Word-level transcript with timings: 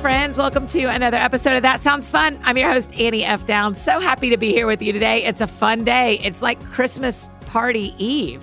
friends. 0.00 0.38
Welcome 0.38 0.68
to 0.68 0.84
another 0.84 1.16
episode 1.16 1.56
of 1.56 1.62
That 1.62 1.80
Sounds 1.80 2.08
Fun. 2.08 2.38
I'm 2.44 2.56
your 2.56 2.70
host, 2.70 2.94
Annie 2.94 3.24
F. 3.24 3.44
Downs. 3.46 3.82
So 3.82 3.98
happy 3.98 4.30
to 4.30 4.36
be 4.36 4.52
here 4.52 4.68
with 4.68 4.80
you 4.80 4.92
today. 4.92 5.24
It's 5.24 5.40
a 5.40 5.46
fun 5.48 5.82
day. 5.82 6.20
It's 6.20 6.40
like 6.40 6.62
Christmas 6.66 7.26
party 7.46 7.96
eve 7.98 8.40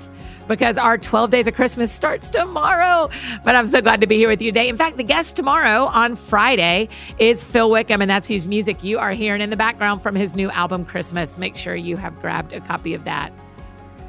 because 0.50 0.78
our 0.78 0.98
12 0.98 1.30
days 1.30 1.48
of 1.48 1.56
Christmas 1.56 1.94
starts 1.94 2.30
tomorrow. 2.30 3.10
But 3.46 3.56
I'm 3.56 3.68
so 3.68 3.80
glad 3.80 4.02
to 4.02 4.08
be 4.08 4.18
here 4.18 4.28
with 4.28 4.42
you 4.42 4.52
today. 4.52 4.68
In 4.68 4.76
fact, 4.76 4.98
the 4.98 5.04
guest 5.04 5.38
tomorrow 5.38 5.86
on 5.86 6.18
Friday 6.18 6.90
is 7.20 7.46
Phil 7.46 7.70
Wickham, 7.70 8.02
and 8.02 8.12
that's 8.12 8.28
whose 8.28 8.46
music 8.46 8.84
you 8.84 9.00
are 9.00 9.12
hearing 9.12 9.40
in 9.40 9.50
the 9.50 9.56
background 9.56 10.04
from 10.04 10.14
his 10.14 10.36
new 10.36 10.50
album, 10.52 10.84
Christmas. 10.84 11.38
Make 11.38 11.56
sure 11.56 11.74
you 11.74 11.96
have 11.96 12.20
grabbed 12.22 12.52
a 12.52 12.60
copy 12.60 12.94
of 12.94 13.06
that. 13.06 13.32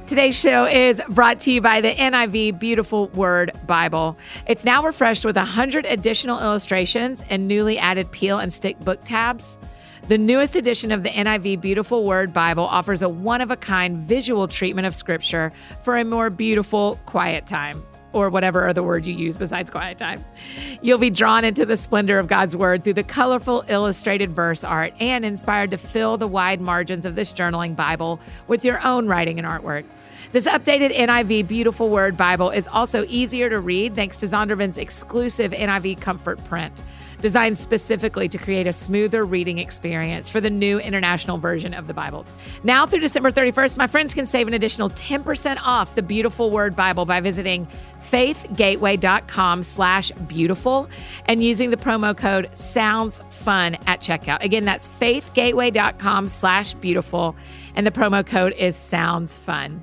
Today's 0.07 0.36
show 0.36 0.66
is 0.66 1.02
brought 1.09 1.41
to 1.41 1.50
you 1.50 1.61
by 1.61 1.80
the 1.80 1.93
NIV 1.93 2.61
Beautiful 2.61 3.09
Word 3.09 3.51
Bible. 3.66 4.16
It's 4.47 4.64
now 4.64 4.84
refreshed 4.84 5.24
with 5.24 5.34
100 5.34 5.84
additional 5.84 6.38
illustrations 6.38 7.24
and 7.28 7.48
newly 7.48 7.77
added 7.77 8.12
peel 8.12 8.38
and 8.38 8.55
stick 8.55 8.78
book 8.78 9.00
tabs. 9.02 9.59
The 10.06 10.16
newest 10.16 10.55
edition 10.55 10.92
of 10.92 11.02
the 11.02 11.09
NIV 11.09 11.61
Beautiful 11.61 12.05
Word 12.05 12.33
Bible 12.33 12.66
offers 12.66 13.02
a 13.02 13.09
one 13.09 13.41
of 13.41 13.50
a 13.50 13.56
kind 13.56 13.98
visual 13.98 14.47
treatment 14.47 14.87
of 14.87 14.95
Scripture 14.95 15.52
for 15.83 15.97
a 15.97 16.05
more 16.05 16.30
beautiful, 16.30 17.00
quiet 17.06 17.48
time, 17.48 17.83
or 18.12 18.30
whatever 18.30 18.69
other 18.69 18.83
word 18.83 19.05
you 19.05 19.12
use 19.12 19.36
besides 19.36 19.70
quiet 19.70 19.98
time. 19.98 20.25
You'll 20.83 20.98
be 20.98 21.11
drawn 21.11 21.45
into 21.45 21.66
the 21.66 21.77
splendor 21.77 22.19
of 22.19 22.28
God's 22.28 22.56
Word 22.56 22.83
through 22.83 22.95
the 22.95 23.02
colorful 23.02 23.64
illustrated 23.69 24.30
verse 24.30 24.64
art 24.64 24.95
and 25.00 25.25
inspired 25.25 25.73
to 25.73 25.77
fill 25.77 26.16
the 26.16 26.28
wide 26.28 26.61
margins 26.61 27.05
of 27.05 27.14
this 27.14 27.33
journaling 27.33 27.75
Bible 27.75 28.20
with 28.47 28.64
your 28.64 28.84
own 28.86 29.09
writing 29.09 29.38
and 29.38 29.47
artwork. 29.47 29.84
This 30.33 30.47
updated 30.47 30.95
NIV 30.95 31.47
Beautiful 31.47 31.89
Word 31.89 32.16
Bible 32.16 32.51
is 32.51 32.67
also 32.69 33.05
easier 33.09 33.48
to 33.48 33.61
read 33.61 33.95
thanks 33.95 34.17
to 34.19 34.27
Zondervan's 34.27 34.79
exclusive 34.79 35.53
NIV 35.53 36.00
Comfort 36.00 36.45
print 36.47 36.83
designed 37.20 37.56
specifically 37.56 38.28
to 38.28 38.39
create 38.39 38.67
a 38.67 38.73
smoother 38.73 39.25
reading 39.25 39.59
experience 39.59 40.28
for 40.28 40.41
the 40.41 40.50
new 40.50 40.78
international 40.78 41.39
version 41.39 41.73
of 41.75 41.87
the 41.87 41.95
Bible. 41.95 42.27
Now 42.62 42.87
through 42.87 43.00
December 43.00 43.33
31st, 43.33 43.77
my 43.77 43.87
friends 43.87 44.15
can 44.15 44.27
save 44.27 44.48
an 44.48 44.55
additional 44.55 44.91
10% 44.91 45.59
off 45.62 45.95
the 45.95 46.03
Beautiful 46.03 46.50
Word 46.50 46.77
Bible 46.77 47.06
by 47.06 47.20
visiting 47.20 47.67
faithgateway.com 48.11 49.65
slash 49.65 50.12
beautiful 50.28 50.89
and 51.27 51.43
using 51.43 51.70
the 51.70 51.77
promo 51.77 52.17
code 52.17 52.48
sounds 52.56 53.20
fun 53.31 53.77
at 53.87 54.00
checkout 54.00 54.41
again 54.45 54.65
that's 54.65 54.89
faithgateway.com 54.89 56.28
slash 56.28 56.75
beautiful 56.75 57.34
and 57.75 57.84
the 57.84 57.91
promo 57.91 58.25
code 58.25 58.53
is 58.53 58.77
sounds 58.77 59.37
fun 59.37 59.83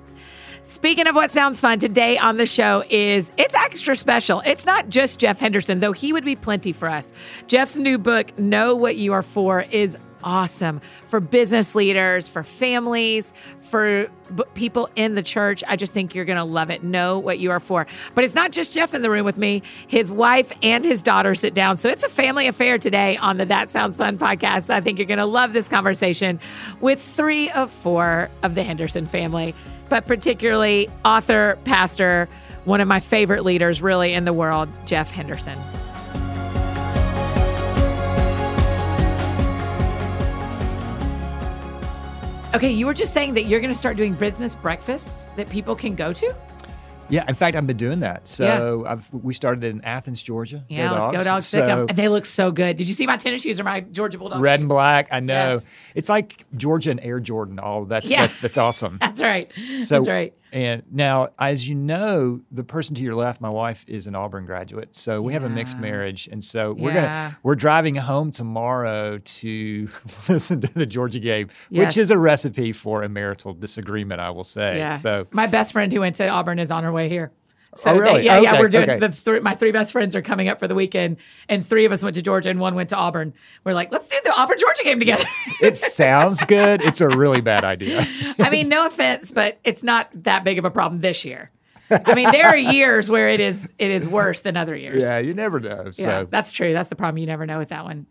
Speaking 0.73 1.05
of 1.05 1.13
what 1.13 1.29
sounds 1.29 1.59
fun, 1.59 1.77
today 1.77 2.17
on 2.17 2.37
the 2.37 2.47
show 2.47 2.83
is 2.89 3.31
it's 3.37 3.53
extra 3.53 3.95
special. 3.95 4.39
It's 4.39 4.65
not 4.65 4.89
just 4.89 5.19
Jeff 5.19 5.39
Henderson, 5.39 5.81
though 5.81 5.91
he 5.91 6.11
would 6.11 6.25
be 6.25 6.35
plenty 6.35 6.73
for 6.73 6.89
us. 6.89 7.13
Jeff's 7.45 7.77
new 7.77 7.99
book, 7.99 8.37
Know 8.39 8.75
What 8.75 8.95
You 8.95 9.13
Are 9.13 9.21
For, 9.21 9.61
is 9.61 9.95
awesome 10.23 10.81
for 11.09 11.19
business 11.19 11.75
leaders, 11.75 12.27
for 12.27 12.41
families, 12.41 13.33
for 13.59 14.07
b- 14.35 14.43
people 14.55 14.89
in 14.95 15.13
the 15.13 15.21
church. 15.21 15.63
I 15.67 15.75
just 15.75 15.93
think 15.93 16.15
you're 16.15 16.25
going 16.25 16.37
to 16.37 16.43
love 16.43 16.71
it. 16.71 16.83
Know 16.83 17.19
what 17.19 17.37
you 17.37 17.51
are 17.51 17.59
for. 17.59 17.85
But 18.15 18.23
it's 18.23 18.33
not 18.33 18.51
just 18.51 18.73
Jeff 18.73 18.95
in 18.95 19.03
the 19.03 19.11
room 19.11 19.25
with 19.25 19.37
me. 19.37 19.61
His 19.87 20.11
wife 20.11 20.51
and 20.63 20.83
his 20.83 21.03
daughter 21.03 21.35
sit 21.35 21.53
down. 21.53 21.77
So 21.77 21.87
it's 21.87 22.03
a 22.03 22.09
family 22.09 22.47
affair 22.47 22.79
today 22.79 23.15
on 23.17 23.37
the 23.37 23.45
That 23.45 23.69
Sounds 23.69 23.97
Fun 23.97 24.17
podcast. 24.17 24.71
I 24.71 24.81
think 24.81 24.97
you're 24.97 25.05
going 25.05 25.19
to 25.19 25.25
love 25.25 25.53
this 25.53 25.69
conversation 25.69 26.39
with 26.81 26.99
three 26.99 27.51
of 27.51 27.71
four 27.71 28.27
of 28.41 28.55
the 28.55 28.63
Henderson 28.63 29.05
family 29.05 29.53
but 29.93 30.07
particularly 30.07 30.89
author, 31.05 31.55
pastor, 31.65 32.27
one 32.65 32.81
of 32.81 32.87
my 32.87 32.99
favorite 32.99 33.45
leaders 33.45 33.79
really 33.79 34.11
in 34.11 34.25
the 34.25 34.33
world, 34.33 34.67
Jeff 34.87 35.11
Henderson. 35.11 35.55
Okay, 42.55 42.71
you 42.71 42.87
were 42.87 42.95
just 42.95 43.13
saying 43.13 43.35
that 43.35 43.43
you're 43.43 43.59
going 43.59 43.71
to 43.71 43.77
start 43.77 43.95
doing 43.95 44.15
business 44.15 44.55
breakfasts 44.55 45.27
that 45.35 45.47
people 45.51 45.75
can 45.75 45.93
go 45.93 46.11
to? 46.11 46.33
Yeah, 47.09 47.25
in 47.27 47.35
fact, 47.35 47.55
I've 47.55 47.67
been 47.67 47.77
doing 47.77 47.99
that. 47.99 48.27
So 48.27 48.85
yeah. 48.85 48.99
we 49.11 49.33
started 49.33 49.63
in 49.63 49.81
Athens, 49.83 50.21
Georgia. 50.21 50.63
Yeah, 50.69 50.89
go 50.89 50.93
let's 50.93 51.05
dogs. 51.05 51.51
go 51.51 51.65
dogs. 51.65 51.87
So, 51.87 51.93
they 51.93 52.07
look 52.07 52.25
so 52.25 52.51
good. 52.51 52.77
Did 52.77 52.87
you 52.87 52.93
see 52.93 53.05
my 53.05 53.17
tennis 53.17 53.43
shoes 53.43 53.59
or 53.59 53.63
my 53.63 53.81
Georgia 53.81 54.17
Bulldog? 54.17 54.41
Red 54.41 54.59
shoes? 54.59 54.61
and 54.61 54.69
black. 54.69 55.09
I 55.11 55.19
know. 55.19 55.53
Yes. 55.55 55.69
It's 55.95 56.09
like 56.09 56.45
Georgia 56.55 56.91
and 56.91 56.99
Air 57.01 57.19
Jordan. 57.19 57.59
All 57.59 57.85
that's 57.85 58.07
yeah. 58.07 58.21
that's, 58.21 58.37
that's 58.37 58.57
awesome. 58.57 58.97
that's 59.01 59.21
right. 59.21 59.51
So, 59.83 59.99
that's 59.99 60.07
right. 60.07 60.33
And 60.53 60.83
now, 60.91 61.29
as 61.39 61.67
you 61.67 61.73
know, 61.73 62.39
the 62.51 62.63
person 62.63 62.93
to 62.93 63.01
your 63.01 63.15
left, 63.15 63.41
my 63.41 63.49
wife, 63.49 63.83
is 63.87 64.05
an 64.05 64.13
Auburn 64.13 64.45
graduate. 64.45 64.95
So 64.95 65.19
we 65.19 65.33
yeah. 65.33 65.39
have 65.39 65.51
a 65.51 65.53
mixed 65.53 65.79
marriage, 65.79 66.29
and 66.31 66.43
so 66.43 66.73
we're 66.73 66.93
gonna 66.93 67.35
we're 67.41 67.55
driving 67.55 67.95
home 67.95 68.29
tomorrow 68.29 69.17
to 69.17 69.89
listen 70.29 70.61
to 70.61 70.71
the 70.71 70.85
Georgia 70.85 71.19
game, 71.19 71.49
yes. 71.71 71.87
which 71.87 71.97
is 71.97 72.11
a 72.11 72.19
recipe 72.19 72.71
for 72.71 73.01
a 73.01 73.09
marital 73.09 73.53
disagreement, 73.53 74.21
I 74.21 74.29
will 74.29 74.43
say. 74.43 74.77
Yeah. 74.77 74.97
So 74.97 75.25
my 75.31 75.47
best 75.47 75.73
friend 75.73 75.91
who 75.91 76.01
went 76.01 76.17
to 76.17 76.27
Auburn 76.27 76.59
is 76.59 76.69
on 76.69 76.83
her 76.83 76.91
way 76.91 77.09
here. 77.09 77.31
So 77.75 77.91
oh, 77.91 77.97
really? 77.97 78.21
They, 78.21 78.25
yeah, 78.25 78.37
okay, 78.37 78.43
yeah. 78.43 78.59
We're 78.59 78.69
doing 78.69 78.89
okay. 78.89 78.99
the 78.99 79.09
th- 79.09 79.41
my 79.41 79.55
three 79.55 79.71
best 79.71 79.91
friends 79.91 80.15
are 80.15 80.21
coming 80.21 80.47
up 80.47 80.59
for 80.59 80.67
the 80.67 80.75
weekend, 80.75 81.17
and 81.49 81.65
three 81.65 81.85
of 81.85 81.91
us 81.91 82.03
went 82.03 82.15
to 82.15 82.21
Georgia, 82.21 82.49
and 82.49 82.59
one 82.59 82.75
went 82.75 82.89
to 82.89 82.95
Auburn. 82.95 83.33
We're 83.63 83.73
like, 83.73 83.91
let's 83.91 84.09
do 84.09 84.17
the 84.23 84.31
Auburn 84.31 84.57
Georgia 84.59 84.83
game 84.83 84.99
together. 84.99 85.25
it 85.61 85.77
sounds 85.77 86.43
good. 86.43 86.81
It's 86.81 87.01
a 87.01 87.07
really 87.07 87.41
bad 87.41 87.63
idea. 87.63 88.05
I 88.39 88.49
mean, 88.49 88.69
no 88.69 88.85
offense, 88.85 89.31
but 89.31 89.59
it's 89.63 89.83
not 89.83 90.09
that 90.23 90.43
big 90.43 90.59
of 90.59 90.65
a 90.65 90.71
problem 90.71 91.01
this 91.01 91.25
year. 91.25 91.51
I 91.89 92.15
mean, 92.15 92.31
there 92.31 92.47
are 92.47 92.57
years 92.57 93.09
where 93.09 93.29
it 93.29 93.39
is 93.39 93.73
it 93.77 93.91
is 93.91 94.07
worse 94.07 94.41
than 94.41 94.57
other 94.57 94.75
years. 94.75 95.03
Yeah, 95.03 95.19
you 95.19 95.33
never 95.33 95.59
know. 95.59 95.91
So 95.91 96.03
yeah, 96.03 96.23
that's 96.29 96.51
true. 96.51 96.73
That's 96.73 96.89
the 96.89 96.95
problem. 96.95 97.17
You 97.17 97.27
never 97.27 97.45
know 97.45 97.59
with 97.59 97.69
that 97.69 97.83
one. 97.83 98.07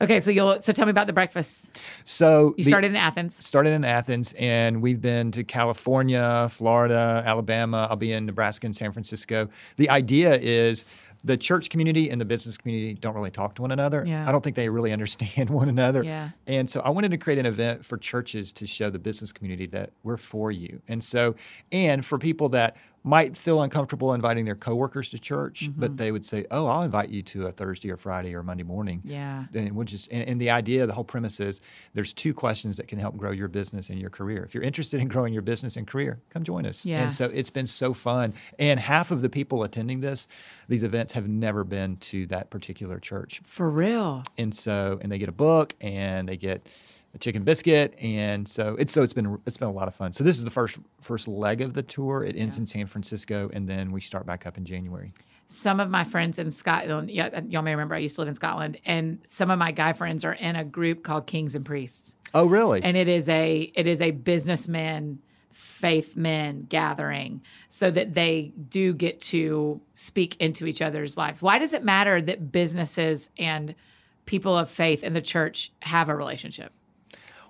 Okay, 0.00 0.20
so 0.20 0.30
you'll 0.30 0.60
so 0.60 0.72
tell 0.72 0.84
me 0.84 0.90
about 0.90 1.06
the 1.06 1.12
breakfast. 1.12 1.70
So 2.04 2.54
you 2.58 2.64
the, 2.64 2.70
started 2.70 2.90
in 2.90 2.96
Athens. 2.96 3.42
Started 3.44 3.70
in 3.70 3.84
Athens, 3.84 4.34
and 4.38 4.82
we've 4.82 5.00
been 5.00 5.32
to 5.32 5.42
California, 5.42 6.48
Florida, 6.52 7.22
Alabama. 7.24 7.86
I'll 7.88 7.96
be 7.96 8.12
in 8.12 8.26
Nebraska 8.26 8.66
and 8.66 8.76
San 8.76 8.92
Francisco. 8.92 9.48
The 9.76 9.88
idea 9.88 10.34
is 10.34 10.84
the 11.26 11.36
church 11.36 11.70
community 11.70 12.08
and 12.08 12.20
the 12.20 12.24
business 12.24 12.56
community 12.56 12.94
don't 12.94 13.14
really 13.14 13.30
talk 13.30 13.56
to 13.56 13.62
one 13.62 13.72
another. 13.72 14.04
Yeah. 14.06 14.28
I 14.28 14.32
don't 14.32 14.44
think 14.44 14.54
they 14.54 14.68
really 14.68 14.92
understand 14.92 15.50
one 15.50 15.68
another. 15.68 16.02
Yeah. 16.02 16.30
And 16.46 16.70
so 16.70 16.80
I 16.80 16.90
wanted 16.90 17.10
to 17.10 17.18
create 17.18 17.38
an 17.38 17.46
event 17.46 17.84
for 17.84 17.96
churches 17.98 18.52
to 18.54 18.66
show 18.66 18.90
the 18.90 18.98
business 18.98 19.32
community 19.32 19.66
that 19.66 19.90
we're 20.04 20.18
for 20.18 20.52
you. 20.52 20.80
And 20.88 21.02
so, 21.02 21.34
and 21.72 22.04
for 22.04 22.18
people 22.18 22.48
that 22.50 22.76
might 23.06 23.36
feel 23.36 23.62
uncomfortable 23.62 24.12
inviting 24.14 24.44
their 24.44 24.56
coworkers 24.56 25.10
to 25.10 25.18
church, 25.18 25.62
mm-hmm. 25.62 25.80
but 25.80 25.96
they 25.96 26.10
would 26.10 26.24
say, 26.24 26.44
"Oh, 26.50 26.66
I'll 26.66 26.82
invite 26.82 27.08
you 27.08 27.22
to 27.22 27.46
a 27.46 27.52
Thursday 27.52 27.88
or 27.90 27.96
Friday 27.96 28.34
or 28.34 28.42
Monday 28.42 28.64
morning." 28.64 29.00
Yeah, 29.04 29.44
and 29.54 29.76
we'll 29.76 29.86
just 29.86 30.10
and, 30.10 30.28
and, 30.28 30.40
the 30.40 30.50
idea, 30.50 30.86
the 30.86 30.92
whole 30.92 31.04
premise 31.04 31.38
is 31.38 31.60
there's 31.94 32.12
two 32.12 32.34
questions 32.34 32.76
that 32.78 32.88
can 32.88 32.98
help 32.98 33.16
grow 33.16 33.30
your 33.30 33.46
business 33.46 33.90
and 33.90 34.00
your 34.00 34.10
career. 34.10 34.44
If 34.44 34.54
you're 34.54 34.64
interested 34.64 35.00
in 35.00 35.06
growing 35.06 35.32
your 35.32 35.42
business 35.42 35.76
and 35.76 35.86
career, 35.86 36.20
come 36.30 36.42
join 36.42 36.66
us. 36.66 36.84
Yeah. 36.84 37.02
And 37.02 37.12
so 37.12 37.26
it's 37.26 37.50
been 37.50 37.66
so 37.66 37.94
fun, 37.94 38.34
and 38.58 38.80
half 38.80 39.12
of 39.12 39.22
the 39.22 39.28
people 39.28 39.62
attending 39.62 40.00
this, 40.00 40.26
these 40.68 40.82
events 40.82 41.12
have 41.12 41.28
never 41.28 41.62
been 41.62 41.98
to 41.98 42.26
that 42.26 42.50
particular 42.50 42.98
church. 42.98 43.40
For 43.46 43.70
real. 43.70 44.24
And 44.36 44.52
so, 44.52 44.98
and 45.00 45.12
they 45.12 45.18
get 45.18 45.28
a 45.28 45.32
book, 45.32 45.74
and 45.80 46.28
they 46.28 46.36
get 46.36 46.66
a 47.16 47.18
chicken 47.18 47.42
biscuit, 47.42 47.96
and 48.00 48.46
so 48.46 48.76
it's 48.78 48.92
so 48.92 49.02
it's 49.02 49.12
been 49.12 49.38
it's 49.46 49.56
been 49.56 49.68
a 49.68 49.72
lot 49.72 49.88
of 49.88 49.94
fun. 49.94 50.12
So 50.12 50.22
this 50.22 50.38
is 50.38 50.44
the 50.44 50.50
first 50.50 50.78
first 51.00 51.26
leg 51.26 51.60
of 51.60 51.74
the 51.74 51.82
tour. 51.82 52.22
It 52.22 52.36
ends 52.36 52.56
yeah. 52.56 52.60
in 52.60 52.66
San 52.66 52.86
Francisco, 52.86 53.50
and 53.52 53.68
then 53.68 53.90
we 53.90 54.00
start 54.00 54.26
back 54.26 54.46
up 54.46 54.56
in 54.56 54.64
January. 54.64 55.12
Some 55.48 55.80
of 55.80 55.90
my 55.90 56.04
friends 56.04 56.38
in 56.38 56.50
Scotland, 56.50 57.10
yeah, 57.10 57.40
y'all 57.48 57.62
may 57.62 57.70
remember 57.70 57.94
I 57.94 57.98
used 57.98 58.16
to 58.16 58.20
live 58.20 58.28
in 58.28 58.34
Scotland, 58.34 58.78
and 58.84 59.18
some 59.28 59.50
of 59.50 59.58
my 59.58 59.72
guy 59.72 59.92
friends 59.92 60.24
are 60.24 60.34
in 60.34 60.56
a 60.56 60.64
group 60.64 61.02
called 61.02 61.26
Kings 61.26 61.54
and 61.54 61.64
Priests. 61.64 62.16
Oh, 62.34 62.46
really? 62.46 62.82
And 62.82 62.96
it 62.96 63.08
is 63.08 63.28
a 63.28 63.72
it 63.74 63.86
is 63.86 64.00
a 64.00 64.12
businessmen 64.12 65.20
faith 65.52 66.16
men 66.16 66.66
gathering 66.68 67.40
so 67.68 67.90
that 67.90 68.14
they 68.14 68.52
do 68.68 68.94
get 68.94 69.20
to 69.20 69.80
speak 69.94 70.36
into 70.40 70.66
each 70.66 70.82
other's 70.82 71.16
lives. 71.16 71.42
Why 71.42 71.58
does 71.58 71.72
it 71.72 71.84
matter 71.84 72.20
that 72.22 72.52
businesses 72.52 73.30
and 73.38 73.74
people 74.26 74.56
of 74.56 74.70
faith 74.70 75.04
in 75.04 75.14
the 75.14 75.20
church 75.20 75.72
have 75.80 76.08
a 76.08 76.14
relationship? 76.14 76.72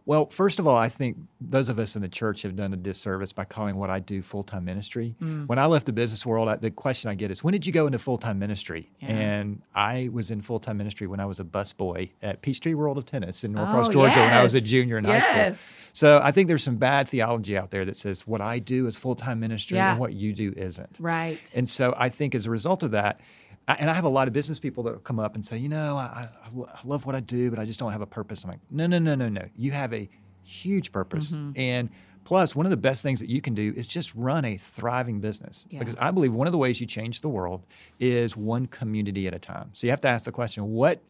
Well, 0.06 0.26
first 0.26 0.60
of 0.60 0.68
all, 0.68 0.76
I 0.76 0.88
think 0.88 1.18
those 1.40 1.68
of 1.68 1.80
us 1.80 1.96
in 1.96 2.02
the 2.02 2.08
church 2.08 2.42
have 2.42 2.54
done 2.54 2.72
a 2.72 2.76
disservice 2.76 3.32
by 3.32 3.44
calling 3.44 3.74
what 3.74 3.90
I 3.90 3.98
do 3.98 4.22
full 4.22 4.44
time 4.44 4.64
ministry. 4.64 5.16
Mm. 5.20 5.48
When 5.48 5.58
I 5.58 5.66
left 5.66 5.84
the 5.84 5.92
business 5.92 6.24
world, 6.24 6.48
I, 6.48 6.56
the 6.56 6.70
question 6.70 7.10
I 7.10 7.16
get 7.16 7.32
is, 7.32 7.42
when 7.42 7.50
did 7.50 7.66
you 7.66 7.72
go 7.72 7.86
into 7.86 7.98
full 7.98 8.16
time 8.16 8.38
ministry? 8.38 8.88
Yeah. 9.00 9.08
And 9.08 9.62
I 9.74 10.08
was 10.12 10.30
in 10.30 10.42
full 10.42 10.60
time 10.60 10.76
ministry 10.76 11.08
when 11.08 11.18
I 11.18 11.26
was 11.26 11.40
a 11.40 11.44
busboy 11.44 12.10
at 12.22 12.40
Peachtree 12.40 12.74
World 12.74 12.98
of 12.98 13.04
Tennis 13.04 13.42
in 13.42 13.52
Norcross, 13.52 13.88
oh, 13.88 13.92
Georgia, 13.92 14.20
yes. 14.20 14.30
when 14.30 14.32
I 14.32 14.42
was 14.44 14.54
a 14.54 14.60
junior 14.60 14.96
in 14.98 15.04
yes. 15.04 15.26
high 15.26 15.50
school. 15.50 15.58
So 15.92 16.20
I 16.22 16.30
think 16.30 16.46
there's 16.46 16.62
some 16.62 16.76
bad 16.76 17.08
theology 17.08 17.58
out 17.58 17.70
there 17.72 17.84
that 17.84 17.96
says 17.96 18.26
what 18.26 18.40
I 18.40 18.60
do 18.60 18.86
is 18.86 18.96
full 18.96 19.16
time 19.16 19.40
ministry 19.40 19.76
yeah. 19.76 19.92
and 19.92 20.00
what 20.00 20.12
you 20.12 20.32
do 20.32 20.54
isn't. 20.56 20.96
Right. 21.00 21.50
And 21.56 21.68
so 21.68 21.94
I 21.98 22.10
think 22.10 22.36
as 22.36 22.46
a 22.46 22.50
result 22.50 22.84
of 22.84 22.92
that, 22.92 23.20
I, 23.68 23.74
and 23.74 23.90
I 23.90 23.94
have 23.94 24.04
a 24.04 24.08
lot 24.08 24.28
of 24.28 24.34
business 24.34 24.58
people 24.58 24.82
that 24.84 25.02
come 25.04 25.18
up 25.18 25.34
and 25.34 25.44
say, 25.44 25.58
you 25.58 25.68
know, 25.68 25.96
I, 25.96 26.28
I, 26.44 26.48
love 26.84 27.04
what 27.04 27.14
I 27.16 27.20
do, 27.20 27.50
but 27.50 27.58
I 27.58 27.64
just 27.64 27.80
don't 27.80 27.92
have 27.92 28.00
a 28.00 28.06
purpose. 28.06 28.44
I'm 28.44 28.50
like, 28.50 28.60
no, 28.70 28.86
no, 28.86 28.98
no, 28.98 29.14
no, 29.14 29.28
no. 29.28 29.44
You 29.56 29.72
have 29.72 29.92
a 29.92 30.08
huge 30.44 30.92
purpose. 30.92 31.32
Mm-hmm. 31.32 31.52
And 31.56 31.90
plus, 32.24 32.54
one 32.54 32.64
of 32.64 32.70
the 32.70 32.76
best 32.76 33.02
things 33.02 33.18
that 33.20 33.28
you 33.28 33.40
can 33.40 33.54
do 33.54 33.72
is 33.76 33.88
just 33.88 34.14
run 34.14 34.44
a 34.44 34.56
thriving 34.56 35.20
business. 35.20 35.66
Yeah. 35.68 35.80
Because 35.80 35.96
I 35.98 36.12
believe 36.12 36.32
one 36.32 36.46
of 36.46 36.52
the 36.52 36.58
ways 36.58 36.80
you 36.80 36.86
change 36.86 37.20
the 37.20 37.28
world 37.28 37.64
is 37.98 38.36
one 38.36 38.66
community 38.66 39.26
at 39.26 39.34
a 39.34 39.38
time. 39.38 39.70
So 39.72 39.86
you 39.86 39.90
have 39.90 40.00
to 40.02 40.08
ask 40.08 40.24
the 40.26 40.32
question, 40.32 40.70
what 40.72 41.02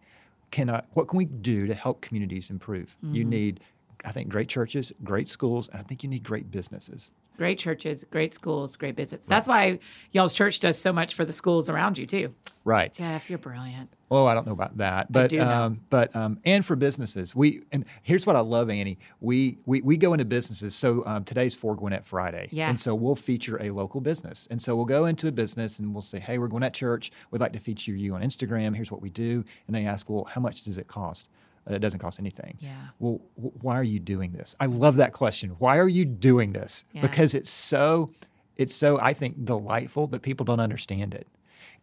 can 0.50 0.70
I, 0.70 0.82
what 0.94 1.08
can 1.08 1.19
we 1.19 1.26
do 1.26 1.67
to 1.67 1.75
help 1.75 2.00
communities 2.00 2.49
improve? 2.49 2.97
You 3.03 3.23
Mm-hmm. 3.23 3.31
need, 3.31 3.61
I 4.05 4.12
think, 4.12 4.29
great 4.31 4.49
churches, 4.49 4.93
great 5.05 5.29
schools, 5.29 5.69
and 5.69 5.81
I 5.81 5.82
think 5.82 6.03
you 6.03 6.08
need 6.08 6.23
great 6.23 6.50
businesses. 6.50 7.11
Great 7.37 7.59
churches, 7.59 8.05
great 8.11 8.33
schools, 8.33 8.77
great 8.77 8.97
business. 8.97 9.27
That's 9.27 9.47
why 9.47 9.79
y'all's 10.12 10.33
church 10.33 10.61
does 10.61 10.79
so 10.79 10.93
much 10.93 11.15
for 11.15 11.25
the 11.25 11.33
schools 11.33 11.69
around 11.69 11.99
you 11.99 12.06
too. 12.06 12.35
Right. 12.65 12.93
Jeff, 12.94 13.29
you're 13.29 13.38
brilliant. 13.38 13.91
Oh, 14.11 14.25
I 14.25 14.35
don't 14.35 14.47
know 14.47 14.53
about 14.53 14.77
that, 14.79 15.11
but 15.11 15.31
do 15.31 15.38
know. 15.38 15.50
um, 15.50 15.81
but 15.91 16.15
um, 16.15 16.38
and 16.44 16.65
for 16.65 16.77
businesses, 16.77 17.35
we 17.35 17.62
and 17.73 17.85
here's 18.03 18.25
what 18.25 18.37
I 18.37 18.41
love, 18.41 18.71
Annie. 18.71 18.99
We 19.21 19.59
we, 19.67 19.83
we 19.83 19.97
go 19.97 20.12
into 20.15 20.25
businesses. 20.25 20.75
So 20.77 21.05
um, 21.06 21.25
today's 21.25 21.55
for 21.56 21.75
Gwinnett 21.75 22.06
Friday, 22.06 22.49
Yeah. 22.53 22.69
and 22.69 22.79
so 22.79 22.94
we'll 22.94 23.17
feature 23.17 23.61
a 23.61 23.71
local 23.71 24.00
business, 24.00 24.47
and 24.50 24.62
so 24.62 24.77
we'll 24.77 24.85
go 24.85 25.06
into 25.06 25.27
a 25.29 25.32
business 25.32 25.79
and 25.81 25.93
we'll 25.93 26.03
say, 26.03 26.21
hey, 26.21 26.39
we're 26.39 26.47
Gwinnett 26.49 26.73
Church. 26.73 27.11
We'd 27.32 27.41
like 27.41 27.53
to 27.55 27.59
feature 27.61 27.93
you 27.93 28.15
on 28.15 28.23
Instagram. 28.23 28.75
Here's 28.77 28.91
what 28.93 29.03
we 29.03 29.11
do, 29.11 29.44
and 29.67 29.75
they 29.77 29.85
ask, 29.87 30.09
well, 30.09 30.25
how 30.25 30.41
much 30.41 30.62
does 30.62 30.79
it 30.79 30.87
cost? 30.87 31.29
It 31.67 31.81
doesn't 31.81 31.99
cost 31.99 32.21
anything. 32.21 32.59
Yeah. 32.61 32.75
Well, 32.99 33.21
why 33.35 33.77
are 33.79 33.85
you 33.85 33.99
doing 33.99 34.33
this? 34.33 34.55
I 34.61 34.67
love 34.67 34.97
that 34.97 35.13
question. 35.13 35.51
Why 35.59 35.79
are 35.79 35.89
you 35.89 36.05
doing 36.05 36.53
this? 36.53 36.85
Yeah. 36.93 37.03
Because 37.03 37.35
it's 37.35 37.51
so 37.51 38.13
it's 38.57 38.75
so 38.75 38.99
I 39.01 39.13
think 39.13 39.45
delightful 39.45 40.07
that 40.09 40.23
people 40.23 40.45
don't 40.45 40.61
understand 40.61 41.15
it. 41.15 41.27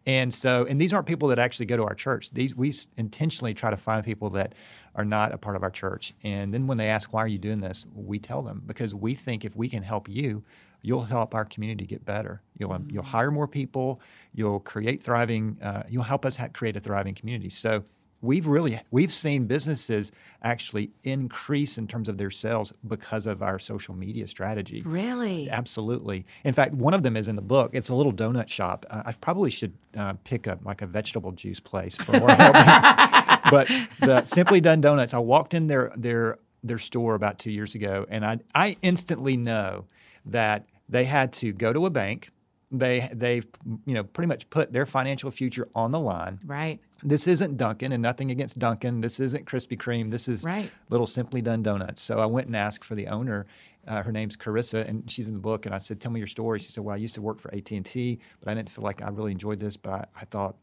And 0.06 0.32
so, 0.34 0.66
and 0.66 0.78
these 0.78 0.92
aren't 0.92 1.06
people 1.06 1.28
that 1.28 1.38
actually 1.38 1.66
go 1.66 1.76
to 1.78 1.84
our 1.84 1.94
church. 1.94 2.30
These 2.30 2.54
we 2.54 2.72
intentionally 2.96 3.54
try 3.54 3.70
to 3.70 3.76
find 3.76 4.04
people 4.04 4.30
that 4.30 4.54
are 4.94 5.04
not 5.04 5.32
a 5.32 5.38
part 5.38 5.56
of 5.56 5.62
our 5.62 5.70
church. 5.70 6.14
And 6.22 6.52
then 6.52 6.66
when 6.66 6.76
they 6.76 6.88
ask, 6.88 7.12
"Why 7.12 7.22
are 7.22 7.28
you 7.28 7.38
doing 7.38 7.60
this?" 7.60 7.86
we 7.94 8.18
tell 8.18 8.42
them 8.42 8.62
because 8.66 8.94
we 8.94 9.14
think 9.14 9.44
if 9.44 9.56
we 9.56 9.68
can 9.68 9.82
help 9.82 10.08
you, 10.08 10.44
you'll 10.82 11.04
help 11.04 11.34
our 11.34 11.46
community 11.46 11.86
get 11.86 12.04
better. 12.04 12.42
You'll 12.58 12.72
um, 12.72 12.86
you'll 12.90 13.02
hire 13.02 13.30
more 13.30 13.48
people. 13.48 14.00
You'll 14.34 14.60
create 14.60 15.02
thriving. 15.02 15.56
Uh, 15.62 15.84
you'll 15.88 16.02
help 16.02 16.26
us 16.26 16.36
ha- 16.36 16.48
create 16.52 16.76
a 16.76 16.80
thriving 16.80 17.14
community. 17.14 17.48
So 17.48 17.84
we've 18.24 18.46
really 18.46 18.80
we've 18.90 19.12
seen 19.12 19.46
businesses 19.46 20.10
actually 20.42 20.90
increase 21.02 21.78
in 21.78 21.86
terms 21.86 22.08
of 22.08 22.18
their 22.18 22.30
sales 22.30 22.72
because 22.86 23.26
of 23.26 23.42
our 23.42 23.58
social 23.58 23.94
media 23.94 24.26
strategy. 24.26 24.82
Really? 24.82 25.48
Absolutely. 25.50 26.24
In 26.44 26.52
fact, 26.52 26.74
one 26.74 26.94
of 26.94 27.02
them 27.02 27.16
is 27.16 27.28
in 27.28 27.36
the 27.36 27.42
book. 27.42 27.70
It's 27.74 27.88
a 27.88 27.94
little 27.94 28.12
donut 28.12 28.48
shop. 28.48 28.86
Uh, 28.90 29.02
I 29.06 29.12
probably 29.12 29.50
should 29.50 29.72
uh, 29.96 30.14
pick 30.24 30.48
up 30.48 30.64
like 30.64 30.82
a 30.82 30.86
vegetable 30.86 31.32
juice 31.32 31.60
place 31.60 31.96
for 31.96 32.18
more 32.18 32.30
help. 32.30 32.54
but 33.50 33.68
the 34.00 34.24
Simply 34.24 34.60
Done 34.60 34.80
Donuts, 34.80 35.14
I 35.14 35.18
walked 35.18 35.54
in 35.54 35.66
their 35.66 35.92
their 35.96 36.38
their 36.62 36.78
store 36.78 37.14
about 37.14 37.38
two 37.38 37.50
years 37.50 37.74
ago, 37.74 38.06
and 38.08 38.24
I 38.24 38.38
I 38.54 38.76
instantly 38.82 39.36
know 39.36 39.84
that 40.26 40.66
they 40.88 41.04
had 41.04 41.32
to 41.34 41.52
go 41.52 41.72
to 41.72 41.86
a 41.86 41.90
bank. 41.90 42.30
They 42.70 43.08
they've 43.12 43.46
you 43.86 43.94
know 43.94 44.04
pretty 44.04 44.28
much 44.28 44.48
put 44.50 44.72
their 44.72 44.86
financial 44.86 45.30
future 45.30 45.68
on 45.74 45.92
the 45.92 46.00
line. 46.00 46.40
Right. 46.44 46.80
This 47.06 47.26
isn't 47.26 47.58
Dunkin' 47.58 47.92
and 47.92 48.02
nothing 48.02 48.30
against 48.30 48.58
Dunkin'. 48.58 49.02
This 49.02 49.20
isn't 49.20 49.44
Krispy 49.44 49.76
Kreme. 49.76 50.10
This 50.10 50.26
is 50.26 50.42
Right. 50.42 50.70
little 50.88 51.06
Simply 51.06 51.42
Done 51.42 51.62
Donuts. 51.62 52.00
So 52.00 52.18
I 52.18 52.26
went 52.26 52.46
and 52.46 52.56
asked 52.56 52.84
for 52.84 52.94
the 52.94 53.08
owner. 53.08 53.44
Uh, 53.86 54.02
her 54.02 54.10
name's 54.10 54.36
Carissa, 54.38 54.88
and 54.88 55.10
she's 55.10 55.28
in 55.28 55.34
the 55.34 55.40
book. 55.40 55.66
And 55.66 55.74
I 55.74 55.78
said, 55.78 56.00
"Tell 56.00 56.10
me 56.10 56.18
your 56.18 56.26
story." 56.26 56.58
She 56.60 56.72
said, 56.72 56.82
"Well, 56.82 56.94
I 56.94 56.96
used 56.96 57.14
to 57.16 57.22
work 57.22 57.38
for 57.40 57.54
AT 57.54 57.70
and 57.76 57.84
T, 57.84 58.18
but 58.40 58.48
I 58.50 58.54
didn't 58.54 58.70
feel 58.70 58.82
like 58.82 59.02
I 59.02 59.08
really 59.10 59.32
enjoyed 59.32 59.58
this. 59.60 59.76
But 59.76 59.92
I, 59.92 60.04
I 60.22 60.24
thought 60.24 60.56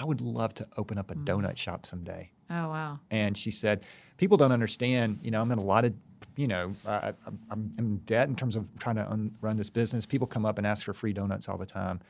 I 0.00 0.04
would 0.06 0.22
love 0.22 0.54
to 0.54 0.66
open 0.78 0.96
up 0.96 1.10
a 1.10 1.14
donut 1.14 1.58
shop 1.58 1.84
someday." 1.84 2.30
Oh 2.48 2.68
wow. 2.68 2.98
And 3.10 3.36
she 3.36 3.50
said, 3.50 3.84
"People 4.16 4.38
don't 4.38 4.52
understand. 4.52 5.18
You 5.22 5.30
know, 5.30 5.42
I'm 5.42 5.52
in 5.52 5.58
a 5.58 5.62
lot 5.64 5.84
of, 5.84 5.92
you 6.36 6.46
know, 6.48 6.72
I, 6.88 7.12
I'm, 7.26 7.38
I'm 7.50 7.74
in 7.76 7.96
debt 8.06 8.28
in 8.28 8.36
terms 8.36 8.56
of 8.56 8.66
trying 8.78 8.96
to 8.96 9.10
un- 9.10 9.32
run 9.42 9.58
this 9.58 9.68
business. 9.68 10.06
People 10.06 10.26
come 10.26 10.46
up 10.46 10.56
and 10.56 10.66
ask 10.66 10.84
for 10.84 10.94
free 10.94 11.12
donuts 11.12 11.50
all 11.50 11.58
the 11.58 11.66
time." 11.66 12.00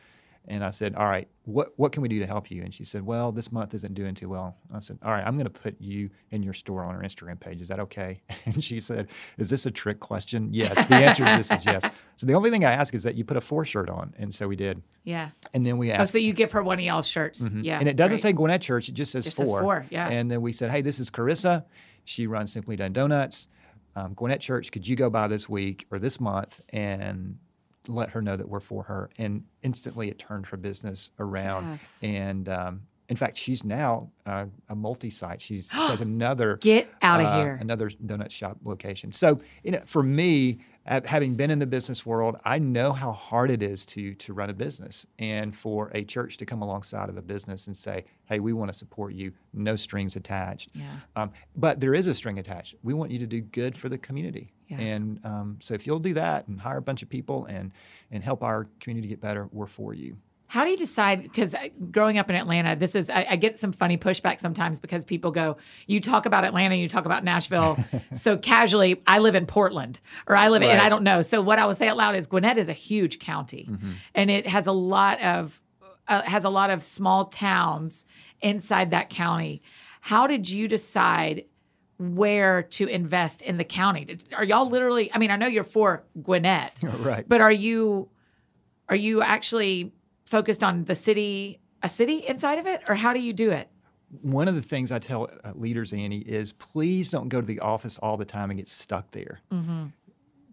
And 0.48 0.64
I 0.64 0.70
said, 0.70 0.96
"All 0.96 1.06
right, 1.06 1.28
what 1.44 1.72
what 1.76 1.92
can 1.92 2.02
we 2.02 2.08
do 2.08 2.18
to 2.18 2.26
help 2.26 2.50
you?" 2.50 2.62
And 2.62 2.74
she 2.74 2.82
said, 2.84 3.06
"Well, 3.06 3.30
this 3.30 3.52
month 3.52 3.74
isn't 3.74 3.94
doing 3.94 4.14
too 4.14 4.28
well." 4.28 4.56
I 4.74 4.80
said, 4.80 4.98
"All 5.02 5.12
right, 5.12 5.24
I'm 5.24 5.34
going 5.34 5.44
to 5.44 5.50
put 5.50 5.80
you 5.80 6.10
in 6.32 6.42
your 6.42 6.52
store 6.52 6.82
on 6.82 6.96
our 6.96 7.02
Instagram 7.02 7.38
page. 7.38 7.60
Is 7.60 7.68
that 7.68 7.78
okay?" 7.80 8.20
And 8.46 8.62
she 8.62 8.80
said, 8.80 9.08
"Is 9.38 9.48
this 9.50 9.66
a 9.66 9.70
trick 9.70 10.00
question?" 10.00 10.48
Yes. 10.52 10.84
The 10.86 10.94
answer 10.96 11.24
to 11.24 11.36
this 11.36 11.50
is 11.52 11.64
yes. 11.64 11.84
So 12.16 12.26
the 12.26 12.34
only 12.34 12.50
thing 12.50 12.64
I 12.64 12.72
ask 12.72 12.92
is 12.94 13.02
that 13.04 13.14
you 13.16 13.24
put 13.24 13.36
a 13.36 13.40
four 13.40 13.64
shirt 13.64 13.88
on, 13.88 14.14
and 14.18 14.34
so 14.34 14.46
we 14.48 14.56
did. 14.56 14.82
Yeah. 15.04 15.30
And 15.54 15.64
then 15.66 15.78
we 15.78 15.90
Oh, 15.92 15.96
asked, 15.96 16.12
so 16.12 16.18
you 16.18 16.32
give 16.32 16.52
her 16.52 16.62
one 16.62 16.78
of 16.78 16.84
y'all's 16.84 17.06
shirts. 17.06 17.48
Yeah. 17.52 17.78
and 17.78 17.88
it 17.88 17.96
doesn't 17.96 18.16
great. 18.16 18.22
say 18.22 18.32
Gwinnett 18.32 18.62
Church; 18.62 18.88
it 18.88 18.94
just 18.94 19.12
says 19.12 19.24
Just 19.24 19.36
four. 19.36 19.46
says 19.46 19.60
four, 19.62 19.86
yeah. 19.90 20.08
And 20.08 20.30
then 20.30 20.42
we 20.42 20.52
said, 20.52 20.70
"Hey, 20.72 20.82
this 20.82 20.98
is 21.00 21.08
Carissa. 21.10 21.64
She 22.04 22.26
runs 22.26 22.52
Simply 22.52 22.74
Done 22.76 22.92
Donuts. 22.92 23.46
Um, 23.94 24.14
Gwinnett 24.14 24.40
Church, 24.40 24.72
could 24.72 24.88
you 24.88 24.96
go 24.96 25.08
by 25.10 25.28
this 25.28 25.48
week 25.48 25.86
or 25.90 25.98
this 25.98 26.18
month 26.18 26.60
and 26.70 27.38
let 27.88 28.10
her 28.10 28.22
know 28.22 28.36
that 28.36 28.48
we're 28.48 28.60
for 28.60 28.84
her?" 28.84 29.10
And 29.18 29.44
instantly, 29.62 30.08
it 30.08 30.18
turned 30.18 30.46
her 30.46 30.56
business 30.56 31.10
around. 31.18 31.72
Jeff. 31.74 31.80
And 32.02 32.48
um, 32.48 32.82
in 33.08 33.16
fact, 33.16 33.36
she's 33.36 33.62
now 33.64 34.10
uh, 34.24 34.46
a 34.68 34.74
multi-site. 34.74 35.42
She's, 35.42 35.68
she 35.70 35.76
has 35.76 36.00
another 36.00 36.56
Get 36.56 36.88
outta 37.02 37.24
uh, 37.24 37.42
here. 37.42 37.58
another 37.60 37.90
donut 37.90 38.30
shop 38.30 38.58
location. 38.64 39.12
So, 39.12 39.40
you 39.62 39.72
know, 39.72 39.82
for 39.84 40.02
me, 40.02 40.58
uh, 40.86 41.00
having 41.04 41.34
been 41.36 41.50
in 41.50 41.58
the 41.58 41.66
business 41.66 42.04
world, 42.04 42.36
I 42.44 42.58
know 42.58 42.92
how 42.92 43.12
hard 43.12 43.50
it 43.50 43.62
is 43.62 43.86
to 43.86 44.14
to 44.14 44.32
run 44.32 44.50
a 44.50 44.52
business, 44.52 45.06
and 45.18 45.54
for 45.54 45.90
a 45.94 46.04
church 46.04 46.36
to 46.38 46.46
come 46.46 46.60
alongside 46.62 47.08
of 47.08 47.16
a 47.16 47.22
business 47.22 47.66
and 47.68 47.76
say, 47.76 48.04
"Hey, 48.24 48.40
we 48.40 48.52
want 48.52 48.72
to 48.72 48.76
support 48.76 49.14
you, 49.14 49.32
no 49.52 49.76
strings 49.76 50.16
attached." 50.16 50.70
Yeah. 50.74 50.90
Um, 51.14 51.30
but 51.56 51.80
there 51.80 51.94
is 51.94 52.06
a 52.08 52.14
string 52.14 52.38
attached. 52.38 52.74
We 52.82 52.94
want 52.94 53.12
you 53.12 53.18
to 53.20 53.26
do 53.26 53.40
good 53.40 53.76
for 53.76 53.88
the 53.88 53.98
community, 53.98 54.52
Yeah. 54.68 54.78
and 54.80 55.20
um, 55.24 55.56
so 55.60 55.74
if 55.74 55.86
you'll 55.86 56.00
do 56.00 56.14
that 56.14 56.48
and 56.48 56.60
hire 56.60 56.78
a 56.78 56.82
bunch 56.82 57.02
of 57.02 57.08
people 57.08 57.46
and 57.46 57.70
and 58.10 58.24
help 58.24 58.42
our 58.42 58.66
community 58.80 59.08
get 59.08 59.20
better, 59.20 59.48
we're 59.52 59.66
for 59.66 59.94
you. 59.94 60.16
How 60.52 60.64
do 60.64 60.70
you 60.70 60.76
decide? 60.76 61.22
Because 61.22 61.54
growing 61.90 62.18
up 62.18 62.28
in 62.28 62.36
Atlanta, 62.36 62.76
this 62.76 62.94
is 62.94 63.08
I, 63.08 63.26
I 63.30 63.36
get 63.36 63.58
some 63.58 63.72
funny 63.72 63.96
pushback 63.96 64.38
sometimes 64.38 64.80
because 64.80 65.02
people 65.02 65.30
go, 65.30 65.56
"You 65.86 65.98
talk 65.98 66.26
about 66.26 66.44
Atlanta, 66.44 66.74
you 66.74 66.90
talk 66.90 67.06
about 67.06 67.24
Nashville 67.24 67.82
so 68.12 68.36
casually." 68.36 69.00
I 69.06 69.20
live 69.20 69.34
in 69.34 69.46
Portland, 69.46 69.98
or 70.26 70.36
I 70.36 70.50
live, 70.50 70.60
in, 70.60 70.68
and 70.68 70.78
I 70.78 70.90
don't 70.90 71.04
know. 71.04 71.22
So 71.22 71.40
what 71.40 71.58
I 71.58 71.64
will 71.64 71.74
say 71.74 71.88
out 71.88 71.96
loud 71.96 72.16
is, 72.16 72.26
Gwinnett 72.26 72.58
is 72.58 72.68
a 72.68 72.74
huge 72.74 73.18
county, 73.18 73.66
and 74.14 74.30
it 74.30 74.46
has 74.46 74.66
a 74.66 74.72
lot 74.72 75.22
of 75.22 75.58
uh, 76.06 76.20
has 76.20 76.44
a 76.44 76.50
lot 76.50 76.68
of 76.68 76.82
small 76.82 77.28
towns 77.28 78.04
inside 78.42 78.90
that 78.90 79.08
county. 79.08 79.62
How 80.02 80.26
did 80.26 80.50
you 80.50 80.68
decide? 80.68 81.46
Where 81.96 82.64
to 82.64 82.88
invest 82.88 83.40
in 83.40 83.56
the 83.56 83.64
county? 83.64 84.18
Are 84.34 84.44
y'all 84.44 84.68
literally? 84.68 85.10
I 85.14 85.18
mean, 85.18 85.30
I 85.30 85.36
know 85.36 85.46
you're 85.46 85.64
for 85.64 86.04
Gwinnett, 86.20 86.80
right. 86.98 87.26
but 87.26 87.40
are 87.40 87.52
you 87.52 88.10
are 88.90 88.96
you 88.96 89.22
actually 89.22 89.92
focused 90.32 90.64
on 90.64 90.84
the 90.86 90.94
city, 90.94 91.60
a 91.82 91.88
city 91.90 92.26
inside 92.26 92.58
of 92.58 92.66
it, 92.66 92.80
or 92.88 92.94
how 92.94 93.12
do 93.12 93.20
you 93.20 93.34
do 93.34 93.50
it? 93.50 93.68
One 94.22 94.48
of 94.48 94.54
the 94.54 94.62
things 94.62 94.90
I 94.90 94.98
tell 94.98 95.28
uh, 95.44 95.52
leaders, 95.54 95.92
Annie, 95.92 96.20
is 96.20 96.52
please 96.52 97.10
don't 97.10 97.28
go 97.28 97.40
to 97.42 97.46
the 97.46 97.60
office 97.60 97.98
all 97.98 98.16
the 98.16 98.24
time 98.24 98.50
and 98.50 98.58
get 98.58 98.66
stuck 98.68 99.10
there. 99.10 99.40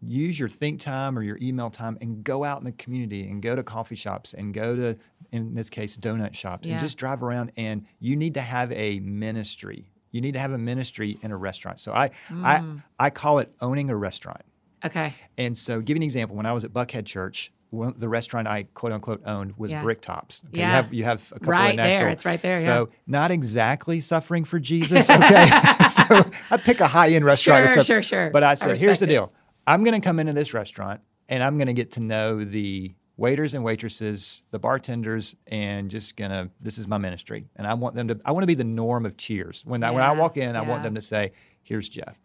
Use 0.01 0.38
your 0.39 0.48
think 0.50 0.80
time 0.82 1.18
or 1.18 1.24
your 1.24 1.38
email 1.42 1.70
time 1.70 1.98
and 2.01 2.24
go 2.24 2.44
out 2.46 2.60
in 2.60 2.63
the 2.65 2.72
community 2.74 3.27
and 3.30 3.42
go 3.42 3.53
to 3.56 3.63
coffee 3.63 3.96
shops 3.96 4.34
and 4.34 4.53
go 4.53 4.75
to, 4.75 4.98
in 5.32 5.53
this 5.56 5.70
case, 5.70 5.98
donut 5.98 6.34
shops 6.34 6.68
Yeah. 6.68 6.74
and 6.75 6.82
just 6.82 6.98
drive 6.98 7.22
around. 7.24 7.51
And 7.58 7.86
you 8.00 8.15
need 8.15 8.34
to 8.36 8.42
have 8.42 8.72
a 8.74 9.00
ministry. 9.01 9.92
You 10.12 10.22
need 10.22 10.34
to 10.34 10.39
have 10.39 10.51
a 10.53 10.58
ministry 10.58 11.18
in 11.22 11.32
a 11.32 11.38
restaurant. 11.38 11.80
So 11.80 11.92
I, 11.94 12.12
I, 12.32 12.63
I 12.98 13.10
call 13.10 13.39
it 13.39 13.53
owning 13.62 13.89
a 13.89 13.96
restaurant. 13.96 14.42
Okay. 14.86 15.13
And 15.38 15.58
so, 15.58 15.82
give 15.82 15.96
you 15.98 16.00
an 16.00 16.03
example. 16.03 16.38
When 16.38 16.46
I 16.46 16.53
was 16.53 16.63
at 16.63 16.72
Buckhead 16.72 17.06
Church, 17.06 17.51
one, 17.72 17.94
the 17.98 18.10
restaurant 18.10 18.48
I 18.48 18.64
quote 18.74 18.92
unquote 18.92 19.22
owned 19.26 19.54
was 19.58 19.72
Yeah. 19.72 19.84
Bricktops. 19.84 20.44
Okay, 20.46 20.60
Yeah. 20.60 20.68
You 20.68 20.72
have 20.72 20.94
you 20.94 21.04
have 21.04 21.32
a 21.32 21.40
couple 21.40 21.52
Right 21.52 21.72
in 21.72 21.78
there. 21.78 22.10
It's 22.10 22.26
right 22.26 22.42
there, 22.42 22.60
yeah. 22.60 22.66
So 22.66 22.90
not 23.08 23.32
exactly 23.32 24.02
suffering 24.02 24.44
for 24.44 24.60
Jesus. 24.72 25.10
Okay. 25.10 25.46
so 25.90 26.30
I 26.52 26.58
pick 26.58 26.80
a 26.80 26.88
high 26.88 27.10
end 27.10 27.26
restaurant. 27.26 27.70
Sure, 27.70 27.84
sure, 27.84 28.04
sure. 28.04 28.30
But 28.32 28.44
I 28.44 28.52
I 28.52 28.56
said, 28.56 28.80
here's 28.80 29.00
the 29.00 29.06
respect 29.06 29.12
it. 29.12 29.14
deal. 29.14 29.34
I'm 29.68 29.84
going 29.84 30.00
to 30.00 30.04
come 30.04 30.20
into 30.20 30.34
this 30.34 30.54
restaurant 30.54 31.02
and 31.28 31.44
I'm 31.44 31.58
going 31.58 31.68
to 31.68 31.74
get 31.74 31.92
to 31.92 32.00
know 32.00 32.44
the 32.44 32.94
waiters 33.18 33.54
and 33.54 33.64
waitresses, 33.64 34.44
the 34.52 34.58
bartenders, 34.60 35.36
and 35.48 35.92
just 35.92 36.16
gonna. 36.16 36.50
This 36.60 36.78
is 36.78 36.88
my 36.88 36.98
ministry, 36.98 37.46
and 37.56 37.68
I 37.68 37.74
want 37.76 37.96
them 37.96 38.08
to. 38.08 38.20
I 38.26 38.32
want 38.32 38.44
to 38.44 38.48
be 38.48 38.56
the 38.56 38.64
norm 38.64 39.06
of 39.06 39.18
Cheers. 39.18 39.64
When 39.66 39.84
I 39.84 39.92
when 39.92 40.02
I 40.02 40.14
walk 40.14 40.38
in, 40.38 40.56
I 40.56 40.62
want 40.62 40.84
them 40.84 40.96
to 40.96 41.02
say, 41.02 41.34
"Here's 41.62 41.88
Jeff," 41.90 42.20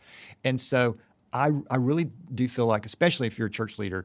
and 0.45 0.59
so. 0.61 0.97
I, 1.35 1.51
I 1.69 1.77
really 1.77 2.11
do 2.33 2.47
feel 2.47 2.67
like, 2.67 2.87
especially 2.87 3.27
if 3.27 3.39
you're 3.39 3.49
a 3.49 3.51
church 3.51 3.77
leader, 3.79 4.05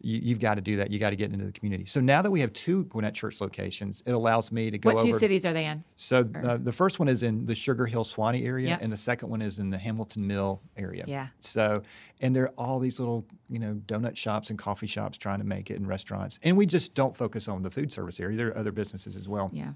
you, 0.00 0.18
you've 0.22 0.40
got 0.40 0.54
to 0.54 0.62
do 0.62 0.78
that. 0.78 0.90
You 0.90 0.98
got 0.98 1.10
to 1.10 1.16
get 1.16 1.30
into 1.30 1.44
the 1.44 1.52
community. 1.52 1.84
So 1.84 2.00
now 2.00 2.22
that 2.22 2.30
we 2.30 2.40
have 2.40 2.52
two 2.54 2.84
Gwinnett 2.84 3.14
Church 3.14 3.40
locations, 3.42 4.02
it 4.06 4.12
allows 4.12 4.50
me 4.50 4.70
to 4.70 4.78
go 4.78 4.94
What 4.94 5.04
two 5.04 5.12
cities 5.12 5.44
are 5.44 5.52
they 5.52 5.66
in? 5.66 5.84
So 5.96 6.26
uh, 6.42 6.56
the 6.56 6.72
first 6.72 6.98
one 6.98 7.08
is 7.08 7.22
in 7.22 7.44
the 7.44 7.54
Sugar 7.54 7.84
Hill 7.86 8.04
Suwanee 8.04 8.46
area, 8.46 8.68
Yep. 8.70 8.78
and 8.82 8.92
the 8.92 8.96
second 8.96 9.28
one 9.28 9.42
is 9.42 9.58
in 9.58 9.68
the 9.68 9.78
Hamilton 9.78 10.26
Mill 10.26 10.62
area. 10.76 11.04
Yeah. 11.06 11.28
So, 11.38 11.82
and 12.20 12.34
there 12.34 12.44
are 12.44 12.54
all 12.56 12.78
these 12.78 12.98
little, 12.98 13.26
you 13.50 13.58
know, 13.58 13.74
donut 13.86 14.16
shops 14.16 14.48
and 14.48 14.58
coffee 14.58 14.86
shops 14.86 15.18
trying 15.18 15.40
to 15.40 15.46
make 15.46 15.70
it 15.70 15.76
in 15.76 15.86
restaurants, 15.86 16.38
and 16.42 16.56
we 16.56 16.64
just 16.64 16.94
don't 16.94 17.14
focus 17.14 17.46
on 17.46 17.62
the 17.62 17.70
food 17.70 17.92
service 17.92 18.18
area. 18.18 18.38
There 18.38 18.48
are 18.48 18.56
other 18.56 18.72
businesses 18.72 19.16
as 19.18 19.28
well. 19.28 19.50
Yeah. 19.52 19.72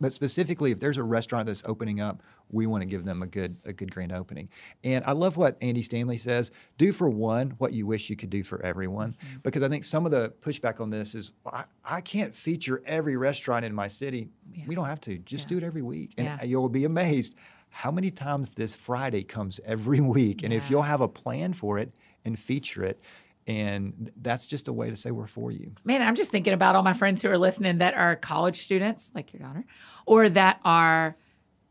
But 0.00 0.12
specifically, 0.12 0.70
if 0.72 0.80
there's 0.80 0.96
a 0.98 1.02
restaurant 1.02 1.46
that's 1.46 1.62
opening 1.64 2.00
up, 2.00 2.22
we 2.50 2.66
want 2.66 2.82
to 2.82 2.86
give 2.86 3.04
them 3.04 3.22
a 3.22 3.26
good 3.26 3.56
a 3.64 3.72
good 3.72 3.90
grand 3.90 4.12
opening. 4.12 4.48
And 4.84 5.04
I 5.04 5.12
love 5.12 5.36
what 5.36 5.56
Andy 5.62 5.82
Stanley 5.82 6.18
says: 6.18 6.50
do 6.78 6.92
for 6.92 7.08
one 7.08 7.50
what 7.58 7.72
you 7.72 7.86
wish 7.86 8.10
you 8.10 8.16
could 8.16 8.30
do 8.30 8.42
for 8.44 8.62
everyone. 8.62 9.16
Mm-hmm. 9.24 9.36
Because 9.42 9.62
I 9.62 9.68
think 9.68 9.84
some 9.84 10.04
of 10.04 10.12
the 10.12 10.32
pushback 10.42 10.80
on 10.80 10.90
this 10.90 11.14
is 11.14 11.32
I, 11.50 11.64
I 11.84 12.00
can't 12.02 12.34
feature 12.34 12.82
every 12.86 13.16
restaurant 13.16 13.64
in 13.64 13.74
my 13.74 13.88
city. 13.88 14.28
We 14.66 14.74
don't 14.74 14.86
have 14.86 15.00
to. 15.02 15.18
Just 15.18 15.44
Yeah. 15.44 15.48
do 15.48 15.58
it 15.58 15.64
every 15.64 15.82
week, 15.82 16.14
and 16.18 16.26
Yeah. 16.26 16.42
you'll 16.44 16.68
be 16.68 16.84
amazed 16.84 17.34
how 17.68 17.90
many 17.90 18.10
times 18.10 18.50
this 18.50 18.74
Friday 18.74 19.22
comes 19.22 19.60
every 19.64 20.00
week, 20.16 20.42
and 20.42 20.52
if 20.52 20.70
you'll 20.70 20.82
have 20.82 21.00
a 21.00 21.08
plan 21.08 21.52
for 21.52 21.78
it 21.78 21.92
and 22.24 22.38
feature 22.38 22.84
it, 22.84 23.00
and 23.46 24.10
that's 24.20 24.46
just 24.46 24.68
a 24.68 24.72
way 24.72 24.90
to 24.90 24.96
say 24.96 25.10
we're 25.10 25.26
for 25.26 25.52
you. 25.52 25.72
Man, 25.84 26.02
I'm 26.02 26.16
just 26.16 26.30
thinking 26.30 26.52
about 26.52 26.74
all 26.74 26.82
my 26.82 26.94
friends 26.94 27.22
who 27.22 27.28
are 27.28 27.38
listening 27.38 27.78
that 27.78 27.94
are 27.94 28.16
college 28.16 28.62
students, 28.62 29.12
like 29.14 29.32
your 29.32 29.42
daughter, 29.42 29.64
or 30.04 30.28
that 30.30 30.60
are 30.64 31.16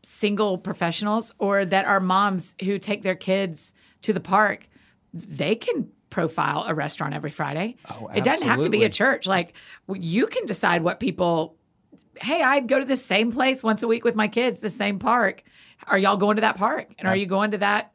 single 0.02 0.56
professionals, 0.56 1.34
or 1.38 1.64
that 1.64 1.84
are 1.84 2.00
moms 2.00 2.54
who 2.62 2.78
take 2.78 3.02
their 3.02 3.14
kids 3.14 3.74
to 4.02 4.12
the 4.12 4.20
park. 4.20 4.68
They 5.12 5.54
can 5.54 5.90
profile 6.08 6.64
a 6.66 6.74
restaurant 6.74 7.12
every 7.12 7.30
Friday. 7.30 7.76
Oh, 7.90 8.08
it 8.14 8.24
doesn't 8.24 8.46
have 8.48 8.62
to 8.62 8.70
be 8.70 8.84
a 8.84 8.88
church. 8.88 9.26
Like 9.26 9.52
you 9.92 10.26
can 10.26 10.46
decide 10.46 10.82
what 10.82 11.00
people. 11.00 11.56
Hey, 12.18 12.42
I'd 12.42 12.68
go 12.68 12.78
to 12.78 12.86
the 12.86 12.96
same 12.96 13.30
place 13.30 13.62
once 13.62 13.82
a 13.82 13.88
week 13.88 14.02
with 14.02 14.14
my 14.14 14.28
kids, 14.28 14.60
the 14.60 14.70
same 14.70 14.98
park. 14.98 15.42
Are 15.86 15.98
y'all 15.98 16.16
going 16.16 16.36
to 16.36 16.40
that 16.40 16.56
park? 16.56 16.94
And 16.98 17.06
are 17.06 17.16
you 17.16 17.26
going 17.26 17.50
to 17.50 17.58
that 17.58 17.90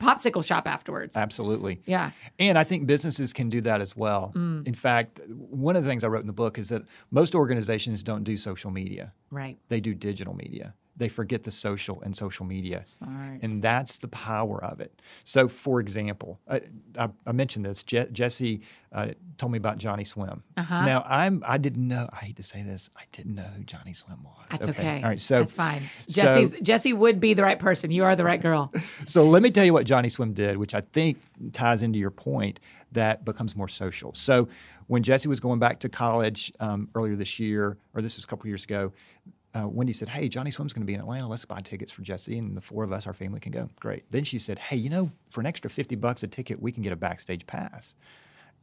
popsicle 0.00 0.44
shop 0.44 0.66
afterwards? 0.66 1.16
Absolutely. 1.16 1.80
Yeah. 1.86 2.10
And 2.38 2.58
I 2.58 2.64
think 2.64 2.86
businesses 2.86 3.32
can 3.32 3.48
do 3.48 3.60
that 3.62 3.80
as 3.80 3.96
well. 3.96 4.32
Mm. 4.34 4.66
In 4.66 4.74
fact, 4.74 5.20
one 5.28 5.76
of 5.76 5.84
the 5.84 5.88
things 5.88 6.04
I 6.04 6.08
wrote 6.08 6.20
in 6.20 6.26
the 6.26 6.32
book 6.32 6.58
is 6.58 6.68
that 6.68 6.82
most 7.10 7.34
organizations 7.34 8.02
don't 8.02 8.24
do 8.24 8.36
social 8.36 8.70
media, 8.70 9.12
Right. 9.30 9.58
they 9.68 9.80
do 9.80 9.94
digital 9.94 10.34
media. 10.34 10.74
They 10.98 11.08
forget 11.08 11.44
the 11.44 11.50
social 11.50 12.00
and 12.02 12.16
social 12.16 12.46
media. 12.46 12.84
Smart. 12.86 13.42
And 13.42 13.62
that's 13.62 13.98
the 13.98 14.08
power 14.08 14.64
of 14.64 14.80
it. 14.80 15.02
So, 15.24 15.46
for 15.46 15.78
example, 15.80 16.40
I, 16.48 16.62
I, 16.98 17.10
I 17.26 17.32
mentioned 17.32 17.66
this. 17.66 17.82
Je- 17.82 18.06
Jesse 18.12 18.62
uh, 18.92 19.08
told 19.36 19.52
me 19.52 19.58
about 19.58 19.76
Johnny 19.76 20.04
Swim. 20.04 20.42
Uh-huh. 20.56 20.84
Now, 20.86 21.04
I'm 21.06 21.42
I 21.46 21.58
didn't 21.58 21.86
know. 21.86 22.08
I 22.12 22.24
hate 22.24 22.36
to 22.36 22.42
say 22.42 22.62
this. 22.62 22.88
I 22.96 23.02
didn't 23.12 23.34
know 23.34 23.42
who 23.42 23.64
Johnny 23.64 23.92
Swim 23.92 24.22
was. 24.24 24.46
That's 24.50 24.68
okay. 24.68 25.02
All 25.02 25.08
right. 25.10 25.20
So 25.20 25.40
that's 25.40 25.52
fine. 25.52 25.82
so- 26.08 26.46
Jesse 26.62 26.92
would 26.94 27.20
be 27.20 27.34
the 27.34 27.42
right 27.42 27.58
person. 27.58 27.90
You 27.90 28.04
are 28.04 28.16
the 28.16 28.24
right 28.24 28.40
girl. 28.40 28.72
So 29.06 29.24
let 29.28 29.42
me 29.42 29.50
tell 29.50 29.64
you 29.64 29.72
what 29.72 29.84
Johnny 29.86 30.08
Swim 30.08 30.32
did, 30.32 30.56
which 30.56 30.74
I 30.74 30.80
think 30.80 31.18
ties 31.52 31.82
into 31.82 31.98
your 31.98 32.10
point 32.10 32.58
that 32.92 33.24
becomes 33.24 33.54
more 33.54 33.68
social. 33.68 34.14
So 34.14 34.48
when 34.86 35.02
Jesse 35.02 35.28
was 35.28 35.40
going 35.40 35.58
back 35.58 35.80
to 35.80 35.88
college 35.88 36.52
um, 36.60 36.88
earlier 36.94 37.14
this 37.16 37.38
year, 37.38 37.76
or 37.94 38.00
this 38.02 38.16
was 38.16 38.24
a 38.24 38.28
couple 38.28 38.46
years 38.48 38.64
ago, 38.64 38.92
uh, 39.56 39.66
Wendy 39.66 39.92
said, 39.92 40.08
"Hey, 40.08 40.28
Johnny 40.28 40.50
Swim's 40.50 40.72
going 40.72 40.82
to 40.82 40.86
be 40.86 40.94
in 40.94 41.00
Atlanta. 41.00 41.28
Let's 41.28 41.44
buy 41.44 41.60
tickets 41.60 41.92
for 41.92 42.02
Jesse, 42.02 42.36
and 42.38 42.56
the 42.56 42.60
four 42.60 42.84
of 42.84 42.92
us, 42.92 43.06
our 43.06 43.14
family, 43.14 43.40
can 43.40 43.52
go." 43.52 43.70
Great. 43.80 44.04
Then 44.10 44.24
she 44.24 44.38
said, 44.38 44.58
"Hey, 44.58 44.76
you 44.76 44.90
know, 44.90 45.10
for 45.30 45.40
an 45.40 45.46
extra 45.46 45.70
fifty 45.70 45.94
bucks 45.96 46.22
a 46.22 46.26
ticket, 46.26 46.60
we 46.60 46.72
can 46.72 46.82
get 46.82 46.92
a 46.92 46.96
backstage 46.96 47.46
pass." 47.46 47.94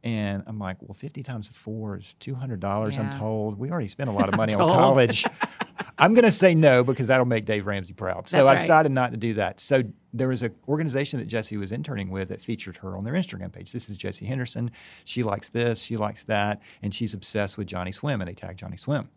And 0.02 0.42
I'm 0.46 0.58
like, 0.58 0.76
"Well, 0.82 0.94
fifty 0.94 1.22
times 1.22 1.48
four 1.48 1.96
is 1.96 2.14
two 2.20 2.34
hundred 2.34 2.60
dollars. 2.60 2.98
I'm 2.98 3.10
told 3.10 3.58
we 3.58 3.70
already 3.70 3.88
spent 3.88 4.10
a 4.10 4.12
lot 4.12 4.28
of 4.28 4.36
money 4.36 4.54
on 4.54 4.68
college." 4.68 5.24
I'm 5.96 6.12
going 6.12 6.24
to 6.24 6.32
say 6.32 6.56
no 6.56 6.82
because 6.82 7.06
that'll 7.06 7.24
make 7.24 7.44
Dave 7.44 7.66
Ramsey 7.66 7.92
proud. 7.92 8.28
So 8.28 8.38
That's 8.38 8.46
I 8.48 8.52
right. 8.54 8.60
decided 8.60 8.92
not 8.92 9.12
to 9.12 9.16
do 9.16 9.34
that. 9.34 9.60
So 9.60 9.84
there 10.12 10.26
was 10.26 10.42
an 10.42 10.52
organization 10.66 11.20
that 11.20 11.26
Jesse 11.26 11.56
was 11.56 11.70
interning 11.70 12.10
with 12.10 12.30
that 12.30 12.42
featured 12.42 12.78
her 12.78 12.96
on 12.96 13.04
their 13.04 13.14
Instagram 13.14 13.52
page. 13.52 13.70
This 13.70 13.88
is 13.88 13.96
Jesse 13.96 14.26
Henderson. 14.26 14.72
She 15.04 15.22
likes 15.22 15.50
this, 15.50 15.80
she 15.80 15.96
likes 15.96 16.24
that, 16.24 16.60
and 16.82 16.92
she's 16.92 17.14
obsessed 17.14 17.56
with 17.56 17.68
Johnny 17.68 17.92
Swim, 17.92 18.20
and 18.20 18.26
they 18.28 18.34
tag 18.34 18.56
Johnny 18.56 18.76
Swim. 18.76 19.08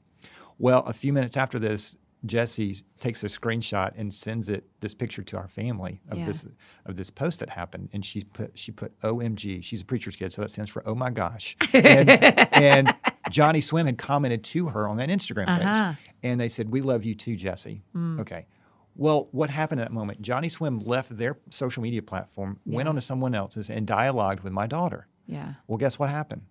Well, 0.60 0.84
a 0.86 0.94
few 0.94 1.14
minutes 1.14 1.38
after 1.38 1.60
this, 1.60 1.98
Jesse 2.26 2.78
takes 3.00 3.24
a 3.24 3.28
screenshot 3.28 3.94
and 3.96 4.12
sends 4.12 4.50
it 4.50 4.66
this 4.80 4.96
picture 4.96 5.22
to 5.24 5.38
our 5.38 5.48
family 5.48 6.02
of 6.10 6.18
Yeah. 6.18 6.26
this 6.26 6.46
of 6.86 6.96
this 6.98 7.10
post 7.12 7.40
that 7.42 7.50
happened, 7.52 7.90
and 7.94 8.04
she 8.04 8.24
put 8.24 8.58
she 8.58 8.72
put 8.72 9.00
OMG. 9.02 9.64
She's 9.64 9.82
a 9.82 9.86
preacher's 9.86 10.16
kid, 10.16 10.32
so 10.34 10.42
that 10.42 10.50
stands 10.50 10.72
for 10.72 10.82
Oh 10.88 10.96
my 10.96 11.12
gosh. 11.12 11.56
And, 11.74 12.10
and 12.54 12.96
Johnny 13.30 13.62
Swim 13.62 13.86
had 13.86 13.98
commented 14.00 14.44
to 14.46 14.68
her 14.70 14.88
on 14.88 14.98
that 14.98 15.10
Instagram 15.10 15.46
page, 15.58 15.66
Uh-huh. 15.66 15.94
and 16.24 16.40
they 16.42 16.50
said, 16.50 16.72
"We 16.72 16.82
love 16.82 17.04
you 17.06 17.14
too, 17.14 17.36
Jesse." 17.36 17.84
Okay. 17.96 18.48
Well, 18.96 19.28
what 19.32 19.52
happened 19.52 19.80
at 19.80 19.90
that 19.90 19.94
moment? 19.94 20.24
Johnny 20.24 20.50
Swim 20.50 20.80
left 20.80 21.16
their 21.16 21.38
social 21.52 21.84
media 21.84 22.02
platform, 22.02 22.60
went 22.66 22.88
Yeah. 22.88 22.90
on 22.90 22.96
to 22.96 23.02
someone 23.02 23.36
else's, 23.36 23.70
and 23.70 23.86
dialogued 23.86 24.40
with 24.44 24.52
my 24.54 24.66
daughter. 24.66 25.08
Yeah. 25.28 25.54
Well, 25.68 25.78
guess 25.78 26.00
what 26.00 26.10
happened? 26.10 26.42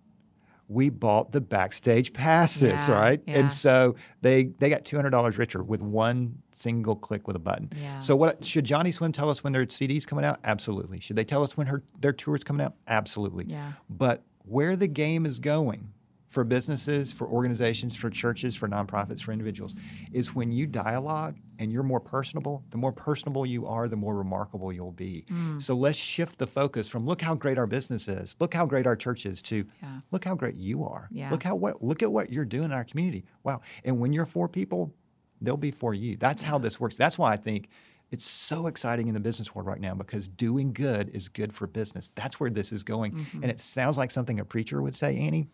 We 0.69 0.89
bought 0.89 1.31
the 1.31 1.39
backstage 1.41 2.11
passes, 2.11 2.87
Yeah, 2.89 2.93
right? 2.93 3.21
yeah. 3.25 3.37
And 3.39 3.51
so 3.51 3.95
they 4.21 4.45
they 4.59 4.69
got 4.69 4.83
two 4.83 4.95
hundred 4.97 5.11
dollars 5.11 5.37
richer 5.37 5.63
with 5.63 5.81
one 5.81 6.41
single 6.51 6.95
click 6.95 7.25
with 7.27 7.35
a 7.37 7.39
button. 7.39 7.71
Yeah. 7.81 7.99
So 7.99 8.15
what 8.15 8.43
should 8.43 8.65
Johnny 8.65 8.91
Swim 8.91 9.11
tell 9.13 9.29
us 9.29 9.43
when 9.43 9.53
their 9.53 9.65
CDs 9.65 10.05
coming 10.05 10.25
out? 10.25 10.39
Absolutely. 10.43 10.99
Should 10.99 11.15
they 11.15 11.23
tell 11.23 11.41
us 11.43 11.55
when 11.55 11.67
her 11.67 11.83
their 12.01 12.11
tours 12.13 12.43
coming 12.43 12.65
out? 12.65 12.73
Absolutely. 12.87 13.45
Yeah. 13.47 13.73
But 13.89 14.23
where 14.43 14.75
the 14.75 14.87
game 14.87 15.25
is 15.25 15.39
going 15.39 15.93
for 16.27 16.43
businesses, 16.43 17.13
for 17.13 17.27
organizations, 17.27 17.95
for 17.95 18.09
churches, 18.09 18.55
for 18.55 18.67
nonprofits, 18.67 19.21
for 19.21 19.31
individuals, 19.31 19.73
is 20.11 20.35
when 20.35 20.51
you 20.51 20.67
dialogue 20.67 21.37
and 21.57 21.71
you're 21.71 21.83
more 21.83 22.01
personable, 22.01 22.63
the 22.69 22.77
more 22.77 22.91
personable 22.91 23.45
you 23.45 23.65
are, 23.65 23.87
the 23.87 23.95
more 23.95 24.15
remarkable 24.15 24.71
you'll 24.73 24.91
be. 24.91 25.25
Mm. 25.31 25.61
So 25.61 25.73
let's 25.73 25.97
shift 25.97 26.37
the 26.37 26.47
focus 26.47 26.87
from 26.87 27.05
look 27.05 27.21
how 27.21 27.33
great 27.33 27.57
our 27.57 27.65
business 27.65 28.07
is, 28.07 28.35
look 28.39 28.53
how 28.53 28.65
great 28.65 28.85
our 28.85 28.95
church 28.95 29.25
is, 29.25 29.41
to 29.43 29.65
Yeah. 29.81 30.01
look 30.11 30.25
how 30.25 30.35
great 30.35 30.55
you 30.55 30.83
are. 30.83 31.07
Yeah. 31.11 31.31
Look 31.31 31.43
how 31.43 31.55
what 31.55 31.81
look 31.81 32.03
at 32.03 32.11
what 32.11 32.29
you're 32.31 32.45
doing 32.45 32.65
in 32.65 32.71
our 32.73 32.83
community. 32.83 33.23
Wow. 33.43 33.61
And 33.85 33.99
when 33.99 34.11
you're 34.11 34.25
for 34.25 34.49
people, 34.49 34.93
they'll 35.41 35.55
be 35.57 35.71
for 35.71 35.93
you. 35.93 36.17
That's 36.17 36.41
how 36.43 36.57
this 36.57 36.79
works. 36.79 36.97
That's 36.97 37.17
why 37.17 37.31
I 37.31 37.37
think 37.37 37.69
it's 38.11 38.25
so 38.25 38.67
exciting 38.67 39.07
in 39.07 39.13
the 39.13 39.19
business 39.19 39.53
world 39.53 39.67
right 39.67 39.79
now 39.79 39.93
because 39.93 40.27
doing 40.27 40.73
good 40.73 41.09
is 41.13 41.29
good 41.29 41.53
for 41.53 41.67
business. 41.67 42.11
That's 42.15 42.39
where 42.39 42.49
this 42.49 42.71
is 42.71 42.83
going. 42.83 43.13
Mm-hmm. 43.13 43.43
And 43.43 43.51
it 43.51 43.59
sounds 43.59 43.97
like 43.97 44.11
something 44.11 44.39
a 44.39 44.45
preacher 44.45 44.81
would 44.81 44.95
say, 44.95 45.17
Annie, 45.17 45.47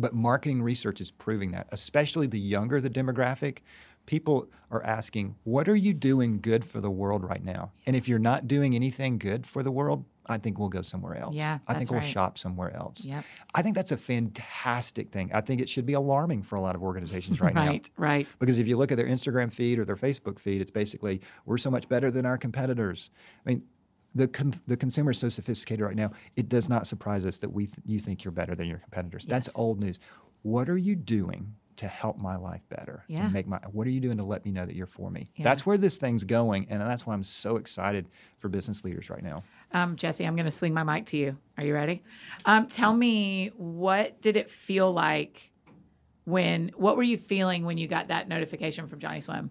but 0.00 0.14
marketing 0.14 0.62
research 0.62 1.00
is 1.00 1.10
proving 1.10 1.52
that, 1.52 1.68
especially 1.72 2.26
the 2.26 2.40
younger 2.40 2.80
the 2.80 2.90
demographic. 2.90 3.58
People 4.06 4.48
are 4.70 4.82
asking, 4.84 5.36
what 5.44 5.68
are 5.68 5.76
you 5.76 5.92
doing 5.92 6.40
good 6.40 6.64
for 6.64 6.80
the 6.80 6.90
world 6.90 7.22
right 7.24 7.44
now? 7.44 7.72
And 7.84 7.94
if 7.94 8.08
you're 8.08 8.18
not 8.18 8.48
doing 8.48 8.74
anything 8.74 9.18
good 9.18 9.46
for 9.46 9.62
the 9.62 9.70
world, 9.70 10.06
I 10.28 10.38
think 10.38 10.58
we'll 10.58 10.68
go 10.68 10.82
somewhere 10.82 11.16
else. 11.16 11.34
Yeah, 11.34 11.58
I 11.66 11.74
think 11.74 11.90
we'll 11.90 12.00
right. 12.00 12.08
shop 12.08 12.36
somewhere 12.36 12.74
else. 12.76 13.04
Yep. 13.04 13.24
I 13.54 13.62
think 13.62 13.74
that's 13.74 13.92
a 13.92 13.96
fantastic 13.96 15.10
thing. 15.10 15.30
I 15.32 15.40
think 15.40 15.60
it 15.60 15.68
should 15.68 15.86
be 15.86 15.94
alarming 15.94 16.42
for 16.42 16.56
a 16.56 16.60
lot 16.60 16.74
of 16.74 16.82
organizations 16.82 17.40
right, 17.40 17.54
now. 17.54 17.66
Right. 17.66 17.90
Right. 17.96 18.36
Because 18.38 18.58
if 18.58 18.68
you 18.68 18.76
look 18.76 18.92
at 18.92 18.98
their 18.98 19.06
Instagram 19.06 19.52
feed 19.52 19.78
or 19.78 19.84
their 19.84 19.96
Facebook 19.96 20.38
feed, 20.38 20.60
it's 20.60 20.70
basically 20.70 21.20
we're 21.46 21.58
so 21.58 21.70
much 21.70 21.88
better 21.88 22.10
than 22.10 22.26
our 22.26 22.36
competitors. 22.36 23.10
I 23.46 23.50
mean, 23.50 23.62
the 24.14 24.28
con- 24.28 24.54
the 24.66 24.76
consumer 24.76 25.10
is 25.10 25.18
so 25.18 25.28
sophisticated 25.28 25.84
right 25.84 25.96
now. 25.96 26.10
It 26.36 26.48
does 26.48 26.68
not 26.68 26.86
surprise 26.86 27.24
us 27.26 27.38
that 27.38 27.52
we 27.52 27.66
th- 27.66 27.78
you 27.84 28.00
think 28.00 28.24
you're 28.24 28.32
better 28.32 28.54
than 28.54 28.66
your 28.66 28.78
competitors. 28.78 29.26
That's 29.26 29.48
old 29.54 29.80
news. 29.80 30.00
What 30.42 30.68
are 30.68 30.78
you 30.78 30.94
doing 30.96 31.54
to 31.76 31.86
help 31.86 32.18
my 32.18 32.34
life 32.36 32.62
better? 32.68 33.04
and 33.08 33.16
Yeah. 33.16 33.28
make 33.28 33.46
my 33.46 33.58
what 33.70 33.86
are 33.86 33.90
you 33.90 34.00
doing 34.00 34.16
to 34.16 34.24
let 34.24 34.44
me 34.44 34.50
know 34.50 34.64
that 34.66 34.74
you're 34.74 34.86
for 34.86 35.10
me? 35.10 35.30
Yeah. 35.36 35.44
That's 35.44 35.64
where 35.66 35.78
this 35.78 35.96
thing's 35.96 36.24
going, 36.24 36.66
and 36.70 36.80
that's 36.80 37.06
why 37.06 37.14
I'm 37.14 37.22
so 37.22 37.56
excited 37.56 38.08
for 38.38 38.48
business 38.48 38.82
leaders 38.84 39.10
right 39.10 39.22
now. 39.22 39.44
Um, 39.72 39.94
Jesse, 39.96 40.24
I'm 40.26 40.34
going 40.34 40.46
to 40.46 40.50
swing 40.52 40.72
my 40.74 40.82
mic 40.82 41.06
to 41.06 41.16
you. 41.16 41.36
Are 41.58 41.64
you 41.64 41.74
ready? 41.74 42.02
Um, 42.46 42.66
tell 42.66 42.94
me, 42.94 43.52
what 43.56 44.20
did 44.22 44.36
it 44.36 44.50
feel 44.50 44.90
like 44.92 45.50
when? 46.24 46.70
What 46.76 46.96
were 46.96 47.02
you 47.02 47.18
feeling 47.18 47.64
when 47.64 47.78
you 47.78 47.86
got 47.86 48.08
that 48.08 48.28
notification 48.28 48.88
from 48.88 48.98
Johnny 48.98 49.20
Swim? 49.20 49.50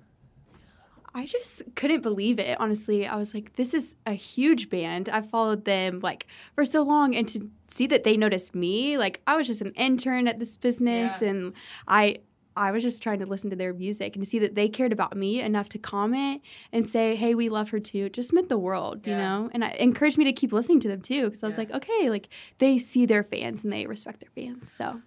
I 1.17 1.25
just 1.25 1.63
couldn't 1.75 2.01
believe 2.01 2.37
it. 2.39 2.59
Honestly, 2.59 3.07
I 3.07 3.15
was 3.15 3.33
like, 3.33 3.55
this 3.55 3.73
is 3.73 3.95
a 4.05 4.13
huge 4.13 4.69
band. 4.69 5.09
I 5.09 5.21
followed 5.21 5.65
them 5.65 5.99
like 6.01 6.27
for 6.53 6.63
so 6.63 6.83
long, 6.83 7.15
and 7.15 7.27
to 7.29 7.49
see 7.67 7.87
that 7.87 8.03
they 8.03 8.15
noticed 8.17 8.53
me, 8.53 8.97
like 8.97 9.21
I 9.25 9.35
was 9.35 9.47
just 9.47 9.61
an 9.61 9.73
intern 9.75 10.27
at 10.27 10.37
this 10.39 10.55
business, 10.57 11.21
Yeah. 11.21 11.29
and 11.29 11.53
I. 11.87 12.17
I 12.59 12.71
was 12.71 12.81
just 12.81 13.03
trying 13.03 13.19
to 13.19 13.27
listen 13.27 13.51
to 13.51 13.55
their 13.55 13.71
music 13.71 14.15
and 14.15 14.25
to 14.25 14.27
see 14.27 14.39
that 14.39 14.55
they 14.55 14.67
cared 14.67 14.91
about 14.91 15.15
me 15.15 15.41
enough 15.41 15.69
to 15.69 15.77
comment 15.77 16.41
and 16.71 16.89
say, 16.89 17.15
"Hey, 17.15 17.35
we 17.35 17.49
love 17.49 17.69
her 17.69 17.79
too." 17.79 18.05
It 18.05 18.13
just 18.13 18.33
meant 18.33 18.49
the 18.49 18.57
world, 18.57 19.05
you 19.05 19.13
know. 19.15 19.47
And 19.53 19.63
it 19.63 19.75
encouraged 19.75 20.17
me 20.17 20.23
to 20.25 20.33
keep 20.33 20.51
listening 20.51 20.79
to 20.79 20.87
them 20.87 21.01
too, 21.01 21.25
because 21.25 21.43
I 21.43 21.45
was 21.45 21.53
Yeah. 21.53 21.59
like, 21.59 21.71
"Okay, 21.83 22.09
like 22.09 22.29
they 22.57 22.79
see 22.79 23.05
their 23.05 23.21
fans 23.23 23.63
and 23.63 23.71
they 23.71 23.85
respect 23.85 24.21
their 24.21 24.31
fans." 24.43 24.71
So 24.71 24.99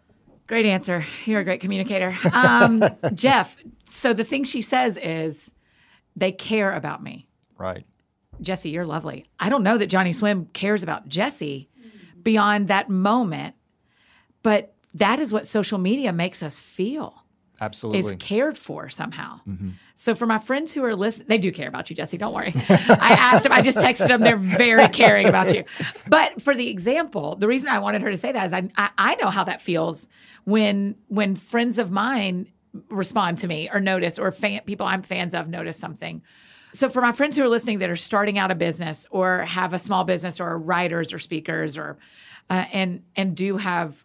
Great 0.47 0.65
answer. 0.65 1.05
You're 1.27 1.41
a 1.41 1.45
great 1.45 1.61
communicator. 1.61 2.17
Um, 2.33 2.85
Jeff, 3.15 3.57
so 3.85 4.13
the 4.13 4.23
thing 4.25 4.45
she 4.45 4.63
says 4.63 4.97
is 5.03 5.51
they 6.17 6.33
care 6.33 6.73
about 6.73 7.03
me. 7.03 7.27
Right. 7.59 7.85
Jesse, 8.41 8.71
you're 8.71 8.87
lovely. 8.87 9.27
I 9.39 9.49
don't 9.49 9.63
know 9.63 9.77
that 9.79 9.87
Johnny 9.89 10.13
Swim 10.13 10.47
cares 10.53 10.83
about 10.83 11.09
Jesse 11.09 11.69
beyond 12.23 12.69
that 12.69 12.89
moment, 12.89 13.55
but 14.43 14.75
that 14.95 15.21
is 15.21 15.33
what 15.33 15.47
social 15.47 15.79
media 15.79 16.13
makes 16.13 16.43
us 16.43 16.59
feel. 16.61 17.15
Absolutely. 17.63 18.15
is 18.15 18.17
cared 18.19 18.57
for 18.57 18.89
somehow. 18.89 19.39
Mhm. 19.47 19.73
So 19.95 20.15
for 20.15 20.25
my 20.25 20.39
friends 20.39 20.73
who 20.73 20.83
are 20.83 20.97
listening, 20.97 21.29
they 21.29 21.37
do 21.37 21.53
care 21.53 21.69
about 21.69 21.91
you, 21.91 21.97
Jesse. 21.97 22.17
Don't 22.17 22.33
worry. 22.33 22.55
I 22.71 23.15
asked 23.21 23.43
them. 23.43 23.53
I 23.53 23.61
just 23.61 23.77
texted 23.77 24.09
them. 24.09 24.23
They're 24.23 24.39
very 24.39 24.89
caring 24.89 25.27
about 25.27 25.55
you. 25.55 25.65
But 26.09 26.41
for 26.41 26.55
the 26.55 26.69
example, 26.69 27.37
the 27.37 27.47
reason 27.47 27.69
I 27.69 27.79
wanted 27.79 28.01
her 28.01 28.11
to 28.11 28.17
say 28.17 28.33
that 28.33 28.47
is 28.47 28.55
I 28.55 28.71
I, 28.79 28.89
I 28.97 29.15
know 29.17 29.29
how 29.29 29.45
that 29.45 29.61
feels 29.61 30.09
when 30.45 30.95
when 31.09 31.37
friends 31.37 31.79
of 31.79 31.91
mine 31.91 32.49
respond 32.89 33.39
to 33.39 33.47
me 33.47 33.69
or 33.73 33.81
notice 33.81 34.19
or 34.19 34.31
fan, 34.31 34.61
people 34.65 34.87
I'm 34.87 35.03
fans 35.03 35.35
of 35.35 35.49
notice 35.49 35.79
something. 35.79 36.23
So 36.73 36.89
for 36.89 37.01
my 37.01 37.13
friends 37.13 37.37
who 37.37 37.43
are 37.43 37.49
listening 37.49 37.81
that 37.81 37.91
are 37.91 37.97
starting 37.97 38.39
out 38.39 38.51
a 38.51 38.55
business 38.55 39.07
or 39.11 39.41
have 39.41 39.73
a 39.73 39.79
small 39.79 40.05
business 40.05 40.41
or 40.41 40.57
writers 40.57 41.13
or 41.13 41.19
speakers 41.19 41.77
or 41.77 41.99
uh, 42.49 42.65
and 42.73 43.03
and 43.17 43.37
do 43.37 43.57
have 43.57 44.05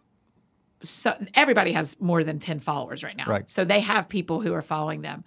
so 0.82 1.14
everybody 1.34 1.72
has 1.72 1.98
more 2.00 2.22
than 2.22 2.38
10 2.38 2.60
followers 2.60 3.02
right 3.02 3.16
now. 3.16 3.26
Right. 3.26 3.48
So 3.48 3.64
they 3.64 3.80
have 3.80 4.08
people 4.08 4.40
who 4.40 4.52
are 4.52 4.62
following 4.62 5.00
them. 5.00 5.24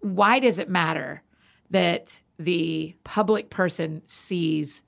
Why 0.00 0.38
does 0.38 0.58
it 0.58 0.68
matter 0.68 1.22
that 1.70 2.22
the 2.38 2.94
public 3.04 3.50
person 3.50 4.02
sees 4.06 4.82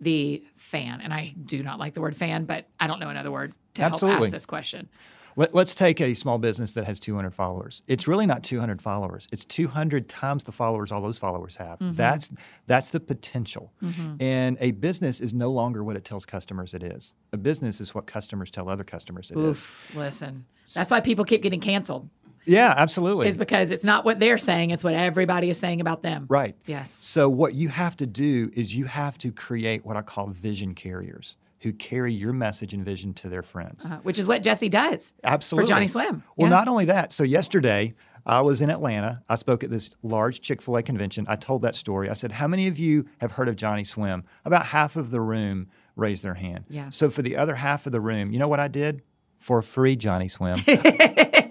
the 0.00 0.42
fan. 0.56 1.00
And 1.00 1.12
I 1.12 1.34
do 1.44 1.62
not 1.62 1.78
like 1.78 1.94
the 1.94 2.00
word 2.00 2.16
fan, 2.16 2.44
but 2.44 2.68
I 2.78 2.86
don't 2.86 3.00
know 3.00 3.08
another 3.08 3.30
word 3.30 3.54
to 3.74 3.82
help 3.82 4.02
ask 4.02 4.30
this 4.30 4.46
question. 4.46 4.88
Let, 5.38 5.54
us 5.54 5.74
take 5.74 6.00
a 6.00 6.14
small 6.14 6.38
business 6.38 6.72
that 6.72 6.86
has 6.86 6.98
200 6.98 7.34
followers. 7.34 7.82
It's 7.86 8.08
really 8.08 8.24
not 8.24 8.42
200 8.42 8.80
followers. 8.80 9.28
It's 9.30 9.44
200 9.44 10.08
times 10.08 10.44
the 10.44 10.52
followers 10.52 10.90
all 10.90 11.02
those 11.02 11.18
followers 11.18 11.56
have. 11.56 11.78
Mm-hmm. 11.78 11.94
That's 11.96 12.30
that's 12.66 12.88
the 12.88 13.00
potential. 13.00 13.72
Mm-hmm. 13.82 14.16
And 14.20 14.56
a 14.60 14.70
business 14.72 15.20
is 15.20 15.34
no 15.34 15.50
longer 15.52 15.84
what 15.84 15.94
it 15.94 16.04
tells 16.04 16.24
customers 16.24 16.72
it 16.72 16.82
is. 16.82 17.14
A 17.32 17.36
business 17.36 17.80
is 17.80 17.94
what 17.94 18.06
customers 18.06 18.50
tell 18.50 18.68
other 18.68 18.84
customers 18.84 19.30
it 19.30 19.36
is. 19.36 19.44
Oof, 19.44 19.90
listen. 19.94 20.46
That's 20.74 20.90
why 20.90 21.00
people 21.00 21.24
keep 21.24 21.42
getting 21.42 21.60
canceled, 21.60 22.08
Yeah, 22.44 22.74
absolutely. 22.76 23.28
is 23.28 23.36
because 23.38 23.70
it's 23.70 23.84
not 23.84 24.04
what 24.04 24.18
they're 24.18 24.38
saying, 24.38 24.70
it's 24.70 24.82
what 24.82 24.94
everybody 24.94 25.48
is 25.50 25.58
saying 25.58 25.80
about 25.80 26.02
them. 26.02 26.26
right. 26.28 26.56
Yes. 26.66 26.90
So 26.92 27.28
what 27.28 27.54
you 27.54 27.68
have 27.68 27.96
to 27.98 28.06
do 28.06 28.50
is 28.54 28.74
you 28.74 28.86
have 28.86 29.16
to 29.18 29.30
create 29.30 29.84
what 29.84 29.96
I 29.96 30.02
call 30.02 30.26
vision 30.28 30.74
carriers 30.74 31.36
who 31.60 31.72
carry 31.72 32.12
your 32.12 32.32
message 32.32 32.74
and 32.74 32.84
vision 32.84 33.14
to 33.14 33.28
their 33.28 33.42
friends. 33.42 33.84
Uh, 33.86 33.96
which 34.02 34.18
is 34.18 34.26
what 34.26 34.42
Jesse 34.42 34.68
does 34.68 35.12
Absolutely. 35.24 35.66
for 35.66 35.68
Johnny 35.74 35.88
Swim. 35.88 36.22
Well, 36.36 36.50
Yeah. 36.50 36.56
not 36.56 36.68
only 36.68 36.84
that. 36.86 37.12
So 37.12 37.22
yesterday, 37.24 37.94
I 38.26 38.40
was 38.40 38.60
in 38.60 38.70
Atlanta. 38.70 39.22
I 39.28 39.36
spoke 39.36 39.62
at 39.64 39.70
this 39.70 39.90
large 40.02 40.40
Chick 40.40 40.60
fil 40.60 40.76
A 40.76 40.82
convention. 40.82 41.24
I 41.28 41.36
told 41.36 41.62
that 41.62 41.74
story. 41.74 42.10
I 42.10 42.14
said, 42.14 42.32
How 42.32 42.46
many 42.48 42.66
of 42.66 42.78
you 42.78 43.06
have 43.20 43.32
heard 43.32 43.48
of 43.48 43.56
Johnny 43.56 43.84
Swim? 43.84 44.24
About 44.44 44.66
half 44.66 44.96
of 44.96 45.10
the 45.10 45.20
room 45.20 45.68
raised 45.94 46.22
their 46.24 46.34
hand. 46.34 46.64
Yeah. 46.68 46.90
So 46.90 47.08
for 47.08 47.22
the 47.22 47.36
other 47.36 47.54
half 47.54 47.86
of 47.86 47.92
the 47.92 48.00
room, 48.00 48.32
you 48.32 48.38
know 48.38 48.48
what 48.48 48.60
I 48.60 48.68
did? 48.68 49.02
For 49.38 49.62
free, 49.62 49.96
Johnny 49.96 50.28
Swim. 50.28 50.58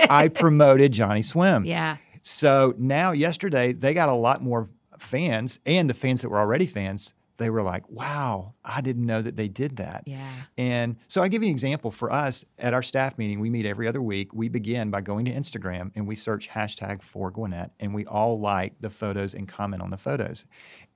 I 0.10 0.30
promoted 0.34 0.92
Johnny 0.92 1.22
Swim. 1.22 1.66
Yeah. 1.66 1.98
So 2.22 2.74
now, 2.78 3.12
yesterday, 3.12 3.74
they 3.74 3.94
got 3.94 4.10
a 4.10 4.14
lot 4.14 4.42
more 4.44 4.68
fans, 4.98 5.60
and 5.66 5.90
the 5.90 5.94
fans 5.94 6.22
that 6.22 6.30
were 6.30 6.40
already 6.40 6.66
fans, 6.66 7.14
they 7.38 7.50
were 7.50 7.62
like, 7.64 7.90
wow, 7.90 8.54
I 8.64 8.82
didn't 8.82 9.06
know 9.06 9.22
that 9.22 9.36
they 9.36 9.48
did 9.48 9.78
that. 9.78 10.04
Yeah. 10.06 10.30
And 10.58 10.96
so 11.08 11.22
I'll 11.22 11.30
give 11.30 11.44
you 11.44 11.48
an 11.50 11.52
example. 11.54 11.92
For 11.92 12.12
us 12.12 12.46
at 12.58 12.74
our 12.74 12.84
staff 12.84 13.18
meeting, 13.18 13.40
we 13.40 13.50
meet 13.50 13.66
every 13.66 13.88
other 13.88 14.02
week. 14.02 14.34
We 14.34 14.48
begin 14.50 14.90
by 14.92 15.02
going 15.02 15.26
to 15.26 15.34
Instagram 15.34 15.92
and 15.96 16.08
we 16.08 16.16
search 16.16 16.50
hashtag 16.50 17.02
for 17.02 17.32
Gwinnett, 17.32 17.72
and 17.80 17.94
we 17.94 18.06
all 18.06 18.40
like 18.40 18.74
the 18.80 18.90
photos 18.90 19.34
and 19.34 19.48
comment 19.48 19.82
on 19.82 19.90
the 19.90 19.98
photos. 19.98 20.46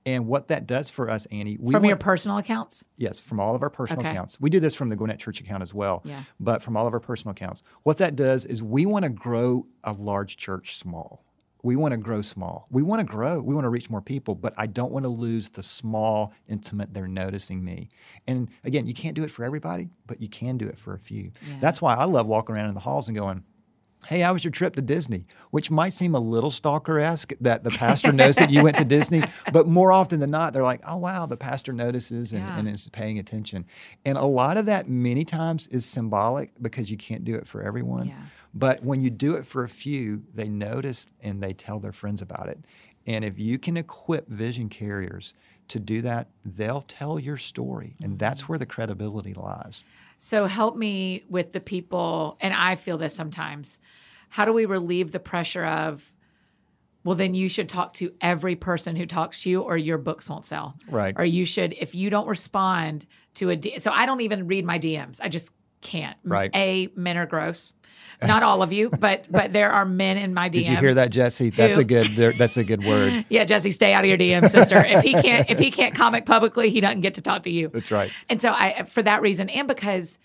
And 0.06 0.26
what 0.26 0.48
that 0.48 0.66
does 0.66 0.88
for 0.88 1.10
us, 1.10 1.26
Annie, 1.26 1.58
we 1.60 1.72
From 1.72 1.82
want, 1.82 1.88
your 1.88 1.96
personal 1.98 2.38
accounts? 2.38 2.84
yes, 2.96 3.20
from 3.20 3.38
all 3.38 3.54
of 3.54 3.62
our 3.62 3.68
personal 3.68 4.00
Okay. 4.00 4.10
accounts. 4.10 4.40
We 4.40 4.48
do 4.48 4.58
this 4.58 4.74
from 4.74 4.88
the 4.88 4.96
Gwinnett 4.96 5.18
Church 5.18 5.40
account 5.42 5.62
as 5.62 5.74
well, 5.74 6.00
Yeah. 6.06 6.22
but 6.40 6.62
from 6.62 6.74
all 6.74 6.86
of 6.86 6.94
our 6.94 7.00
personal 7.00 7.32
accounts. 7.32 7.62
What 7.82 7.98
that 7.98 8.16
does 8.16 8.46
is 8.46 8.62
we 8.62 8.86
want 8.86 9.02
to 9.02 9.10
grow 9.10 9.66
a 9.84 9.92
large 9.92 10.38
church 10.38 10.76
small. 10.78 11.22
We 11.62 11.76
want 11.76 11.92
to 11.92 11.98
grow 11.98 12.22
small. 12.22 12.66
We 12.70 12.82
want 12.82 13.00
to 13.00 13.04
grow. 13.12 13.40
We 13.40 13.54
want 13.54 13.64
to 13.64 13.68
reach 13.68 13.90
more 13.90 14.00
people, 14.00 14.34
but 14.34 14.54
I 14.56 14.66
don't 14.66 14.92
want 14.92 15.04
to 15.04 15.08
lose 15.10 15.48
the 15.50 15.62
small, 15.62 16.32
intimate, 16.48 16.94
they're 16.94 17.08
noticing 17.08 17.62
me. 17.64 17.88
And 18.26 18.48
again, 18.64 18.86
you 18.86 18.94
can't 18.94 19.14
do 19.14 19.24
it 19.24 19.30
for 19.30 19.44
everybody, 19.44 19.88
but 20.06 20.20
you 20.22 20.28
can 20.28 20.56
do 20.58 20.66
it 20.66 20.78
for 20.78 20.94
a 20.94 20.98
few. 20.98 21.32
Yeah. 21.46 21.56
That's 21.60 21.82
why 21.82 21.94
I 21.94 22.04
love 22.04 22.26
walking 22.26 22.54
around 22.54 22.68
in 22.68 22.74
the 22.74 22.80
halls 22.80 23.08
and 23.08 23.16
going, 23.16 23.44
Hey, 24.06 24.20
how 24.20 24.32
was 24.32 24.42
your 24.42 24.50
trip 24.50 24.74
to 24.76 24.80
Disney? 24.82 25.26
Which 25.50 25.70
might 25.70 25.92
seem 25.92 26.14
a 26.14 26.18
little 26.20 26.50
stalker 26.50 26.98
esque 26.98 27.34
that 27.42 27.64
the 27.64 27.70
pastor 27.70 28.12
knows 28.12 28.36
that 28.36 28.48
you 28.48 28.62
went 28.62 28.78
to 28.78 28.84
Disney, 28.86 29.22
but 29.52 29.68
more 29.68 29.92
often 29.92 30.20
than 30.20 30.30
not, 30.30 30.54
they're 30.54 30.62
like, 30.62 30.80
oh, 30.86 30.96
wow, 30.96 31.26
the 31.26 31.36
pastor 31.36 31.74
notices 31.74 32.32
and, 32.32 32.40
Yeah. 32.42 32.58
and 32.58 32.66
is 32.66 32.88
paying 32.88 33.18
attention. 33.18 33.66
And 34.06 34.16
a 34.16 34.24
lot 34.24 34.56
of 34.56 34.64
that, 34.64 34.88
many 34.88 35.26
times, 35.26 35.68
is 35.68 35.84
symbolic 35.84 36.50
because 36.62 36.90
you 36.90 36.96
can't 36.96 37.24
do 37.26 37.34
it 37.34 37.46
for 37.46 37.60
everyone. 37.62 38.06
Yeah. 38.08 38.22
But 38.52 38.82
when 38.82 39.00
you 39.00 39.10
do 39.10 39.34
it 39.36 39.46
for 39.46 39.64
a 39.64 39.68
few, 39.68 40.24
they 40.34 40.48
notice 40.48 41.08
and 41.20 41.42
they 41.42 41.52
tell 41.52 41.78
their 41.78 41.92
friends 41.92 42.20
about 42.20 42.48
it. 42.48 42.58
And 43.06 43.24
if 43.24 43.38
you 43.38 43.58
can 43.58 43.76
equip 43.76 44.28
vision 44.28 44.68
carriers 44.68 45.34
to 45.68 45.78
do 45.78 46.02
that, 46.02 46.28
they'll 46.44 46.82
tell 46.82 47.18
your 47.18 47.36
story. 47.36 47.94
And 48.02 48.18
that's 48.18 48.48
where 48.48 48.58
the 48.58 48.66
credibility 48.66 49.34
lies. 49.34 49.84
So 50.18 50.46
help 50.46 50.76
me 50.76 51.24
with 51.28 51.52
the 51.52 51.60
people, 51.60 52.36
and 52.40 52.52
I 52.52 52.76
feel 52.76 52.98
this 52.98 53.14
sometimes. 53.14 53.80
How 54.28 54.44
do 54.44 54.52
we 54.52 54.66
relieve 54.66 55.12
the 55.12 55.20
pressure 55.20 55.64
of, 55.64 56.12
well, 57.04 57.16
then 57.16 57.34
you 57.34 57.48
should 57.48 57.68
talk 57.68 57.94
to 57.94 58.12
every 58.20 58.54
person 58.54 58.96
who 58.96 59.06
talks 59.06 59.42
to 59.44 59.50
you, 59.50 59.62
or 59.62 59.78
your 59.78 59.96
books 59.96 60.28
won't 60.28 60.44
sell. 60.44 60.76
Right. 60.88 61.14
Or 61.16 61.24
you 61.24 61.46
should, 61.46 61.74
if 61.80 61.94
you 61.94 62.10
don't 62.10 62.28
respond 62.28 63.06
to 63.34 63.48
a, 63.50 63.56
D- 63.56 63.78
so 63.78 63.92
I 63.92 64.04
don't 64.04 64.20
even 64.20 64.46
read 64.46 64.66
my 64.66 64.78
DMs. 64.78 65.20
I 65.22 65.28
just 65.28 65.52
can't. 65.80 66.16
Right. 66.24 66.50
A, 66.54 66.88
men 66.96 67.16
are 67.16 67.26
gross. 67.26 67.72
Not 68.22 68.42
all 68.42 68.62
of 68.62 68.72
you, 68.72 68.90
but 68.90 69.24
but 69.30 69.52
there 69.52 69.70
are 69.70 69.84
men 69.84 70.18
in 70.18 70.34
my 70.34 70.48
DMs. 70.48 70.52
Did 70.52 70.68
you 70.68 70.76
hear 70.76 70.94
that, 70.94 71.10
Jesse? 71.10 71.50
That's 71.50 71.76
who- 71.76 71.80
a 71.80 71.84
good. 71.84 72.06
That's 72.36 72.56
a 72.56 72.64
good 72.64 72.84
word. 72.84 73.24
Yeah, 73.30 73.44
Jesse, 73.44 73.70
stay 73.70 73.92
out 73.92 74.04
of 74.04 74.08
your 74.08 74.18
DM, 74.18 74.48
sister. 74.48 74.76
if 74.84 75.02
he 75.02 75.12
can't, 75.12 75.48
if 75.48 75.58
he 75.58 75.70
can't 75.70 75.94
comic 75.94 76.26
publicly, 76.26 76.68
he 76.70 76.80
doesn't 76.80 77.00
get 77.00 77.14
to 77.14 77.22
talk 77.22 77.44
to 77.44 77.50
you. 77.50 77.68
That's 77.68 77.90
right. 77.90 78.10
And 78.28 78.42
so 78.42 78.50
I 78.50 78.84
for 78.88 79.02
that 79.02 79.22
reason 79.22 79.48
and 79.48 79.68
because 79.68 80.18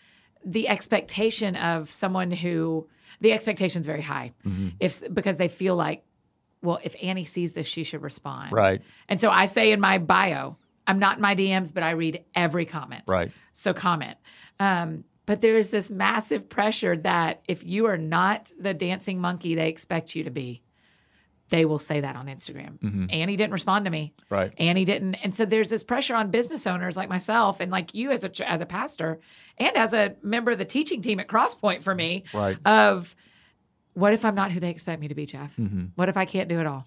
the 0.44 0.68
expectation 0.68 1.56
of 1.56 1.92
someone 1.92 2.32
who 2.32 2.88
the 3.22 3.32
expectation 3.32 3.80
is 3.80 3.86
very 3.86 4.02
high. 4.02 4.34
Mm-hmm. 4.46 4.70
If 4.80 5.02
because 5.14 5.38
they 5.38 5.48
feel 5.48 5.76
like 5.76 6.04
well, 6.62 6.80
if 6.84 6.96
Annie 7.02 7.26
sees 7.26 7.54
this, 7.54 7.68
she 7.68 7.84
should 7.84 8.02
respond. 8.02 8.52
Right. 8.52 8.82
And 9.08 9.22
so 9.22 9.30
I 9.30 9.46
say 9.46 9.72
in 9.72 9.80
my 9.80 10.00
bio, 10.00 10.58
I'm 10.88 11.00
not 11.00 11.18
in 11.18 11.22
my 11.22 11.36
DMs, 11.36 11.74
but 11.74 11.84
I 11.84 11.92
read 11.92 12.24
every 12.34 12.66
comment. 12.66 13.04
Right. 13.08 13.32
So 13.54 13.74
comment. 13.74 14.18
Um, 14.60 15.04
but 15.26 15.42
there's 15.42 15.70
this 15.70 15.90
massive 15.92 16.48
pressure 16.50 16.96
that 16.98 17.42
if 17.48 17.64
you 17.64 17.86
are 17.88 17.98
not 17.98 18.52
the 18.60 18.74
dancing 18.74 19.20
monkey 19.20 19.56
they 19.56 19.70
expect 19.70 20.16
you 20.16 20.24
to 20.24 20.30
be, 20.32 20.62
they 21.50 21.66
will 21.66 21.80
say 21.80 22.02
that 22.02 22.16
on 22.16 22.26
Instagram. 22.26 22.80
Mm-hmm. 22.80 23.06
Annie 23.10 23.36
didn't 23.36 23.54
respond 23.54 23.86
to 23.86 23.92
me. 23.92 24.14
Right. 24.30 24.52
Annie 24.58 24.86
didn't. 24.86 25.14
And 25.16 25.34
so 25.34 25.46
there's 25.46 25.70
this 25.70 25.84
pressure 25.84 26.16
on 26.16 26.32
business 26.32 26.66
owners 26.66 26.98
like 26.98 27.08
myself 27.10 27.60
and 27.60 27.72
like 27.72 27.94
you 27.94 28.12
as 28.12 28.24
a 28.24 28.50
as 28.50 28.62
a 28.62 28.66
pastor 28.66 29.20
and 29.58 29.76
as 29.78 29.94
a 29.94 30.16
member 30.24 30.52
of 30.52 30.58
the 30.58 30.66
teaching 30.66 31.02
team 31.02 31.20
at 31.20 31.28
Crosspoint 31.28 31.84
for 31.84 31.94
me 31.94 32.24
Right. 32.34 32.58
of 32.66 33.16
what 33.94 34.14
if 34.14 34.26
I'm 34.26 34.36
not 34.36 34.52
who 34.52 34.60
they 34.60 34.72
expect 34.72 35.00
me 35.00 35.08
to 35.08 35.16
be, 35.16 35.26
Jeff? 35.26 35.56
Mm-hmm. 35.58 35.86
What 35.96 36.10
if 36.10 36.18
I 36.18 36.26
can't 36.26 36.50
do 36.50 36.60
it 36.60 36.66
all? 36.68 36.86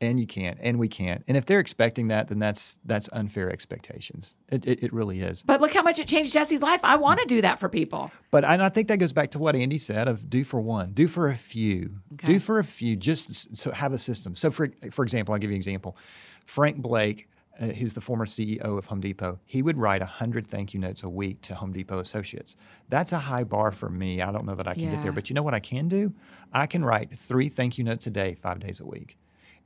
And 0.00 0.20
you 0.20 0.26
can't, 0.26 0.58
and 0.60 0.78
we 0.78 0.88
can't. 0.88 1.24
And 1.26 1.38
if 1.38 1.46
they're 1.46 1.58
expecting 1.58 2.08
that, 2.08 2.28
then 2.28 2.38
that's 2.38 2.78
that's 2.84 3.08
unfair 3.12 3.50
expectations. 3.50 4.36
It, 4.50 4.66
it, 4.66 4.82
it 4.82 4.92
really 4.92 5.22
is. 5.22 5.42
But 5.42 5.62
look 5.62 5.72
how 5.72 5.82
much 5.82 5.98
it 5.98 6.06
changed 6.06 6.34
Jesse's 6.34 6.60
life. 6.60 6.80
I 6.82 6.96
want 6.96 7.18
to 7.20 7.24
do 7.26 7.40
that 7.40 7.58
for 7.60 7.68
people. 7.70 8.10
But 8.30 8.44
I, 8.44 8.52
and 8.54 8.62
I 8.62 8.68
think 8.68 8.88
that 8.88 8.98
goes 8.98 9.14
back 9.14 9.30
to 9.30 9.38
what 9.38 9.56
Andy 9.56 9.78
said 9.78 10.06
of 10.06 10.28
do 10.28 10.44
for 10.44 10.60
one, 10.60 10.92
do 10.92 11.08
for 11.08 11.28
a 11.28 11.34
few, 11.34 12.00
Okay. 12.14 12.26
do 12.26 12.38
for 12.40 12.58
a 12.58 12.64
few. 12.64 12.94
Just 12.94 13.56
so 13.56 13.70
have 13.70 13.94
a 13.94 13.98
system. 13.98 14.34
So 14.34 14.50
for 14.50 14.68
for 14.90 15.02
example, 15.02 15.32
I'll 15.32 15.38
give 15.40 15.50
you 15.50 15.54
an 15.56 15.60
example. 15.60 15.96
Frank 16.44 16.76
Blake, 16.76 17.28
uh, 17.58 17.68
who's 17.68 17.94
the 17.94 18.02
former 18.02 18.26
CEO 18.26 18.76
of 18.78 18.84
Home 18.86 19.00
Depot, 19.00 19.38
he 19.46 19.62
would 19.62 19.78
write 19.78 20.02
hundred 20.02 20.46
thank 20.46 20.74
you 20.74 20.80
notes 20.80 21.02
a 21.04 21.08
week 21.08 21.40
to 21.42 21.54
Home 21.54 21.72
Depot 21.72 22.00
associates. 22.00 22.54
That's 22.90 23.12
a 23.12 23.18
high 23.18 23.44
bar 23.44 23.72
for 23.72 23.88
me. 23.88 24.20
I 24.20 24.30
don't 24.30 24.44
know 24.44 24.54
that 24.56 24.68
I 24.68 24.74
can 24.74 24.90
get 24.90 25.02
there, 25.02 25.12
but 25.12 25.30
you 25.30 25.34
know 25.34 25.42
what 25.42 25.54
I 25.54 25.60
can 25.60 25.88
do? 25.88 26.12
I 26.52 26.66
can 26.66 26.84
write 26.84 27.16
three 27.16 27.48
thank 27.48 27.78
you 27.78 27.84
notes 27.84 28.06
a 28.06 28.10
day, 28.10 28.34
five 28.34 28.60
days 28.60 28.78
a 28.78 28.84
week. 28.84 29.16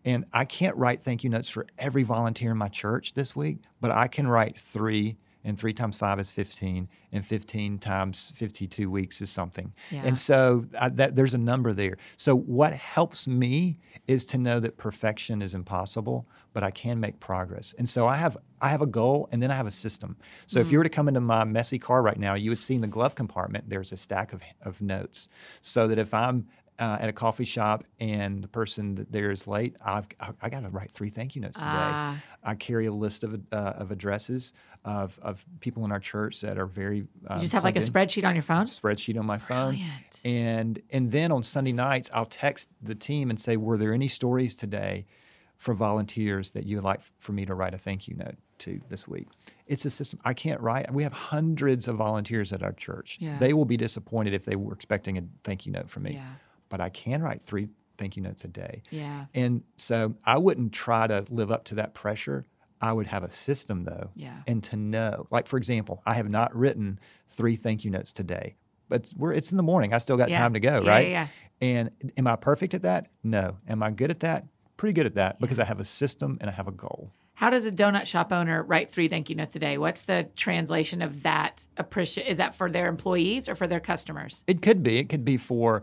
And 0.04 0.24
I 0.32 0.44
can't 0.44 0.76
write 0.76 1.02
thank 1.02 1.24
you 1.24 1.30
notes 1.30 1.48
for 1.48 1.66
every 1.78 2.02
volunteer 2.02 2.52
in 2.52 2.58
my 2.58 2.68
church 2.68 3.14
this 3.14 3.36
week, 3.36 3.58
but 3.80 3.90
I 3.90 4.08
can 4.08 4.26
write 4.26 4.58
three, 4.58 5.16
and 5.44 5.58
three 5.58 5.72
times 5.72 5.96
five 5.96 6.18
is 6.18 6.30
15, 6.30 6.88
and 7.12 7.26
15 7.26 7.78
times 7.78 8.32
52 8.34 8.90
weeks 8.90 9.20
is 9.20 9.30
something. 9.30 9.72
Yeah. 9.90 10.02
And 10.04 10.16
so 10.16 10.64
I, 10.78 10.88
that, 10.90 11.16
there's 11.16 11.34
a 11.34 11.38
number 11.38 11.72
there. 11.72 11.96
So 12.16 12.34
what 12.34 12.72
helps 12.72 13.26
me 13.26 13.78
is 14.06 14.24
to 14.26 14.38
know 14.38 14.60
that 14.60 14.76
perfection 14.76 15.42
is 15.42 15.54
impossible, 15.54 16.26
but 16.52 16.62
I 16.62 16.70
can 16.70 16.98
make 16.98 17.20
progress. 17.20 17.74
And 17.78 17.88
so 17.88 18.06
I 18.06 18.16
have 18.16 18.36
I 18.62 18.68
have 18.68 18.82
a 18.82 18.86
goal, 18.86 19.26
and 19.32 19.42
then 19.42 19.50
I 19.50 19.54
have 19.54 19.66
a 19.66 19.70
system. 19.70 20.16
So 20.46 20.60
if 20.60 20.70
you 20.70 20.76
mm. 20.76 20.80
were 20.80 20.84
to 20.84 20.90
come 20.90 21.08
into 21.08 21.20
my 21.20 21.44
messy 21.44 21.78
car 21.78 22.02
right 22.02 22.18
now, 22.18 22.34
you 22.34 22.50
would 22.50 22.60
see 22.60 22.74
in 22.74 22.82
the 22.82 22.86
glove 22.86 23.14
compartment 23.14 23.70
there's 23.70 23.90
a 23.90 23.96
stack 23.96 24.34
of, 24.34 24.42
of 24.60 24.82
notes, 24.82 25.28
so 25.62 25.88
that 25.88 25.98
if 25.98 26.12
I'm 26.12 26.46
uh, 26.80 26.96
at 27.00 27.08
a 27.08 27.12
coffee 27.12 27.44
shop 27.44 27.84
and 28.00 28.42
the 28.42 28.48
person 28.48 28.94
that 28.96 29.12
there 29.12 29.30
is 29.30 29.46
late, 29.46 29.76
I've 29.84 30.08
I, 30.18 30.30
I 30.42 30.48
got 30.48 30.60
to 30.62 30.70
write 30.70 30.90
three 30.90 31.10
thank 31.10 31.36
you 31.36 31.42
notes 31.42 31.58
today. 31.58 31.68
Ah. 31.70 32.16
I 32.42 32.54
carry 32.54 32.86
a 32.86 32.92
list 32.92 33.22
of 33.22 33.34
uh, 33.52 33.56
of 33.56 33.90
addresses 33.92 34.52
of 34.84 35.18
of 35.22 35.44
people 35.60 35.84
in 35.84 35.92
our 35.92 36.00
church 36.00 36.40
that 36.40 36.58
are 36.58 36.66
very. 36.66 37.06
Um, 37.28 37.36
You 37.36 37.42
just 37.42 37.52
have 37.52 37.64
like 37.64 37.76
a 37.76 37.80
in. 37.80 37.86
spreadsheet 37.86 38.24
on 38.24 38.34
your 38.34 38.42
phone. 38.42 38.64
spreadsheet 38.64 39.18
on 39.18 39.26
my 39.26 39.38
phone. 39.38 39.74
Brilliant. 39.74 40.20
And 40.24 40.82
and 40.90 41.12
then 41.12 41.30
on 41.32 41.42
Sunday 41.42 41.72
nights, 41.72 42.10
I'll 42.14 42.24
text 42.26 42.68
the 42.82 42.94
team 42.94 43.28
and 43.30 43.38
say, 43.38 43.56
"Were 43.58 43.76
there 43.76 43.92
any 43.92 44.08
stories 44.08 44.54
today 44.54 45.06
For 45.58 45.74
volunteers 45.74 46.52
that 46.52 46.64
you 46.64 46.76
would 46.76 46.84
like 46.84 47.00
for 47.18 47.32
me 47.32 47.44
to 47.44 47.54
write 47.54 47.74
a 47.74 47.78
thank 47.78 48.08
you 48.08 48.14
note 48.16 48.36
to 48.60 48.80
this 48.88 49.06
week?" 49.06 49.28
It's 49.66 49.84
a 49.84 49.90
system. 49.90 50.18
I 50.24 50.32
can't 50.32 50.60
write. 50.62 50.90
We 50.92 51.02
have 51.02 51.12
hundreds 51.12 51.86
of 51.88 51.96
volunteers 51.96 52.50
at 52.52 52.62
our 52.62 52.72
church. 52.72 53.18
Yeah. 53.20 53.36
They 53.38 53.52
will 53.52 53.66
be 53.66 53.76
disappointed 53.76 54.32
if 54.32 54.44
they 54.46 54.56
were 54.56 54.72
expecting 54.72 55.18
a 55.18 55.22
thank 55.44 55.66
you 55.66 55.72
note 55.72 55.90
from 55.90 56.04
me. 56.04 56.14
Yeah. 56.14 56.26
But 56.70 56.80
I 56.80 56.88
can 56.88 57.20
write 57.22 57.42
three 57.42 57.68
thank 57.98 58.16
you 58.16 58.22
notes 58.22 58.44
a 58.44 58.48
day. 58.48 58.83
Yeah. 58.88 59.26
And 59.35 59.62
so 59.76 60.14
I 60.24 60.38
wouldn't 60.38 60.72
try 60.72 61.06
to 61.06 61.26
live 61.28 61.50
up 61.50 61.64
to 61.64 61.74
that 61.74 61.92
pressure. 61.92 62.46
I 62.80 62.94
would 62.94 63.06
have 63.09 63.22
a 63.24 63.30
system 63.30 63.85
though. 63.85 64.11
Yeah. 64.14 64.38
And 64.46 64.64
to 64.64 64.76
know, 64.76 65.26
like 65.30 65.46
for 65.46 65.59
example, 65.59 66.00
I 66.06 66.14
have 66.14 66.30
not 66.30 66.56
written 66.56 66.98
three 67.28 67.56
thank 67.56 67.85
you 67.85 67.90
notes 67.90 68.14
today, 68.14 68.56
but 68.88 69.02
it's, 69.02 69.14
we're, 69.14 69.35
it's 69.35 69.50
in 69.50 69.59
the 69.59 69.62
morning. 69.62 69.92
I 69.92 69.98
still 69.98 70.16
got 70.16 70.30
Yeah. 70.30 70.40
time 70.40 70.54
to 70.54 70.61
go, 70.61 70.80
Yeah, 70.83 70.88
right? 70.90 71.09
yeah, 71.11 71.26
And 71.61 71.90
am 72.16 72.26
I 72.26 72.37
perfect 72.37 72.72
at 72.72 72.80
that? 72.83 73.09
No. 73.22 73.59
Am 73.68 73.83
I 73.83 73.90
good 73.90 74.11
at 74.11 74.20
that? 74.20 74.46
pretty 74.78 74.94
good 74.94 75.04
at 75.04 75.14
that 75.16 75.38
because 75.38 75.59
I 75.59 75.64
have 75.66 75.78
a 75.78 75.85
system 75.85 76.38
and 76.40 76.48
I 76.48 76.54
have 76.54 76.66
a 76.66 76.70
goal. 76.72 77.12
How 77.35 77.50
does 77.50 77.66
a 77.66 77.70
donut 77.70 78.06
shop 78.06 78.33
owner 78.33 78.62
write 78.62 78.90
three 78.90 79.09
thank 79.09 79.28
you 79.28 79.37
notes 79.37 79.54
a 79.54 79.59
day? 79.59 79.76
What's 79.76 80.00
the 80.04 80.26
translation 80.37 81.02
of 81.02 81.22
that 81.24 81.66
appreciate? 81.76 82.26
Is 82.28 82.38
that 82.38 82.56
for 82.56 82.70
their 82.70 82.88
employees 82.88 83.46
or 83.46 83.54
for 83.54 83.66
their 83.66 83.78
customers? 83.80 84.42
It 84.46 84.62
could 84.62 84.83
be. 84.83 84.96
It 84.96 85.11
could 85.11 85.22
be 85.22 85.37
for 85.37 85.83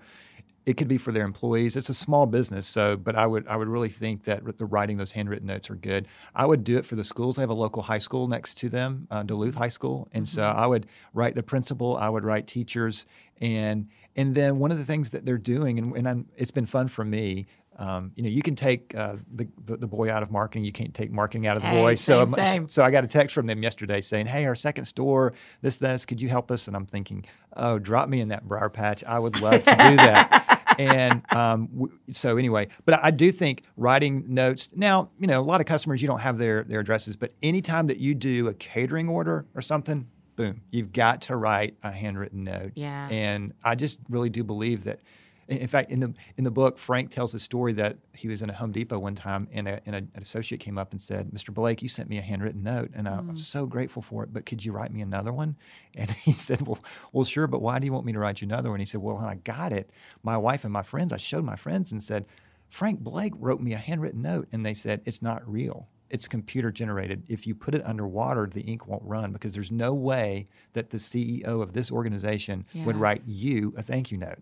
it 0.67 0.75
could 0.75 0.89
be 0.89 0.97
for 0.97 1.13
their 1.13 1.23
employees. 1.23 1.77
It's 1.77 1.88
a 1.88 1.93
small 1.93 2.25
business, 2.25 2.67
so 2.67 2.97
but 2.97 3.15
I 3.15 3.25
would 3.25 3.47
I 3.47 3.56
would 3.56 3.69
really 3.69 3.88
think 3.88 4.25
that 4.25 4.58
the 4.58 4.65
writing 4.65 4.97
those 4.97 5.13
handwritten 5.13 5.47
notes 5.47 5.69
are 5.69 5.75
good. 5.75 6.10
I 6.36 6.45
would 6.45 6.65
do 6.65 6.77
it 6.77 6.86
for 6.86 6.97
the 6.97 7.06
schools. 7.06 7.38
I 7.38 7.41
have 7.41 7.49
a 7.49 7.53
local 7.53 7.82
high 7.82 7.99
school 7.99 8.27
next 8.27 8.56
to 8.58 8.69
them, 8.69 9.08
uh, 9.10 9.23
Duluth 9.23 9.56
High 9.56 9.69
School, 9.69 10.10
and 10.12 10.25
mm-hmm. 10.25 10.36
so 10.36 10.43
I 10.43 10.67
would 10.67 10.88
write 11.13 11.36
the 11.36 11.43
principal. 11.43 11.95
I 11.95 12.10
would 12.10 12.25
write 12.25 12.47
teachers, 12.47 13.06
and 13.39 13.88
and 14.17 14.36
then 14.36 14.60
one 14.60 14.71
of 14.71 14.77
the 14.77 14.84
things 14.84 15.12
that 15.12 15.25
they're 15.25 15.38
doing, 15.38 15.80
and, 15.80 16.06
and 16.06 16.25
it's 16.36 16.51
been 16.51 16.65
fun 16.65 16.89
for 16.89 17.06
me. 17.06 17.47
Um, 17.77 18.12
you 18.15 18.23
know, 18.23 18.30
you 18.30 18.41
can 18.41 18.56
take 18.56 18.93
uh, 18.95 19.17
the, 19.32 19.47
the, 19.63 19.77
the 19.77 19.88
boy 19.88 20.12
out 20.12 20.23
of 20.23 20.32
marketing. 20.32 20.65
You 20.65 20.71
can't 20.71 20.95
take 20.95 21.12
marketing 21.12 21.45
out 21.45 21.58
of 21.58 21.63
the 21.63 21.69
hey, 21.69 21.80
boy. 21.80 21.95
Same, 21.95 22.27
so 22.27 22.36
same. 22.36 22.67
so 22.67 22.84
I 22.84 22.89
got 22.89 23.03
a 23.03 23.08
text 23.08 23.36
from 23.36 23.45
them 23.45 23.63
yesterday 23.63 24.01
saying, 24.01 24.25
"Hey, 24.25 24.45
our 24.45 24.56
second 24.56 24.86
store, 24.86 25.34
this 25.62 25.77
this, 25.77 26.03
could 26.03 26.19
you 26.19 26.27
help 26.27 26.51
us?" 26.51 26.67
And 26.67 26.75
I'm 26.75 26.88
thinking, 26.88 27.23
"Oh, 27.56 27.80
drop 27.80 28.10
me 28.10 28.19
in 28.19 28.30
that 28.30 28.45
briar 28.47 28.69
patch. 28.69 29.03
I 29.06 29.17
would 29.19 29.39
love 29.39 29.63
to 29.63 29.71
do 29.71 29.95
that." 29.95 30.56
and 30.77 31.21
um, 31.31 31.67
w- 31.67 31.99
so 32.11 32.37
anyway, 32.37 32.67
but 32.85 32.95
I, 32.95 33.07
I 33.07 33.11
do 33.11 33.31
think 33.31 33.63
writing 33.75 34.25
notes. 34.27 34.69
Now, 34.75 35.09
you 35.19 35.27
know, 35.27 35.39
a 35.39 35.41
lot 35.41 35.61
of 35.61 35.67
customers 35.67 36.01
you 36.01 36.07
don't 36.07 36.19
have 36.19 36.37
their 36.37 36.63
their 36.63 36.79
addresses, 36.79 37.15
but 37.15 37.33
anytime 37.41 37.87
that 37.87 37.97
you 37.97 38.13
do 38.15 38.47
a 38.47 38.53
catering 38.53 39.09
order 39.09 39.45
or 39.55 39.61
something, 39.61 40.07
boom, 40.35 40.61
you've 40.71 40.93
got 40.93 41.21
to 41.23 41.35
write 41.35 41.75
a 41.83 41.91
handwritten 41.91 42.43
note. 42.43 42.71
Yeah. 42.75 43.07
And 43.09 43.53
I 43.63 43.75
just 43.75 43.99
really 44.09 44.29
do 44.29 44.43
believe 44.43 44.85
that 44.85 44.99
in 45.47 45.67
fact, 45.67 45.91
in 45.91 45.99
the 45.99 46.13
in 46.36 46.43
the 46.43 46.51
book, 46.51 46.77
Frank 46.77 47.10
tells 47.10 47.33
a 47.33 47.39
story 47.39 47.73
that 47.73 47.97
he 48.13 48.27
was 48.27 48.41
in 48.41 48.49
a 48.49 48.53
Home 48.53 48.71
Depot 48.71 48.99
one 48.99 49.15
time, 49.15 49.47
and, 49.51 49.67
a, 49.67 49.79
and 49.86 49.95
a, 49.95 49.99
an 49.99 50.21
associate 50.21 50.60
came 50.60 50.77
up 50.77 50.91
and 50.91 51.01
said, 51.01 51.31
"Mr. 51.31 51.53
Blake, 51.53 51.81
you 51.81 51.88
sent 51.88 52.10
me 52.10 52.17
a 52.17 52.21
handwritten 52.21 52.63
note, 52.63 52.91
and 52.93 53.07
mm. 53.07 53.17
I'm 53.17 53.38
so 53.38 53.65
grateful 53.65 54.01
for 54.01 54.23
it. 54.23 54.33
But 54.33 54.45
could 54.45 54.63
you 54.65 54.71
write 54.71 54.91
me 54.91 55.01
another 55.01 55.31
one?" 55.31 55.55
And 55.95 56.12
he 56.25 56.31
said, 56.31 56.67
"Well, 56.67 56.79
well, 57.13 57.23
sure, 57.23 57.47
but 57.47 57.62
why 57.62 57.79
do 57.79 57.86
you 57.86 57.93
want 57.93 58.05
me 58.05 58.13
to 58.13 58.19
write 58.19 58.41
you 58.41 58.45
another 58.45 58.69
one?" 58.69 58.79
He 58.79 58.86
said, 58.86 59.01
"Well, 59.01 59.17
I 59.17 59.36
got 59.36 59.71
it, 59.71 59.89
my 60.23 60.38
wife 60.38 60.63
and 60.63 60.73
my 60.73 60.83
friends, 60.83 61.13
I 61.13 61.17
showed 61.17 61.43
my 61.43 61.55
friends 61.55 61.91
and 61.91 62.01
said." 62.01 62.25
Frank 62.69 62.99
Blake 62.99 63.31
wrote 63.38 63.62
me 63.62 63.71
a 63.71 63.77
handwritten 63.77 64.21
note, 64.21 64.49
and 64.51 64.65
they 64.65 64.73
said 64.73 65.01
it's 65.05 65.21
not 65.21 65.49
real 65.49 65.88
it's 66.10 66.27
computer 66.27 66.71
generated. 66.71 67.23
If 67.27 67.45
you 67.45 67.55
put 67.55 67.75
it 67.75 67.86
underwater, 67.86 68.47
the 68.47 68.62
ink 68.62 68.88
won't 68.88 69.03
run 69.03 69.31
because 69.31 69.53
there's 69.53 69.71
no 69.71 69.93
way 69.93 70.47
that 70.73 70.89
the 70.89 70.97
CEO 70.97 71.62
of 71.62 71.73
this 71.73 71.91
organization 71.91 72.65
yeah. 72.73 72.86
would 72.86 72.95
write 72.95 73.23
you 73.25 73.73
a 73.77 73.83
thank 73.83 74.12
you 74.12 74.17
note. 74.17 74.39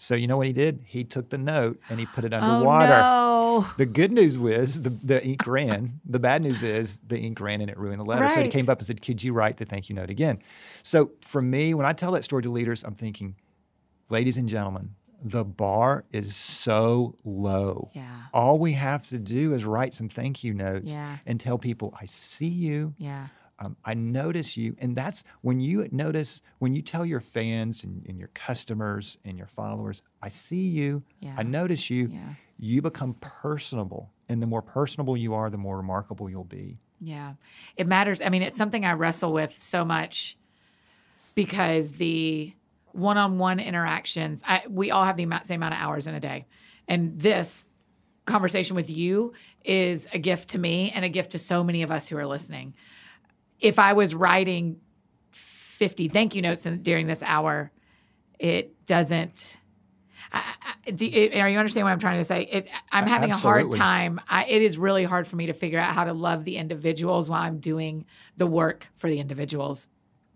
So 0.00 0.14
you 0.14 0.28
know 0.28 0.36
what 0.36 0.46
he 0.46 0.52
did? 0.52 0.84
He 0.86 1.02
took 1.02 1.28
the 1.30 1.38
note 1.38 1.80
and 1.90 1.98
he 1.98 2.06
put 2.06 2.24
it 2.24 2.32
underwater. 2.32 2.92
Oh, 2.92 3.66
no. 3.66 3.66
The 3.78 3.84
good 3.84 4.12
news 4.12 4.38
was 4.38 4.82
the, 4.82 4.90
the 4.90 5.22
ink 5.26 5.44
ran. 5.44 6.00
The 6.08 6.20
bad 6.20 6.40
news 6.40 6.62
is 6.62 7.00
the 7.00 7.18
ink 7.18 7.40
ran 7.40 7.60
and 7.60 7.68
it 7.68 7.76
ruined 7.76 7.98
the 7.98 8.04
letter. 8.04 8.22
Right. 8.22 8.32
So 8.32 8.42
he 8.42 8.48
came 8.48 8.70
up 8.70 8.78
and 8.78 8.86
said, 8.86 9.02
Could 9.02 9.24
you 9.24 9.32
write 9.32 9.56
the 9.56 9.64
thank 9.64 9.88
you 9.88 9.96
note 9.96 10.08
again? 10.08 10.38
So 10.84 11.10
for 11.20 11.42
me, 11.42 11.74
when 11.74 11.84
I 11.84 11.92
tell 11.94 12.12
that 12.12 12.22
story 12.22 12.44
to 12.44 12.50
leaders, 12.50 12.84
I'm 12.84 12.94
thinking, 12.94 13.34
ladies 14.08 14.36
and 14.36 14.48
gentlemen, 14.48 14.94
the 15.20 15.42
bar 15.42 16.04
is 16.12 16.36
so 16.36 17.16
low. 17.24 17.90
Yeah. 17.92 18.06
All 18.32 18.60
we 18.60 18.74
have 18.74 19.08
to 19.08 19.18
do 19.18 19.52
is 19.52 19.64
write 19.64 19.94
some 19.94 20.08
thank 20.08 20.44
you 20.44 20.54
notes 20.54 20.92
yeah. 20.92 21.16
and 21.26 21.40
tell 21.40 21.58
people, 21.58 21.92
I 22.00 22.06
see 22.06 22.46
you. 22.46 22.94
Yeah 22.98 23.26
um, 23.58 23.76
I 23.84 23.94
notice 23.94 24.56
you. 24.56 24.76
And 24.78 24.94
that's 24.94 25.24
when 25.40 25.60
you 25.60 25.88
notice, 25.90 26.42
when 26.58 26.74
you 26.74 26.82
tell 26.82 27.04
your 27.04 27.20
fans 27.20 27.82
and, 27.82 28.04
and 28.08 28.18
your 28.18 28.28
customers 28.28 29.18
and 29.24 29.36
your 29.36 29.48
followers, 29.48 30.02
I 30.22 30.28
see 30.28 30.68
you, 30.68 31.02
yeah. 31.20 31.34
I 31.36 31.42
notice 31.42 31.90
you, 31.90 32.08
yeah. 32.12 32.34
you 32.58 32.82
become 32.82 33.14
personable. 33.20 34.12
And 34.28 34.40
the 34.40 34.46
more 34.46 34.62
personable 34.62 35.16
you 35.16 35.34
are, 35.34 35.50
the 35.50 35.58
more 35.58 35.76
remarkable 35.76 36.30
you'll 36.30 36.44
be. 36.44 36.78
Yeah. 37.00 37.34
It 37.76 37.86
matters. 37.86 38.20
I 38.20 38.28
mean, 38.28 38.42
it's 38.42 38.56
something 38.56 38.84
I 38.84 38.92
wrestle 38.92 39.32
with 39.32 39.58
so 39.58 39.84
much 39.84 40.36
because 41.34 41.92
the 41.92 42.52
one 42.92 43.16
on 43.16 43.38
one 43.38 43.60
interactions, 43.60 44.42
I, 44.46 44.62
we 44.68 44.90
all 44.90 45.04
have 45.04 45.16
the 45.16 45.28
same 45.44 45.62
amount 45.62 45.74
of 45.74 45.80
hours 45.80 46.06
in 46.06 46.14
a 46.14 46.20
day. 46.20 46.46
And 46.86 47.18
this 47.18 47.68
conversation 48.24 48.76
with 48.76 48.90
you 48.90 49.32
is 49.64 50.06
a 50.12 50.18
gift 50.18 50.50
to 50.50 50.58
me 50.58 50.92
and 50.94 51.04
a 51.04 51.08
gift 51.08 51.32
to 51.32 51.38
so 51.38 51.64
many 51.64 51.82
of 51.82 51.90
us 51.90 52.08
who 52.08 52.16
are 52.16 52.26
listening 52.26 52.74
if 53.60 53.78
I 53.78 53.92
was 53.92 54.14
writing 54.14 54.80
50 55.32 56.08
thank 56.08 56.34
you 56.34 56.42
notes 56.42 56.66
in, 56.66 56.82
during 56.82 57.06
this 57.06 57.22
hour, 57.22 57.70
it 58.38 58.84
doesn't. 58.86 59.58
I, 60.32 60.42
I, 60.86 60.90
do, 60.90 61.06
are 61.06 61.48
you 61.48 61.58
understand 61.58 61.84
what 61.84 61.92
I'm 61.92 61.98
trying 61.98 62.18
to 62.18 62.24
say? 62.24 62.42
It, 62.42 62.68
I'm 62.92 63.06
having 63.06 63.30
Absolutely. 63.30 63.62
a 63.62 63.64
hard 63.64 63.76
time. 63.76 64.20
I, 64.28 64.44
it 64.44 64.60
is 64.60 64.76
really 64.76 65.04
hard 65.04 65.26
for 65.26 65.36
me 65.36 65.46
to 65.46 65.52
figure 65.52 65.78
out 65.78 65.94
how 65.94 66.04
to 66.04 66.12
love 66.12 66.44
the 66.44 66.56
individuals 66.56 67.30
while 67.30 67.42
I'm 67.42 67.60
doing 67.60 68.04
the 68.36 68.46
work 68.46 68.86
for 68.96 69.08
the 69.08 69.20
individuals 69.20 69.88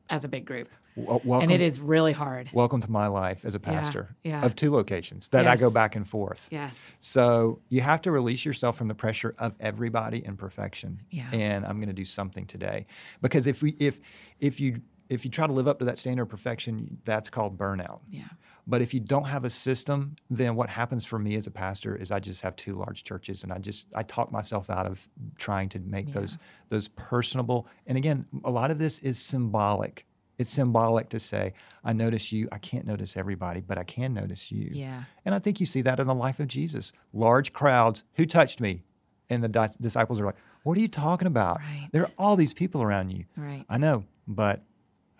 as 0.09 0.25
a 0.25 0.29
big 0.29 0.47
group. 0.47 0.69
Welcome, 0.97 1.43
and 1.43 1.51
it 1.51 1.61
is 1.61 1.81
really 1.81 2.13
hard. 2.13 2.51
Welcome 2.53 2.81
to 2.83 2.91
my 2.91 3.07
life 3.07 3.45
as 3.45 3.55
a 3.55 3.61
pastor 3.61 4.15
yeah, 4.23 4.41
yeah. 4.41 4.47
of 4.47 4.55
two 4.55 4.71
locations 4.71 5.29
that 5.29 5.45
yes. 5.45 5.53
I 5.53 5.57
go 5.57 5.71
back 5.71 5.97
and 5.97 6.07
forth. 6.07 6.49
Yes. 6.51 6.95
So 7.01 7.61
you 7.69 7.81
have 7.81 8.03
to 8.03 8.11
release 8.11 8.45
yourself 8.45 8.77
from 8.77 8.89
the 8.89 8.95
pressure 8.95 9.35
of 9.39 9.57
everybody 9.61 10.25
and 10.25 10.39
perfection. 10.39 11.03
Yeah. 11.11 11.31
And 11.33 11.65
I'm 11.65 11.77
going 11.77 11.89
to 11.89 11.95
do 11.95 12.05
something 12.05 12.47
today 12.47 12.87
because 13.21 13.47
if 13.47 13.63
we 13.63 13.71
if 13.79 14.01
if 14.41 14.61
you 14.61 14.83
if 15.09 15.25
you 15.25 15.31
try 15.31 15.47
to 15.47 15.53
live 15.53 15.69
up 15.69 15.79
to 15.81 15.85
that 15.85 15.99
standard 15.99 16.23
of 16.23 16.29
perfection, 16.31 16.99
that's 17.05 17.29
called 17.29 17.59
burnout. 17.59 18.01
Yeah. 18.11 18.25
But 18.67 18.81
if 18.81 18.95
you 18.95 19.01
don't 19.01 19.25
have 19.25 19.45
a 19.45 19.51
system, 19.51 20.17
then 20.31 20.55
what 20.55 20.71
happens 20.71 21.05
for 21.05 21.19
me 21.19 21.35
as 21.35 21.47
a 21.47 21.51
pastor 21.51 21.97
is 21.97 22.13
I 22.13 22.21
just 22.21 22.43
have 22.43 22.55
two 22.55 22.75
large 22.75 23.03
churches 23.03 23.43
and 23.43 23.53
I 23.53 23.59
just 23.59 23.89
I 23.95 24.05
talk 24.05 24.31
myself 24.31 24.71
out 24.71 24.87
of 24.87 25.09
trying 25.37 25.69
to 25.71 25.81
make 25.81 26.09
Yeah. 26.09 26.21
those 26.21 26.39
those 26.69 26.89
personable. 26.89 27.67
And 27.87 27.99
again, 27.99 28.27
a 28.45 28.51
lot 28.51 28.71
of 28.71 28.79
this 28.79 28.99
is 29.01 29.19
symbolic. 29.19 30.07
It's 30.43 30.51
symbolic 30.51 31.09
to 31.11 31.21
say, 31.21 31.55
I 31.85 31.93
notice 31.93 32.33
you. 32.33 32.49
I 32.53 32.59
can't 32.59 32.85
notice 32.87 33.17
everybody, 33.17 33.61
but 33.61 33.79
I 33.79 33.85
can 33.85 34.13
notice 34.13 34.51
you. 34.53 34.71
Yeah. 34.73 35.05
And 35.25 35.35
I 35.35 35.39
think 35.39 35.61
you 35.61 35.67
see 35.67 35.83
that 35.83 35.99
in 36.01 36.07
the 36.07 36.15
life 36.15 36.41
of 36.41 36.49
Jesus. 36.49 36.93
Large 37.13 37.53
crowds, 37.53 38.03
who 38.15 38.27
touched 38.27 38.61
me? 38.61 38.83
And 39.31 39.43
the 39.43 39.49
di- 39.49 39.69
disciples 39.81 40.21
are 40.21 40.27
like, 40.27 40.37
What 40.65 40.77
are 40.77 40.81
you 40.81 40.89
talking 40.89 41.27
about? 41.29 41.59
Right. 41.61 41.89
There 41.93 42.03
are 42.03 42.11
all 42.19 42.37
these 42.37 42.53
people 42.53 42.83
around 42.83 43.11
you. 43.11 43.25
Right. 43.37 43.65
I 43.69 43.79
know, 43.79 44.05
but 44.27 44.63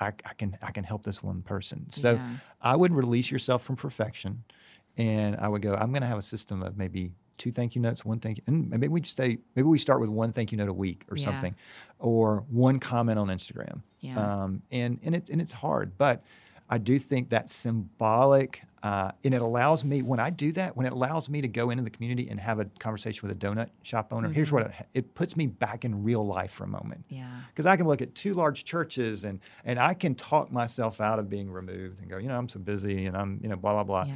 I, 0.01 0.09
I 0.09 0.35
can 0.37 0.59
I 0.61 0.73
can 0.73 0.85
help 0.85 1.05
this 1.05 1.23
one 1.23 1.43
person. 1.43 1.89
So 1.89 2.15
Yeah. 2.15 2.31
I 2.61 2.75
would 2.77 2.93
release 2.93 3.31
yourself 3.31 3.63
from 3.63 3.77
perfection, 3.77 4.43
and 4.97 5.37
I 5.37 5.47
would 5.49 5.63
go. 5.63 5.75
I'm 5.75 5.91
going 5.93 6.03
to 6.03 6.09
have 6.09 6.19
a 6.19 6.23
system 6.35 6.63
of 6.63 6.77
maybe 6.77 7.13
two 7.39 7.51
thank 7.53 7.75
you 7.75 7.81
notes, 7.83 8.05
one 8.05 8.19
thank 8.21 8.39
you, 8.39 8.43
and 8.47 8.71
maybe 8.71 8.89
we 8.89 9.01
just 9.01 9.17
say 9.17 9.39
maybe 9.57 9.67
we 9.69 9.79
start 9.79 10.01
with 10.01 10.09
one 10.11 10.33
thank 10.33 10.53
you 10.53 10.59
note 10.59 10.69
a 10.69 10.73
week 10.73 11.05
or 11.11 11.17
Yeah. 11.17 11.25
something, 11.25 11.55
or 11.99 12.45
one 12.51 12.79
comment 12.79 13.19
on 13.19 13.29
Instagram. 13.29 13.83
Yeah. 14.01 14.19
Um, 14.45 14.63
and 14.71 14.99
and 15.03 15.15
it's 15.15 15.31
and 15.31 15.41
it's 15.41 15.53
hard, 15.53 15.97
but 15.99 16.23
I 16.71 16.79
do 16.79 16.99
think 16.99 17.31
that 17.31 17.51
symbolic, 17.51 18.63
uh, 18.83 19.11
and 19.25 19.35
it 19.35 19.43
allows 19.43 19.85
me 19.85 20.01
when 20.01 20.19
I 20.21 20.31
do 20.31 20.53
that, 20.53 20.75
when 20.77 20.87
it 20.87 20.93
allows 20.93 21.29
me 21.29 21.43
to 21.43 21.49
go 21.49 21.69
into 21.71 21.83
the 21.85 21.91
community 21.91 22.29
and 22.31 22.41
have 22.41 22.61
a 22.61 22.65
conversation 22.79 23.29
with 23.29 23.37
a 23.37 23.39
donut 23.39 23.69
shop 23.83 24.13
owner. 24.13 24.29
Here's 24.31 24.51
what 24.51 24.67
it, 24.67 24.73
it 24.95 25.15
puts 25.15 25.37
me 25.37 25.47
back 25.47 25.85
in 25.85 26.03
real 26.03 26.25
life 26.27 26.53
for 26.53 26.65
a 26.65 26.69
moment 26.69 27.05
Yeah. 27.09 27.29
because 27.51 27.67
I 27.67 27.77
can 27.77 27.87
look 27.87 28.01
at 28.01 28.15
two 28.15 28.33
large 28.35 28.65
churches 28.65 29.25
and 29.25 29.41
and 29.65 29.79
I 29.79 29.95
can 29.95 30.15
talk 30.15 30.51
myself 30.51 31.01
out 31.01 31.19
of 31.19 31.29
being 31.29 31.51
removed 31.51 32.01
and 32.01 32.09
go, 32.09 32.17
you 32.17 32.29
know, 32.29 32.39
I'm 32.39 32.49
so 32.49 32.59
busy 32.59 33.05
and 33.07 33.17
I'm, 33.17 33.39
you 33.43 33.49
know, 33.49 33.57
blah 33.57 33.73
blah 33.75 33.85
blah. 33.85 34.05
Yeah. 34.05 34.15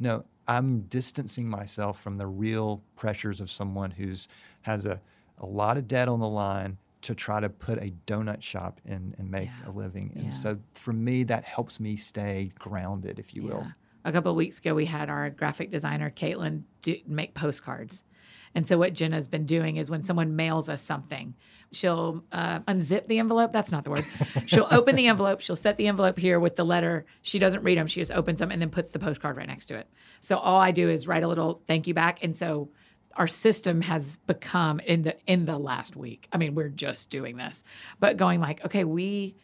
No, 0.00 0.24
I'm 0.48 0.80
distancing 0.82 1.48
myself 1.48 2.00
from 2.00 2.16
the 2.16 2.26
real 2.26 2.82
pressures 2.96 3.40
of 3.40 3.50
someone 3.50 3.90
who's 3.92 4.26
has 4.62 4.86
a, 4.86 5.00
a 5.38 5.46
lot 5.46 5.76
of 5.76 5.86
debt 5.86 6.08
on 6.08 6.20
the 6.20 6.28
line 6.28 6.78
to 7.02 7.14
try 7.14 7.38
to 7.38 7.48
put 7.48 7.78
a 7.78 7.92
donut 8.06 8.42
shop 8.42 8.80
in 8.84 9.14
and 9.18 9.30
make 9.30 9.48
Yeah. 9.62 9.70
a 9.70 9.72
living. 9.72 10.10
And 10.16 10.24
Yeah. 10.24 10.30
so 10.30 10.58
for 10.74 10.92
me 10.92 11.22
that 11.24 11.44
helps 11.44 11.78
me 11.78 11.96
stay 11.96 12.50
grounded, 12.58 13.18
if 13.18 13.34
you 13.34 13.42
will. 13.42 13.66
A 14.04 14.10
couple 14.12 14.30
of 14.30 14.36
weeks 14.36 14.58
ago, 14.58 14.74
we 14.74 14.86
had 14.86 15.10
our 15.10 15.28
graphic 15.28 15.70
designer, 15.70 16.10
Caitlin, 16.10 16.62
do, 16.82 16.96
make 17.06 17.34
postcards. 17.34 18.04
And 18.54 18.66
so, 18.66 18.78
what 18.78 18.94
Jenna's 18.94 19.28
been 19.28 19.44
doing 19.44 19.76
is 19.76 19.90
when 19.90 20.02
someone 20.02 20.34
mails 20.34 20.68
us 20.70 20.80
something, 20.80 21.34
she'll 21.72 22.24
uh, 22.32 22.60
unzip 22.60 23.06
the 23.08 23.18
envelope. 23.18 23.52
That's 23.52 23.72
not 23.72 23.84
the 23.84 23.90
word. 23.90 24.04
she'll 24.46 24.68
open 24.70 24.96
the 24.96 25.06
envelope. 25.06 25.40
She'll 25.40 25.56
set 25.56 25.76
the 25.76 25.86
envelope 25.86 26.18
here 26.18 26.40
with 26.40 26.56
the 26.56 26.64
letter. 26.64 27.06
She 27.22 27.38
doesn't 27.38 27.62
read 27.62 27.78
them. 27.78 27.86
She 27.86 28.00
just 28.00 28.12
opens 28.12 28.38
them 28.38 28.50
and 28.50 28.60
then 28.60 28.70
puts 28.70 28.90
the 28.90 28.98
postcard 28.98 29.36
right 29.36 29.46
next 29.46 29.66
to 29.66 29.76
it. 29.76 29.88
So, 30.20 30.36
all 30.36 30.60
I 30.60 30.70
do 30.70 30.88
is 30.88 31.06
write 31.06 31.22
a 31.22 31.28
little 31.28 31.62
thank 31.66 31.86
you 31.86 31.94
back. 31.94 32.22
And 32.22 32.36
so, 32.36 32.70
our 33.14 33.26
system 33.26 33.80
has 33.82 34.18
become 34.26 34.80
in 34.80 35.02
the 35.02 35.16
in 35.26 35.44
the 35.44 35.58
last 35.58 35.96
week. 35.96 36.28
I 36.32 36.38
mean, 36.38 36.54
we're 36.54 36.68
just 36.68 37.10
doing 37.10 37.36
this, 37.36 37.64
but 37.98 38.16
going 38.16 38.40
like, 38.40 38.64
okay, 38.64 38.84
we 38.84 39.36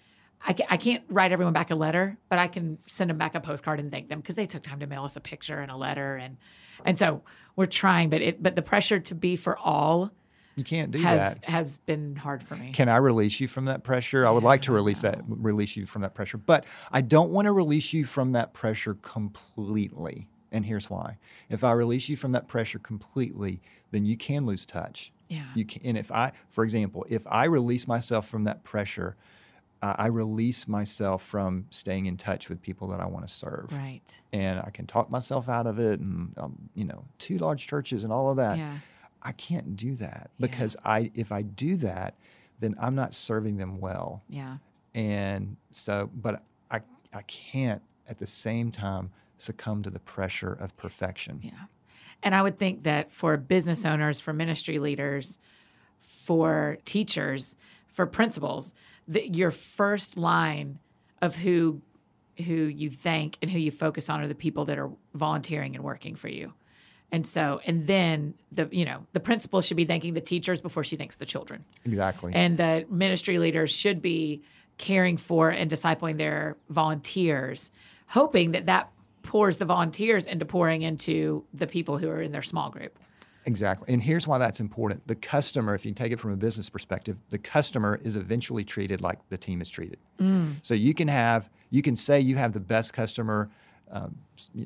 I, 0.45 0.55
I 0.69 0.77
can't 0.77 1.03
write 1.09 1.33
everyone 1.33 1.55
back 1.55 1.71
a 1.71 1.75
letter, 1.75 2.19
but 2.29 2.39
I 2.39 2.49
can 2.49 2.79
send 2.87 3.09
them 3.09 3.17
back 3.17 3.35
a 3.35 3.41
postcard 3.41 3.81
and 3.81 3.91
thank 3.91 4.09
them 4.09 4.21
because 4.21 4.37
they 4.37 4.47
took 4.47 4.63
time 4.63 4.81
to 4.81 4.87
mail 4.87 5.05
us 5.05 5.17
a 5.17 5.21
picture 5.21 5.59
and 5.59 5.71
a 5.71 5.77
letter, 5.77 6.17
and 6.17 6.37
and 6.85 6.99
so 6.99 7.23
we're 7.57 7.67
trying. 7.67 8.11
But 8.11 8.21
it 8.21 8.43
but 8.43 8.55
the 8.55 8.63
pressure 8.63 9.01
to 9.01 9.15
be 9.15 9.37
for 9.37 9.57
all 9.59 10.11
You 10.57 10.65
can't 10.65 10.91
do 10.91 10.99
has 11.01 11.39
that. 11.39 11.45
has 11.45 11.79
been 11.79 12.17
hard 12.17 12.43
for 12.43 12.57
me. 12.57 12.71
Can 12.73 12.89
I 12.89 12.97
release 12.97 13.41
you 13.41 13.49
from 13.49 13.65
that 13.65 13.83
pressure? 13.83 14.27
I 14.27 14.31
would 14.31 14.45
like 14.45 14.63
to 14.63 14.73
release 14.73 15.01
that 15.03 15.21
release 15.27 15.77
you 15.77 15.87
from 15.87 16.03
that 16.03 16.15
pressure, 16.15 16.39
but 16.39 16.65
I 16.93 17.01
don't 17.01 17.31
want 17.31 17.47
to 17.47 17.53
release 17.53 17.93
you 17.93 18.05
from 18.05 18.33
that 18.33 18.53
pressure 18.55 18.95
completely. 18.95 20.29
And 20.53 20.65
here's 20.65 20.89
why. 20.89 21.19
If 21.51 21.65
I 21.65 21.73
release 21.73 22.09
you 22.09 22.17
from 22.17 22.33
that 22.33 22.47
pressure 22.47 22.79
completely, 22.79 23.61
then 23.91 24.05
you 24.05 24.17
can 24.17 24.47
lose 24.47 24.65
touch. 24.65 25.13
Yeah. 25.29 25.47
You 25.55 25.65
can, 25.65 25.83
and 25.85 25.99
if 25.99 26.13
I, 26.13 26.33
for 26.51 26.63
example, 26.63 27.05
if 27.09 27.27
I 27.27 27.47
release 27.47 27.89
myself 27.89 28.29
from 28.29 28.45
that 28.45 28.63
pressure, 28.63 29.17
uh, 29.83 29.95
I 29.99 30.07
release 30.07 30.69
myself 30.69 31.23
from 31.25 31.67
staying 31.71 32.07
in 32.07 32.17
touch 32.17 32.49
with 32.49 32.63
people 32.63 32.89
that 32.89 33.01
I 33.01 33.07
want 33.07 33.27
to 33.27 33.35
serve. 33.35 33.69
Right. 33.73 34.01
And 34.33 34.61
I 34.61 34.71
can 34.71 34.87
talk 34.87 35.11
myself 35.11 35.49
out 35.49 35.67
of 35.67 35.79
it 35.79 36.01
and, 36.01 36.33
um, 36.39 36.71
you 36.75 36.85
know, 36.85 37.05
two 37.19 37.39
large 37.39 37.67
churches 37.67 38.05
and 38.05 38.13
all 38.13 38.31
of 38.31 38.37
that. 38.37 38.57
Yeah. 38.57 38.79
I 39.25 39.33
can't 39.33 39.77
do 39.77 39.95
that 39.97 40.31
Yeah. 40.39 40.47
because 40.47 40.77
I, 40.85 41.11
if 41.15 41.33
I 41.33 41.43
do 41.43 41.77
that, 41.77 42.15
then 42.61 42.75
I'm 42.81 42.95
not 42.95 43.15
serving 43.15 43.57
them 43.57 43.81
well. 43.81 44.23
Yeah. 44.29 44.59
And 44.95 45.57
so, 45.71 46.11
but 46.15 46.43
I, 46.71 46.81
I 47.13 47.23
can't 47.23 47.83
at 48.09 48.19
the 48.19 48.27
same 48.27 48.71
time 48.71 49.11
succumb 49.39 49.83
to 49.83 49.91
the 49.91 49.99
pressure 49.99 50.53
of 50.53 50.77
perfection. 50.77 51.41
Yeah. 51.43 51.51
And 52.23 52.35
I 52.35 52.43
would 52.43 52.59
think 52.59 52.85
that 52.85 53.13
for 53.13 53.37
business 53.37 53.85
owners, 53.85 54.21
for 54.21 54.33
ministry 54.33 54.79
leaders, 54.79 55.39
for 56.01 56.79
teachers, 56.85 57.57
for 57.93 58.07
principals, 58.07 58.75
that 59.09 59.35
your 59.35 59.51
first 59.51 60.17
line 60.17 60.79
of 61.21 61.37
who 61.37 61.81
who 62.39 62.65
you 62.65 62.91
thank 62.91 63.39
and 63.43 63.51
who 63.51 63.59
you 63.61 63.71
focus 63.71 64.11
on 64.11 64.21
are 64.21 64.27
the 64.27 64.35
people 64.35 64.65
that 64.65 64.77
are 64.77 64.91
volunteering 65.15 65.77
and 65.77 65.85
working 65.85 66.17
for 66.17 66.27
you. 66.27 66.53
And 67.15 67.25
so, 67.25 67.61
and 67.65 67.87
then 67.87 68.35
the 68.51 68.69
you 68.73 68.85
know 68.85 69.07
the 69.13 69.21
principal 69.21 69.61
should 69.61 69.77
be 69.77 69.85
thanking 69.85 70.15
the 70.15 70.21
teachers 70.21 70.61
before 70.61 70.83
she 70.83 70.97
thanks 70.97 71.15
the 71.15 71.25
children, 71.25 71.65
Exactly. 71.85 72.33
and 72.35 72.59
the 72.59 72.87
ministry 72.91 73.39
leaders 73.39 73.71
should 73.71 74.03
be 74.03 74.43
caring 74.79 75.17
for 75.17 75.49
and 75.49 75.71
discipling 75.71 76.19
their 76.19 76.57
volunteers, 76.71 77.71
hoping 78.09 78.51
that 78.51 78.67
that 78.67 78.91
pours 79.23 79.59
the 79.59 79.65
volunteers 79.65 80.27
into 80.27 80.45
pouring 80.45 80.83
into 80.83 81.45
the 81.55 81.69
people 81.69 81.99
who 81.99 82.09
are 82.09 82.21
in 82.21 82.33
their 82.33 82.43
small 82.43 82.69
group. 82.69 82.99
Exactly. 83.47 83.95
And 83.95 84.03
here's 84.03 84.27
why 84.27 84.39
that's 84.39 84.59
important. 84.59 85.07
The 85.07 85.15
customer, 85.15 85.77
if 85.77 85.87
you 85.87 85.93
take 85.93 86.11
it 86.11 86.19
from 86.19 86.33
a 86.33 86.37
business 86.37 86.69
perspective, 86.69 87.17
the 87.31 87.39
customer 87.39 88.01
is 88.03 88.17
eventually 88.17 88.65
treated 88.65 89.01
like 89.01 89.21
the 89.29 89.39
team 89.39 89.63
is 89.63 89.71
treated. 89.71 89.99
Mm. 90.19 90.57
So 90.63 90.75
you 90.75 90.95
can 90.95 91.07
have, 91.07 91.49
you 91.71 91.81
can 91.81 91.95
say 91.95 92.19
you 92.19 92.35
have 92.35 92.55
the 92.55 92.61
best 92.61 92.93
customer 92.93 93.51
um, 93.91 94.17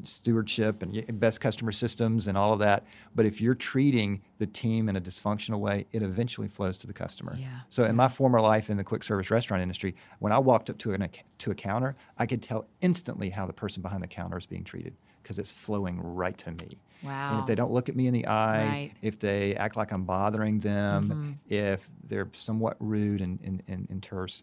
stewardship 0.02 0.83
and 0.83 1.20
best 1.20 1.40
customer 1.40 1.72
systems 1.72 2.28
and 2.28 2.38
all 2.38 2.52
of 2.52 2.59
that, 2.61 2.85
but 3.14 3.26
if 3.26 3.40
you're 3.40 3.54
treating 3.54 4.22
the 4.38 4.46
team 4.46 4.88
in 4.88 4.96
a 4.96 5.00
dysfunctional 5.00 5.61
way, 5.61 5.87
it 5.92 6.02
eventually 6.02 6.48
flows 6.48 6.78
to 6.78 6.87
the 6.87 6.92
customer. 6.92 7.37
Yeah. 7.38 7.61
So 7.68 7.85
in 7.85 7.96
my 7.96 8.09
former 8.09 8.40
life 8.40 8.70
in 8.70 8.76
the 8.76 8.85
quick 8.85 9.02
service 9.04 9.31
restaurant 9.31 9.62
industry, 9.62 9.94
when 10.20 10.33
I 10.33 10.38
walked 10.38 10.70
up 10.70 10.78
to 10.78 10.92
an 10.92 11.09
to 11.38 11.50
a 11.50 11.54
counter, 11.54 11.96
I 12.16 12.26
could 12.26 12.42
tell 12.42 12.66
instantly 12.81 13.31
how 13.31 13.46
the 13.46 13.52
person 13.52 13.83
behind 13.83 14.02
the 14.02 14.09
counter 14.09 14.38
is 14.38 14.46
being 14.46 14.64
treated 14.64 14.94
because 15.22 15.38
it's 15.38 15.52
flowing 15.52 16.00
right 16.00 16.37
to 16.38 16.50
me. 16.52 16.78
And 17.02 17.09
Wow. 17.11 17.38
if 17.40 17.46
they 17.46 17.54
don't 17.54 17.70
look 17.70 17.88
at 17.88 17.94
me 17.94 18.07
in 18.09 18.14
the 18.14 18.26
eye, 18.26 18.66
Right. 18.66 18.92
if 19.02 19.18
they 19.20 19.54
act 19.54 19.76
like 19.76 19.92
I'm 19.92 20.04
bothering 20.04 20.59
them, 20.61 21.09
Mm-hmm. 21.11 21.33
if 21.48 21.88
they're 22.04 22.28
somewhat 22.33 22.76
rude 22.81 23.20
and, 23.20 23.38
and, 23.44 23.62
and, 23.68 23.87
and 23.90 24.02
terse, 24.02 24.42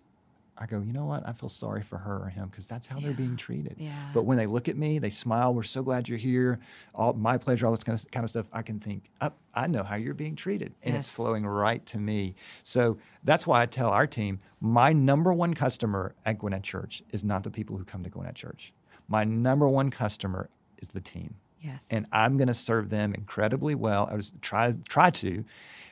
I 0.57 0.65
go, 0.65 0.79
you 0.79 0.93
know 0.93 1.05
what? 1.05 1.27
I 1.27 1.33
feel 1.33 1.49
sorry 1.49 1.83
for 1.83 1.97
her 1.97 2.17
or 2.23 2.29
him 2.29 2.47
because 2.49 2.65
that's 2.65 2.87
how 2.87 2.99
they're 2.99 3.11
being 3.11 3.35
treated. 3.35 3.75
Yeah. 3.77 3.91
But 4.13 4.23
when 4.23 4.37
they 4.37 4.45
look 4.45 4.69
at 4.69 4.77
me, 4.77 4.99
they 4.99 5.09
smile. 5.09 5.53
We're 5.53 5.63
so 5.63 5.83
glad 5.83 6.07
you're 6.07 6.17
here. 6.17 6.59
All 6.93 7.13
my 7.13 7.37
pleasure. 7.37 7.65
All 7.65 7.73
this 7.73 7.83
kind 7.83 7.99
of, 7.99 8.09
kind 8.11 8.23
of 8.23 8.29
stuff. 8.29 8.47
I 8.53 8.61
can 8.61 8.79
think. 8.79 9.09
I, 9.19 9.31
I 9.53 9.67
know 9.67 9.83
how 9.83 9.95
you're 9.95 10.13
being 10.13 10.35
treated, 10.35 10.73
and 10.83 10.95
it's 10.95 11.09
flowing 11.09 11.45
right 11.45 11.85
to 11.87 11.97
me. 11.97 12.35
So 12.63 12.97
that's 13.23 13.45
why 13.45 13.61
I 13.61 13.65
tell 13.65 13.89
our 13.89 14.07
team, 14.07 14.39
my 14.61 14.93
number 14.93 15.33
one 15.33 15.53
customer 15.53 16.15
at 16.25 16.39
Gwinnett 16.39 16.63
Church 16.63 17.03
is 17.11 17.23
not 17.23 17.43
the 17.43 17.51
people 17.51 17.77
who 17.77 17.83
come 17.83 18.03
to 18.03 18.09
Gwinnett 18.09 18.35
Church. 18.35 18.73
My 19.07 19.23
number 19.23 19.67
one 19.67 19.91
customer 19.91 20.49
is 20.81 20.89
the 20.89 21.01
team 21.01 21.35
yes. 21.65 21.83
and 21.89 22.05
I'm 22.11 22.37
going 22.37 22.47
to 22.47 22.53
serve 22.53 22.89
them 22.89 23.13
incredibly 23.13 23.75
well. 23.75 24.07
I 24.09 24.15
was 24.15 24.33
try 24.41 24.73
try 24.87 25.09
to, 25.09 25.43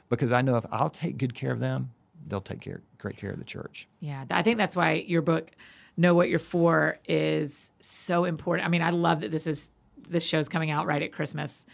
because 0.09 0.31
I 0.31 0.41
know 0.41 0.55
if 0.57 0.65
I'll 0.71 0.89
take 0.89 1.17
good 1.17 1.33
care 1.33 1.51
of 1.51 1.59
them, 1.59 1.91
they'll 2.27 2.41
take 2.41 2.61
care 2.61 2.81
great 2.97 3.17
care 3.17 3.31
of 3.31 3.37
the 3.37 3.45
church. 3.45 3.87
Yeah, 3.99 4.25
I 4.31 4.41
think 4.41 4.57
that's 4.57 4.75
why 4.75 4.93
your 4.93 5.21
book, 5.21 5.51
Know 5.97 6.15
What 6.15 6.29
You're 6.29 6.39
For, 6.39 6.99
is 7.07 7.71
so 7.79 8.23
important. 8.23 8.65
I 8.65 8.69
mean, 8.69 8.81
I 8.81 8.91
love 8.91 9.21
that 9.21 9.31
this 9.31 9.45
is 9.45 9.71
this 10.09 10.23
show's 10.23 10.49
coming 10.49 10.71
out 10.71 10.85
right 10.85 11.01
at 11.01 11.11
Christmas. 11.11 11.65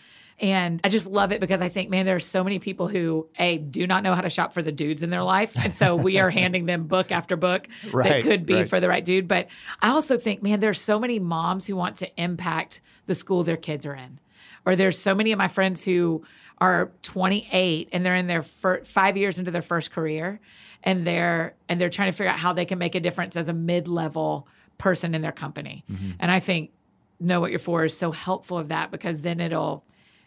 And 0.41 0.79
I 0.83 0.89
just 0.89 1.07
love 1.07 1.33
it 1.33 1.41
because 1.41 1.59
I 1.59 1.67
think, 1.67 1.89
man, 1.89 2.05
there 2.05 2.15
are 2.15 2.21
so 2.21 2.43
many 2.45 2.59
people 2.59 2.87
who 2.87 3.27
a 3.37 3.57
do 3.57 3.85
not 3.85 4.03
know 4.03 4.15
how 4.15 4.21
to 4.21 4.29
shop 4.29 4.53
for 4.53 4.61
the 4.61 4.71
dudes 4.71 5.03
in 5.03 5.09
their 5.09 5.23
life, 5.23 5.51
and 5.57 5.73
so 5.73 5.95
we 5.97 6.17
are 6.17 6.29
handing 6.41 6.65
them 6.65 6.87
book 6.87 7.11
after 7.11 7.35
book 7.35 7.67
that 7.93 8.23
could 8.23 8.45
be 8.45 8.53
right. 8.53 8.69
for 8.69 8.79
the 8.79 8.87
right 8.87 9.03
dude. 9.03 9.27
But 9.27 9.47
I 9.81 9.89
also 9.89 10.17
think, 10.17 10.41
man, 10.41 10.61
there's 10.61 10.79
so 10.79 10.97
many 10.97 11.19
moms 11.19 11.65
who 11.65 11.75
want 11.75 11.97
to 11.97 12.21
impact 12.21 12.79
the 13.05 13.15
school 13.15 13.43
their 13.43 13.57
kids 13.57 13.85
are 13.85 13.95
in, 13.95 14.19
or 14.65 14.77
there's 14.77 14.97
so 14.97 15.13
many 15.13 15.33
of 15.33 15.37
my 15.37 15.49
friends 15.49 15.83
who 15.83 16.23
are 16.61 16.91
28 17.03 17.89
and 17.91 18.05
they're 18.05 18.15
in 18.15 18.27
their 18.27 18.43
fir- 18.43 18.83
five 18.83 19.15
years 19.17 19.39
into 19.39 19.51
their 19.51 19.61
first 19.61 19.91
career, 19.91 20.39
and 20.83 21.05
they're 21.05 21.53
and 21.67 21.79
they're 21.79 21.89
trying 21.89 22.11
to 22.11 22.17
figure 22.17 22.31
out 22.31 22.39
how 22.39 22.53
they 22.53 22.65
can 22.65 22.77
make 22.79 22.95
a 22.95 22.99
difference 22.99 23.35
as 23.37 23.47
a 23.47 23.53
mid-level 23.53 24.47
person 24.77 25.13
in 25.15 25.21
their 25.21 25.31
company. 25.31 25.83
Mm-hmm. 25.91 26.11
And 26.19 26.31
I 26.31 26.39
think 26.39 26.71
know 27.19 27.39
what 27.41 27.49
you're 27.51 27.59
for 27.59 27.83
is 27.85 27.97
so 27.97 28.11
helpful 28.11 28.57
of 28.57 28.69
that 28.69 28.91
because 28.91 29.19
then 29.19 29.39
it'll 29.39 29.83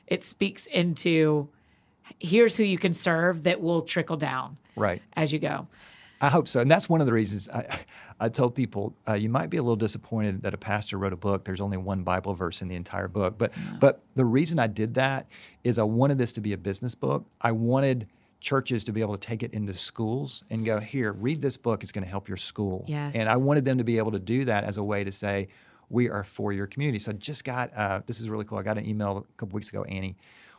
it 0.07 0.23
speaks 0.25 0.67
into 0.67 1.49
here's 2.19 2.57
who 2.57 2.65
you 2.65 2.77
can 2.79 2.93
serve 2.93 3.45
that 3.45 3.61
will 3.61 3.83
trickle 3.83 4.17
down 4.17 4.59
Right. 4.77 5.01
as 5.17 5.33
you 5.33 5.39
go. 5.39 5.69
I 6.23 6.29
hope 6.29 6.47
so, 6.47 6.61
and 6.61 6.71
that's 6.71 6.89
one 6.89 7.01
of 7.01 7.07
the 7.07 7.13
reasons 7.13 7.49
I, 7.49 7.81
I 8.21 8.29
told 8.29 8.55
people 8.55 8.95
uh, 9.09 9.15
you 9.15 9.29
might 9.29 9.51
be 9.51 9.57
a 9.57 9.63
little 9.63 9.77
disappointed 9.77 10.43
that 10.43 10.55
a 10.55 10.57
pastor 10.57 10.97
wrote 10.97 11.13
a 11.13 11.17
book. 11.17 11.45
There's 11.45 11.61
only 11.61 11.77
one 11.77 12.05
Bible 12.05 12.33
verse 12.35 12.63
in 12.63 12.69
the 12.69 12.77
entire 12.77 13.09
book, 13.09 13.35
but 13.37 13.53
but 13.81 14.03
the 14.15 14.25
reason 14.25 14.59
I 14.61 14.69
did 14.69 14.95
that 14.95 15.27
is 15.65 15.79
I 15.79 15.83
wanted 15.83 16.19
this 16.19 16.33
to 16.35 16.41
be 16.41 16.53
a 16.53 16.57
business 16.59 16.95
book. 16.95 17.27
I 17.41 17.51
wanted 17.51 18.07
churches 18.39 18.85
to 18.85 18.93
be 18.93 19.01
able 19.01 19.17
to 19.17 19.27
take 19.27 19.43
it 19.43 19.53
into 19.53 19.75
schools 19.75 20.45
and 20.51 20.65
go 20.65 20.79
here, 20.79 21.13
read 21.13 21.41
this 21.43 21.57
book. 21.57 21.83
It's 21.83 21.93
going 21.93 22.05
to 22.05 22.11
help 22.11 22.29
your 22.29 22.37
school. 22.37 22.85
Yes. 22.89 23.15
And 23.15 23.29
I 23.29 23.37
wanted 23.37 23.65
them 23.65 23.79
to 23.79 23.85
be 23.85 23.99
able 23.99 24.13
to 24.13 24.19
do 24.19 24.45
that 24.47 24.65
as 24.65 24.77
a 24.77 24.83
way 24.83 25.05
to 25.05 25.13
say 25.13 25.49
we 25.89 26.09
are 26.09 26.25
for 26.25 26.53
your 26.53 26.67
community. 26.67 26.99
So 26.99 27.13
I 27.13 27.15
just 27.15 27.45
got 27.45 27.73
uh, 27.77 28.03
this 28.07 28.21
is 28.21 28.29
really 28.29 28.45
cool. 28.45 28.59
I 28.59 28.63
got 28.63 28.79
an 28.79 28.87
email 28.87 29.19
a 29.19 29.37
couple 29.37 29.57
weeks 29.57 29.71
ago, 29.71 29.83
Annie, 29.85 30.17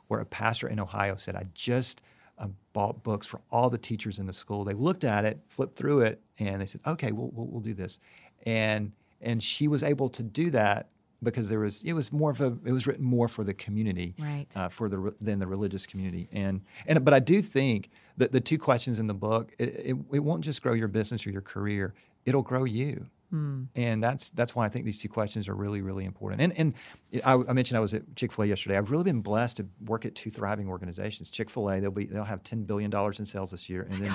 where 0.07 0.19
a 0.19 0.25
pastor 0.25 0.67
in 0.67 0.79
Ohio 0.79 1.15
said 1.15 1.35
I 1.35 1.45
just 1.53 2.01
uh, 2.43 2.47
bought 2.73 3.03
books 3.03 3.27
for 3.27 3.41
all 3.51 3.69
the 3.69 3.77
teachers 3.77 4.19
in 4.19 4.25
the 4.25 4.33
school. 4.33 4.63
They 4.63 4.73
looked 4.73 5.03
at 5.03 5.25
it, 5.25 5.39
flipped 5.47 5.75
through 5.75 6.01
it, 6.01 6.21
and 6.39 6.61
they 6.61 6.65
said, 6.65 6.81
"Okay, 6.85 7.11
we'll, 7.11 7.29
we'll, 7.33 7.47
we'll 7.47 7.61
do 7.61 7.73
this." 7.73 7.99
And 8.45 8.91
and 9.21 9.41
she 9.41 9.67
was 9.67 9.83
able 9.83 10.09
to 10.09 10.23
do 10.23 10.49
that 10.51 10.89
because 11.23 11.49
there 11.49 11.59
was 11.59 11.83
it 11.83 11.93
was 11.93 12.11
more 12.11 12.31
of 12.31 12.41
a 12.41 12.57
it 12.65 12.71
was 12.71 12.85
written 12.85 13.05
more 13.05 13.27
for 13.27 13.43
the 13.43 13.53
community, 13.53 14.15
Right. 14.19 14.45
Uh, 14.55 14.69
for 14.69 14.89
the 14.89 15.13
than 15.21 15.39
the 15.39 15.47
religious 15.47 15.85
community. 15.85 16.27
And 16.31 16.61
and 16.85 17.03
but 17.03 17.13
I 17.13 17.19
do 17.19 17.41
think 17.41 17.89
that 18.17 18.31
the 18.31 18.41
two 18.41 18.57
questions 18.57 18.99
in 18.99 19.07
the 19.07 19.13
book 19.13 19.53
it, 19.57 19.69
it, 19.69 19.95
it 20.11 20.19
won't 20.19 20.43
just 20.43 20.61
grow 20.61 20.73
your 20.73 20.87
business 20.89 21.25
or 21.25 21.31
your 21.31 21.41
career; 21.41 21.93
it'll 22.25 22.41
grow 22.41 22.65
you. 22.65 23.07
Mm. 23.33 23.67
And 23.75 24.03
that's 24.03 24.29
that's 24.29 24.53
why 24.55 24.65
I 24.65 24.69
think 24.69 24.85
these 24.85 24.99
two 24.99 25.09
questions 25.09 25.47
are 25.47 25.55
really 25.55 25.81
really 25.81 26.05
important. 26.05 26.41
And 26.41 26.53
and 26.57 27.23
I, 27.25 27.33
I 27.33 27.53
mentioned 27.53 27.77
I 27.77 27.81
was 27.81 27.93
at 27.93 28.15
Chick 28.15 28.31
Fil 28.31 28.45
A 28.45 28.47
yesterday. 28.47 28.77
I've 28.77 28.91
really 28.91 29.03
been 29.03 29.21
blessed 29.21 29.57
to 29.57 29.65
work 29.85 30.05
at 30.05 30.13
two 30.13 30.29
thriving 30.29 30.67
organizations. 30.69 31.31
Chick 31.31 31.49
Fil 31.49 31.69
A 31.69 31.79
they'll 31.79 31.91
be 31.91 32.05
they'll 32.05 32.23
have 32.23 32.43
ten 32.43 32.63
billion 32.63 32.91
dollars 32.91 33.19
in 33.19 33.25
sales 33.25 33.51
this 33.51 33.69
year, 33.69 33.87
oh 33.89 33.93
and 33.93 34.05
then 34.05 34.13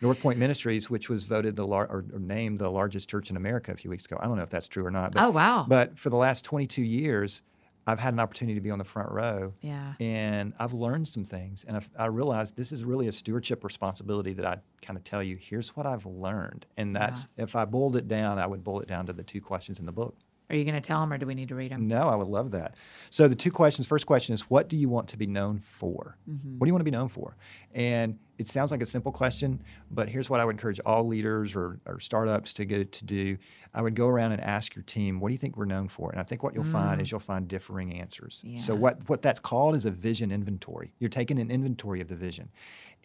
North 0.00 0.20
Point 0.20 0.38
Ministries, 0.38 0.90
which 0.90 1.08
was 1.08 1.22
voted 1.22 1.54
the 1.54 1.66
lar- 1.66 1.86
or, 1.86 2.04
or 2.12 2.18
named 2.18 2.58
the 2.58 2.68
largest 2.68 3.08
church 3.08 3.30
in 3.30 3.36
America 3.36 3.70
a 3.70 3.76
few 3.76 3.88
weeks 3.88 4.04
ago. 4.04 4.18
I 4.20 4.26
don't 4.26 4.36
know 4.36 4.42
if 4.42 4.50
that's 4.50 4.66
true 4.66 4.84
or 4.84 4.90
not. 4.90 5.12
But, 5.12 5.22
Oh, 5.22 5.30
wow. 5.30 5.64
But 5.68 5.96
for 5.96 6.10
the 6.10 6.16
last 6.16 6.44
22 6.44 6.82
years, 6.82 7.40
I've 7.86 7.98
had 7.98 8.14
an 8.14 8.20
opportunity 8.20 8.54
to 8.54 8.60
be 8.60 8.70
on 8.70 8.78
the 8.78 8.84
front 8.84 9.10
row. 9.10 9.54
Yeah. 9.60 9.94
And 9.98 10.52
I've 10.58 10.72
learned 10.72 11.08
some 11.08 11.24
things, 11.24 11.64
and 11.66 11.76
I've, 11.76 11.88
I 11.98 12.06
realized 12.06 12.56
this 12.56 12.72
is 12.72 12.84
really 12.84 13.08
a 13.08 13.12
stewardship 13.12 13.64
responsibility 13.64 14.32
that 14.34 14.46
I 14.46 14.58
kind 14.82 14.96
of 14.96 15.04
tell 15.04 15.22
you. 15.22 15.36
Here's 15.36 15.70
what 15.76 15.86
I've 15.86 16.06
learned, 16.06 16.66
and 16.76 16.94
that's 16.94 17.28
if 17.36 17.56
I 17.56 17.64
boiled 17.64 17.96
it 17.96 18.08
down, 18.08 18.38
I 18.38 18.46
would 18.46 18.62
boil 18.62 18.80
it 18.80 18.88
down 18.88 19.06
to 19.06 19.12
the 19.12 19.22
two 19.22 19.40
questions 19.40 19.78
in 19.78 19.86
the 19.86 19.92
book. 19.92 20.16
Are 20.50 20.56
you 20.56 20.64
going 20.64 20.74
to 20.74 20.80
tell 20.80 21.00
them 21.00 21.12
or 21.12 21.18
do 21.18 21.26
we 21.26 21.34
need 21.34 21.48
to 21.48 21.54
read 21.54 21.72
them? 21.72 21.88
No, 21.88 22.08
I 22.08 22.14
would 22.14 22.28
love 22.28 22.50
that. 22.50 22.74
So 23.10 23.26
the 23.26 23.34
two 23.34 23.50
questions. 23.50 23.86
First 23.86 24.06
question 24.06 24.34
is, 24.34 24.42
what 24.50 24.68
do 24.68 24.76
you 24.76 24.88
want 24.88 25.08
to 25.08 25.16
be 25.16 25.26
known 25.26 25.60
for? 25.60 26.18
Mm-hmm. 26.28 26.58
What 26.58 26.66
do 26.66 26.68
you 26.68 26.74
want 26.74 26.80
to 26.80 26.84
be 26.84 26.90
known 26.90 27.08
for? 27.08 27.36
And 27.74 28.18
it 28.38 28.48
sounds 28.48 28.70
like 28.70 28.82
a 28.82 28.86
simple 28.86 29.12
question, 29.12 29.62
but 29.90 30.08
here's 30.08 30.28
what 30.28 30.40
I 30.40 30.44
would 30.44 30.54
encourage 30.56 30.80
all 30.84 31.06
leaders 31.06 31.54
or, 31.54 31.78
or 31.86 32.00
startups 32.00 32.52
to 32.54 32.64
get 32.64 32.92
to 32.92 33.04
do. 33.04 33.38
I 33.72 33.80
would 33.80 33.94
go 33.94 34.08
around 34.08 34.32
and 34.32 34.40
ask 34.42 34.74
your 34.74 34.82
team, 34.82 35.20
what 35.20 35.28
do 35.28 35.32
you 35.32 35.38
think 35.38 35.56
we're 35.56 35.64
known 35.64 35.88
for? 35.88 36.10
And 36.10 36.20
I 36.20 36.24
think 36.24 36.42
what 36.42 36.54
you'll 36.54 36.64
find 36.64 37.00
is 37.00 37.10
you'll 37.10 37.20
find 37.20 37.46
differing 37.48 37.94
answers. 37.94 38.42
So 38.56 38.74
Mm. 38.74 38.78
What 38.78 39.08
what 39.08 39.22
that's 39.22 39.38
called 39.40 39.76
is 39.76 39.84
a 39.84 39.90
vision 39.90 40.32
inventory. 40.32 40.92
You're 40.98 41.10
taking 41.10 41.38
an 41.38 41.50
inventory 41.50 42.00
of 42.00 42.08
the 42.08 42.16
vision. 42.16 42.48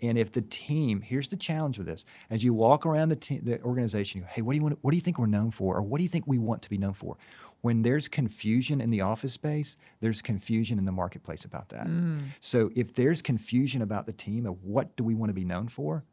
And 0.01 0.17
if 0.17 0.31
the 0.31 0.41
team, 0.41 1.01
here's 1.01 1.29
the 1.29 1.37
challenge 1.37 1.77
with 1.77 1.87
this: 1.87 2.05
as 2.29 2.43
you 2.43 2.53
walk 2.53 2.85
around 2.85 3.09
the 3.09 3.15
te- 3.15 3.39
the 3.39 3.61
organization, 3.63 4.19
you 4.19 4.25
go, 4.25 4.29
hey, 4.31 4.41
what 4.41 4.53
do 4.53 4.57
you 4.57 4.63
want? 4.63 4.77
What 4.81 4.91
do 4.91 4.97
you 4.97 5.01
think 5.01 5.17
we're 5.17 5.25
known 5.25 5.51
for, 5.51 5.75
or 5.75 5.81
what 5.81 5.97
do 5.97 6.03
you 6.03 6.09
think 6.09 6.27
we 6.27 6.37
want 6.37 6.61
to 6.63 6.69
be 6.69 6.77
known 6.77 6.93
for? 6.93 7.17
When 7.61 7.81
there's 7.81 8.07
confusion 8.07 8.79
in 8.79 8.91
the 8.91 9.01
office 9.01 9.33
space, 9.33 9.77
there's 9.99 10.21
confusion 10.21 10.77
in 10.77 10.85
the 10.85 10.91
marketplace 10.91 11.43
about 11.43 11.69
that. 11.69 11.87
Mm. 11.87 12.25
So 12.39 12.69
if 12.75 12.93
there's 12.93 13.23
confusion 13.23 13.81
about 13.81 14.05
the 14.05 14.13
team 14.13 14.45
of 14.45 14.63
what 14.63 14.95
do 14.95 15.03
we 15.03 15.15
want 15.15 15.29
to 15.31 15.33
be 15.33 15.43
known 15.45 15.67
for, 15.67 16.03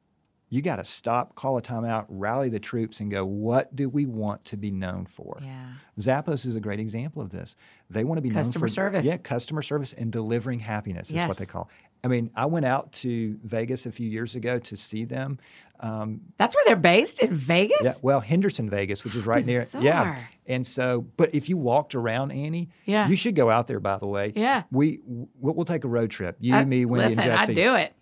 You 0.51 0.63
got 0.63 0.77
to 0.77 0.85
stop, 0.85 1.35
call 1.35 1.57
a 1.59 1.63
timeout, 1.63 2.07
rally 2.09 2.49
the 2.49 2.61
troops, 2.61 3.01
and 3.01 3.11
go, 3.11 3.25
what 3.25 3.75
do 3.75 3.89
we 3.89 4.07
want 4.07 4.45
to 4.45 4.57
be 4.57 4.71
known 4.71 5.05
for? 5.05 5.39
Yeah. 5.43 5.73
Zappos 5.99 6.47
is 6.47 6.55
a 6.55 6.61
great 6.61 6.79
example 6.79 7.21
of 7.23 7.31
this. 7.31 7.57
They 7.91 8.05
want 8.05 8.19
to 8.19 8.23
be 8.23 8.29
known 8.29 8.45
Customer 8.45 8.67
for 8.67 8.69
service. 8.69 9.05
Yeah, 9.05 9.17
customer 9.17 9.63
service 9.63 9.93
and 9.95 10.13
delivering 10.13 10.61
happiness 10.61 11.09
is 11.09 11.15
Yes. 11.15 11.29
what 11.29 11.39
they 11.39 11.47
call. 11.47 11.69
I 12.05 12.09
mean, 12.09 12.31
I 12.37 12.47
went 12.47 12.67
out 12.67 12.93
to 12.93 13.39
Vegas 13.43 13.87
a 13.87 13.93
few 13.93 14.09
years 14.09 14.35
ago 14.35 14.59
to 14.59 14.77
see 14.77 15.05
them. 15.05 15.39
Um, 15.81 16.21
That's 16.39 16.55
where 16.55 16.63
they're 16.67 16.77
based 16.77 17.19
in 17.19 17.35
Vegas? 17.35 17.79
yeah, 17.83 17.95
well, 18.03 18.21
Henderson, 18.21 18.71
Vegas, 18.71 19.03
which 19.05 19.17
is 19.17 19.27
right 19.27 19.45
near. 19.45 19.65
Yeah, 19.81 20.19
and 20.47 20.67
so, 20.67 21.07
but 21.17 21.35
if 21.35 21.49
you 21.49 21.57
walked 21.57 21.95
around 21.95 22.31
Annie, 22.31 22.69
Yeah. 22.87 23.09
you 23.09 23.17
should 23.17 23.35
go 23.35 23.51
out 23.51 23.67
there. 23.67 23.81
By 23.81 23.97
the 23.99 24.07
way, 24.07 24.33
Yeah. 24.37 24.63
we 24.71 25.01
we'll, 25.05 25.55
we'll 25.55 25.65
take 25.65 25.85
a 25.85 25.89
road 25.89 26.11
trip. 26.11 26.37
You, 26.41 26.55
I- 26.55 26.65
me, 26.65 26.85
Wendy, 26.85 27.17
listen, 27.17 27.31
and 27.31 27.39
Jesse. 27.41 27.53
I'd 27.53 27.55
do 27.57 27.75
it. 27.75 27.93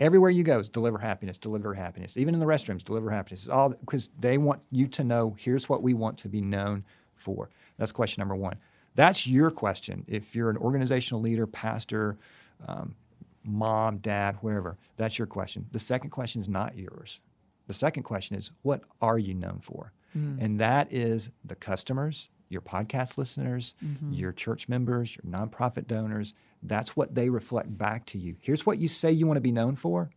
Everywhere 0.00 0.30
you 0.30 0.42
go, 0.42 0.58
is 0.58 0.68
deliver 0.68 0.98
happiness, 0.98 1.38
deliver 1.38 1.72
happiness. 1.72 2.16
Even 2.16 2.34
in 2.34 2.40
the 2.40 2.46
restrooms, 2.46 2.82
deliver 2.82 3.10
happiness. 3.10 3.42
It's 3.42 3.48
all 3.50 3.68
because 3.70 4.10
they 4.18 4.38
want 4.38 4.60
you 4.72 4.88
to 4.88 5.04
know. 5.04 5.36
Here's 5.38 5.68
what 5.68 5.82
we 5.82 5.94
want 5.94 6.18
to 6.18 6.28
be 6.28 6.40
known 6.40 6.84
for. 7.14 7.48
That's 7.78 7.92
question 7.92 8.20
number 8.20 8.34
one. 8.34 8.56
That's 8.96 9.26
your 9.26 9.50
question. 9.50 10.04
If 10.08 10.34
you're 10.34 10.50
an 10.50 10.56
organizational 10.56 11.20
leader, 11.20 11.46
pastor, 11.46 12.18
um, 12.66 12.96
mom, 13.44 13.98
dad, 13.98 14.38
whatever, 14.40 14.78
that's 14.96 15.18
your 15.18 15.26
question. 15.26 15.66
The 15.72 15.78
second 15.78 16.10
question 16.10 16.40
is 16.40 16.48
not 16.48 16.76
yours. 16.76 17.20
The 17.66 17.74
second 17.74 18.02
question 18.02 18.36
is, 18.36 18.50
what 18.62 18.82
are 19.00 19.18
you 19.18 19.34
known 19.34 19.60
for? 19.60 19.92
Mm. 20.16 20.38
And 20.40 20.60
that 20.60 20.92
is 20.92 21.30
the 21.44 21.54
customers, 21.54 22.28
your 22.48 22.60
podcast 22.60 23.16
listeners, 23.16 23.74
mm-hmm. 23.84 24.12
your 24.12 24.32
church 24.32 24.68
members, 24.68 25.16
your 25.16 25.30
nonprofit 25.30 25.86
donors. 25.86 26.34
That's 26.62 26.96
what 26.96 27.14
they 27.14 27.28
reflect 27.28 27.76
back 27.76 28.06
to 28.06 28.18
you. 28.18 28.36
Here's 28.40 28.66
what 28.66 28.78
you 28.78 28.88
say 28.88 29.10
you 29.12 29.26
want 29.26 29.38
to 29.38 29.42
be 29.42 29.52
known 29.52 29.76
for, 29.76 30.10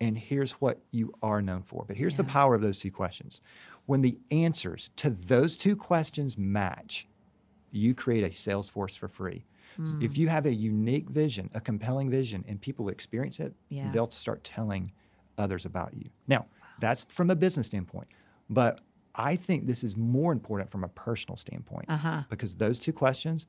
and 0.00 0.16
here's 0.18 0.52
what 0.52 0.80
you 0.90 1.14
are 1.22 1.42
known 1.42 1.62
for. 1.62 1.84
But 1.86 1.96
here's 1.96 2.16
the 2.16 2.24
power 2.24 2.54
of 2.54 2.62
those 2.62 2.78
two 2.78 2.90
questions. 2.90 3.40
When 3.86 4.02
the 4.02 4.18
answers 4.30 4.90
to 4.96 5.10
those 5.10 5.56
two 5.56 5.76
questions 5.76 6.38
match, 6.38 7.06
you 7.70 7.94
create 7.94 8.24
a 8.24 8.34
sales 8.34 8.70
force 8.70 8.96
for 8.96 9.08
free. 9.08 9.44
If 10.00 10.18
you 10.18 10.28
have 10.28 10.46
a 10.46 10.52
unique 10.52 11.08
vision, 11.10 11.50
a 11.54 11.60
compelling 11.60 12.10
vision, 12.10 12.44
and 12.48 12.60
people 12.60 12.88
experience 12.88 13.40
it, 13.40 13.54
Yeah. 13.68 13.90
they'll 13.90 14.10
start 14.10 14.44
telling 14.44 14.92
others 15.38 15.64
about 15.64 15.94
you. 15.94 16.10
Now, 16.26 16.46
that's 16.80 17.04
from 17.06 17.30
a 17.30 17.36
business 17.36 17.66
standpoint, 17.68 18.08
but 18.48 18.80
I 19.14 19.36
think 19.36 19.66
this 19.66 19.82
is 19.82 19.96
more 19.96 20.32
important 20.32 20.70
from 20.70 20.84
a 20.84 20.88
personal 20.88 21.36
standpoint 21.36 21.86
Uh-huh. 21.88 22.24
because 22.28 22.56
those 22.56 22.78
two 22.78 22.92
questions, 22.92 23.46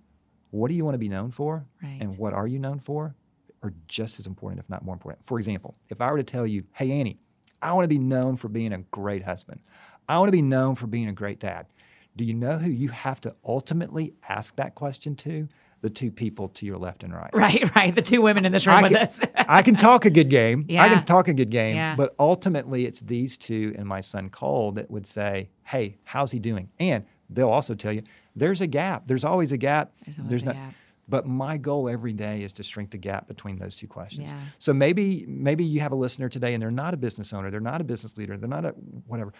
what 0.51 0.69
do 0.69 0.73
you 0.75 0.83
want 0.85 0.95
to 0.95 0.99
be 0.99 1.09
known 1.09 1.31
for, 1.31 1.65
Right. 1.83 1.97
and 2.01 2.17
what 2.17 2.33
are 2.33 2.47
you 2.47 2.59
known 2.59 2.79
for, 2.79 3.15
are 3.63 3.73
just 3.87 4.19
as 4.19 4.25
important, 4.25 4.59
if 4.59 4.69
not 4.69 4.83
more 4.83 4.93
important. 4.95 5.23
For 5.25 5.37
example, 5.37 5.75
if 5.89 6.01
I 6.01 6.09
were 6.11 6.17
to 6.17 6.23
tell 6.23 6.47
you, 6.47 6.63
"Hey, 6.73 6.91
Annie, 6.91 7.19
I 7.61 7.73
want 7.73 7.83
to 7.83 7.89
be 7.89 7.99
known 7.99 8.35
for 8.37 8.49
being 8.49 8.73
a 8.73 8.79
great 8.79 9.23
husband. 9.23 9.61
I 10.09 10.17
want 10.17 10.29
to 10.29 10.31
be 10.31 10.41
known 10.41 10.73
for 10.75 10.87
being 10.87 11.07
a 11.07 11.13
great 11.13 11.39
dad." 11.39 11.67
Do 12.15 12.25
you 12.25 12.33
know 12.33 12.57
who 12.57 12.71
you 12.71 12.89
have 12.89 13.21
to 13.21 13.35
ultimately 13.45 14.15
ask 14.27 14.55
that 14.55 14.73
question 14.75 15.15
to? 15.17 15.47
The 15.81 15.89
two 15.89 16.11
people 16.11 16.49
to 16.49 16.65
your 16.65 16.77
left 16.77 17.03
and 17.03 17.13
right. 17.13 17.29
Right, 17.33 17.75
right. 17.75 17.93
The 17.93 18.03
two 18.03 18.21
women 18.21 18.45
in 18.45 18.51
this 18.51 18.67
room 18.67 18.75
I 18.77 18.81
with 18.83 18.91
can, 18.91 19.01
us. 19.01 19.19
I 19.35 19.63
can 19.63 19.75
talk 19.75 20.05
a 20.05 20.11
good 20.11 20.29
game. 20.29 20.65
I 20.69 20.89
can 20.89 21.05
talk 21.05 21.27
a 21.27 21.33
good 21.33 21.49
game. 21.49 21.75
Yeah. 21.75 21.95
But 21.95 22.13
ultimately, 22.19 22.85
it's 22.85 22.99
these 22.99 23.35
two 23.37 23.73
and 23.77 23.87
my 23.87 24.01
son 24.01 24.29
Cole 24.29 24.71
that 24.73 24.91
would 24.91 25.07
say, 25.07 25.49
"Hey, 25.63 25.97
how's 26.03 26.31
he 26.31 26.39
doing?" 26.39 26.69
And 26.79 27.05
they'll 27.29 27.49
also 27.49 27.73
tell 27.73 27.93
you, 27.93 28.03
"There's 28.35 28.61
a 28.61 28.67
gap. 28.67 29.07
There's 29.07 29.23
always 29.23 29.51
a 29.51 29.57
gap. 29.57 29.91
There's 30.05 30.19
always 30.19 30.41
a 30.43 30.45
no." 30.45 30.53
gap. 30.53 30.73
But 31.09 31.25
my 31.27 31.57
goal 31.57 31.89
every 31.89 32.13
day 32.13 32.41
is 32.41 32.53
to 32.53 32.63
shrink 32.63 32.91
the 32.91 32.97
gap 32.97 33.27
between 33.27 33.57
those 33.57 33.75
two 33.75 33.87
questions. 33.87 34.31
Yeah. 34.31 34.39
So 34.59 34.71
maybe 34.73 35.25
maybe 35.27 35.63
you 35.65 35.81
have 35.81 35.91
a 35.91 35.95
listener 35.95 36.29
today 36.29 36.53
and 36.53 36.61
they're 36.61 36.71
not 36.71 36.93
a 36.93 36.97
business 36.97 37.33
owner, 37.33 37.51
they're 37.51 37.59
not 37.59 37.81
a 37.81 37.83
business 37.83 38.17
leader, 38.17 38.37
they're 38.37 38.47
not 38.47 38.65
a 38.65 38.69
whatever, 39.07 39.33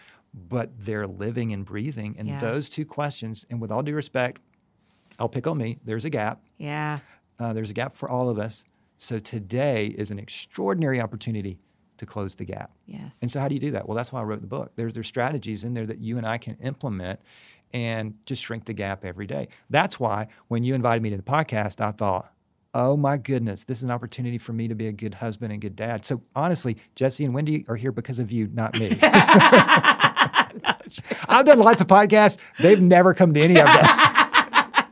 but 0.50 0.72
they're 0.80 1.08
living 1.08 1.54
and 1.54 1.64
breathing. 1.64 2.16
And 2.18 2.28
Yeah. 2.28 2.40
those 2.40 2.68
two 2.68 2.84
questions, 2.84 3.46
and 3.50 3.62
with 3.62 3.72
all 3.72 3.84
due 3.84 3.96
respect, 3.96 4.42
I'll 5.22 5.30
pick 5.30 5.46
on 5.46 5.58
me. 5.58 5.78
There's 5.86 6.04
a 6.04 6.10
gap. 6.10 6.42
yeah. 6.58 7.00
Uh, 7.40 7.54
there's 7.54 7.72
a 7.72 7.74
gap 7.74 7.96
for 7.96 8.08
all 8.08 8.30
of 8.30 8.38
us. 8.38 8.66
So 8.98 9.18
today 9.18 9.88
is 9.88 10.12
an 10.12 10.20
extraordinary 10.20 11.02
opportunity 11.02 11.60
to 11.98 12.06
close 12.06 12.36
the 12.36 12.46
gap. 12.46 12.70
Yes. 12.86 13.18
And 13.22 13.32
so 13.32 13.40
how 13.40 13.48
do 13.48 13.56
you 13.56 13.60
do 13.60 13.72
that? 13.72 13.88
Well, 13.88 13.96
that's 13.96 14.12
why 14.12 14.20
I 14.22 14.24
wrote 14.24 14.42
the 14.42 14.48
book. 14.48 14.72
There's 14.76 14.94
there's 14.94 15.08
strategies 15.08 15.64
in 15.64 15.74
there 15.74 15.88
that 15.88 16.00
you 16.00 16.18
and 16.20 16.28
I 16.28 16.38
can 16.38 16.56
implement 16.62 17.20
and 17.74 18.14
just 18.28 18.44
shrink 18.44 18.66
the 18.66 18.74
gap 18.74 19.04
every 19.06 19.26
day. 19.26 19.48
That's 19.72 20.00
why 20.00 20.28
when 20.50 20.64
you 20.64 20.76
invited 20.76 21.02
me 21.02 21.10
to 21.12 21.18
the 21.18 21.24
podcast, 21.24 21.82
I 21.82 21.92
thought, 21.92 22.32
oh 22.76 22.96
my 22.96 23.18
goodness, 23.18 23.64
this 23.64 23.80
is 23.80 23.84
an 23.84 23.92
opportunity 23.92 24.38
for 24.38 24.54
me 24.54 24.68
to 24.68 24.76
be 24.76 24.88
a 24.88 24.92
good 24.92 25.16
husband 25.16 25.52
and 25.52 25.62
good 25.62 25.76
dad. 25.76 26.06
So 26.06 26.22
honestly, 26.36 26.78
Jesse 26.96 27.26
and 27.26 27.34
Wendy 27.34 27.66
are 27.68 27.76
here 27.76 27.92
because 27.92 28.20
of 28.20 28.32
you, 28.32 28.50
not 28.54 28.78
me. 28.80 28.98
I've 31.28 31.46
done 31.46 31.60
lots 31.60 31.82
of 31.82 31.88
podcasts. 31.88 32.38
They've 32.60 32.82
never 32.82 33.14
come 33.14 33.34
to 33.34 33.42
any 33.42 33.58
of 33.60 33.66
them. 33.66 33.76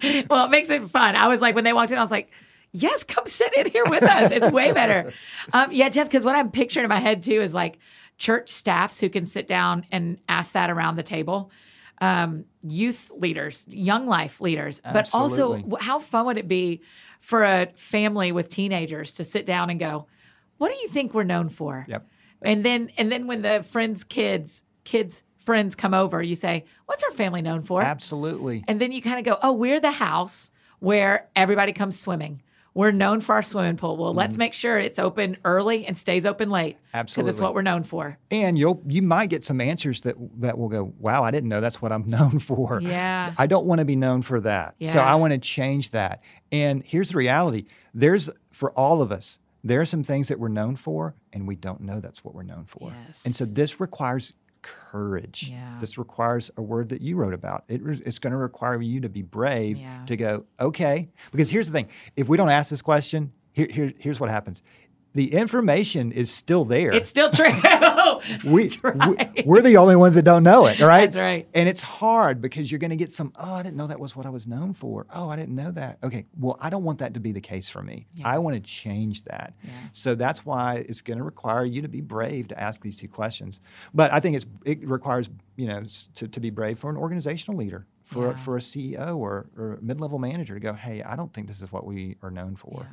well, 0.30 0.46
it 0.46 0.50
makes 0.50 0.70
it 0.70 0.90
fun. 0.90 1.16
I 1.16 1.28
was 1.28 1.42
like, 1.42 1.56
when 1.56 1.64
they 1.64 1.74
walked 1.74 1.92
in, 1.92 1.98
I 1.98 2.02
was 2.02 2.12
like, 2.12 2.32
yes, 2.72 3.04
come 3.04 3.26
sit 3.26 3.54
in 3.56 3.72
here 3.72 3.86
with 3.86 4.04
us. 4.04 4.32
It's 4.32 4.52
way 4.52 4.72
better. 4.72 5.14
Um, 5.52 5.72
yeah, 5.72 5.90
Jeff, 5.90 6.08
because 6.08 6.26
what 6.26 6.36
I'm 6.36 6.52
picturing 6.52 6.84
in 6.84 6.90
my 6.90 7.00
head 7.00 7.24
too 7.24 7.42
is 7.42 7.56
like 7.56 7.80
church 8.20 8.50
staffs 8.50 9.00
who 9.00 9.10
can 9.10 9.26
sit 9.26 9.48
down 9.48 9.84
and 9.92 10.20
ask 10.30 10.54
that 10.54 10.70
around 10.70 10.96
the 10.96 11.04
table. 11.04 11.50
Um, 12.02 12.46
youth 12.62 13.12
leaders, 13.16 13.66
young 13.68 14.06
life 14.06 14.42
leaders, 14.42 14.80
but 14.84 15.10
also 15.14 15.64
how 15.80 16.00
fun 16.00 16.28
would 16.28 16.38
it 16.38 16.48
be 16.48 16.82
for 17.20 17.44
a 17.44 17.68
family 17.76 18.32
with 18.32 18.50
teenagers 18.50 19.16
to 19.16 19.24
sit 19.24 19.46
down 19.48 19.72
and 19.72 19.80
go, 19.80 20.06
"What 20.58 20.70
do 20.70 20.78
you 20.78 20.88
think 20.88 21.16
we're 21.16 21.24
known 21.24 21.50
for?" 21.50 21.86
Yep. 21.88 22.08
And 22.44 22.64
then 22.64 22.92
and 22.98 23.12
then 23.12 23.26
when 23.26 23.42
the 23.42 23.64
friends' 23.64 24.04
kids 24.04 24.64
kids 24.84 25.24
friends 25.50 25.76
come 25.76 25.94
over, 26.04 26.22
you 26.22 26.36
say, 26.36 26.66
"What's 26.86 27.04
our 27.04 27.12
family 27.12 27.42
known 27.42 27.62
for?" 27.64 27.82
Absolutely. 27.82 28.64
And 28.68 28.80
then 28.80 28.92
you 28.92 29.02
kind 29.02 29.18
of 29.20 29.26
go, 29.26 29.38
oh, 29.42 29.54
we're 29.54 29.80
the 29.80 29.92
house 29.92 30.52
where 30.80 31.28
everybody 31.36 31.74
comes 31.74 32.00
swimming. 32.00 32.42
We're 32.76 32.92
known 32.92 33.20
for 33.22 33.34
our 33.34 33.42
swimming 33.42 33.78
pool. 33.78 33.98
Well, 33.98 34.14
let's 34.14 34.38
make 34.38 34.54
sure 34.54 34.78
it's 34.78 35.00
open 35.00 35.38
early 35.44 35.86
and 35.88 35.98
stays 35.98 36.24
open 36.26 36.50
late. 36.52 36.78
Absolutely, 36.94 37.02
Because 37.24 37.30
it's 37.30 37.38
Mm-hmm. 37.40 37.44
What 37.46 37.56
we're 37.56 37.62
known 37.72 37.84
for. 37.84 38.18
and 38.32 38.58
you'll 38.60 38.82
you 38.88 39.02
might 39.02 39.30
get 39.32 39.44
some 39.44 39.60
answers 39.60 40.02
that 40.02 40.16
that 40.40 40.58
will 40.58 40.70
go 40.70 40.94
wow 41.00 41.24
i 41.24 41.32
didn't 41.32 41.50
know 41.50 41.62
that's 41.62 41.82
what 41.82 41.92
i'm 41.92 42.08
known 42.16 42.38
for 42.40 42.80
Yeah. 42.82 43.34
i 43.38 43.48
don't 43.48 43.66
want 43.66 43.80
to 43.80 43.86
be 43.86 43.96
known 43.96 44.22
for 44.22 44.40
that 44.42 44.76
so 44.84 45.00
i 45.00 45.16
want 45.16 45.34
to 45.34 45.40
change 45.40 45.90
that 45.92 46.22
and 46.52 46.84
here's 46.86 47.10
the 47.12 47.18
reality 47.18 47.66
there's 47.94 48.30
for 48.52 48.72
all 48.74 49.02
of 49.02 49.12
us 49.12 49.40
there 49.64 49.82
are 49.82 49.86
some 49.86 50.04
things 50.04 50.28
that 50.30 50.40
we're 50.40 50.48
known 50.62 50.76
for 50.76 51.16
and 51.34 51.48
we 51.48 51.56
don't 51.56 51.82
know 51.82 52.00
that's 52.00 52.24
what 52.24 52.34
we're 52.36 52.44
known 52.54 52.66
for 52.66 52.94
and 53.26 53.36
so 53.36 53.44
this 53.46 53.80
requires 53.80 54.32
courage 54.62 55.48
Yeah. 55.52 55.78
this 55.80 55.98
requires 55.98 56.52
a 56.58 56.62
word 56.62 56.90
that 56.90 57.02
you 57.02 57.16
wrote 57.16 57.34
about 57.34 57.64
it, 57.68 57.82
re- 57.84 58.02
it's 58.06 58.20
going 58.20 58.32
to 58.32 58.38
require 58.38 58.82
you 58.82 59.00
to 59.02 59.10
be 59.10 59.22
brave 59.22 59.78
Yeah. 59.78 60.04
to 60.06 60.16
go 60.16 60.46
okay 60.60 61.10
because 61.32 61.50
here's 61.50 61.68
the 61.68 61.74
thing 61.74 61.88
if 62.16 62.28
we 62.30 62.38
don't 62.38 62.50
ask 62.50 62.70
this 62.70 62.82
question 62.82 63.32
here, 63.52 63.68
here, 63.72 63.94
here's 63.98 64.20
what 64.20 64.30
happens 64.30 64.62
the 65.16 65.34
information 65.34 66.12
is 66.12 66.30
still 66.32 66.66
there 66.66 66.92
It's 66.92 67.10
still 67.10 67.32
true. 67.32 67.50
we, 68.46 68.70
right. 68.84 69.46
we 69.46 69.60
are 69.60 69.62
the 69.62 69.78
only 69.78 69.96
ones 69.96 70.16
that 70.16 70.24
don't 70.24 70.44
know 70.44 70.66
it, 70.68 70.80
right? 70.80 71.02
That's 71.12 71.16
right. 71.16 71.48
And 71.54 71.68
it's 71.70 71.82
hard 71.82 72.42
because 72.42 72.72
you're 72.72 72.80
going 72.80 72.90
to 72.92 72.96
get 72.98 73.12
some. 73.12 73.34
Oh, 73.38 73.54
I 73.54 73.64
didn't 73.64 73.78
know 73.78 73.88
that 73.88 74.00
was 74.00 74.16
what 74.16 74.26
I 74.26 74.30
was 74.30 74.48
known 74.48 74.74
for. 74.74 75.06
Oh, 75.14 75.30
I 75.30 75.36
didn't 75.36 75.56
know 75.56 75.72
that. 75.72 76.00
Okay, 76.04 76.26
well, 76.40 76.58
I 76.62 76.70
don't 76.70 76.84
want 76.84 77.00
that 77.00 77.14
to 77.16 77.20
be 77.20 77.32
the 77.32 77.42
case 77.42 77.70
for 77.70 77.82
me. 77.82 78.08
I 78.24 78.38
want 78.40 78.56
to 78.56 78.60
change 78.62 79.24
that. 79.26 79.54
Yeah. 79.64 79.72
So 79.92 80.16
that's 80.16 80.46
why 80.46 80.86
it's 80.88 81.02
going 81.02 81.18
to 81.18 81.24
require 81.24 81.66
you 81.66 81.82
to 81.82 81.88
be 81.88 82.02
brave 82.02 82.48
to 82.50 82.60
ask 82.60 82.82
these 82.82 82.98
two 82.98 83.08
questions. 83.08 83.62
But 83.94 84.12
I 84.14 84.20
think 84.20 84.36
it's 84.36 84.46
it 84.66 84.88
requires 84.88 85.30
you 85.56 85.68
know 85.68 85.84
to, 86.16 86.28
to 86.28 86.40
be 86.40 86.50
brave 86.50 86.80
for 86.80 86.90
an 86.90 86.98
organizational 86.98 87.58
leader. 87.60 87.86
For, 88.06 88.26
Yeah. 88.26 88.34
a, 88.34 88.38
for 88.38 88.58
a 88.58 88.60
CEO 88.60 89.18
or, 89.18 89.46
or 89.56 89.78
mid-level 89.84 90.18
manager 90.18 90.56
to 90.56 90.60
go, 90.60 90.74
hey, 90.74 91.04
I 91.04 91.16
don't 91.16 91.32
think 91.32 91.46
this 91.48 91.62
is 91.62 91.72
what 91.72 91.86
we 91.86 92.16
are 92.24 92.32
known 92.32 92.56
for, 92.56 92.88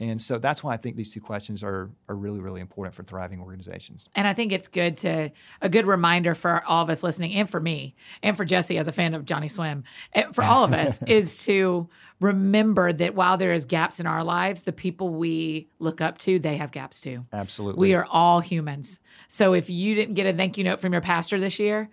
and 0.00 0.20
so 0.20 0.38
that's 0.38 0.62
why 0.64 0.72
I 0.72 0.76
think 0.76 0.96
these 0.96 1.12
two 1.12 1.20
questions 1.20 1.62
are 1.62 1.90
are 2.08 2.14
really 2.14 2.40
really 2.40 2.60
important 2.60 2.94
for 2.94 3.02
thriving 3.02 3.40
organizations. 3.40 4.08
And 4.14 4.26
I 4.26 4.34
think 4.34 4.52
it's 4.52 4.68
good 4.68 4.98
to 4.98 5.30
a 5.60 5.68
good 5.68 5.86
reminder 5.86 6.34
for 6.34 6.64
all 6.64 6.82
of 6.82 6.90
us 6.90 7.02
listening, 7.02 7.34
and 7.34 7.48
for 7.48 7.60
me, 7.60 7.94
and 8.22 8.36
for 8.36 8.44
Jesse 8.44 8.78
as 8.78 8.88
a 8.88 8.92
fan 8.92 9.14
of 9.14 9.24
Johnny 9.24 9.48
Swim, 9.48 9.84
and 10.12 10.34
for 10.34 10.44
all 10.44 10.64
of 10.64 10.72
us, 10.72 11.02
is 11.06 11.38
to 11.44 11.88
remember 12.20 12.92
that 12.92 13.14
while 13.14 13.36
there 13.36 13.52
is 13.52 13.64
gaps 13.64 14.00
in 14.00 14.06
our 14.06 14.24
lives, 14.24 14.62
the 14.62 14.72
people 14.72 15.10
we 15.10 15.68
look 15.78 16.00
up 16.00 16.18
to, 16.18 16.38
they 16.38 16.56
have 16.56 16.72
gaps 16.72 17.00
too. 17.00 17.24
Absolutely. 17.32 17.80
We 17.80 17.94
are 17.94 18.06
all 18.06 18.40
humans. 18.40 19.00
So 19.28 19.52
if 19.54 19.68
you 19.68 19.94
didn't 19.94 20.14
get 20.14 20.26
a 20.26 20.32
thank 20.32 20.58
you 20.58 20.64
note 20.64 20.80
from 20.80 20.92
your 20.92 21.02
pastor 21.02 21.40
this 21.40 21.58
year, 21.58 21.90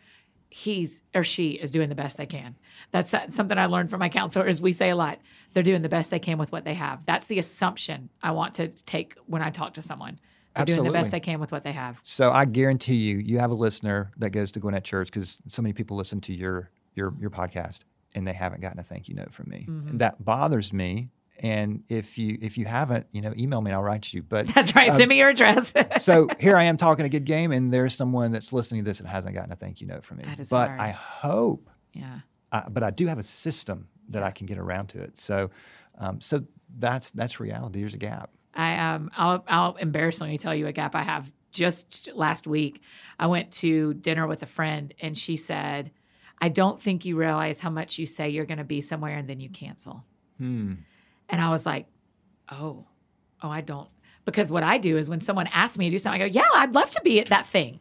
he's 0.50 1.02
or 1.14 1.24
she 1.24 1.52
is 1.52 1.72
doing 1.72 1.90
the 1.90 1.96
best 1.96 2.18
they 2.18 2.26
can. 2.26 2.56
That's 2.92 3.14
uh, 3.14 3.30
something 3.30 3.58
I 3.58 3.66
learned 3.68 3.90
from 3.90 4.00
my 4.00 4.10
counselor 4.10 4.48
is 4.48 4.62
We 4.62 4.72
say 4.72 4.90
a 4.90 4.96
lot. 4.96 5.20
They're 5.54 5.64
doing 5.64 5.82
the 5.82 5.90
best 5.90 6.12
they 6.12 6.20
can 6.20 6.38
with 6.38 6.52
what 6.52 6.64
they 6.64 6.76
have. 6.76 7.06
That's 7.06 7.28
the 7.28 7.40
assumption 7.40 8.10
I 8.22 8.32
want 8.32 8.56
to 8.56 8.68
take 8.68 9.16
when 9.26 9.42
I 9.42 9.50
talk 9.50 9.74
to 9.76 9.82
someone. 9.82 10.20
They're 10.56 10.66
doing 10.66 10.84
the 10.84 10.92
best 10.92 11.12
they 11.12 11.20
can 11.20 11.40
with 11.40 11.52
what 11.52 11.64
they 11.64 11.72
have. 11.72 12.00
So 12.04 12.32
I 12.32 12.46
guarantee 12.46 12.96
you, 12.96 13.18
you 13.18 13.40
have 13.40 13.52
a 13.52 13.56
listener 13.56 14.12
that 14.18 14.32
goes 14.32 14.52
to 14.54 14.60
Gwinnett 14.60 14.84
Church 14.84 15.12
because 15.12 15.38
so 15.48 15.62
many 15.62 15.74
people 15.74 15.96
listen 15.96 16.20
to 16.22 16.34
your 16.34 16.70
your 16.96 17.14
your 17.20 17.30
podcast 17.30 17.86
and 18.16 18.28
they 18.28 18.34
haven't 18.34 18.62
gotten 18.62 18.80
a 18.80 18.84
thank 18.84 19.08
you 19.08 19.16
note 19.16 19.34
from 19.34 19.50
me. 19.50 19.66
Mm-hmm. 19.70 19.98
That 19.98 20.24
bothers 20.24 20.74
me. 20.74 21.10
and 21.42 21.84
if 21.88 22.18
you 22.18 22.38
if 22.42 22.58
you 22.58 22.66
haven't, 22.66 23.08
you 23.12 23.22
know, 23.22 23.34
email 23.38 23.62
me. 23.62 23.72
and 23.72 23.78
I'll 23.78 23.84
write 23.84 24.12
you. 24.14 24.22
But 24.22 24.48
That's 24.54 24.76
right. 24.76 24.90
um, 24.90 24.98
Send 24.98 25.10
me 25.10 25.18
your 25.18 25.30
address. 25.30 25.74
so 26.00 26.28
here 26.40 26.58
I 26.58 26.66
am 26.66 26.78
talking 26.78 27.06
a 27.06 27.10
good 27.10 27.26
game, 27.26 27.52
and 27.52 27.74
there's 27.74 27.96
someone 27.96 28.32
that's 28.32 28.52
listening 28.52 28.82
to 28.82 28.86
this 28.86 29.00
and 29.00 29.08
hasn't 29.08 29.34
gotten 29.36 29.52
a 29.52 29.56
thank 29.56 29.82
you 29.82 29.88
note 29.88 30.04
from 30.04 30.18
me. 30.18 30.26
That 30.26 30.40
is 30.40 30.50
but 30.50 30.68
hard. 30.70 30.80
I 30.80 30.90
hope, 30.90 31.70
yeah. 31.94 32.20
I, 32.52 32.64
but 32.70 32.84
I 32.84 32.90
do 32.90 33.08
have 33.08 33.20
a 33.20 33.24
system 33.24 33.88
that 34.10 34.24
I 34.24 34.32
can 34.32 34.48
get 34.48 34.58
around 34.58 34.88
to 34.88 35.02
it. 35.02 35.18
So, 35.18 35.50
um, 35.98 36.22
so 36.22 36.44
that's 36.78 37.12
that's 37.12 37.40
reality. 37.40 37.80
There's 37.80 37.94
a 37.94 37.98
gap. 37.98 38.32
I 38.54 38.78
um 38.78 39.12
I'll 39.16 39.44
I'll 39.48 39.76
embarrassingly 39.76 40.38
tell 40.38 40.56
you 40.56 40.68
a 40.68 40.72
gap 40.72 40.96
I 40.96 41.04
have. 41.04 41.32
Just 41.52 42.10
last 42.14 42.46
week, 42.46 42.82
I 43.18 43.26
went 43.26 43.52
to 43.54 43.96
dinner 43.96 44.28
with 44.28 44.44
a 44.44 44.46
friend 44.46 44.94
and 45.02 45.18
she 45.18 45.36
said, 45.36 45.92
"I 46.40 46.50
don't 46.50 46.80
think 46.80 47.06
you 47.06 47.16
realize 47.16 47.60
how 47.60 47.72
much 47.72 47.98
you 47.98 48.06
say 48.06 48.30
you're 48.30 48.46
going 48.46 48.60
to 48.60 48.64
be 48.64 48.82
somewhere 48.82 49.18
and 49.18 49.28
then 49.28 49.40
you 49.40 49.50
cancel." 49.50 50.04
Hmm. 50.38 50.74
And 51.28 51.42
I 51.42 51.50
was 51.50 51.66
like, 51.66 51.88
"Oh, 52.52 52.86
oh, 53.42 53.50
I 53.50 53.62
don't." 53.62 53.90
Because 54.26 54.52
what 54.52 54.62
I 54.62 54.78
do 54.78 54.96
is 54.98 55.10
when 55.10 55.22
someone 55.22 55.48
asks 55.48 55.80
me 55.80 55.90
to 55.90 55.96
do 55.96 56.00
something, 56.00 56.22
I 56.22 56.28
go, 56.28 56.32
"Yeah, 56.32 56.48
I'd 56.54 56.76
love 56.76 56.92
to 56.92 57.02
be 57.04 57.20
at 57.20 57.30
that 57.30 57.48
thing," 57.48 57.80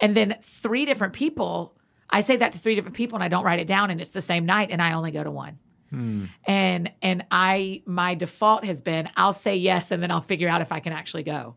and 0.00 0.16
then 0.16 0.36
three 0.42 0.84
different 0.84 1.12
people, 1.12 1.76
I 2.10 2.20
say 2.20 2.36
that 2.36 2.52
to 2.52 2.58
three 2.58 2.74
different 2.74 2.96
people, 2.96 3.16
and 3.16 3.24
I 3.24 3.28
don't 3.28 3.44
write 3.44 3.58
it 3.58 3.66
down, 3.66 3.90
and 3.90 4.00
it's 4.00 4.10
the 4.10 4.22
same 4.22 4.46
night, 4.46 4.70
and 4.70 4.80
I 4.80 4.92
only 4.92 5.10
go 5.10 5.24
to 5.24 5.30
one. 5.30 5.58
Hmm. 5.90 6.24
and 6.44 6.90
and 7.02 7.24
i 7.30 7.82
my 7.86 8.14
default 8.14 8.64
has 8.64 8.80
been 8.80 9.08
i'll 9.16 9.34
say 9.34 9.54
yes 9.56 9.92
and 9.92 10.02
then 10.02 10.10
i'll 10.10 10.20
figure 10.20 10.48
out 10.48 10.60
if 10.60 10.72
i 10.72 10.80
can 10.80 10.92
actually 10.92 11.22
go. 11.22 11.54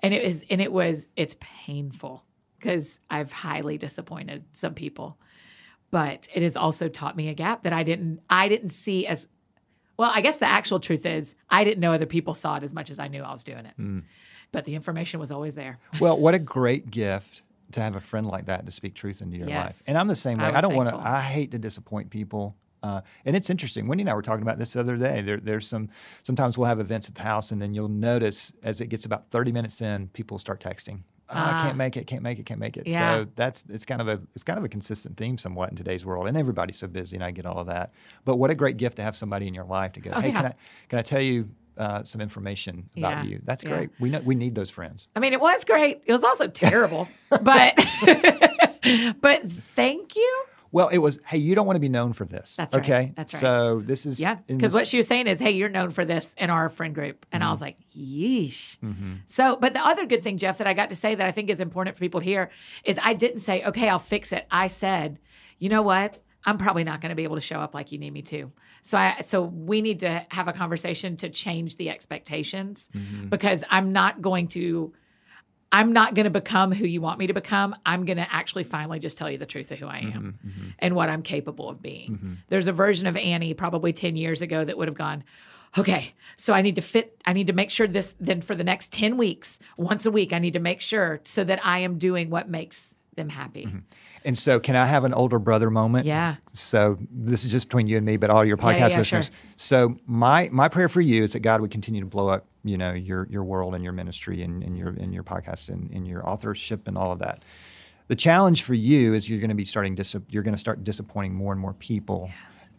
And 0.00 0.12
it 0.12 0.22
was 0.24 0.44
and 0.50 0.60
it 0.60 0.70
was 0.72 1.08
it's 1.16 1.36
painful 1.40 2.24
because 2.58 3.00
i've 3.08 3.32
highly 3.32 3.78
disappointed 3.78 4.44
some 4.52 4.74
people. 4.74 5.16
But 5.90 6.26
it 6.34 6.42
has 6.42 6.56
also 6.56 6.88
taught 6.88 7.16
me 7.16 7.28
a 7.28 7.34
gap 7.34 7.62
that 7.62 7.72
i 7.72 7.82
didn't 7.82 8.20
i 8.28 8.48
didn't 8.48 8.70
see 8.70 9.06
as 9.06 9.28
well 9.96 10.10
i 10.12 10.20
guess 10.20 10.36
the 10.36 10.46
actual 10.46 10.80
truth 10.80 11.06
is 11.06 11.36
i 11.48 11.64
didn't 11.64 11.80
know 11.80 11.92
other 11.92 12.04
people 12.06 12.34
saw 12.34 12.56
it 12.56 12.64
as 12.64 12.74
much 12.74 12.90
as 12.90 12.98
i 12.98 13.08
knew 13.08 13.22
i 13.22 13.32
was 13.32 13.44
doing 13.44 13.64
it. 13.64 13.74
But 14.50 14.64
the 14.66 14.74
information 14.74 15.18
was 15.18 15.30
always 15.30 15.54
there. 15.54 15.78
Well, 15.98 16.18
what 16.18 16.34
a 16.34 16.38
great 16.38 16.90
gift 16.90 17.42
to 17.72 17.80
have 17.82 17.96
a 17.96 18.00
friend 18.00 18.26
like 18.26 18.46
that 18.46 18.64
to 18.66 18.72
speak 18.72 18.94
truth 18.94 19.20
into 19.22 19.36
your 19.36 19.48
Yes. 19.48 19.64
life. 19.66 19.82
And 19.86 19.98
I'm 19.98 20.08
the 20.08 20.16
same 20.16 20.38
way. 20.38 20.46
was 20.46 20.54
I, 20.54 20.60
don't 20.60 20.74
want 20.74 20.88
to. 20.90 20.96
I 20.96 21.20
hate 21.20 21.50
to 21.52 21.58
disappoint 21.58 22.10
people. 22.10 22.56
Uh, 22.82 23.00
and 23.24 23.36
it's 23.36 23.48
interesting. 23.48 23.86
Wendy 23.86 24.02
and 24.02 24.10
I 24.10 24.14
were 24.14 24.22
talking 24.22 24.42
about 24.42 24.58
this 24.58 24.72
the 24.72 24.80
other 24.80 24.96
day. 24.96 25.22
There, 25.22 25.36
there's 25.38 25.68
some. 25.68 25.88
Sometimes 26.24 26.58
we'll 26.58 26.66
have 26.66 26.80
events 26.80 27.08
at 27.08 27.14
the 27.14 27.22
house, 27.22 27.52
and 27.52 27.62
then 27.62 27.74
you'll 27.74 27.88
notice 27.88 28.52
as 28.64 28.80
it 28.80 28.88
gets 28.88 29.04
about 29.04 29.30
30 29.30 29.52
minutes 29.52 29.80
in, 29.80 30.08
people 30.08 30.36
start 30.38 30.60
texting. 30.60 31.02
"Oh, 31.28 31.34
I 31.34 31.52
Ah. 31.52 31.62
can't 31.64 31.76
make 31.76 31.96
it. 31.96 32.08
Can't 32.08 32.22
make 32.24 32.40
it. 32.40 32.46
Can't 32.46 32.58
make 32.58 32.76
it. 32.76 32.88
Yeah. 32.88 33.20
So 33.22 33.26
that's 33.36 33.64
it's 33.68 33.84
kind 33.84 34.00
of 34.00 34.08
a 34.08 34.20
it's 34.34 34.42
kind 34.42 34.58
of 34.58 34.64
a 34.64 34.68
consistent 34.68 35.16
theme 35.16 35.38
somewhat 35.38 35.70
in 35.70 35.76
today's 35.76 36.04
world. 36.04 36.26
And 36.26 36.36
everybody's 36.36 36.76
so 36.76 36.88
busy, 36.88 37.16
and 37.16 37.24
I 37.24 37.30
get 37.30 37.46
all 37.46 37.58
of 37.60 37.68
that. 37.68 37.92
But 38.24 38.36
what 38.38 38.50
a 38.50 38.54
great 38.56 38.78
gift 38.78 38.96
to 38.96 39.02
have 39.04 39.14
somebody 39.14 39.46
in 39.46 39.54
your 39.54 39.64
life 39.64 39.92
to 39.92 40.00
go. 40.00 40.10
Oh, 40.12 40.20
hey, 40.20 40.30
yeah. 40.30 40.36
can 40.42 40.46
I 40.46 40.54
can 40.88 40.98
I 40.98 41.02
tell 41.02 41.20
you 41.20 41.48
uh, 41.78 42.04
some 42.04 42.20
information 42.20 42.88
about 42.96 43.24
Yeah. 43.24 43.30
you? 43.30 43.40
That's 43.44 43.62
Yeah. 43.64 43.70
great. 43.70 43.90
We 43.98 44.10
know 44.10 44.20
we 44.20 44.34
need 44.34 44.54
those 44.54 44.70
friends. 44.70 45.08
I 45.16 45.20
mean, 45.20 45.32
it 45.32 45.40
was 45.40 45.64
great. 45.64 46.02
It 46.06 46.12
was 46.12 46.24
also 46.24 46.46
terrible, 46.48 47.08
but 47.30 47.74
but 49.20 49.50
thank 49.50 50.16
you. 50.16 50.44
Well, 50.70 50.88
it 50.88 50.98
was, 50.98 51.18
hey, 51.26 51.36
you 51.36 51.54
don't 51.54 51.66
want 51.66 51.76
to 51.76 51.80
be 51.80 51.90
known 51.90 52.14
for 52.14 52.24
this. 52.24 52.56
That's 52.56 52.74
right. 52.74 52.82
okay? 52.82 53.12
That's 53.14 53.34
right. 53.34 53.40
So 53.40 53.82
this 53.84 54.06
is 54.06 54.18
Yeah, 54.18 54.36
because 54.46 54.72
what 54.72 54.88
she 54.88 54.96
was 54.96 55.06
saying 55.06 55.26
is, 55.26 55.38
"Hey, 55.38 55.50
you're 55.50 55.68
known 55.68 55.90
for 55.90 56.06
this 56.06 56.34
in 56.38 56.48
our 56.48 56.70
friend 56.70 56.94
group," 56.94 57.26
and 57.30 57.44
I 57.44 57.50
was 57.50 57.58
Mm-hmm. 57.60 57.64
like, 57.64 57.76
"Yeesh." 57.94 58.76
So, 59.26 59.56
but 59.56 59.74
the 59.74 59.86
other 59.86 60.06
good 60.06 60.22
thing, 60.22 60.38
Jeff, 60.38 60.58
that 60.58 60.66
I 60.66 60.72
got 60.72 60.88
to 60.88 60.96
say 60.96 61.14
that 61.14 61.26
I 61.26 61.30
think 61.30 61.50
is 61.50 61.60
important 61.60 61.94
for 61.96 62.00
people 62.00 62.20
to 62.20 62.24
hear 62.24 62.50
is 62.84 62.98
I 63.02 63.12
didn't 63.12 63.40
say, 63.40 63.62
"Okay, 63.64 63.86
I'll 63.88 63.98
fix 63.98 64.32
it." 64.32 64.46
I 64.50 64.68
said, 64.68 65.18
"You 65.58 65.68
know 65.68 65.82
what? 65.82 66.16
I'm 66.44 66.58
probably 66.58 66.84
not 66.84 67.00
going 67.00 67.10
to 67.10 67.16
be 67.16 67.24
able 67.24 67.36
to 67.36 67.40
show 67.42 67.60
up 67.60 67.74
like 67.74 67.92
you 67.92 67.98
need 67.98 68.12
me 68.12 68.22
to." 68.22 68.50
So, 68.82 68.98
I 68.98 69.20
so 69.22 69.42
we 69.42 69.80
need 69.82 70.00
to 70.00 70.26
have 70.30 70.48
a 70.48 70.52
conversation 70.52 71.16
to 71.18 71.28
change 71.28 71.76
the 71.76 71.90
expectations 71.90 72.88
Mm-hmm. 72.94 73.28
because 73.28 73.64
I'm 73.70 73.92
not 73.92 74.20
going 74.22 74.48
to. 74.48 74.92
I'm 75.74 75.94
not 75.94 76.14
going 76.14 76.24
to 76.24 76.30
become 76.30 76.70
who 76.70 76.84
you 76.86 77.00
want 77.00 77.18
me 77.18 77.28
to 77.28 77.32
become. 77.32 77.74
I'm 77.86 78.04
going 78.04 78.18
to 78.18 78.30
actually 78.30 78.64
finally 78.64 78.98
just 78.98 79.16
tell 79.16 79.30
you 79.30 79.38
the 79.38 79.46
truth 79.46 79.70
of 79.70 79.78
who 79.78 79.86
I 79.86 80.00
am 80.00 80.38
Mm-hmm. 80.46 80.68
and 80.78 80.94
what 80.94 81.08
I'm 81.08 81.22
capable 81.22 81.70
of 81.70 81.80
being. 81.80 82.38
There's 82.50 82.68
a 82.68 82.72
version 82.74 83.06
of 83.06 83.16
Annie 83.16 83.54
probably 83.54 83.94
10 83.94 84.14
years 84.16 84.42
ago 84.42 84.62
that 84.66 84.76
would 84.76 84.86
have 84.88 84.98
gone, 84.98 85.24
okay, 85.78 86.12
so 86.36 86.52
I 86.52 86.60
need 86.60 86.74
to 86.76 86.82
fit, 86.82 87.18
I 87.24 87.32
need 87.32 87.46
to 87.46 87.54
make 87.54 87.70
sure 87.70 87.88
this, 87.88 88.14
then 88.20 88.42
for 88.42 88.54
the 88.54 88.64
next 88.64 88.92
10 88.92 89.16
weeks, 89.16 89.58
once 89.78 90.04
a 90.04 90.10
week, 90.10 90.34
I 90.34 90.38
need 90.40 90.52
to 90.52 90.60
make 90.60 90.82
sure 90.82 91.20
so 91.24 91.42
that 91.42 91.64
I 91.64 91.78
am 91.78 91.96
doing 91.96 92.28
what 92.28 92.50
makes 92.50 92.94
them 93.16 93.30
happy. 93.30 93.66
And 94.24 94.36
so 94.36 94.60
can 94.60 94.76
I 94.76 94.86
have 94.86 95.04
an 95.04 95.14
older 95.14 95.38
brother 95.38 95.70
moment? 95.70 96.06
Yeah. 96.06 96.36
So 96.52 96.98
this 97.10 97.44
is 97.44 97.52
just 97.52 97.68
between 97.68 97.86
you 97.86 97.96
and 97.96 98.06
me, 98.06 98.16
but 98.16 98.30
all 98.30 98.44
your 98.44 98.56
podcast 98.56 98.90
yeah, 98.90 98.98
listeners. 98.98 99.26
sure. 99.26 99.34
So 99.56 99.96
my 100.06 100.48
my 100.52 100.68
prayer 100.68 100.88
for 100.88 101.00
you 101.00 101.22
is 101.24 101.32
that 101.32 101.40
God 101.40 101.60
would 101.60 101.70
continue 101.70 102.00
to 102.00 102.06
blow 102.06 102.28
up, 102.28 102.46
you 102.64 102.78
know, 102.78 102.92
your 102.92 103.26
your 103.30 103.44
world 103.44 103.74
and 103.74 103.82
your 103.82 103.92
ministry 103.92 104.42
and, 104.42 104.62
and 104.62 104.76
your 104.76 104.88
and 104.90 105.12
your 105.12 105.22
podcast 105.22 105.68
and, 105.68 105.90
and 105.90 106.06
your 106.06 106.28
authorship 106.28 106.86
and 106.86 106.96
all 106.96 107.12
of 107.12 107.18
that. 107.20 107.42
The 108.08 108.16
challenge 108.16 108.62
for 108.62 108.74
you 108.74 109.14
is 109.14 109.28
you're 109.28 109.40
going 109.40 109.50
to 109.50 109.54
be 109.54 109.64
starting 109.64 109.94
dis- 109.94 110.16
you're 110.28 110.42
going 110.42 110.54
to 110.54 110.60
start 110.60 110.84
disappointing 110.84 111.34
more 111.34 111.52
and 111.52 111.60
more 111.60 111.74
people, 111.74 112.30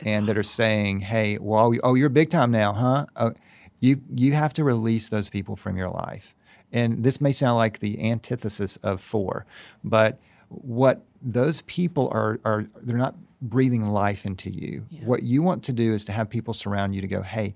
and 0.01 0.27
that 0.27 0.37
are 0.37 0.43
saying, 0.43 1.01
"Hey, 1.01 1.37
well, 1.39 1.73
oh, 1.83 1.95
you're 1.95 2.09
big 2.09 2.29
time 2.29 2.51
now, 2.51 2.73
huh?" 2.73 3.05
Oh, 3.15 3.33
you 3.79 4.01
you 4.13 4.33
have 4.33 4.53
to 4.53 4.63
release 4.63 5.09
those 5.09 5.29
people 5.29 5.55
from 5.55 5.75
your 5.75 5.89
life. 5.89 6.35
And 6.71 7.03
this 7.03 7.21
may 7.21 7.31
sound 7.31 7.57
like 7.57 7.79
the 7.79 8.09
antithesis 8.09 8.77
of 8.77 8.99
for, 8.99 9.45
but 9.83 10.19
what 10.61 11.05
those 11.21 11.61
people 11.61 12.09
are 12.13 12.39
are 12.45 12.65
they're 12.81 12.97
not 12.97 13.15
breathing 13.41 13.83
life 13.89 14.25
into 14.25 14.49
you. 14.49 14.85
What 15.03 15.23
you 15.23 15.41
want 15.41 15.63
to 15.63 15.73
do 15.73 15.93
is 15.93 16.05
to 16.05 16.11
have 16.11 16.29
people 16.29 16.53
surround 16.53 16.95
you 16.95 17.01
to 17.01 17.07
go, 17.07 17.21
"Hey, 17.21 17.53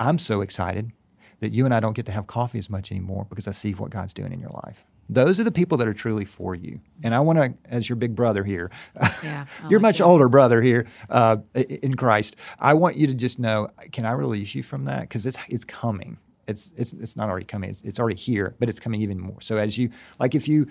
I'm 0.00 0.18
so 0.18 0.40
excited 0.40 0.92
that 1.40 1.52
you 1.52 1.64
and 1.64 1.74
I 1.74 1.80
don't 1.80 1.94
get 1.94 2.06
to 2.06 2.12
have 2.12 2.26
coffee 2.26 2.58
as 2.58 2.68
much 2.70 2.90
anymore 2.90 3.26
because 3.28 3.46
I 3.46 3.52
see 3.52 3.72
what 3.72 3.90
God's 3.90 4.14
doing 4.14 4.32
in 4.32 4.40
your 4.40 4.50
life." 4.64 4.84
Those 5.10 5.40
are 5.40 5.44
the 5.44 5.50
people 5.52 5.78
that 5.78 5.88
are 5.88 5.94
truly 5.94 6.26
for 6.26 6.54
you. 6.54 6.80
And 7.02 7.14
I 7.14 7.20
want 7.20 7.38
to, 7.38 7.54
as 7.70 7.88
your 7.88 7.96
big 7.96 8.14
brother 8.14 8.44
here, 8.44 8.70
Yeah, 9.24 9.46
I 9.64 9.78
much 9.78 10.00
you. 10.00 10.04
older 10.04 10.28
brother 10.28 10.60
here 10.60 10.86
uh, 11.08 11.38
in 11.54 11.94
Christ. 11.94 12.36
I 12.58 12.74
want 12.74 12.96
you 12.96 13.06
to 13.06 13.14
just 13.14 13.38
know, 13.38 13.70
can 13.90 14.04
I 14.04 14.12
release 14.12 14.54
you 14.54 14.62
from 14.62 14.84
that? 14.84 15.00
Because 15.02 15.24
it's 15.24 15.38
it's 15.48 15.64
coming. 15.64 16.18
It's 16.48 16.72
it's 16.76 16.92
it's 16.94 17.14
not 17.14 17.28
already 17.28 17.46
coming. 17.46 17.70
It's, 17.70 17.82
it's 17.82 18.00
already 18.00 18.16
here, 18.16 18.56
but 18.58 18.68
it's 18.68 18.80
coming 18.80 19.00
even 19.02 19.20
more. 19.20 19.40
So 19.40 19.56
as 19.58 19.78
you 19.78 19.90
like, 20.18 20.34
if 20.34 20.48
you 20.48 20.66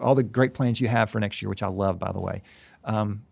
all 0.00 0.14
the 0.14 0.22
great 0.22 0.54
plans 0.54 0.80
you 0.80 0.88
have 0.88 1.10
for 1.10 1.18
next 1.18 1.42
year, 1.42 1.48
which 1.48 1.62
I 1.62 1.68
love, 1.68 1.98
by 1.98 2.12
the 2.12 2.20
way. 2.20 2.42
Um, 2.84 3.22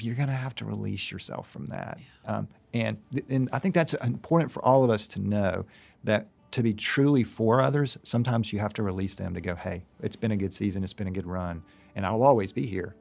you're 0.00 0.14
going 0.14 0.28
to 0.28 0.34
have 0.34 0.54
to 0.56 0.64
release 0.64 1.10
yourself 1.10 1.48
from 1.50 1.66
that. 1.68 1.98
Um, 2.26 2.48
and, 2.74 2.98
th- 3.12 3.24
and 3.28 3.48
I 3.52 3.58
think 3.58 3.74
that's 3.74 3.94
important 3.94 4.52
for 4.52 4.64
all 4.64 4.84
of 4.84 4.90
us 4.90 5.06
to 5.08 5.20
know 5.20 5.64
that 6.04 6.28
to 6.52 6.62
be 6.62 6.74
truly 6.74 7.22
for 7.22 7.60
others, 7.60 7.96
sometimes 8.02 8.52
you 8.52 8.58
have 8.58 8.72
to 8.74 8.82
release 8.82 9.14
them 9.14 9.34
to 9.34 9.40
go, 9.40 9.54
hey, 9.54 9.84
it's 10.02 10.16
been 10.16 10.32
a 10.32 10.36
good 10.36 10.52
season, 10.52 10.82
it's 10.82 10.92
been 10.92 11.06
a 11.06 11.12
good 11.12 11.26
run, 11.26 11.62
and 11.94 12.04
I'll 12.04 12.22
always 12.22 12.52
be 12.52 12.66
here. 12.66 12.94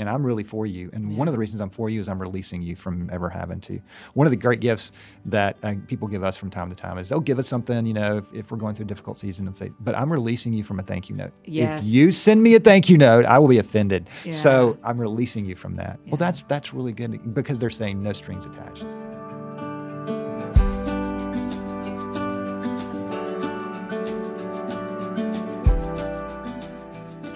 And 0.00 0.08
I'm 0.08 0.24
really 0.24 0.44
for 0.44 0.64
you. 0.64 0.88
And 0.94 1.14
one 1.18 1.28
of 1.28 1.32
the 1.32 1.38
reasons 1.38 1.60
I'm 1.60 1.68
for 1.68 1.90
you 1.90 2.00
is 2.00 2.08
I'm 2.08 2.18
releasing 2.18 2.62
you 2.62 2.74
from 2.74 3.10
ever 3.12 3.28
having 3.28 3.60
to. 3.60 3.82
One 4.14 4.26
of 4.26 4.30
the 4.30 4.36
great 4.38 4.60
gifts 4.60 4.92
that 5.26 5.58
uh, 5.62 5.74
people 5.88 6.08
give 6.08 6.24
us 6.24 6.38
from 6.38 6.48
time 6.48 6.70
to 6.70 6.74
time 6.74 6.96
is 6.96 7.10
they'll 7.10 7.20
give 7.20 7.38
us 7.38 7.46
something, 7.46 7.84
you 7.84 7.92
know, 7.92 8.16
if, 8.16 8.24
if 8.32 8.50
we're 8.50 8.56
going 8.56 8.74
through 8.74 8.86
a 8.86 8.88
difficult 8.88 9.18
season 9.18 9.46
and 9.46 9.54
say, 9.54 9.70
but 9.78 9.94
I'm 9.94 10.10
releasing 10.10 10.54
you 10.54 10.64
from 10.64 10.80
a 10.80 10.82
thank 10.82 11.10
you 11.10 11.16
note. 11.16 11.32
Yes. 11.44 11.82
If 11.82 11.86
you 11.86 12.12
send 12.12 12.42
me 12.42 12.54
a 12.54 12.60
thank 12.60 12.88
you 12.88 12.96
note, 12.96 13.26
I 13.26 13.38
will 13.38 13.48
be 13.48 13.58
offended. 13.58 14.08
Yeah. 14.24 14.32
So 14.32 14.78
I'm 14.82 14.98
releasing 14.98 15.44
you 15.44 15.54
from 15.54 15.76
that. 15.76 16.00
Yeah. 16.02 16.12
Well, 16.12 16.16
that's 16.16 16.44
that's 16.48 16.72
really 16.72 16.94
good 16.94 17.34
because 17.34 17.58
they're 17.58 17.68
saying 17.68 18.02
no 18.02 18.14
strings 18.14 18.46
attached. 18.46 18.86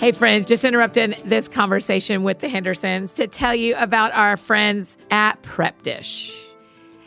Hey, 0.04 0.12
friends, 0.12 0.46
just 0.46 0.66
interrupting 0.66 1.14
this 1.24 1.48
conversation 1.48 2.24
with 2.24 2.40
the 2.40 2.48
Hendersons 2.50 3.14
to 3.14 3.26
tell 3.26 3.54
you 3.54 3.74
about 3.76 4.12
our 4.12 4.36
friends 4.36 4.98
at 5.10 5.40
Prep 5.40 5.82
Dish. 5.82 6.38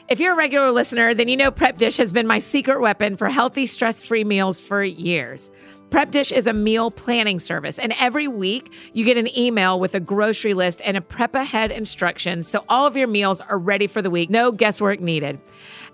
If 0.09 0.19
you're 0.19 0.33
a 0.33 0.35
regular 0.35 0.71
listener, 0.71 1.13
then 1.13 1.27
you 1.27 1.37
know 1.37 1.51
Prep 1.51 1.77
Dish 1.77 1.97
has 1.97 2.11
been 2.11 2.25
my 2.25 2.39
secret 2.39 2.81
weapon 2.81 3.15
for 3.15 3.29
healthy, 3.29 3.67
stress 3.67 4.01
free 4.01 4.23
meals 4.23 4.57
for 4.57 4.83
years. 4.83 5.51
Prep 5.91 6.09
Dish 6.09 6.31
is 6.31 6.47
a 6.47 6.53
meal 6.53 6.89
planning 6.89 7.39
service, 7.39 7.77
and 7.77 7.93
every 7.99 8.27
week 8.27 8.73
you 8.93 9.05
get 9.05 9.15
an 9.15 9.27
email 9.37 9.79
with 9.79 9.93
a 9.93 9.99
grocery 9.99 10.55
list 10.55 10.81
and 10.83 10.97
a 10.97 11.01
prep 11.01 11.35
ahead 11.35 11.71
instruction 11.71 12.41
so 12.41 12.65
all 12.67 12.87
of 12.87 12.97
your 12.97 13.05
meals 13.05 13.41
are 13.41 13.59
ready 13.59 13.85
for 13.85 14.01
the 14.01 14.09
week. 14.09 14.31
No 14.31 14.51
guesswork 14.51 15.01
needed. 15.01 15.39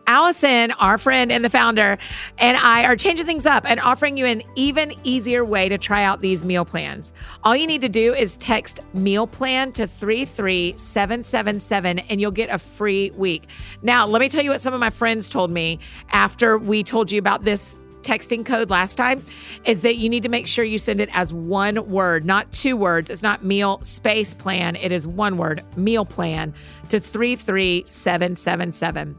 Allison, 0.08 0.72
our 0.72 0.98
friend 0.98 1.32
and 1.32 1.46
the 1.46 1.50
founder, 1.50 1.98
and 2.38 2.58
I 2.58 2.84
are 2.84 2.96
changing 2.96 3.26
things 3.26 3.46
up 3.46 3.64
and 3.66 3.80
offering 3.80 4.18
you 4.18 4.26
an 4.26 4.44
even 4.56 4.94
easier 5.04 5.46
way 5.46 5.70
to 5.70 5.78
try 5.78 6.04
out 6.04 6.22
these 6.22 6.44
meal 6.44 6.66
plans. 6.66 7.14
All 7.44 7.56
you 7.56 7.68
need 7.68 7.82
to 7.82 7.90
do 7.90 8.14
is 8.14 8.38
text 8.38 8.82
meal 8.94 9.28
plan 9.28 9.72
to 9.74 9.88
33777 9.88 12.00
and 12.00 12.20
you'll 12.20 12.32
get 12.32 12.50
a 12.50 12.58
free 12.60 13.12
week. 13.12 13.44
Now, 13.82 14.06
let 14.06 14.20
me 14.20 14.28
tell 14.30 14.44
you 14.44 14.50
what 14.50 14.60
some 14.62 14.74
of 14.74 14.80
my 14.80 14.90
friends 14.90 15.30
told 15.30 15.52
me 15.52 15.80
after 16.10 16.58
we 16.58 16.84
told 16.84 17.12
you 17.12 17.20
about 17.20 17.46
this 17.46 17.78
texting 18.02 18.46
code 18.46 18.70
last 18.70 18.96
time 18.96 19.26
is 19.66 19.82
that 19.82 19.96
you 19.96 20.10
need 20.10 20.24
to 20.24 20.30
make 20.30 20.46
sure 20.46 20.66
you 20.66 20.78
send 20.78 21.02
it 21.02 21.10
as 21.14 21.34
one 21.34 21.90
word, 21.90 22.26
not 22.26 22.52
two 22.52 22.78
words. 22.78 23.10
It's 23.10 23.24
not 23.24 23.44
meal 23.44 23.80
space 23.84 24.34
plan, 24.34 24.76
it 24.76 24.92
is 24.92 25.08
one 25.08 25.38
word, 25.38 25.64
meal 25.78 26.06
plan 26.06 26.54
to 26.90 27.00
33777. 27.00 29.16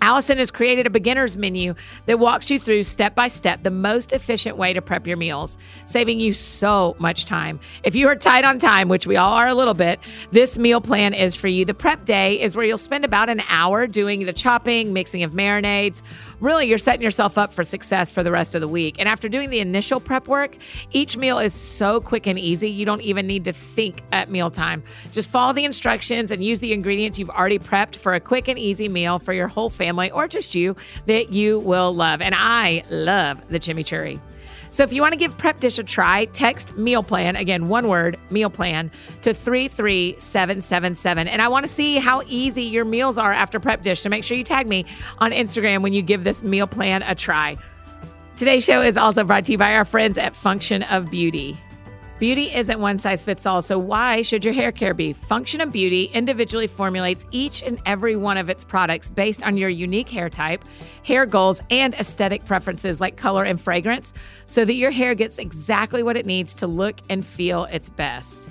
Allison 0.00 0.38
has 0.38 0.50
created 0.50 0.86
a 0.86 0.90
beginner's 0.90 1.36
menu 1.36 1.74
that 2.06 2.18
walks 2.18 2.50
you 2.50 2.58
through 2.58 2.82
step 2.82 3.14
by 3.14 3.28
step 3.28 3.62
the 3.62 3.70
most 3.70 4.12
efficient 4.12 4.56
way 4.56 4.72
to 4.72 4.82
prep 4.82 5.06
your 5.06 5.16
meals, 5.16 5.58
saving 5.86 6.20
you 6.20 6.32
so 6.32 6.94
much 6.98 7.24
time. 7.24 7.58
If 7.82 7.94
you 7.94 8.08
are 8.08 8.16
tight 8.16 8.44
on 8.44 8.58
time, 8.58 8.88
which 8.88 9.06
we 9.06 9.16
all 9.16 9.32
are 9.32 9.48
a 9.48 9.54
little 9.54 9.74
bit, 9.74 9.98
this 10.32 10.58
meal 10.58 10.80
plan 10.80 11.14
is 11.14 11.34
for 11.34 11.48
you. 11.48 11.64
The 11.64 11.74
prep 11.74 12.04
day 12.04 12.40
is 12.40 12.56
where 12.56 12.64
you'll 12.64 12.78
spend 12.78 13.04
about 13.04 13.28
an 13.28 13.42
hour 13.48 13.86
doing 13.86 14.24
the 14.26 14.32
chopping, 14.32 14.92
mixing 14.92 15.22
of 15.22 15.32
marinades. 15.32 16.02
Really, 16.38 16.66
you're 16.66 16.76
setting 16.76 17.00
yourself 17.00 17.38
up 17.38 17.50
for 17.50 17.64
success 17.64 18.10
for 18.10 18.22
the 18.22 18.30
rest 18.30 18.54
of 18.54 18.60
the 18.60 18.68
week. 18.68 18.96
And 18.98 19.08
after 19.08 19.26
doing 19.26 19.48
the 19.48 19.60
initial 19.60 20.00
prep 20.00 20.28
work, 20.28 20.56
each 20.92 21.16
meal 21.16 21.38
is 21.38 21.54
so 21.54 21.98
quick 21.98 22.26
and 22.26 22.38
easy, 22.38 22.68
you 22.68 22.84
don't 22.84 23.00
even 23.00 23.26
need 23.26 23.44
to 23.44 23.54
think 23.54 24.02
at 24.12 24.28
mealtime. 24.28 24.82
Just 25.12 25.30
follow 25.30 25.54
the 25.54 25.64
instructions 25.64 26.30
and 26.30 26.44
use 26.44 26.60
the 26.60 26.74
ingredients 26.74 27.18
you've 27.18 27.30
already 27.30 27.58
prepped 27.58 27.96
for 27.96 28.14
a 28.14 28.20
quick 28.20 28.48
and 28.48 28.58
easy 28.58 28.86
meal 28.86 29.18
for 29.18 29.32
your 29.32 29.48
whole 29.48 29.70
family 29.70 30.10
or 30.10 30.28
just 30.28 30.54
you 30.54 30.76
that 31.06 31.32
you 31.32 31.60
will 31.60 31.92
love. 31.92 32.20
And 32.20 32.34
I 32.36 32.82
love 32.90 33.40
the 33.48 33.58
chimichurri. 33.58 34.20
So 34.76 34.82
if 34.82 34.92
you 34.92 35.00
want 35.00 35.12
to 35.12 35.18
give 35.18 35.38
Prep 35.38 35.60
Dish 35.60 35.78
a 35.78 35.82
try, 35.82 36.26
text 36.26 36.76
meal 36.76 37.02
plan, 37.02 37.34
again, 37.34 37.68
one 37.68 37.88
word, 37.88 38.18
meal 38.28 38.50
plan, 38.50 38.90
to 39.22 39.32
33777. 39.32 41.28
And 41.28 41.40
I 41.40 41.48
want 41.48 41.66
to 41.66 41.72
see 41.72 41.96
how 41.96 42.22
easy 42.26 42.64
your 42.64 42.84
meals 42.84 43.16
are 43.16 43.32
after 43.32 43.58
Prep 43.58 43.82
Dish. 43.82 44.02
So 44.02 44.10
make 44.10 44.22
sure 44.22 44.36
you 44.36 44.44
tag 44.44 44.68
me 44.68 44.84
on 45.16 45.30
Instagram 45.30 45.80
when 45.80 45.94
you 45.94 46.02
give 46.02 46.24
this 46.24 46.42
meal 46.42 46.66
plan 46.66 47.02
a 47.04 47.14
try. 47.14 47.56
Today's 48.36 48.66
show 48.66 48.82
is 48.82 48.98
also 48.98 49.24
brought 49.24 49.46
to 49.46 49.52
you 49.52 49.56
by 49.56 49.72
our 49.72 49.86
friends 49.86 50.18
at 50.18 50.36
Function 50.36 50.82
of 50.82 51.10
Beauty. 51.10 51.58
Beauty 52.18 52.54
isn't 52.54 52.80
one 52.80 52.98
size 52.98 53.24
fits 53.24 53.44
all, 53.44 53.60
so 53.60 53.78
why 53.78 54.22
should 54.22 54.42
your 54.42 54.54
hair 54.54 54.72
care 54.72 54.94
be? 54.94 55.12
Function 55.12 55.60
of 55.60 55.70
Beauty 55.70 56.04
individually 56.14 56.66
formulates 56.66 57.26
each 57.30 57.62
and 57.62 57.78
every 57.84 58.16
one 58.16 58.38
of 58.38 58.48
its 58.48 58.64
products 58.64 59.10
based 59.10 59.42
on 59.42 59.58
your 59.58 59.68
unique 59.68 60.08
hair 60.08 60.30
type, 60.30 60.64
hair 61.02 61.26
goals, 61.26 61.60
and 61.70 61.94
aesthetic 61.96 62.46
preferences 62.46 63.02
like 63.02 63.18
color 63.18 63.44
and 63.44 63.60
fragrance 63.60 64.14
so 64.46 64.64
that 64.64 64.76
your 64.76 64.90
hair 64.90 65.14
gets 65.14 65.36
exactly 65.36 66.02
what 66.02 66.16
it 66.16 66.24
needs 66.24 66.54
to 66.54 66.66
look 66.66 66.96
and 67.10 67.26
feel 67.26 67.64
its 67.64 67.90
best. 67.90 68.48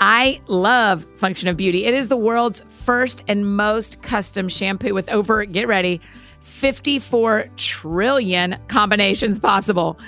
I 0.00 0.40
love 0.48 1.06
Function 1.18 1.46
of 1.46 1.56
Beauty. 1.56 1.84
It 1.84 1.94
is 1.94 2.08
the 2.08 2.16
world's 2.16 2.64
first 2.68 3.22
and 3.28 3.56
most 3.56 4.02
custom 4.02 4.48
shampoo 4.48 4.92
with 4.92 5.08
over, 5.08 5.44
get 5.44 5.68
ready, 5.68 6.00
54 6.40 7.46
trillion 7.56 8.58
combinations 8.66 9.38
possible. 9.38 10.00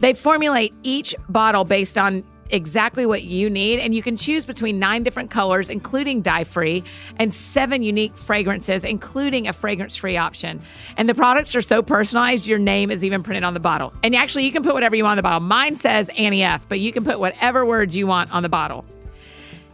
They 0.00 0.12
formulate 0.12 0.74
each 0.82 1.14
bottle 1.28 1.62
based 1.64 1.96
on 1.96 2.24
exactly 2.50 3.06
what 3.06 3.22
you 3.22 3.50
need, 3.50 3.80
and 3.80 3.94
you 3.94 4.02
can 4.02 4.16
choose 4.16 4.46
between 4.46 4.78
nine 4.78 5.02
different 5.02 5.30
colors, 5.30 5.70
including 5.70 6.22
dye 6.22 6.44
free, 6.44 6.84
and 7.16 7.34
seven 7.34 7.82
unique 7.82 8.16
fragrances, 8.16 8.84
including 8.84 9.48
a 9.48 9.52
fragrance 9.52 9.96
free 9.96 10.16
option. 10.16 10.60
And 10.96 11.08
the 11.08 11.14
products 11.14 11.54
are 11.54 11.62
so 11.62 11.82
personalized, 11.82 12.46
your 12.46 12.58
name 12.58 12.90
is 12.90 13.04
even 13.04 13.22
printed 13.22 13.44
on 13.44 13.54
the 13.54 13.60
bottle. 13.60 13.92
And 14.02 14.14
actually, 14.14 14.44
you 14.44 14.52
can 14.52 14.62
put 14.62 14.74
whatever 14.74 14.96
you 14.96 15.04
want 15.04 15.12
on 15.12 15.16
the 15.18 15.22
bottle. 15.22 15.40
Mine 15.40 15.76
says 15.76 16.10
Annie 16.16 16.42
F, 16.42 16.66
but 16.68 16.80
you 16.80 16.92
can 16.92 17.04
put 17.04 17.18
whatever 17.18 17.64
words 17.64 17.94
you 17.94 18.06
want 18.06 18.32
on 18.32 18.42
the 18.42 18.48
bottle. 18.48 18.84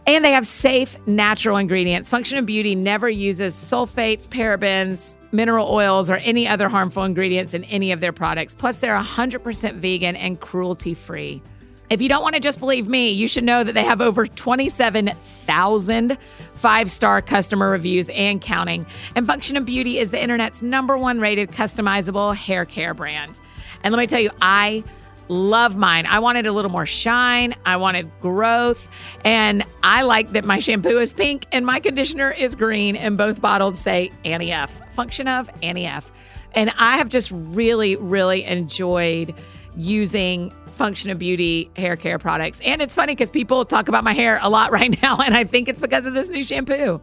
And 0.07 0.23
they 0.23 0.33
have 0.33 0.45
safe, 0.45 0.95
natural 1.07 1.57
ingredients. 1.57 2.11
Function 2.11 2.37
of 2.37 2.45
Beauty 2.45 2.75
never 2.75 3.09
uses 3.09 3.55
sulfates, 3.55 4.27
parabens, 4.27 5.17
mineral 5.31 5.67
oils, 5.67 6.11
or 6.11 6.17
any 6.17 6.47
other 6.47 6.69
harmful 6.69 7.03
ingredients 7.03 7.55
in 7.55 7.63
any 7.65 7.91
of 7.91 8.01
their 8.01 8.13
products. 8.13 8.53
Plus, 8.53 8.77
they're 8.77 8.97
100% 8.97 9.73
vegan 9.75 10.15
and 10.15 10.39
cruelty 10.39 10.93
free. 10.93 11.41
If 11.89 12.01
you 12.01 12.09
don't 12.09 12.23
want 12.23 12.35
to 12.35 12.41
just 12.41 12.59
believe 12.59 12.87
me, 12.87 13.11
you 13.11 13.27
should 13.27 13.43
know 13.43 13.63
that 13.63 13.73
they 13.73 13.83
have 13.83 14.01
over 14.01 14.25
27,000 14.25 16.17
five 16.55 16.89
star 16.89 17.21
customer 17.21 17.69
reviews 17.69 18.09
and 18.09 18.41
counting. 18.41 18.85
And 19.15 19.27
Function 19.27 19.55
of 19.55 19.65
Beauty 19.65 19.99
is 19.99 20.09
the 20.11 20.21
internet's 20.21 20.61
number 20.61 20.97
one 20.97 21.19
rated 21.19 21.51
customizable 21.51 22.35
hair 22.35 22.65
care 22.65 22.93
brand. 22.93 23.39
And 23.83 23.91
let 23.93 23.99
me 23.99 24.07
tell 24.07 24.19
you, 24.19 24.31
I 24.41 24.83
love 25.27 25.75
mine. 25.75 26.05
I 26.05 26.19
wanted 26.19 26.45
a 26.45 26.51
little 26.51 26.71
more 26.71 26.85
shine, 26.85 27.55
I 27.65 27.77
wanted 27.77 28.09
growth, 28.19 28.87
and 29.23 29.63
I 29.83 30.01
like 30.03 30.31
that 30.31 30.45
my 30.45 30.59
shampoo 30.59 30.99
is 30.99 31.13
pink 31.13 31.45
and 31.51 31.65
my 31.65 31.79
conditioner 31.79 32.31
is 32.31 32.55
green, 32.55 32.95
and 32.95 33.17
both 33.17 33.41
bottles 33.41 33.79
say 33.79 34.11
Annie 34.23 34.51
F. 34.51 34.81
Function 34.93 35.27
of 35.27 35.49
Annie 35.61 35.85
F. 35.85 36.11
And 36.53 36.71
I 36.77 36.97
have 36.97 37.09
just 37.09 37.31
really, 37.31 37.95
really 37.97 38.43
enjoyed 38.43 39.35
using 39.75 40.53
Function 40.75 41.09
of 41.09 41.19
Beauty 41.19 41.71
hair 41.75 41.95
care 41.95 42.19
products. 42.19 42.59
And 42.63 42.81
it's 42.81 42.93
funny 42.95 43.13
because 43.13 43.29
people 43.29 43.65
talk 43.65 43.87
about 43.87 44.03
my 44.03 44.13
hair 44.13 44.39
a 44.41 44.49
lot 44.49 44.71
right 44.79 45.01
now, 45.01 45.17
and 45.17 45.35
I 45.35 45.43
think 45.43 45.69
it's 45.69 45.79
because 45.79 46.05
of 46.05 46.13
this 46.13 46.29
new 46.29 46.43
shampoo. 46.43 47.01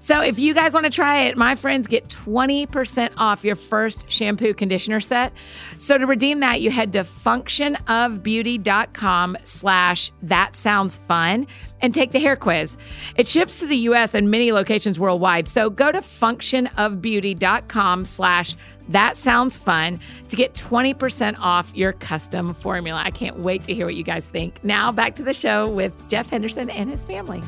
So 0.00 0.20
if 0.20 0.38
you 0.38 0.54
guys 0.54 0.72
want 0.74 0.84
to 0.84 0.90
try 0.90 1.24
it, 1.24 1.36
my 1.36 1.54
friends 1.54 1.86
get 1.86 2.08
20% 2.08 3.12
off 3.16 3.44
your 3.44 3.54
first 3.56 4.10
shampoo 4.10 4.54
conditioner 4.54 5.00
set. 5.00 5.34
So 5.78 5.98
to 5.98 6.06
redeem 6.06 6.40
that, 6.40 6.60
you 6.60 6.70
head 6.70 6.92
to 6.94 7.04
functionofbeauty.com 7.04 9.36
slash 9.44 10.12
that 10.22 10.56
sounds 10.56 10.96
fun 10.96 11.46
and 11.80 11.94
take 11.94 12.12
the 12.12 12.20
hair 12.20 12.36
quiz. 12.36 12.76
It 13.16 13.28
ships 13.28 13.60
to 13.60 13.66
the 13.66 13.76
US 13.76 14.14
and 14.14 14.30
many 14.30 14.52
locations 14.52 14.98
worldwide. 14.98 15.48
So 15.48 15.70
go 15.70 15.92
to 15.92 16.00
functionofbeauty.com 16.00 18.04
slash 18.04 18.56
that 18.88 19.16
sounds 19.16 19.56
fun 19.56 20.00
to 20.28 20.36
get 20.36 20.54
20% 20.54 21.36
off 21.38 21.70
your 21.74 21.92
custom 21.92 22.54
formula. 22.54 23.02
I 23.04 23.10
can't 23.10 23.38
wait 23.38 23.64
to 23.64 23.74
hear 23.74 23.86
what 23.86 23.94
you 23.94 24.04
guys 24.04 24.26
think. 24.26 24.62
Now 24.62 24.92
back 24.92 25.16
to 25.16 25.22
the 25.22 25.34
show 25.34 25.68
with 25.68 26.08
Jeff 26.08 26.28
Henderson 26.28 26.70
and 26.70 26.90
his 26.90 27.04
family. 27.04 27.42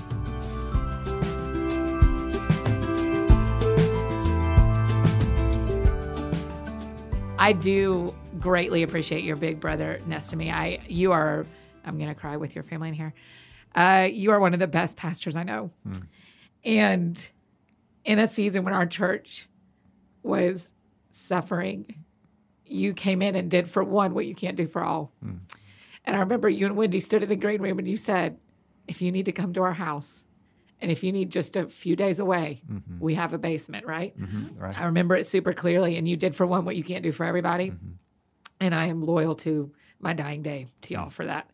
I 7.39 7.53
do 7.53 8.15
greatly 8.41 8.83
appreciate 8.83 9.23
your 9.23 9.37
big 9.37 9.61
brother 9.61 9.99
next 10.07 10.29
to 10.29 10.37
me. 10.37 10.51
I 10.51 10.81
you 10.89 11.13
are 11.13 11.47
I'm 11.85 11.99
gonna 11.99 12.15
cry 12.15 12.37
with 12.37 12.55
your 12.55 12.65
family 12.65 12.89
in 12.89 12.95
here. 12.95 13.15
Uh, 13.75 14.09
you 14.11 14.31
are 14.31 14.41
one 14.41 14.55
of 14.55 14.61
the 14.61 14.67
best 14.67 14.97
pastors 14.97 15.37
I 15.37 15.43
know. 15.43 15.71
Hmm. 15.87 15.99
And 16.65 17.29
in 18.05 18.19
a 18.19 18.27
season 18.27 18.65
when 18.65 18.73
our 18.75 18.87
church 18.87 19.49
was 20.23 20.71
suffering, 21.13 22.05
you 22.65 22.95
came 22.95 23.23
in 23.23 23.37
and 23.37 23.51
did 23.51 23.71
for 23.71 23.85
one 23.85 24.15
what 24.15 24.27
you 24.27 24.35
can't 24.35 24.57
do 24.57 24.67
for 24.67 24.83
all. 24.83 25.13
Hmm. 25.23 25.37
And 26.05 26.17
I 26.17 26.21
remember 26.21 26.49
you 26.49 26.67
and 26.67 26.77
Wendy 26.77 27.01
stood 27.01 27.23
in 27.23 27.29
the 27.29 27.37
green 27.37 27.61
room 27.61 27.79
and 27.79 27.89
you 27.89 27.97
said, 27.97 28.39
if 28.89 29.03
you 29.03 29.11
need 29.11 29.27
to 29.27 29.33
come 29.33 29.53
to 29.55 29.63
our 29.63 29.73
house, 29.73 30.25
and 30.81 30.91
if 30.91 31.03
you 31.03 31.13
need 31.13 31.31
just 31.31 31.57
a 31.57 31.69
few 31.69 31.97
days 31.97 32.19
away, 32.19 32.63
mm-hmm. 32.71 32.99
we 33.01 33.15
have 33.15 33.33
a 33.33 33.39
basement, 33.39 33.87
right? 33.87 34.19
Mm-hmm, 34.19 34.59
right? 34.61 34.79
I 34.79 34.87
remember 34.87 35.17
it 35.17 35.27
super 35.27 35.55
clearly. 35.55 35.97
And 35.97 36.07
you 36.07 36.17
did 36.17 36.37
for 36.37 36.47
one 36.47 36.65
what 36.65 36.77
you 36.77 36.85
can't 36.85 37.03
do 37.03 37.13
for 37.13 37.25
everybody. 37.25 37.71
Mm-hmm. 37.71 37.93
And 38.61 38.75
I 38.75 38.87
am 38.87 39.05
loyal 39.05 39.35
to 39.37 39.73
my 40.01 40.13
dying 40.13 40.43
day 40.43 40.67
to 40.83 40.95
y'all 40.95 41.11
for 41.11 41.25
that. 41.27 41.51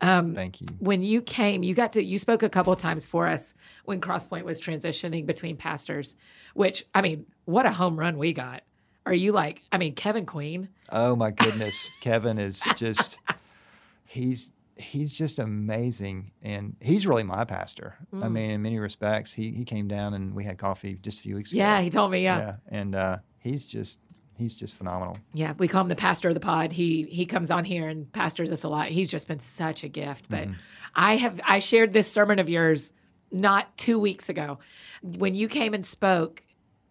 Um, 0.00 0.34
Thank 0.34 0.60
you. 0.60 0.66
When 0.78 1.02
you 1.02 1.22
came, 1.22 1.62
you 1.62 1.74
got 1.74 1.92
to, 1.92 2.02
you 2.02 2.18
spoke 2.18 2.42
a 2.42 2.48
couple 2.48 2.72
of 2.72 2.78
times 2.78 3.06
for 3.06 3.28
us 3.28 3.54
when 3.84 4.00
Crosspoint 4.00 4.42
was 4.42 4.60
transitioning 4.60 5.26
between 5.26 5.56
pastors, 5.56 6.16
which, 6.54 6.84
I 6.94 7.02
mean, 7.02 7.26
what 7.44 7.66
a 7.66 7.72
home 7.72 7.98
run 7.98 8.18
we 8.18 8.32
got. 8.32 8.62
Are 9.04 9.14
you 9.14 9.32
like, 9.32 9.62
I 9.70 9.78
mean, 9.78 9.94
Kevin 9.94 10.26
Queen? 10.26 10.68
Oh 10.90 11.14
my 11.14 11.30
goodness. 11.30 11.90
Kevin 12.00 12.38
is 12.38 12.62
just, 12.76 13.18
he's, 14.06 14.52
he's 14.76 15.12
just 15.12 15.38
amazing 15.38 16.32
and 16.42 16.76
he's 16.80 17.06
really 17.06 17.22
my 17.22 17.44
pastor. 17.44 17.94
Mm. 18.12 18.24
i 18.24 18.28
mean 18.28 18.50
in 18.50 18.62
many 18.62 18.78
respects 18.78 19.32
he 19.32 19.50
he 19.52 19.64
came 19.64 19.88
down 19.88 20.14
and 20.14 20.34
we 20.34 20.44
had 20.44 20.58
coffee 20.58 20.98
just 21.00 21.20
a 21.20 21.22
few 21.22 21.36
weeks 21.36 21.52
yeah, 21.52 21.64
ago. 21.64 21.78
yeah 21.78 21.84
he 21.84 21.90
told 21.90 22.10
me 22.10 22.22
yeah, 22.22 22.38
yeah. 22.38 22.54
and 22.68 22.94
uh, 22.94 23.18
he's 23.38 23.66
just 23.66 23.98
he's 24.38 24.56
just 24.56 24.74
phenomenal. 24.74 25.18
Yeah 25.34 25.52
we 25.58 25.68
call 25.68 25.82
him 25.82 25.88
the 25.88 25.94
pastor 25.94 26.28
of 26.28 26.34
the 26.34 26.40
pod. 26.40 26.72
He 26.72 27.06
he 27.10 27.26
comes 27.26 27.50
on 27.50 27.64
here 27.64 27.88
and 27.88 28.10
pastors 28.12 28.50
us 28.50 28.64
a 28.64 28.68
lot. 28.68 28.88
He's 28.88 29.10
just 29.10 29.28
been 29.28 29.40
such 29.40 29.84
a 29.84 29.88
gift 29.88 30.26
but 30.28 30.48
mm 30.48 30.54
i 30.94 31.16
have 31.16 31.40
i 31.46 31.58
shared 31.58 31.94
this 31.94 32.12
sermon 32.12 32.38
of 32.38 32.50
yours 32.50 32.92
not 33.30 33.74
two 33.78 33.98
weeks 33.98 34.28
ago. 34.28 34.58
When 35.00 35.34
you 35.34 35.48
came 35.48 35.72
and 35.72 35.86
spoke 35.86 36.42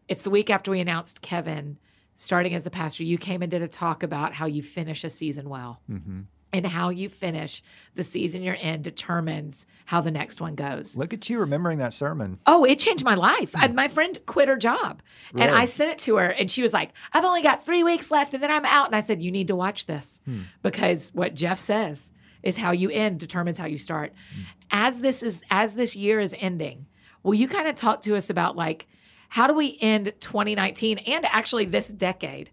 it's 0.07 0.23
the 0.23 0.31
week 0.31 0.49
after 0.49 0.71
we 0.71 0.79
announced 0.79 1.21
kevin 1.21 1.77
starting 2.15 2.55
as 2.55 2.63
the 2.63 2.71
pastor 2.71 3.03
you 3.03 3.19
came 3.19 3.43
and 3.43 3.51
did 3.51 3.61
a 3.61 3.67
talk 3.67 4.01
about 4.01 4.33
how 4.33 4.47
you 4.47 4.63
finish 4.63 5.03
a 5.03 5.09
season 5.09 5.49
well. 5.49 5.81
Mm-hmm 5.89 6.21
and 6.53 6.65
how 6.65 6.89
you 6.89 7.09
finish 7.09 7.63
the 7.95 8.03
season 8.03 8.43
you're 8.43 8.53
in 8.53 8.81
determines 8.81 9.65
how 9.85 10.01
the 10.01 10.11
next 10.11 10.41
one 10.41 10.55
goes. 10.55 10.95
Look 10.95 11.13
at 11.13 11.29
you 11.29 11.39
remembering 11.39 11.77
that 11.79 11.93
sermon. 11.93 12.39
Oh, 12.45 12.63
it 12.63 12.79
changed 12.79 13.03
my 13.03 13.15
life. 13.15 13.51
I, 13.53 13.67
my 13.69 13.87
friend 13.87 14.19
quit 14.25 14.47
her 14.47 14.57
job 14.57 15.01
really? 15.33 15.47
and 15.47 15.55
I 15.55 15.65
sent 15.65 15.91
it 15.91 15.99
to 15.99 16.17
her 16.17 16.27
and 16.27 16.51
she 16.51 16.61
was 16.61 16.73
like, 16.73 16.91
I've 17.13 17.23
only 17.23 17.41
got 17.41 17.65
three 17.65 17.83
weeks 17.83 18.11
left 18.11 18.33
and 18.33 18.43
then 18.43 18.51
I'm 18.51 18.65
out. 18.65 18.87
And 18.87 18.95
I 18.95 19.01
said, 19.01 19.21
You 19.21 19.31
need 19.31 19.47
to 19.47 19.55
watch 19.55 19.85
this 19.85 20.21
hmm. 20.25 20.41
because 20.61 21.09
what 21.13 21.35
Jeff 21.35 21.59
says 21.59 22.11
is 22.43 22.57
how 22.57 22.71
you 22.71 22.89
end 22.89 23.19
determines 23.19 23.57
how 23.57 23.65
you 23.65 23.77
start. 23.77 24.13
Hmm. 24.33 24.41
As 24.71 24.97
this 24.99 25.23
is 25.23 25.41
as 25.49 25.73
this 25.73 25.95
year 25.95 26.19
is 26.19 26.35
ending, 26.37 26.85
will 27.23 27.33
you 27.33 27.47
kind 27.47 27.67
of 27.67 27.75
talk 27.75 28.01
to 28.03 28.15
us 28.15 28.29
about 28.29 28.55
like 28.55 28.87
how 29.29 29.47
do 29.47 29.53
we 29.53 29.77
end 29.79 30.11
2019 30.19 30.97
and 30.99 31.25
actually 31.25 31.65
this 31.65 31.87
decade? 31.87 32.49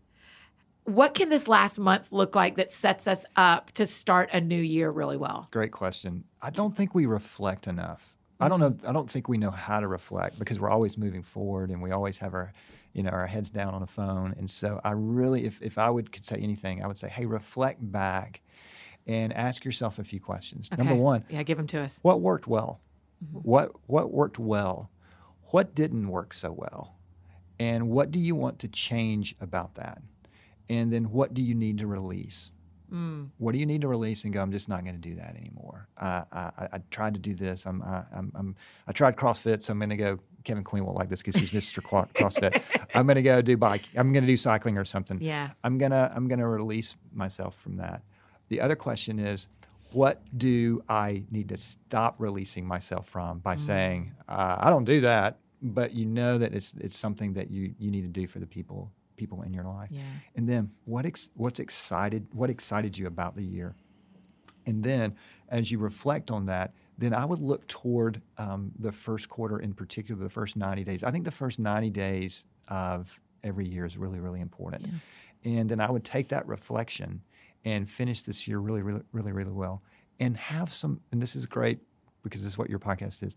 What 0.88 1.14
can 1.14 1.28
this 1.28 1.48
last 1.48 1.78
month 1.78 2.10
look 2.12 2.34
like 2.34 2.56
that 2.56 2.72
sets 2.72 3.06
us 3.06 3.26
up 3.36 3.70
to 3.72 3.86
start 3.86 4.30
a 4.32 4.40
new 4.40 4.60
year 4.60 4.90
really 4.90 5.16
well? 5.16 5.48
Great 5.50 5.72
question. 5.72 6.24
I 6.40 6.50
don't 6.50 6.76
think 6.76 6.94
we 6.94 7.06
reflect 7.06 7.66
enough. 7.66 8.14
I 8.40 8.48
don't 8.48 8.60
know. 8.60 8.76
I 8.86 8.92
don't 8.92 9.10
think 9.10 9.28
we 9.28 9.36
know 9.36 9.50
how 9.50 9.80
to 9.80 9.88
reflect 9.88 10.38
because 10.38 10.60
we're 10.60 10.70
always 10.70 10.96
moving 10.96 11.22
forward 11.22 11.70
and 11.70 11.82
we 11.82 11.90
always 11.90 12.18
have 12.18 12.34
our 12.34 12.52
you 12.94 13.02
know, 13.02 13.10
our 13.10 13.26
heads 13.26 13.50
down 13.50 13.74
on 13.74 13.82
a 13.82 13.86
phone. 13.86 14.34
And 14.38 14.48
so 14.48 14.80
I 14.82 14.92
really, 14.92 15.44
if, 15.44 15.60
if 15.62 15.78
I 15.78 15.90
would 15.90 16.10
could 16.10 16.24
say 16.24 16.36
anything, 16.36 16.82
I 16.82 16.86
would 16.86 16.98
say, 16.98 17.08
hey, 17.08 17.26
reflect 17.26 17.78
back 17.92 18.40
and 19.06 19.32
ask 19.34 19.64
yourself 19.64 19.98
a 19.98 20.04
few 20.04 20.20
questions. 20.20 20.70
Number 20.76 20.94
one, 20.94 21.24
Yeah, 21.28 21.42
give 21.42 21.58
them 21.58 21.66
to 21.68 21.80
us. 21.80 22.00
what 22.02 22.20
worked 22.20 22.46
well? 22.46 22.80
Mm-hmm. 23.24 23.38
What 23.38 23.72
what 23.86 24.12
worked 24.12 24.38
well? 24.38 24.90
What 25.50 25.74
didn't 25.74 26.08
work 26.08 26.32
so 26.34 26.50
well? 26.50 26.96
And 27.60 27.88
what 27.88 28.10
do 28.10 28.18
you 28.18 28.34
want 28.34 28.58
to 28.60 28.68
change 28.68 29.34
about 29.40 29.74
that? 29.74 30.02
And 30.70 30.92
then 30.92 31.10
what 31.10 31.34
do 31.34 31.42
you 31.42 31.54
need 31.54 31.78
to 31.78 31.86
release? 31.86 32.52
Mm. 32.92 33.28
What 33.36 33.52
do 33.52 33.58
you 33.58 33.66
need 33.66 33.82
to 33.82 33.88
release 33.88 34.24
and 34.24 34.32
go? 34.32 34.40
I'm 34.40 34.50
just 34.50 34.68
not 34.68 34.82
going 34.82 34.94
to 34.94 35.00
do 35.00 35.14
that 35.16 35.36
anymore. 35.36 35.88
I, 35.98 36.24
I, 36.32 36.40
I- 36.58 36.68
I 36.74 36.78
tried 36.90 37.14
to 37.14 37.20
do 37.20 37.34
this. 37.34 37.66
I'm, 37.66 37.82
I, 37.82 38.02
I'm, 38.14 38.32
I'm 38.34 38.56
I 38.86 38.92
tried 38.92 39.16
CrossFit, 39.16 39.62
so 39.62 39.72
I'm 39.72 39.78
going 39.78 39.90
to 39.90 39.96
go. 39.96 40.18
Kevin 40.44 40.64
Queen 40.64 40.84
won't 40.84 40.96
like 40.96 41.10
this 41.10 41.20
because 41.20 41.34
he's 41.34 41.50
Mr. 41.50 41.82
CrossFit. 42.14 42.62
I'm 42.94 43.06
going 43.06 43.16
to 43.16 43.22
go 43.22 43.42
do 43.42 43.56
bike. 43.58 43.82
I'm 43.96 44.12
going 44.12 44.22
to 44.22 44.26
do 44.26 44.36
cycling 44.36 44.78
or 44.78 44.84
something. 44.86 45.20
Yeah. 45.20 45.50
I'm 45.64 45.76
gonna 45.76 46.10
I'm 46.14 46.28
gonna 46.28 46.48
release 46.48 46.94
myself 47.12 47.58
from 47.60 47.76
that. 47.76 48.02
The 48.48 48.60
other 48.62 48.76
question 48.76 49.18
is, 49.18 49.48
what 49.92 50.22
do 50.38 50.82
I 50.88 51.24
need 51.30 51.48
to 51.50 51.58
stop 51.58 52.14
releasing 52.18 52.66
myself 52.66 53.06
from 53.08 53.40
by 53.40 53.56
saying 53.56 54.12
uh, 54.28 54.56
I 54.58 54.70
don't 54.70 54.84
do 54.84 55.02
that, 55.02 55.38
but 55.60 55.92
you 55.92 56.06
know 56.06 56.38
that 56.38 56.54
it's 56.54 56.72
it's 56.78 56.96
something 56.96 57.34
that 57.34 57.50
you 57.50 57.74
you 57.78 57.90
need 57.90 58.02
to 58.02 58.08
do 58.20 58.26
for 58.26 58.38
the 58.38 58.46
people 58.46 58.90
people 59.18 59.42
in 59.42 59.52
your 59.52 59.64
life. 59.64 59.88
Yeah. 59.90 60.02
And 60.34 60.48
then 60.48 60.70
what 60.84 61.04
ex- 61.04 61.30
what's 61.34 61.60
excited 61.60 62.26
what 62.32 62.48
excited 62.48 62.96
you 62.96 63.06
about 63.06 63.36
the 63.36 63.44
year? 63.44 63.74
And 64.66 64.82
then 64.84 65.16
as 65.48 65.70
you 65.70 65.78
reflect 65.78 66.30
on 66.30 66.46
that, 66.46 66.74
then 66.98 67.14
I 67.14 67.24
would 67.24 67.38
look 67.38 67.66
toward 67.68 68.20
um, 68.36 68.72
the 68.78 68.92
first 68.92 69.28
quarter 69.28 69.58
in 69.58 69.72
particular, 69.72 70.22
the 70.22 70.28
first 70.28 70.56
90 70.56 70.84
days. 70.84 71.04
I 71.04 71.10
think 71.10 71.24
the 71.24 71.30
first 71.30 71.58
90 71.58 71.90
days 71.90 72.44
of 72.66 73.18
every 73.44 73.66
year 73.66 73.86
is 73.86 73.96
really, 73.96 74.20
really 74.20 74.40
important. 74.40 74.86
And 75.44 75.68
then 75.68 75.80
I 75.80 75.90
would 75.90 76.04
take 76.04 76.28
that 76.28 76.46
reflection 76.46 77.22
and 77.64 77.88
finish 77.88 78.22
this 78.22 78.48
year 78.48 78.58
really, 78.58 78.82
really, 78.82 79.02
really, 79.12 79.32
really 79.32 79.52
well. 79.52 79.82
And 80.20 80.36
have 80.36 80.72
some, 80.72 81.00
and 81.12 81.22
this 81.22 81.36
is 81.36 81.46
great 81.46 81.78
because 82.22 82.42
this 82.42 82.52
is 82.52 82.58
what 82.58 82.68
your 82.68 82.80
podcast 82.80 83.22
is. 83.22 83.36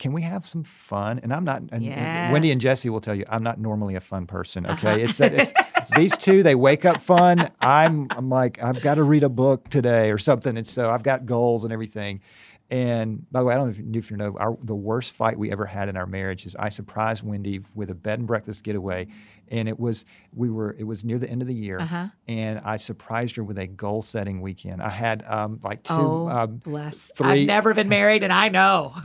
Can 0.00 0.12
we 0.12 0.22
have 0.22 0.46
some 0.46 0.64
fun? 0.64 1.20
And 1.22 1.32
I'm 1.32 1.44
not, 1.44 1.62
and, 1.70 1.84
and 1.84 2.32
Wendy 2.32 2.50
and 2.50 2.60
Jesse 2.60 2.88
will 2.90 3.00
tell 3.02 3.14
you, 3.14 3.24
I'm 3.28 3.42
not 3.44 3.60
normally 3.60 3.94
a 3.94 4.00
fun 4.00 4.26
person. 4.26 4.66
Okay. 4.66 5.02
It's, 5.02 5.20
it's 5.20 5.52
these 5.94 6.16
two, 6.16 6.42
they 6.42 6.54
wake 6.54 6.84
up 6.86 7.00
fun. 7.02 7.50
I'm, 7.60 8.08
I'm 8.10 8.28
like, 8.30 8.62
I've 8.62 8.80
got 8.80 8.94
to 8.94 9.02
read 9.02 9.22
a 9.24 9.28
book 9.28 9.68
today 9.68 10.10
or 10.10 10.16
something. 10.18 10.56
And 10.56 10.66
so 10.66 10.90
I've 10.90 11.02
got 11.02 11.26
goals 11.26 11.64
and 11.64 11.72
everything. 11.72 12.22
And 12.70 13.30
by 13.30 13.40
the 13.40 13.46
way, 13.46 13.54
I 13.54 13.56
don't 13.58 13.66
know 13.66 13.70
if 13.72 13.78
you, 13.78 13.90
if 13.98 14.10
you 14.10 14.16
know, 14.16 14.36
our, 14.38 14.56
the 14.62 14.74
worst 14.74 15.12
fight 15.12 15.38
we 15.38 15.52
ever 15.52 15.66
had 15.66 15.88
in 15.88 15.96
our 15.96 16.06
marriage 16.06 16.46
is 16.46 16.56
I 16.56 16.68
surprised 16.70 17.22
Wendy 17.22 17.60
with 17.74 17.90
a 17.90 17.94
bed 17.94 18.20
and 18.20 18.26
breakfast 18.28 18.64
getaway. 18.64 19.08
And 19.48 19.68
it 19.68 19.80
was, 19.80 20.04
we 20.32 20.48
were, 20.48 20.76
it 20.78 20.84
was 20.84 21.02
near 21.04 21.18
the 21.18 21.28
end 21.28 21.42
of 21.42 21.48
the 21.48 21.54
year. 21.54 21.80
Uh-huh. 21.80 22.06
And 22.28 22.60
I 22.64 22.76
surprised 22.76 23.34
her 23.34 23.42
with 23.42 23.58
a 23.58 23.66
goal 23.66 24.00
setting 24.00 24.40
weekend. 24.40 24.80
I 24.80 24.90
had 24.90 25.24
um, 25.26 25.58
like 25.64 25.82
two, 25.82 25.92
Oh, 25.92 26.28
um, 26.28 26.58
bless. 26.58 27.10
three- 27.16 27.26
I've 27.42 27.46
never 27.48 27.74
been 27.74 27.88
married, 27.88 28.22
and 28.22 28.32
I 28.32 28.48
know. 28.48 28.94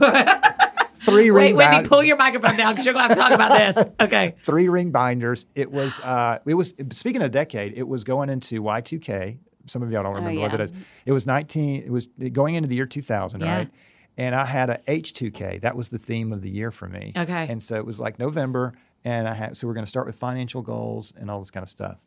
three 0.98 1.30
ring. 1.30 1.54
Wait, 1.54 1.54
Wendy, 1.54 1.76
bind- 1.76 1.88
pull 1.88 2.02
your 2.02 2.16
microphone 2.16 2.56
down 2.56 2.72
because 2.72 2.84
you're 2.84 2.94
going 2.94 3.08
to 3.08 3.14
talk 3.14 3.32
about 3.32 3.56
this. 3.58 3.86
Okay. 4.00 4.34
three 4.42 4.68
ring 4.68 4.90
binders. 4.90 5.46
It 5.54 5.70
was, 5.70 6.00
uh, 6.00 6.38
it 6.46 6.54
was, 6.54 6.74
speaking 6.90 7.22
of 7.22 7.30
decade, 7.30 7.74
it 7.76 7.86
was 7.88 8.04
going 8.04 8.28
into 8.28 8.62
Y2K. 8.62 9.38
Some 9.66 9.82
of 9.82 9.90
y'all 9.90 10.02
don't 10.02 10.14
remember 10.14 10.40
what 10.40 10.52
yeah. 10.52 10.56
that 10.58 10.62
is. 10.64 10.72
It 11.06 11.12
was 11.12 11.26
19, 11.26 11.82
it 11.84 11.90
was 11.90 12.06
going 12.32 12.54
into 12.54 12.68
the 12.68 12.76
year 12.76 12.86
2000, 12.86 13.40
Yeah. 13.40 13.56
right? 13.56 13.70
And 14.16 14.34
I 14.34 14.44
had 14.44 14.70
a 14.70 14.78
H2K. 14.86 15.60
That 15.62 15.76
was 15.76 15.88
the 15.88 15.98
theme 15.98 16.32
of 16.32 16.42
the 16.42 16.50
year 16.50 16.70
for 16.70 16.88
me. 16.88 17.12
Okay. 17.16 17.46
And 17.48 17.62
so 17.62 17.74
it 17.76 17.84
was 17.84 17.98
like 18.00 18.18
November. 18.18 18.74
And 19.04 19.28
I 19.28 19.34
had, 19.34 19.56
so 19.56 19.66
we're 19.66 19.74
going 19.74 19.84
to 19.84 19.90
start 19.90 20.06
with 20.06 20.16
financial 20.16 20.62
goals 20.62 21.12
and 21.18 21.30
all 21.30 21.38
this 21.38 21.50
kind 21.50 21.62
of 21.64 21.70
stuff. 21.70 21.98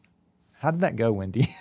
How 0.53 0.71
did 0.71 0.81
that 0.81 0.95
go, 0.95 1.11
Wendy? 1.11 1.47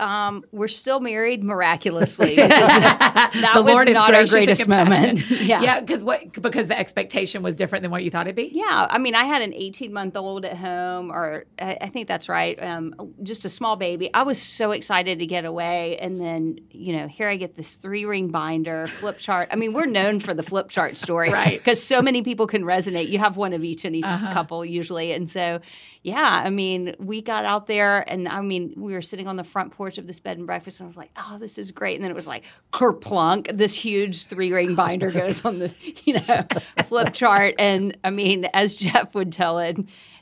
Um, 0.00 0.44
we're 0.52 0.68
still 0.68 1.00
married 1.00 1.44
miraculously. 1.44 2.36
that 2.36 3.30
the 3.54 3.62
was 3.62 3.72
Lord 3.72 3.88
is 3.88 3.94
not 3.94 4.14
our 4.14 4.26
greatest 4.26 4.66
moment. 4.68 5.28
yeah. 5.30 5.62
Yeah, 5.62 5.80
because 5.80 6.02
what? 6.02 6.32
Because 6.32 6.68
the 6.68 6.78
expectation 6.78 7.42
was 7.42 7.54
different 7.54 7.82
than 7.82 7.90
what 7.90 8.02
you 8.02 8.10
thought 8.10 8.26
it'd 8.26 8.36
be. 8.36 8.50
Yeah, 8.52 8.86
I 8.90 8.98
mean, 8.98 9.14
I 9.14 9.24
had 9.24 9.42
an 9.42 9.52
18 9.54 9.92
month 9.92 10.16
old 10.16 10.44
at 10.44 10.56
home, 10.56 11.10
or 11.10 11.44
I, 11.60 11.76
I 11.82 11.88
think 11.88 12.08
that's 12.08 12.28
right, 12.28 12.60
um, 12.62 12.94
just 13.22 13.44
a 13.44 13.48
small 13.48 13.76
baby. 13.76 14.10
I 14.14 14.22
was 14.22 14.40
so 14.40 14.72
excited 14.72 15.18
to 15.18 15.26
get 15.26 15.44
away. 15.44 15.98
And 15.98 16.20
then, 16.20 16.58
you 16.70 16.96
know, 16.96 17.06
here 17.06 17.28
I 17.28 17.36
get 17.36 17.54
this 17.56 17.76
three 17.76 18.04
ring 18.04 18.28
binder, 18.28 18.88
flip 18.88 19.18
chart. 19.18 19.48
I 19.52 19.56
mean, 19.56 19.72
we're 19.72 19.86
known 19.86 20.20
for 20.20 20.34
the 20.34 20.42
flip 20.42 20.68
chart 20.68 20.96
story, 20.96 21.30
Right. 21.30 21.58
Because 21.58 21.82
so 21.82 22.00
many 22.02 22.22
people 22.22 22.46
can 22.46 22.62
resonate. 22.62 23.08
You 23.08 23.18
have 23.18 23.36
one 23.36 23.52
of 23.52 23.62
each 23.64 23.84
in 23.84 23.94
each 23.94 24.04
Uh-huh. 24.04 24.32
couple 24.32 24.64
usually. 24.64 25.12
And 25.12 25.28
so, 25.28 25.60
yeah, 26.02 26.42
I 26.44 26.48
mean, 26.48 26.94
we 26.98 27.20
got 27.20 27.44
out 27.44 27.66
there, 27.66 28.10
and 28.10 28.26
I 28.26 28.40
mean, 28.40 28.72
we 28.76 28.94
were 28.94 29.02
sitting 29.02 29.28
on 29.28 29.36
the 29.36 29.44
front 29.44 29.72
porch 29.72 29.98
of 29.98 30.06
this 30.06 30.18
bed 30.18 30.38
and 30.38 30.46
breakfast, 30.46 30.80
and 30.80 30.86
I 30.86 30.88
was 30.88 30.96
like, 30.96 31.10
oh, 31.16 31.36
this 31.38 31.58
is 31.58 31.72
great. 31.72 31.96
And 31.96 32.04
then 32.04 32.10
it 32.10 32.14
was 32.14 32.26
like, 32.26 32.44
kerplunk, 32.72 33.54
this 33.56 33.74
huge 33.74 34.24
three 34.24 34.50
ring 34.50 34.74
binder 34.74 35.10
goes 35.10 35.44
on 35.44 35.58
the, 35.58 35.74
you 36.04 36.14
know, 36.14 36.46
flip 36.88 37.12
chart. 37.12 37.54
And 37.58 37.98
I 38.02 38.10
mean, 38.10 38.46
as 38.54 38.74
Jeff 38.74 39.14
would 39.14 39.30
tell 39.30 39.58
it, 39.58 39.76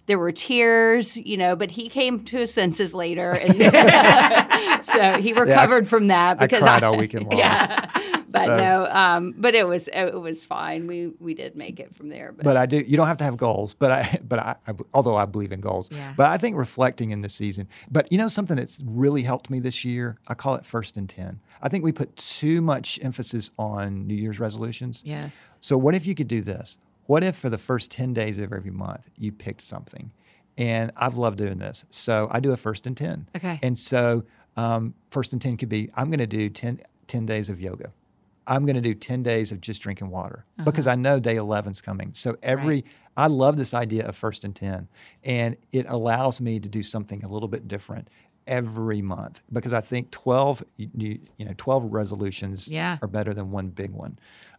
there 0.09 0.19
were 0.19 0.33
tears, 0.33 1.17
you 1.17 1.37
know, 1.37 1.55
but 1.55 1.71
he 1.71 1.89
came 1.89 2.25
to 2.25 2.39
his 2.39 2.53
senses 2.53 2.93
later. 2.95 3.39
And 3.49 4.85
so 4.87 5.21
he 5.21 5.33
recovered 5.33 5.87
from 5.89 6.09
that 6.09 6.41
I 6.41 6.47
because 6.47 6.61
cried 6.61 6.83
all 6.83 6.97
weekend 6.97 7.27
long. 7.31 7.39
Yeah. 7.39 7.87
But 8.31 8.47
So- 8.47 8.57
no, 8.57 8.87
um, 8.91 9.35
but 9.39 9.55
it 9.55 9.67
was 9.67 9.89
it 9.89 10.13
was 10.21 10.45
fine. 10.45 10.87
We 10.87 11.13
we 11.21 11.35
did 11.35 11.57
make 11.57 11.81
it 11.81 11.95
from 11.97 12.09
there. 12.09 12.33
But, 12.33 12.45
but 12.45 12.57
I 12.57 12.67
do. 12.67 12.79
You 12.79 12.97
don't 12.97 13.07
have 13.07 13.17
to 13.19 13.25
have 13.25 13.37
goals, 13.37 13.75
but 13.75 13.91
I, 13.91 14.19
but 14.27 14.39
I, 14.39 14.57
I 14.67 14.75
although 14.93 15.17
I 15.17 15.25
believe 15.25 15.51
in 15.53 15.61
goals, 15.61 15.89
Yeah. 15.91 16.13
but 16.17 16.27
I 16.27 16.37
think 16.39 16.57
reflecting 16.57 17.11
in 17.11 17.23
the 17.23 17.29
season. 17.29 17.69
But 17.91 18.11
you 18.13 18.19
know 18.19 18.29
something 18.29 18.57
that's 18.57 18.83
really 18.85 19.23
helped 19.23 19.49
me 19.51 19.61
this 19.61 19.85
year. 19.85 20.19
I 20.27 20.35
call 20.35 20.57
it 20.57 20.67
first 20.67 20.97
and 20.97 21.09
ten. 21.09 21.41
I 21.63 21.69
think 21.69 21.85
we 21.85 21.93
put 21.93 22.17
too 22.17 22.61
much 22.61 22.99
emphasis 23.03 23.51
on 23.59 24.07
New 24.07 24.15
Year's 24.15 24.39
resolutions. 24.41 25.03
Yes. 25.05 25.57
So 25.61 25.77
what 25.79 25.95
if 25.95 26.07
you 26.07 26.15
could 26.15 26.29
do 26.29 26.41
this? 26.43 26.79
What 27.09 27.25
if 27.25 27.37
for 27.37 27.49
the 27.49 27.57
first 27.57 27.91
10 27.91 28.13
days 28.13 28.39
of 28.39 28.53
every 28.53 28.71
month 28.71 29.09
you 29.17 29.33
picked 29.33 29.63
something? 29.63 30.11
And 30.59 30.93
I've 30.95 31.17
loved 31.17 31.39
doing 31.39 31.59
this. 31.59 31.87
So 31.89 32.29
I 32.31 32.39
do 32.39 32.53
a 32.53 32.57
first 32.59 32.87
and 32.87 32.95
10. 32.95 33.29
Okay. 33.35 33.59
And 33.63 33.79
so 33.79 34.25
um, 34.59 34.93
first 35.11 35.33
and 35.33 35.41
10 35.41 35.57
could 35.57 35.71
be 35.71 35.89
I'm 35.95 36.11
going 36.11 36.19
to 36.21 36.27
do 36.27 36.51
10, 36.51 36.83
10 37.07 37.25
days 37.25 37.49
of 37.49 37.61
yoga. 37.63 37.93
I'm 38.47 38.67
going 38.67 38.77
to 38.77 38.83
do 38.83 38.93
10 38.95 39.23
days 39.23 39.53
of 39.53 39.61
just 39.63 39.81
drinking 39.81 40.11
water 40.11 40.45
because 40.65 40.87
I 40.87 40.97
know 40.97 41.19
day 41.19 41.37
11's 41.37 41.81
coming. 41.81 42.13
So 42.13 42.37
every, 42.43 42.75
Right. 42.77 42.85
I 43.17 43.27
love 43.29 43.57
this 43.57 43.73
idea 43.73 44.07
of 44.07 44.15
first 44.15 44.45
and 44.45 44.55
10. 44.55 44.87
And 45.25 45.57
it 45.73 45.87
allows 45.89 46.43
me 46.43 46.61
to 46.61 46.69
do 46.69 46.83
something 46.83 47.25
a 47.25 47.29
little 47.29 47.49
bit 47.49 47.69
different 47.69 48.09
every 48.47 49.01
month 49.03 49.43
because 49.53 49.73
I 49.75 49.81
think 49.83 50.11
12, 50.11 50.65
you, 50.77 50.91
you, 50.95 51.19
you 51.39 51.45
know, 51.47 51.53
12 51.57 51.93
resolutions 51.93 52.69
Yeah. 52.69 52.99
are 53.03 53.09
better 53.09 53.33
than 53.35 53.51
one 53.51 53.69
big 53.69 53.91
one. 53.93 54.19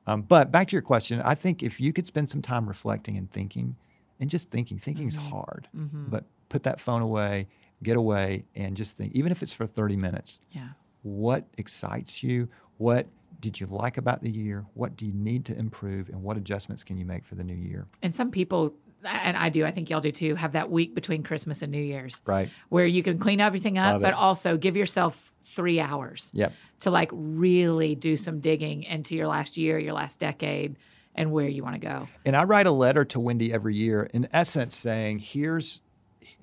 Um, 0.10 0.24
but 0.24 0.52
back 0.52 0.68
to 0.70 0.72
your 0.74 0.82
question, 0.82 1.22
I 1.22 1.36
think 1.36 1.62
if 1.62 1.80
you 1.80 1.94
could 1.94 2.08
spend 2.08 2.30
some 2.30 2.42
time 2.42 2.68
reflecting 2.68 3.16
and 3.16 3.30
thinking, 3.32 3.76
and 4.20 4.28
just 4.28 4.50
thinking, 4.50 4.80
thinking 4.80 5.08
is 5.08 5.16
hard, 5.16 5.68
but 5.74 6.26
put 6.50 6.64
that 6.64 6.80
phone 6.82 7.04
away, 7.04 7.48
get 7.84 7.96
away, 7.96 8.46
and 8.56 8.76
just 8.76 8.98
think, 8.98 9.14
even 9.14 9.32
if 9.32 9.44
it's 9.44 9.54
for 9.54 9.68
30 9.68 9.96
minutes, 9.98 10.40
Yeah. 10.52 10.70
what 11.04 11.46
excites 11.60 12.24
you? 12.24 12.50
What 12.78 13.08
did 13.40 13.60
you 13.60 13.68
like 13.68 13.98
about 13.98 14.24
the 14.24 14.32
year? 14.32 14.66
What 14.74 14.98
do 14.98 15.06
you 15.06 15.14
need 15.14 15.46
to 15.46 15.56
improve? 15.58 16.10
And 16.10 16.24
what 16.24 16.38
adjustments 16.38 16.84
can 16.84 16.98
you 16.98 17.06
make 17.06 17.24
for 17.24 17.36
the 17.36 17.44
new 17.44 17.54
year? 17.54 17.88
And 18.02 18.14
some 18.16 18.32
people, 18.32 18.74
and 19.06 19.38
I 19.38 19.50
do, 19.50 19.64
I 19.64 19.72
think 19.72 19.92
y'all 19.92 20.02
do 20.02 20.12
too, 20.12 20.34
have 20.36 20.54
that 20.54 20.72
week 20.72 20.96
between 20.96 21.22
Christmas 21.22 21.62
and 21.62 21.72
New 21.72 21.82
Year's 21.84 22.22
Right. 22.26 22.50
where 22.70 22.88
you 22.88 23.04
can 23.04 23.20
clean 23.20 23.40
everything 23.40 23.78
up, 23.78 23.94
Love 23.94 24.02
but 24.02 24.10
it. 24.10 24.16
also 24.16 24.58
give 24.58 24.76
yourself 24.76 25.29
three 25.46 25.80
hours 25.80 26.30
Yep. 26.34 26.54
to 26.82 26.92
like 26.92 27.10
really 27.14 27.96
do 27.96 28.16
some 28.18 28.40
digging 28.40 28.84
into 28.84 29.16
your 29.16 29.28
last 29.28 29.58
year, 29.58 29.80
your 29.80 29.94
last 29.94 30.20
decade, 30.20 30.76
and 31.16 31.32
where 31.32 31.48
you 31.48 31.64
want 31.64 31.76
to 31.76 31.80
go. 31.88 32.08
And 32.26 32.36
I 32.36 32.44
write 32.44 32.68
a 32.68 32.72
letter 32.72 33.04
to 33.06 33.20
Wendy 33.20 33.52
every 33.52 33.76
year, 33.76 34.10
in 34.14 34.28
essence, 34.32 34.76
saying, 34.76 35.20
here's, 35.20 35.82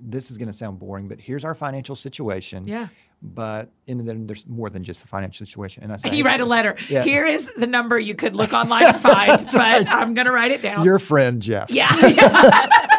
this 0.00 0.30
is 0.30 0.38
going 0.38 0.48
to 0.48 0.52
sound 0.52 0.78
boring, 0.78 1.08
but 1.08 1.20
here's 1.20 1.44
our 1.44 1.54
financial 1.54 1.94
situation. 1.94 2.66
Yeah. 2.66 2.88
But 3.22 3.70
and 3.88 4.06
then 4.06 4.26
there's 4.26 4.46
more 4.46 4.68
than 4.68 4.84
just 4.84 5.00
the 5.00 5.08
financial 5.08 5.46
situation. 5.46 5.82
And 5.82 5.92
I 5.92 5.96
say, 5.96 6.10
You 6.14 6.22
write 6.24 6.40
a 6.40 6.44
letter. 6.44 6.76
Yeah. 6.90 7.02
Here 7.02 7.24
is 7.24 7.50
the 7.56 7.66
number 7.66 7.98
you 7.98 8.14
could 8.14 8.36
look 8.36 8.52
online 8.52 8.92
to 8.92 8.98
find, 8.98 9.40
but 9.54 9.88
I'm 9.88 10.12
going 10.12 10.26
to 10.26 10.32
write 10.32 10.50
it 10.50 10.60
down. 10.60 10.84
Your 10.84 10.98
friend 10.98 11.40
Jeff. 11.40 11.70
yeah. 11.70 11.94
yeah. 12.08 12.68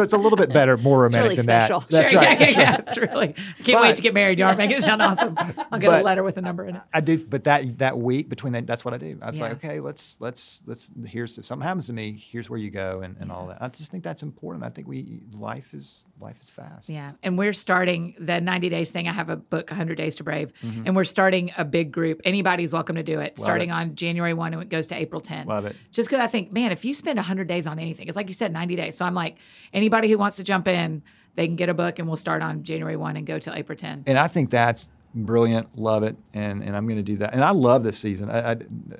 So 0.00 0.04
it's 0.04 0.12
a 0.14 0.18
little 0.18 0.38
bit 0.38 0.48
better, 0.50 0.78
more 0.78 1.04
It's 1.04 1.12
romantic 1.12 1.24
really 1.30 1.36
than 1.36 1.44
special. 1.44 1.80
that. 1.80 1.88
That's 1.90 2.10
Sure, 2.10 2.20
right. 2.20 2.30
Yeah, 2.30 2.36
that's 2.38 2.56
yeah, 2.56 2.62
right. 2.62 2.68
yeah. 2.70 2.76
It's 2.78 2.96
really. 2.96 3.34
I 3.58 3.62
can't 3.62 3.80
wait 3.82 3.96
to 3.96 4.02
get 4.02 4.14
married. 4.14 4.38
You 4.38 4.46
are 4.46 4.56
making 4.56 4.78
it 4.78 4.82
sound 4.82 5.02
awesome. 5.02 5.34
I'll 5.38 5.78
get 5.78 5.88
But- 5.90 6.00
a 6.00 6.04
letter 6.04 6.22
with 6.22 6.38
a 6.38 6.40
number 6.40 6.64
in 6.64 6.76
it. 6.76 6.82
I 6.94 7.00
do, 7.00 7.18
but 7.18 7.44
that 7.44 7.78
that 7.78 7.98
week 7.98 8.30
between 8.30 8.54
that, 8.54 8.66
that's 8.66 8.82
what 8.82 8.94
I 8.94 8.96
do. 8.98 9.18
I 9.20 9.26
was 9.26 9.40
like, 9.40 9.52
okay, 9.62 9.80
let's 9.80 10.16
let's 10.20 10.62
let's. 10.66 10.90
Here's 11.06 11.36
if 11.36 11.44
something 11.46 11.66
happens 11.66 11.86
to 11.88 11.92
me, 11.92 12.12
here's 12.30 12.48
where 12.48 12.58
you 12.58 12.70
go, 12.70 13.00
and, 13.02 13.16
and 13.20 13.30
all 13.30 13.46
that. 13.48 13.58
I 13.60 13.68
just 13.68 13.90
think 13.90 14.02
that's 14.04 14.22
important. 14.22 14.64
I 14.64 14.70
think 14.70 14.88
we 14.88 15.20
life 15.34 15.74
is 15.74 16.04
life 16.18 16.36
is 16.40 16.48
fast. 16.50 16.88
Yeah. 16.88 17.12
And 17.22 17.36
we're 17.36 17.52
starting 17.52 18.14
the 18.18 18.40
90 18.40 18.68
days 18.70 18.90
thing. 18.90 19.06
I 19.08 19.12
have 19.12 19.28
a 19.30 19.36
book, 19.36 19.70
100 19.70 19.96
Days 19.96 20.16
to 20.16 20.24
Brave, 20.24 20.52
Mm-hmm. 20.62 20.82
and 20.86 20.96
we're 20.96 21.04
starting 21.04 21.50
a 21.58 21.64
big 21.64 21.92
group. 21.92 22.20
Anybody's 22.24 22.72
welcome 22.72 22.96
to 22.96 23.02
do 23.02 23.20
it, 23.20 23.38
starting 23.38 23.68
it. 23.70 23.72
on 23.72 23.94
January 23.96 24.34
1 24.34 24.52
and 24.54 24.62
it 24.62 24.68
goes 24.68 24.86
to 24.88 24.94
April 24.94 25.20
10. 25.20 25.46
Love 25.46 25.64
it. 25.66 25.76
Just 25.92 26.08
because 26.08 26.22
I 26.22 26.26
think, 26.26 26.52
man, 26.52 26.72
if 26.72 26.84
you 26.84 26.92
spend 26.94 27.16
100 27.16 27.48
days 27.48 27.66
on 27.66 27.78
anything, 27.78 28.06
it's 28.08 28.16
like 28.16 28.28
you 28.28 28.34
said, 28.34 28.52
90 28.52 28.76
days. 28.76 28.96
So 28.96 29.04
I'm 29.04 29.14
like, 29.14 29.36
anybody 29.72 29.89
anybody 29.90 30.10
who 30.10 30.18
wants 30.18 30.36
to 30.36 30.44
jump 30.44 30.68
in, 30.68 31.02
they 31.34 31.46
can 31.46 31.56
get 31.56 31.68
a 31.68 31.74
book 31.74 31.98
and 31.98 32.06
we'll 32.08 32.16
start 32.16 32.42
on 32.42 32.62
January 32.62 32.96
1 32.96 33.16
and 33.16 33.26
go 33.26 33.38
till 33.38 33.54
April 33.54 33.76
10. 33.76 34.04
And 34.06 34.18
I 34.18 34.28
think 34.28 34.50
that's 34.50 34.90
brilliant. 35.14 35.76
Love 35.76 36.02
it. 36.04 36.16
And 36.34 36.62
and 36.62 36.76
I'm 36.76 36.86
going 36.86 36.98
to 36.98 37.02
do 37.02 37.16
that. 37.18 37.34
And 37.34 37.42
I 37.42 37.50
love 37.50 37.82
this 37.82 37.98
season. 37.98 38.30
I, 38.30 38.52
I, 38.52 38.56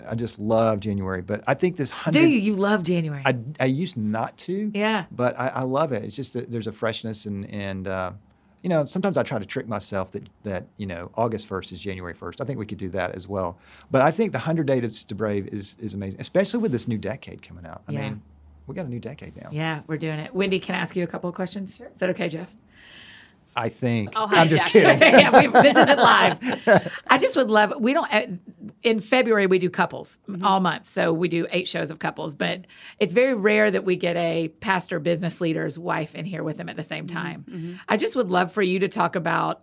I 0.09 0.15
just 0.15 0.39
love 0.39 0.81
January. 0.81 1.23
But 1.23 1.43
I 1.47 1.55
think 1.55 1.77
this 1.77 1.91
100. 1.93 2.19
Do 2.19 2.27
you? 2.27 2.39
You 2.39 2.55
love 2.57 2.83
January. 2.83 3.23
I, 3.25 3.37
I 3.61 3.67
used 3.67 3.97
not 3.97 4.37
to. 4.39 4.71
Yeah. 4.75 5.05
But 5.13 5.39
I, 5.39 5.49
I 5.49 5.63
love 5.63 5.93
it. 5.93 6.05
It's 6.05 6.17
just 6.17 6.33
that 6.33 6.51
there's 6.51 6.67
a 6.67 6.73
freshness 6.73 7.27
and 7.27 7.49
and 7.51 7.87
uh, 7.87 8.13
you 8.63 8.69
know 8.69 8.87
sometimes 8.87 9.17
I 9.17 9.23
try 9.23 9.39
to 9.39 9.47
trick 9.47 9.69
myself 9.69 10.11
that 10.13 10.29
that 10.43 10.67
you 10.79 10.87
know 10.87 11.11
August 11.15 11.47
first 11.47 11.71
is 11.73 11.79
January 11.81 12.15
first. 12.15 12.41
I 12.41 12.45
think 12.45 12.59
we 12.59 12.67
could 12.67 12.79
do 12.79 12.89
that 12.91 13.15
as 13.15 13.29
well. 13.29 13.59
But 13.91 14.03
I 14.03 14.11
think 14.11 14.33
the 14.33 14.41
hundred 14.41 14.67
days 14.67 15.05
to 15.05 15.15
brave 15.15 15.47
is 15.49 15.77
is 15.81 15.95
amazing, 15.95 16.21
especially 16.21 16.61
with 16.61 16.73
this 16.73 16.89
new 16.89 16.99
decade 16.99 17.43
coming 17.43 17.67
out. 17.67 17.83
I 17.89 17.93
Yeah. 17.93 18.01
mean, 18.03 18.23
we 18.71 18.75
got 18.77 18.87
a 18.87 18.89
new 18.89 19.01
decade 19.01 19.37
now. 19.37 19.51
yeah, 19.53 19.81
we're 19.87 19.99
doing 19.99 20.19
it. 20.19 20.35
Wendy, 20.35 20.59
can 20.61 20.75
I 20.75 20.79
ask 20.79 20.97
you 20.97 21.05
a 21.05 21.07
couple 21.07 21.29
of 21.29 21.35
questions? 21.35 21.81
Is 21.81 21.99
that 21.99 22.11
okay, 22.11 22.29
Jeff? 22.29 22.49
I 23.57 23.69
think. 23.69 24.13
Oh, 24.15 24.29
I'm 24.31 24.49
just 24.49 24.67
kidding. 24.67 24.99
yeah, 25.01 25.37
we, 25.41 25.49
this 25.49 25.77
isn't 25.77 25.99
live. 26.13 26.39
I 27.09 27.19
just 27.19 27.37
would 27.37 27.51
love. 27.51 27.73
We 27.81 27.93
don't. 27.93 28.11
uh, 28.13 28.27
In 28.85 29.01
February, 29.01 29.49
we 29.49 29.59
do 29.59 29.69
couples 29.69 30.21
all 30.43 30.61
month, 30.61 30.89
so 30.91 31.13
we 31.13 31.27
do 31.29 31.49
eight 31.51 31.67
shows 31.67 31.91
of 31.91 31.99
couples. 31.99 32.37
But 32.37 32.67
it's 33.01 33.13
very 33.13 33.35
rare 33.35 33.69
that 33.73 33.85
we 33.85 33.97
get 33.97 34.17
a 34.17 34.49
pastor, 34.61 35.01
business 35.01 35.41
leader's 35.41 35.77
wife 35.77 36.15
in 36.15 36.25
here 36.27 36.45
with 36.45 36.59
them 36.59 36.69
at 36.69 36.77
the 36.77 36.85
same 36.85 37.09
time. 37.09 37.81
I 37.89 37.97
just 37.97 38.15
would 38.15 38.31
love 38.31 38.53
for 38.53 38.63
you 38.63 38.79
to 38.79 38.89
talk 38.89 39.17
about 39.17 39.63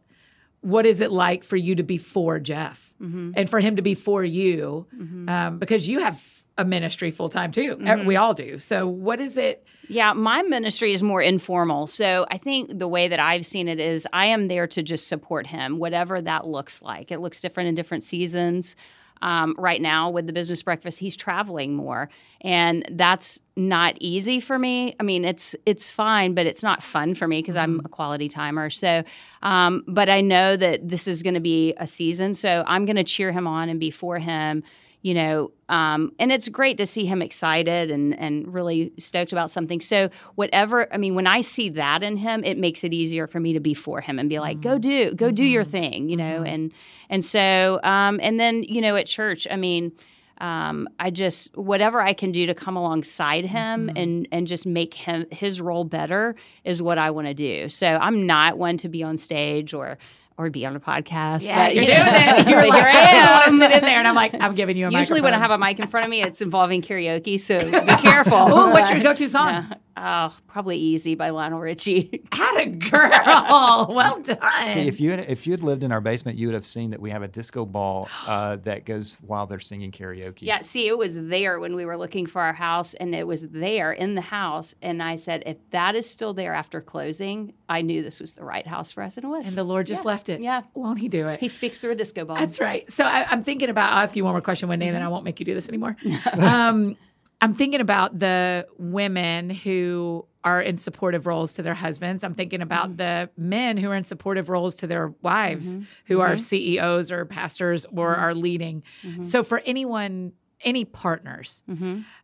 what 0.61 0.85
is 0.85 0.99
it 0.99 1.11
like 1.11 1.45
for 1.45 1.55
you 1.55 1.75
to 1.75 1.83
be 1.83 1.97
for 1.97 2.39
Jeff 2.39 2.93
and 2.99 3.49
for 3.49 3.59
him 3.61 3.77
to 3.77 3.81
be 3.81 3.93
for 3.93 4.21
you, 4.23 4.85
um, 5.29 5.59
because 5.59 5.87
you 5.87 5.99
have 5.99 6.21
a 6.57 6.65
ministry 6.65 7.11
full 7.11 7.29
time 7.29 7.51
too. 7.51 7.77
We 8.05 8.15
all 8.15 8.33
do. 8.33 8.59
So 8.59 8.87
what 8.87 9.19
is 9.19 9.37
it? 9.37 9.65
Yeah, 9.89 10.13
my 10.13 10.41
ministry 10.41 10.93
is 10.93 11.01
more 11.03 11.21
informal. 11.21 11.87
So 11.87 12.25
I 12.29 12.37
think 12.37 12.77
the 12.77 12.87
way 12.87 13.07
that 13.07 13.19
I've 13.19 13.45
seen 13.45 13.67
it 13.67 13.79
is 13.79 14.07
I 14.11 14.25
am 14.25 14.47
there 14.47 14.67
to 14.67 14.83
just 14.83 15.07
support 15.07 15.47
him, 15.47 15.77
whatever 15.77 16.21
that 16.21 16.47
looks 16.47 16.81
like. 16.81 17.11
It 17.11 17.19
looks 17.19 17.41
different 17.41 17.69
in 17.69 17.75
different 17.75 18.03
seasons. 18.03 18.75
Um, 19.21 19.55
right 19.57 19.81
now, 19.81 20.11
with 20.11 20.27
the 20.27 20.33
business 20.33 20.61
breakfast, 20.61 20.99
he's 20.99 21.15
traveling 21.15 21.73
more, 21.73 22.07
and 22.41 22.85
that's 22.91 23.39
not 23.55 23.95
easy 23.99 24.39
for 24.39 24.59
me. 24.59 24.95
I 24.99 25.03
mean, 25.03 25.25
it's 25.25 25.55
it's 25.65 25.89
fine, 25.89 26.35
but 26.35 26.45
it's 26.45 26.61
not 26.61 26.83
fun 26.83 27.15
for 27.15 27.27
me 27.27 27.41
because 27.41 27.55
I'm 27.55 27.79
a 27.83 27.89
quality 27.89 28.29
timer. 28.29 28.69
So, 28.69 29.03
um, 29.41 29.83
but 29.87 30.07
I 30.07 30.21
know 30.21 30.55
that 30.57 30.87
this 30.87 31.07
is 31.07 31.23
going 31.23 31.33
to 31.33 31.39
be 31.39 31.73
a 31.77 31.87
season, 31.87 32.35
so 32.35 32.63
I'm 32.67 32.85
going 32.85 32.95
to 32.95 33.03
cheer 33.03 33.31
him 33.31 33.47
on 33.47 33.69
and 33.69 33.79
be 33.79 33.89
for 33.89 34.19
him 34.19 34.63
you 35.07 35.13
know 35.13 35.51
um, 35.69 36.11
and 36.19 36.31
it's 36.33 36.49
great 36.49 36.77
to 36.77 36.85
see 36.85 37.05
him 37.05 37.21
excited 37.21 37.89
and 37.91 38.17
and 38.19 38.53
really 38.53 38.91
stoked 38.97 39.31
about 39.31 39.49
something. 39.51 39.79
So 39.79 40.09
whatever 40.35 40.93
i 40.93 40.97
mean 40.97 41.15
when 41.15 41.27
i 41.27 41.39
see 41.41 41.69
that 41.69 42.03
in 42.03 42.17
him 42.17 42.43
it 42.43 42.57
makes 42.57 42.83
it 42.83 42.93
easier 42.93 43.25
for 43.25 43.39
me 43.39 43.53
to 43.53 43.61
be 43.61 43.73
for 43.73 44.01
him 44.01 44.19
and 44.19 44.27
be 44.29 44.39
like 44.39 44.59
go 44.59 44.77
do 44.77 45.13
go 45.13 45.31
do 45.31 45.45
your 45.45 45.63
thing 45.63 46.09
you 46.09 46.17
know 46.17 46.43
and 46.43 46.73
and 47.09 47.23
so 47.23 47.79
um, 47.83 48.19
and 48.21 48.37
then 48.39 48.63
you 48.63 48.81
know 48.81 48.95
at 48.95 49.07
church 49.07 49.47
i 49.49 49.55
mean 49.55 49.91
um, 50.39 50.87
I 50.99 51.09
just 51.09 51.57
whatever 51.57 51.99
I 51.99 52.13
can 52.13 52.31
do 52.31 52.45
to 52.45 52.53
come 52.53 52.75
alongside 52.77 53.45
him 53.45 53.89
and 53.95 54.27
and 54.31 54.45
just 54.45 54.67
make 54.67 54.93
him 54.93 55.25
his 55.31 55.59
role 55.59 55.83
better 55.83 56.35
is 56.63 56.79
what 56.79 56.99
I 56.99 57.09
want 57.09 57.27
to 57.27 57.33
do. 57.33 57.69
So 57.69 57.87
I'm 57.87 58.27
not 58.27 58.57
one 58.57 58.77
to 58.77 58.89
be 58.89 59.01
on 59.01 59.17
stage 59.17 59.73
or 59.73 59.97
or 60.37 60.49
be 60.49 60.65
on 60.65 60.75
a 60.75 60.79
podcast. 60.79 61.47
but, 61.47 61.73
you're 61.75 61.83
you 61.83 61.93
doing 61.95 61.99
it. 62.07 62.47
You're 62.47 62.67
like, 62.67 62.73
here 62.73 62.87
I 62.87 62.91
I 62.91 63.09
am. 63.15 63.31
want 63.39 63.45
to 63.51 63.57
sit 63.57 63.71
in 63.71 63.81
there, 63.81 63.97
and 63.97 64.07
I'm 64.07 64.15
like, 64.15 64.35
I'm 64.39 64.53
giving 64.55 64.77
you 64.77 64.87
a 64.87 64.91
Usually, 64.91 65.19
when 65.21 65.33
I 65.33 65.39
have 65.39 65.51
a 65.51 65.57
mic 65.57 65.79
in 65.79 65.87
front 65.87 66.05
of 66.05 66.11
me, 66.11 66.21
it's 66.21 66.41
involving 66.41 66.81
karaoke. 66.81 67.39
So 67.39 67.57
be 67.71 67.95
careful. 68.01 68.37
Oh, 68.37 68.69
what's 68.71 68.91
your 68.91 68.99
go-to 69.01 69.27
song? 69.27 69.73
Oh, 69.99 70.31
probably 70.47 70.77
"Easy" 70.77 71.15
by 71.15 71.29
Lionel 71.31 71.59
Richie. 71.59 72.23
Had 72.31 72.55
a 72.61 72.65
girl. 72.67 73.87
well 73.89 74.21
done. 74.21 74.63
See, 74.65 74.87
if 74.87 74.99
you 75.01 75.09
had, 75.09 75.21
if 75.21 75.47
you 75.47 75.53
had 75.53 75.63
lived 75.63 75.81
in 75.83 75.91
our 75.91 76.01
basement, 76.01 76.37
you 76.37 76.47
would 76.47 76.53
have 76.53 76.67
seen 76.67 76.91
that 76.91 76.99
we 77.01 77.09
have 77.09 77.23
a 77.23 77.27
disco 77.27 77.65
ball 77.65 78.07
uh, 78.27 78.57
that 78.63 78.85
goes 78.85 79.17
while 79.25 79.47
they're 79.47 79.59
singing 79.59 79.91
karaoke. 79.91 80.41
yeah, 80.41 80.61
see, 80.61 80.87
it 80.87 80.95
was 80.97 81.15
there 81.15 81.59
when 81.59 81.75
we 81.75 81.83
were 81.85 81.97
looking 81.97 82.27
for 82.27 82.41
our 82.43 82.53
house, 82.53 82.93
and 82.93 83.15
it 83.15 83.25
was 83.25 83.41
there 83.49 83.91
in 83.91 84.13
the 84.13 84.21
house. 84.21 84.75
And 84.83 85.01
I 85.01 85.15
said, 85.15 85.41
if 85.47 85.57
that 85.71 85.95
is 85.95 86.07
still 86.07 86.35
there 86.35 86.53
after 86.53 86.79
closing, 86.79 87.53
I 87.67 87.81
knew 87.81 88.03
this 88.03 88.19
was 88.19 88.33
the 88.33 88.43
right 88.43 88.67
house 88.67 88.91
for 88.91 89.01
us, 89.01 89.17
and 89.17 89.23
it 89.25 89.29
was. 89.29 89.47
and 89.47 89.57
the 89.57 89.63
Lord 89.63 89.87
just 89.87 90.03
Yeah. 90.03 90.09
left 90.11 90.26
it. 90.29 90.41
Yeah. 90.41 90.61
Won't 90.73 90.99
he 90.99 91.07
do 91.07 91.27
it? 91.27 91.39
he 91.39 91.47
speaks 91.47 91.79
through 91.79 91.91
a 91.91 91.95
disco 91.95 92.25
ball. 92.25 92.37
That's 92.37 92.59
right. 92.59 92.89
So 92.91 93.03
I, 93.03 93.29
I'm 93.29 93.43
thinking 93.43 93.69
about. 93.69 93.93
I'll 93.93 94.03
ask 94.03 94.15
you 94.15 94.23
one 94.23 94.33
more 94.33 94.41
question, 94.41 94.69
Wendy, 94.69 94.87
and 94.87 94.95
then 94.95 95.01
mm-hmm. 95.01 95.07
I 95.07 95.11
won't 95.11 95.23
make 95.23 95.39
you 95.39 95.45
do 95.45 95.53
this 95.53 95.67
anymore. 95.67 95.95
um, 96.33 96.97
I'm 97.39 97.53
thinking 97.53 97.81
about 97.81 98.17
the 98.17 98.67
women 98.77 99.49
who 99.49 100.25
are 100.43 100.61
in 100.61 100.77
supportive 100.77 101.27
roles 101.27 101.53
to 101.53 101.61
their 101.61 101.75
husbands. 101.75 102.23
I'm 102.23 102.33
thinking 102.33 102.61
about 102.61 102.91
mm. 102.91 102.97
the 102.97 103.29
men 103.37 103.77
who 103.77 103.89
are 103.89 103.95
in 103.95 104.05
supportive 104.05 104.49
roles 104.49 104.75
to 104.77 104.87
their 104.87 105.13
wives, 105.21 105.77
mm-hmm. 105.77 105.83
who 106.05 106.21
are 106.21 106.31
mm-hmm. 106.31 106.37
CEOs 106.37 107.11
or 107.11 107.25
pastors 107.25 107.85
or 107.93 108.15
are 108.15 108.33
leading. 108.33 108.83
So 109.21 109.43
for 109.43 109.59
anyone, 109.65 110.31
any 110.61 110.85
partners, 110.85 111.61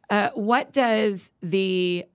uh, 0.09 0.29
what 0.35 0.71
does 0.71 1.33
the 1.41 2.05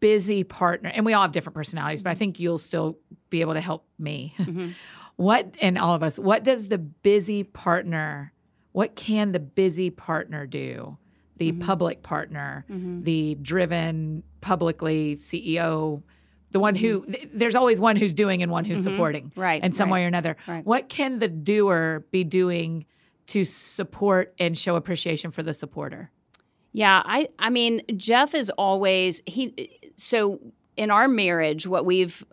busy 0.00 0.44
partner, 0.44 0.90
and 0.94 1.04
we 1.04 1.12
all 1.12 1.22
have 1.22 1.32
different 1.32 1.54
personalities, 1.54 2.02
but 2.02 2.10
I 2.10 2.14
think 2.14 2.38
you'll 2.38 2.58
still 2.58 2.98
be 3.30 3.40
able 3.40 3.54
to 3.54 3.60
help 3.60 3.86
me. 3.98 4.34
what, 5.16 5.54
and 5.60 5.78
all 5.78 5.94
of 5.94 6.02
us, 6.02 6.18
what 6.18 6.44
does 6.44 6.68
the 6.68 6.78
busy 6.78 7.44
partner, 7.44 8.32
what 8.72 8.96
can 8.96 9.32
the 9.32 9.40
busy 9.40 9.90
partner 9.90 10.46
do? 10.46 10.96
The 11.36 11.52
mm-hmm. 11.52 11.62
public 11.62 12.02
partner, 12.02 12.64
mm-hmm. 12.70 13.02
the 13.02 13.36
driven, 13.42 14.22
publicly 14.40 15.16
CEO, 15.16 16.02
the 16.52 16.60
one 16.60 16.76
who, 16.76 17.00
mm-hmm. 17.00 17.12
th- 17.12 17.28
there's 17.34 17.54
always 17.54 17.80
one 17.80 17.96
who's 17.96 18.14
doing 18.14 18.42
and 18.42 18.50
one 18.52 18.64
who's 18.64 18.82
supporting, 18.82 19.32
Right, 19.34 19.62
in 19.62 19.72
some 19.72 19.88
right, 19.88 19.94
way 19.94 20.04
or 20.04 20.06
another. 20.06 20.36
right. 20.46 20.64
What 20.64 20.88
can 20.88 21.18
the 21.18 21.28
doer 21.28 22.04
be 22.10 22.22
doing 22.22 22.86
to 23.28 23.44
support 23.44 24.34
and 24.38 24.56
show 24.56 24.76
appreciation 24.76 25.30
for 25.30 25.42
the 25.42 25.54
supporter? 25.54 26.10
Yeah, 26.72 27.02
I 27.04 27.28
I 27.38 27.50
mean 27.50 27.82
Jeff 27.96 28.34
is 28.34 28.50
always 28.50 29.22
he 29.26 29.78
so 29.96 30.40
in 30.76 30.90
our 30.90 31.08
marriage 31.08 31.66
what 31.66 31.86
we've 31.86 32.24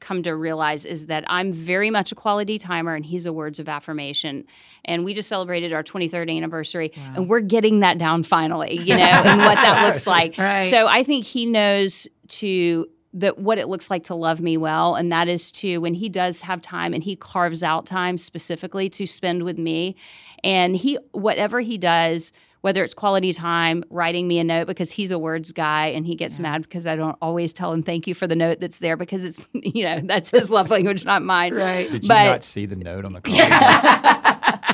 come 0.00 0.22
to 0.22 0.34
realize 0.34 0.84
is 0.84 1.06
that 1.06 1.24
I'm 1.26 1.52
very 1.52 1.90
much 1.90 2.12
a 2.12 2.14
quality 2.14 2.58
timer 2.58 2.94
and 2.94 3.04
he's 3.04 3.26
a 3.26 3.32
words 3.32 3.58
of 3.58 3.68
affirmation. 3.68 4.44
And 4.84 5.04
we 5.04 5.14
just 5.14 5.28
celebrated 5.28 5.72
our 5.72 5.82
23rd 5.82 6.34
anniversary 6.36 6.92
and 7.14 7.28
we're 7.28 7.40
getting 7.40 7.80
that 7.80 7.98
down 7.98 8.22
finally, 8.22 8.80
you 8.80 8.96
know, 8.96 9.02
and 9.02 9.40
what 9.40 9.56
that 9.56 9.86
looks 9.86 10.06
like. 10.06 10.36
Right. 10.38 10.62
So 10.62 10.86
I 10.86 11.02
think 11.02 11.24
he 11.24 11.46
knows 11.46 12.08
to 12.28 12.88
that 13.12 13.38
what 13.38 13.58
it 13.58 13.68
looks 13.68 13.90
like 13.90 14.04
to 14.04 14.14
love 14.14 14.40
me 14.40 14.56
well 14.56 14.94
and 14.94 15.10
that 15.10 15.26
is 15.26 15.50
to 15.50 15.78
when 15.78 15.94
he 15.94 16.08
does 16.08 16.40
have 16.42 16.62
time 16.62 16.94
and 16.94 17.02
he 17.02 17.16
carves 17.16 17.64
out 17.64 17.84
time 17.84 18.16
specifically 18.16 18.88
to 18.88 19.04
spend 19.04 19.42
with 19.42 19.58
me 19.58 19.96
and 20.44 20.76
he 20.76 20.96
whatever 21.10 21.60
he 21.60 21.76
does 21.76 22.32
whether 22.62 22.84
it's 22.84 22.94
quality 22.94 23.32
time, 23.32 23.82
writing 23.90 24.28
me 24.28 24.38
a 24.38 24.44
note 24.44 24.66
because 24.66 24.90
he's 24.90 25.10
a 25.10 25.18
words 25.18 25.50
guy 25.52 25.86
and 25.88 26.06
he 26.06 26.14
gets 26.14 26.38
mad 26.38 26.62
because 26.62 26.86
I 26.86 26.94
don't 26.96 27.16
always 27.22 27.52
tell 27.52 27.72
him 27.72 27.82
thank 27.82 28.06
you 28.06 28.14
for 28.14 28.26
the 28.26 28.36
note 28.36 28.60
that's 28.60 28.78
there 28.80 28.96
because 28.96 29.24
it's, 29.24 29.40
you 29.54 29.82
know, 29.84 30.00
that's 30.04 30.30
his 30.30 30.50
love 30.50 30.70
language, 30.70 31.04
not 31.04 31.22
mine. 31.22 31.54
Right. 31.54 31.90
Did 31.90 32.02
you 32.04 32.08
But- 32.08 32.24
not 32.30 32.44
see 32.44 32.66
the 32.66 32.76
note 32.76 33.04
on 33.04 33.12
the 33.14 33.20
call? 33.22 34.70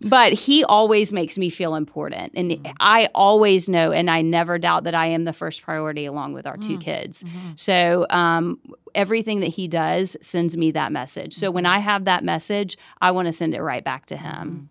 But 0.00 0.32
he 0.32 0.62
always 0.64 1.12
makes 1.12 1.36
me 1.36 1.50
feel 1.50 1.74
important. 1.74 2.32
And 2.36 2.48
Mm-hmm. 2.52 2.72
I 2.80 3.08
always 3.16 3.68
know, 3.68 3.90
and 3.90 4.08
I 4.08 4.22
never 4.22 4.56
doubt 4.56 4.84
that 4.84 4.94
I 4.94 5.06
am 5.08 5.24
the 5.24 5.32
first 5.32 5.60
priority 5.62 6.06
along 6.06 6.32
with 6.34 6.46
our 6.46 6.56
Mm. 6.56 6.66
two 6.66 6.78
kids. 6.78 7.24
Mm-hmm. 7.24 7.50
So 7.56 8.06
um, 8.08 8.58
everything 8.94 9.40
that 9.40 9.48
he 9.48 9.66
does 9.68 10.16
sends 10.22 10.56
me 10.56 10.70
that 10.70 10.92
message. 10.92 11.34
So 11.34 11.48
Mm-hmm. 11.48 11.54
when 11.56 11.66
I 11.66 11.78
have 11.80 12.04
that 12.06 12.22
message, 12.24 12.78
I 13.00 13.10
want 13.10 13.26
to 13.26 13.32
send 13.32 13.54
it 13.54 13.60
right 13.60 13.82
back 13.84 14.06
to 14.06 14.16
him. 14.16 14.70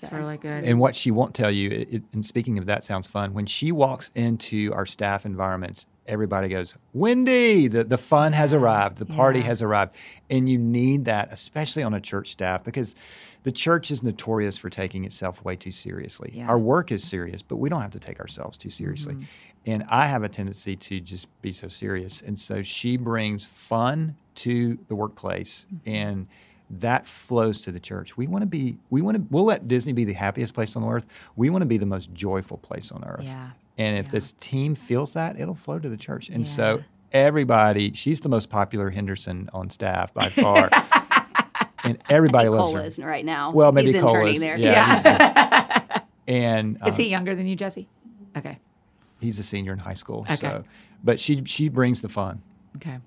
That's 0.00 0.12
really 0.12 0.36
good. 0.36 0.64
And 0.64 0.78
what 0.78 0.96
she 0.96 1.10
won't 1.10 1.34
tell 1.34 1.50
you, 1.50 1.70
it, 1.70 1.88
it- 1.90 2.02
and 2.12 2.24
speaking 2.24 2.58
of 2.58 2.66
that, 2.66 2.84
sounds 2.84 3.06
fun. 3.06 3.32
When 3.32 3.46
she 3.46 3.72
walks 3.72 4.10
into 4.14 4.72
our 4.74 4.86
staff 4.86 5.24
environments, 5.24 5.86
everybody 6.06 6.48
goes, 6.48 6.74
Wendy, 6.92 7.68
the, 7.68 7.84
the 7.84 7.98
fun 7.98 8.32
has 8.32 8.52
arrived, 8.52 8.98
the 8.98 9.06
party 9.06 9.40
has 9.40 9.62
arrived. 9.62 9.94
And 10.28 10.48
you 10.48 10.58
need 10.58 11.04
that, 11.06 11.32
especially 11.32 11.82
on 11.82 11.94
a 11.94 12.00
church 12.00 12.32
staff, 12.32 12.62
because 12.64 12.94
the 13.44 13.52
church 13.52 13.90
is 13.90 14.02
notorious 14.02 14.58
for 14.58 14.70
taking 14.70 15.04
itself 15.04 15.44
way 15.44 15.56
too 15.56 15.72
seriously. 15.72 16.32
Yeah. 16.34 16.48
Our 16.48 16.58
work 16.58 16.90
is 16.90 17.04
serious, 17.04 17.42
but 17.42 17.56
we 17.56 17.68
don't 17.68 17.82
have 17.82 17.92
to 17.92 18.00
take 18.00 18.20
ourselves 18.20 18.58
too 18.58 18.70
seriously. 18.70 19.14
Mm-hmm. 19.14 19.24
And 19.66 19.84
I 19.88 20.08
have 20.08 20.22
a 20.22 20.28
tendency 20.28 20.76
to 20.76 21.00
just 21.00 21.26
be 21.40 21.52
so 21.52 21.68
serious. 21.68 22.20
And 22.20 22.38
so 22.38 22.62
she 22.62 22.96
brings 22.96 23.46
fun 23.46 24.16
to 24.36 24.78
the 24.88 24.94
workplace 24.94 25.66
mm-hmm. 25.72 25.90
and 25.90 26.26
that 26.70 27.06
flows 27.06 27.60
to 27.62 27.72
the 27.72 27.80
church. 27.80 28.16
We 28.16 28.26
want 28.26 28.42
to 28.42 28.46
be, 28.46 28.76
we 28.90 29.02
want 29.02 29.16
to, 29.16 29.24
we'll 29.30 29.44
let 29.44 29.68
Disney 29.68 29.92
be 29.92 30.04
the 30.04 30.12
happiest 30.14 30.54
place 30.54 30.74
on 30.76 30.84
earth. 30.84 31.04
We 31.36 31.50
want 31.50 31.62
to 31.62 31.66
be 31.66 31.76
the 31.76 31.86
most 31.86 32.12
joyful 32.14 32.58
place 32.58 32.90
on 32.90 33.04
earth. 33.04 33.24
Yeah. 33.24 33.50
And 33.76 33.98
if 33.98 34.08
this 34.08 34.34
team 34.40 34.74
feels 34.74 35.12
that, 35.14 35.38
it'll 35.38 35.54
flow 35.54 35.78
to 35.78 35.88
the 35.88 35.96
church. 35.96 36.28
And 36.28 36.46
so 36.46 36.82
everybody, 37.12 37.92
she's 37.92 38.20
the 38.20 38.28
most 38.28 38.48
popular 38.50 38.90
Henderson 38.90 39.50
on 39.52 39.68
staff 39.70 40.14
by 40.14 40.28
far. 40.30 40.70
and 41.84 41.98
everybody 42.08 42.48
loves 42.48 42.72
Cole 42.72 42.76
her. 42.76 42.84
is 42.86 42.98
right 42.98 43.24
now. 43.24 43.50
Well, 43.52 43.72
maybe 43.72 43.92
he's 43.92 44.00
Cole 44.02 44.26
is. 44.26 44.40
there. 44.40 44.56
Yeah. 44.56 45.80
he's- 45.82 46.00
and 46.28 46.76
Is 46.86 46.94
um, 46.94 47.00
he 47.00 47.08
younger 47.08 47.34
than 47.34 47.46
you, 47.46 47.56
Jesse? 47.56 47.88
Okay. 48.36 48.58
he's 49.20 49.38
a 49.38 49.42
senior 49.44 49.72
in 49.72 49.78
high 49.80 49.94
school. 49.94 50.20
Okay. 50.22 50.36
So, 50.36 50.64
but 51.04 51.20
she 51.20 51.44
she 51.44 51.68
brings 51.68 52.00
the 52.02 52.08
fun. 52.08 52.42
Okay. 52.76 52.98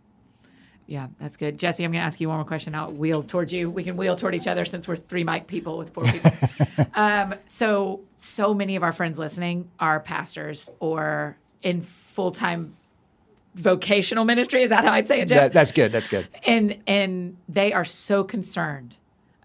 Yeah, 0.88 1.08
that's 1.20 1.36
good. 1.36 1.60
Jesse, 1.60 1.84
I'm 1.84 1.92
going 1.92 2.02
to 2.02 2.06
ask 2.06 2.20
you 2.22 2.30
one 2.30 2.38
more 2.38 2.46
question. 2.46 2.74
I'll 2.74 2.92
wheel 2.92 3.22
towards 3.22 3.52
you. 3.52 3.70
We 3.70 3.84
can 3.84 3.98
wheel 3.98 4.16
toward 4.16 4.34
each 4.34 4.48
other 4.48 4.64
since 4.64 4.88
we're 4.88 4.96
three 4.96 5.26
mic 5.26 5.46
people 5.46 5.78
with 5.78 5.94
four 5.94 6.06
people. 6.06 6.32
um, 6.94 7.36
so, 7.46 8.00
so 8.18 8.54
many 8.54 8.78
of 8.78 8.84
our 8.84 8.94
friends 8.94 9.20
listening 9.20 9.70
are 9.82 10.00
pastors 10.00 10.70
or 10.80 11.38
in 11.62 11.82
full 11.82 12.32
time 12.32 12.76
vocational 13.56 14.24
ministry. 14.24 14.64
Is 14.64 14.70
that 14.70 14.86
how 14.86 14.94
I'd 14.94 15.10
say 15.10 15.22
it? 15.22 15.28
That, 15.28 15.52
that's 15.52 15.74
good. 15.74 15.92
That's 15.92 16.08
good. 16.08 16.28
and 16.46 16.82
and 16.88 17.38
they 17.50 17.74
are 17.74 17.86
so 17.86 18.24
concerned 18.24 18.96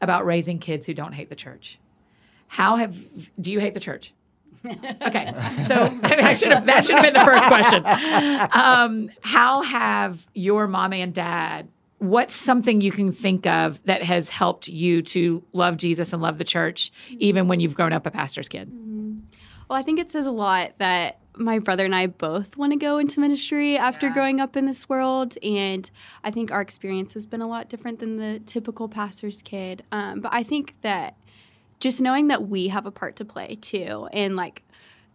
about 0.00 0.24
raising 0.24 0.58
kids 0.58 0.86
who 0.86 0.94
don't 0.94 1.12
hate 1.12 1.28
the 1.28 1.36
church. 1.36 1.78
How 2.46 2.76
have 2.76 2.96
do 3.40 3.50
you 3.50 3.58
hate 3.58 3.74
the 3.74 3.80
church? 3.80 4.12
Okay, 4.64 5.32
so 5.60 5.74
I 6.02 6.34
should 6.34 6.52
have 6.52 6.66
that 6.66 6.84
should 6.84 6.96
have 6.96 7.02
been 7.04 7.14
the 7.14 7.24
first 7.24 7.46
question. 7.46 7.82
Um, 8.52 9.10
how 9.22 9.62
have 9.62 10.26
your 10.34 10.66
mom 10.66 10.92
and 10.92 11.12
dad? 11.14 11.68
What's 11.98 12.34
something 12.34 12.80
you 12.80 12.90
can 12.90 13.12
think 13.12 13.46
of 13.46 13.80
that 13.84 14.02
has 14.02 14.28
helped 14.28 14.66
you 14.68 15.02
to 15.02 15.42
love 15.52 15.76
Jesus 15.76 16.12
and 16.12 16.20
love 16.20 16.38
the 16.38 16.44
church, 16.44 16.90
even 17.18 17.46
when 17.48 17.60
you've 17.60 17.74
grown 17.74 17.92
up 17.92 18.06
a 18.06 18.10
pastor's 18.10 18.48
kid? 18.48 18.70
Well, 19.68 19.78
I 19.78 19.82
think 19.82 20.00
it 20.00 20.10
says 20.10 20.26
a 20.26 20.32
lot 20.32 20.72
that 20.78 21.18
my 21.36 21.58
brother 21.60 21.84
and 21.84 21.94
I 21.94 22.08
both 22.08 22.56
want 22.58 22.72
to 22.72 22.76
go 22.78 22.98
into 22.98 23.18
ministry 23.20 23.78
after 23.78 24.08
Yeah. 24.08 24.12
growing 24.14 24.40
up 24.40 24.56
in 24.56 24.66
this 24.66 24.88
world. 24.88 25.38
And 25.42 25.88
I 26.24 26.30
think 26.30 26.50
our 26.50 26.60
experience 26.60 27.14
has 27.14 27.24
been 27.24 27.40
a 27.40 27.46
lot 27.48 27.68
different 27.70 28.00
than 28.00 28.16
the 28.16 28.40
typical 28.40 28.88
pastor's 28.88 29.40
kid. 29.40 29.82
Um, 29.92 30.20
but 30.20 30.34
I 30.34 30.42
think 30.42 30.74
that 30.82 31.16
just 31.82 32.00
knowing 32.00 32.28
that 32.28 32.48
we 32.48 32.68
have 32.68 32.86
a 32.86 32.92
part 32.92 33.16
to 33.16 33.24
play 33.24 33.58
too, 33.60 34.08
and 34.12 34.36
like, 34.36 34.62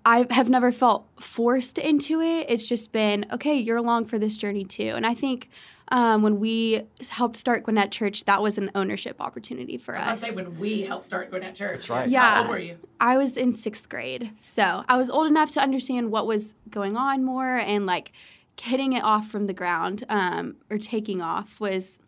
I 0.06 0.28
have 0.32 0.50
never 0.50 0.74
felt 0.74 1.08
forced 1.18 1.78
into 1.78 2.20
it. 2.22 2.48
It's 2.50 2.68
just 2.68 2.92
been, 2.92 3.26
okay, 3.32 3.56
you're 3.56 3.78
along 3.78 4.06
for 4.06 4.20
this 4.20 4.36
journey 4.36 4.66
too. 4.66 4.90
And 4.90 5.06
I 5.06 5.14
think 5.14 5.50
um, 5.90 6.24
when 6.24 6.42
we 6.42 6.84
helped 7.10 7.38
start 7.38 7.64
Gwinnett 7.64 7.92
Church, 7.94 8.26
that 8.26 8.42
was 8.42 8.58
an 8.58 8.70
ownership 8.76 9.22
opportunity 9.22 9.78
for 9.78 9.98
us. 9.98 10.24
I 10.24 10.30
say 10.30 10.36
when 10.36 10.60
we 10.60 10.82
helped 10.82 11.06
start 11.06 11.30
Gwinnett 11.30 11.56
Church. 11.56 11.78
That's 11.78 11.90
right. 11.90 12.10
Yeah. 12.10 12.36
How 12.36 12.42
old 12.42 12.50
were 12.50 12.60
you? 12.60 12.78
I 13.00 13.18
was 13.18 13.38
in 13.38 13.54
sixth 13.54 13.88
grade. 13.88 14.32
So 14.42 14.84
I 14.90 14.98
was 14.98 15.10
old 15.10 15.28
enough 15.28 15.52
to 15.52 15.62
understand 15.62 16.12
what 16.12 16.28
was 16.28 16.54
going 16.70 16.98
on 16.98 17.24
more 17.24 17.58
and 17.58 17.86
like 17.86 18.12
hitting 18.60 18.92
it 18.94 19.04
off 19.04 19.30
from 19.30 19.48
the 19.48 19.54
ground 19.54 20.04
um, 20.10 20.58
or 20.70 20.78
taking 20.78 21.22
off 21.22 21.62
was 21.62 22.00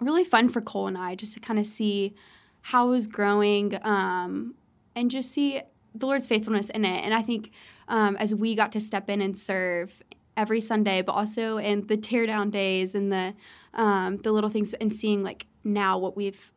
really 0.00 0.24
fun 0.24 0.48
for 0.48 0.60
Cole 0.60 0.86
and 0.86 0.96
I 0.96 1.16
just 1.16 1.34
to 1.34 1.40
kind 1.40 1.58
of 1.58 1.66
see 1.66 2.14
how 2.62 2.88
it 2.88 2.90
was 2.90 3.06
growing 3.06 3.78
um, 3.84 4.54
and 4.94 5.10
just 5.10 5.30
see 5.32 5.60
the 5.94 6.06
Lord's 6.06 6.26
faithfulness 6.26 6.70
in 6.70 6.84
it. 6.84 7.04
And 7.04 7.14
I 7.14 7.22
think 7.22 7.50
um, 7.88 8.16
as 8.16 8.34
we 8.34 8.54
got 8.54 8.72
to 8.72 8.80
step 8.80 9.08
in 9.08 9.20
and 9.20 9.36
serve 9.36 10.02
every 10.36 10.60
Sunday, 10.60 11.02
but 11.02 11.12
also 11.12 11.58
in 11.58 11.86
the 11.86 11.96
teardown 11.96 12.50
days 12.50 12.94
and 12.94 13.12
the 13.12 13.34
um, 13.74 14.18
the 14.18 14.32
little 14.32 14.50
things 14.50 14.72
and 14.74 14.92
seeing 14.92 15.22
like 15.22 15.46
now 15.64 15.98
what 15.98 16.16
we've 16.16 16.52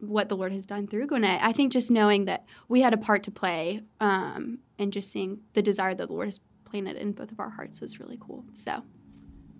what 0.00 0.28
the 0.28 0.36
Lord 0.36 0.52
has 0.52 0.66
done 0.66 0.86
through 0.86 1.06
Gwinnett. 1.06 1.40
I 1.42 1.52
think 1.52 1.72
just 1.72 1.90
knowing 1.90 2.26
that 2.26 2.44
we 2.68 2.80
had 2.82 2.94
a 2.94 2.96
part 2.96 3.24
to 3.24 3.30
play 3.30 3.80
um, 4.00 4.58
and 4.78 4.92
just 4.92 5.10
seeing 5.10 5.40
the 5.54 5.62
desire 5.62 5.94
that 5.94 6.06
the 6.06 6.12
Lord 6.12 6.28
has 6.28 6.40
planted 6.64 6.96
in 6.96 7.12
both 7.12 7.32
of 7.32 7.40
our 7.40 7.50
hearts 7.50 7.80
was 7.80 7.98
really 7.98 8.18
cool. 8.20 8.44
So 8.54 8.82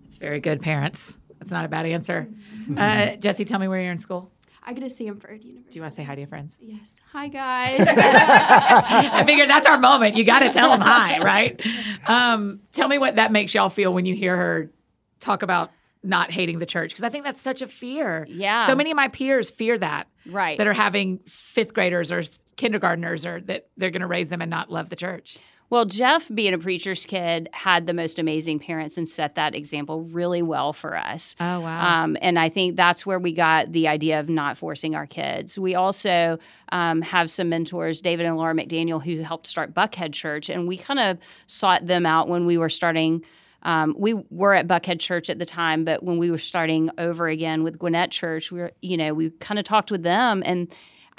It's 0.05 0.15
very 0.15 0.39
good, 0.39 0.61
parents. 0.61 1.17
That's 1.39 1.51
not 1.51 1.65
a 1.65 1.67
bad 1.67 1.85
answer. 1.85 2.27
Uh, 2.77 3.15
Jesse, 3.15 3.45
tell 3.45 3.59
me 3.59 3.67
where 3.67 3.81
you're 3.81 3.91
in 3.91 3.97
school. 3.97 4.31
I 4.63 4.73
go 4.73 4.81
to 4.81 4.87
Samford 4.87 5.43
University. 5.43 5.65
Do 5.71 5.75
you 5.77 5.81
want 5.81 5.93
to 5.93 5.95
say 5.95 6.03
hi 6.03 6.15
to 6.15 6.21
your 6.21 6.27
friends? 6.27 6.57
Yes. 6.61 6.95
Hi, 7.11 7.27
guys. 7.27 7.79
I 7.87 9.23
figured 9.25 9.49
that's 9.49 9.67
our 9.67 9.77
moment. 9.79 10.15
You 10.15 10.23
got 10.23 10.39
to 10.39 10.51
tell 10.51 10.69
them 10.71 10.81
hi, 10.81 11.19
right? 11.19 11.61
Um, 12.07 12.59
tell 12.71 12.87
me 12.87 12.97
what 12.97 13.15
that 13.15 13.31
makes 13.31 13.53
y'all 13.53 13.69
feel 13.69 13.93
when 13.93 14.05
you 14.05 14.15
hear 14.15 14.35
her 14.35 14.69
talk 15.19 15.41
about 15.43 15.71
not 16.03 16.31
hating 16.31 16.59
the 16.59 16.65
church, 16.65 16.91
because 16.91 17.03
I 17.03 17.09
think 17.09 17.25
that's 17.25 17.41
such 17.41 17.61
a 17.61 17.67
fear. 17.67 18.25
Yeah. 18.29 18.67
So 18.67 18.75
many 18.75 18.91
of 18.91 18.95
my 18.95 19.07
peers 19.09 19.49
fear 19.51 19.77
that, 19.77 20.07
Right. 20.25 20.57
that 20.57 20.65
are 20.67 20.73
having 20.73 21.19
fifth 21.25 21.73
graders 21.73 22.11
or 22.11 22.23
kindergartners, 22.55 23.25
or 23.25 23.41
that 23.41 23.67
they're 23.77 23.91
going 23.91 24.01
to 24.01 24.07
raise 24.07 24.29
them 24.29 24.41
and 24.41 24.49
not 24.49 24.71
love 24.71 24.89
the 24.89 24.95
church. 24.95 25.37
Well, 25.71 25.85
Jeff, 25.85 26.27
being 26.33 26.53
a 26.55 26.57
preacher's 26.57 27.05
kid, 27.05 27.47
had 27.53 27.85
the 27.85 27.93
most 27.93 28.17
amazing 28.17 28.57
parents 28.59 28.97
and 28.97 29.07
set 29.07 29.35
that 29.35 29.53
example 29.53 30.01
really 30.01 30.41
well 30.41 30.73
for 30.73 30.97
us. 30.97 31.35
Oh 31.39 31.59
wow. 31.59 32.03
Um, 32.03 32.17
and 32.21 32.39
I 32.39 32.49
think 32.49 32.75
that's 32.75 33.05
where 33.05 33.19
we 33.19 33.33
got 33.33 33.71
the 33.71 33.87
idea 33.87 34.19
of 34.19 34.29
not 34.29 34.57
forcing 34.57 34.95
our 34.95 35.05
kids. 35.05 35.59
We 35.59 35.75
also 35.75 36.39
um, 36.71 37.03
have 37.03 37.29
some 37.29 37.49
mentors, 37.49 38.01
David 38.01 38.25
and 38.25 38.35
Laura 38.35 38.55
McDaniel, 38.55 39.03
who 39.03 39.21
helped 39.21 39.45
start 39.45 39.75
Buckhead 39.75 40.13
Church, 40.13 40.49
and 40.49 40.67
we 40.67 40.75
kind 40.75 40.99
of 40.99 41.19
sought 41.45 41.85
them 41.85 42.05
out 42.05 42.27
when 42.27 42.47
we 42.47 42.57
were 42.57 42.69
starting. 42.69 43.23
Um, 43.61 43.93
we 43.97 44.15
were 44.31 44.55
at 44.55 44.67
Buckhead 44.67 44.99
Church 44.99 45.29
at 45.29 45.37
the 45.37 45.45
time, 45.45 45.83
but 45.83 46.01
when 46.01 46.17
we 46.17 46.31
were 46.31 46.39
starting 46.39 46.89
over 46.97 47.27
again 47.27 47.61
with 47.61 47.77
Gwinnett 47.77 48.09
Church, 48.09 48.51
we 48.51 48.59
were, 48.59 48.71
you 48.81 48.97
know, 48.97 49.13
we 49.13 49.29
kind 49.31 49.59
of 49.59 49.65
talked 49.65 49.91
with 49.91 50.01
them, 50.01 50.41
and 50.45 50.67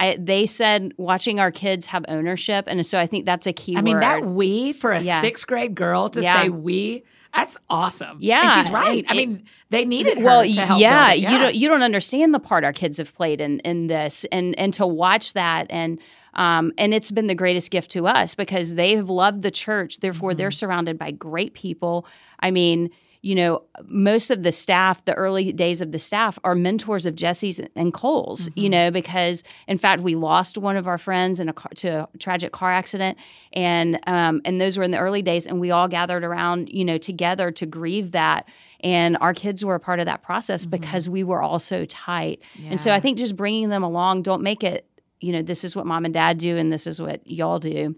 I, 0.01 0.17
they 0.19 0.47
said 0.47 0.93
watching 0.97 1.39
our 1.39 1.53
kids 1.53 1.87
have 1.87 2.05
ownership, 2.09 2.65
and 2.67 2.85
so 2.87 2.99
I 2.99 3.07
think 3.07 3.27
that's 3.27 3.47
a 3.47 3.53
key 3.53 3.77
I 3.77 3.83
mean, 3.83 3.95
word. 3.97 4.03
that 4.03 4.27
we 4.27 4.73
for 4.73 4.93
a 4.93 5.01
Yeah. 5.03 5.21
sixth 5.21 5.47
grade 5.47 5.75
girl 5.75 6.09
to 6.11 6.23
Yeah. 6.23 6.43
say 6.43 6.49
we, 6.49 7.05
that's 7.35 7.59
awesome. 7.69 8.17
Yeah, 8.21 8.43
and 8.43 8.53
she's 8.53 8.73
right. 8.73 9.05
and 9.09 9.19
I 9.19 9.23
it- 9.23 9.29
mean, 9.29 9.43
they 9.69 9.85
needed 9.85 10.19
her 10.19 10.25
well, 10.25 10.43
to 10.43 10.53
help. 10.67 10.81
yeah, 10.81 11.13
it. 11.13 11.21
you 11.21 11.39
don't 11.39 11.55
you 11.55 11.69
don't 11.69 11.83
understand 11.83 12.35
the 12.35 12.41
part 12.41 12.65
our 12.65 12.73
kids 12.73 12.97
have 12.99 13.15
played 13.15 13.41
in 13.41 13.61
in 13.61 13.87
this, 13.87 14.25
and 14.33 14.59
and 14.59 14.75
to 14.75 14.87
watch 14.87 15.35
that 15.35 15.67
and. 15.71 16.01
Um, 16.35 16.73
and 16.79 16.95
it's 16.95 17.11
been 17.11 17.27
the 17.27 17.35
greatest 17.35 17.73
gift 17.73 17.91
to 17.91 18.07
us 18.07 18.37
because 18.37 18.77
they've 18.77 19.11
loved 19.11 19.43
the 19.43 19.51
church. 19.51 19.99
Therefore, 19.99 20.33
they're 20.33 20.51
Mm-hmm. 20.51 20.55
surrounded 20.55 20.97
by 20.97 21.11
great 21.11 21.55
people. 21.55 22.07
I 22.39 22.53
mean, 22.53 22.91
you 23.23 23.35
know, 23.35 23.63
most 23.85 24.31
of 24.31 24.43
the 24.45 24.53
staff, 24.53 25.05
the 25.05 25.13
early 25.15 25.53
days 25.53 25.81
of 25.83 25.93
the 25.93 25.99
staff, 25.99 26.39
are 26.43 26.55
mentors 26.55 27.05
of 27.05 27.15
Jesse's 27.17 27.61
and 27.77 27.93
Cole's. 27.93 28.49
You 28.55 28.63
Mm-hmm. 28.65 28.71
know, 28.71 28.91
because 28.91 29.43
in 29.69 29.77
fact, 29.79 30.03
we 30.03 30.15
lost 30.15 30.57
one 30.57 30.77
of 30.77 30.87
our 30.89 30.97
friends 30.99 31.39
in 31.39 31.49
a 31.49 31.53
car, 31.53 31.71
to 31.77 32.09
a 32.15 32.19
tragic 32.19 32.53
car 32.53 32.73
accident, 32.73 33.19
and 33.53 33.99
um, 34.07 34.41
and 34.45 34.61
those 34.61 34.79
were 34.79 34.85
in 34.85 34.91
the 34.91 34.99
early 34.99 35.23
days, 35.23 35.47
and 35.47 35.61
we 35.61 35.71
all 35.71 35.87
gathered 35.89 36.25
around, 36.25 36.71
you 36.71 36.85
know, 36.85 36.97
together 36.99 37.51
to 37.53 37.67
grieve 37.67 38.13
that. 38.13 38.49
And 38.83 39.19
our 39.21 39.35
kids 39.35 39.63
were 39.65 39.75
a 39.75 39.81
part 39.81 40.01
of 40.01 40.07
that 40.07 40.23
process 40.23 40.65
because 40.65 41.07
we 41.07 41.23
were 41.23 41.43
all 41.43 41.59
so 41.59 41.85
tight. 41.85 42.41
And 42.71 42.81
so 42.81 42.91
I 42.93 43.01
think 43.01 43.19
just 43.19 43.37
bringing 43.37 43.69
them 43.69 43.83
along, 43.83 44.23
don't 44.23 44.43
make 44.43 44.65
it, 44.65 44.87
you 45.21 45.33
know, 45.35 45.43
this 45.43 45.65
is 45.65 45.77
what 45.77 45.85
mom 45.85 46.07
and 46.07 46.15
dad 46.15 46.39
do, 46.39 46.57
and 46.57 46.73
this 46.73 46.87
is 46.87 46.99
what 46.99 47.21
y'all 47.27 47.59
do. 47.59 47.95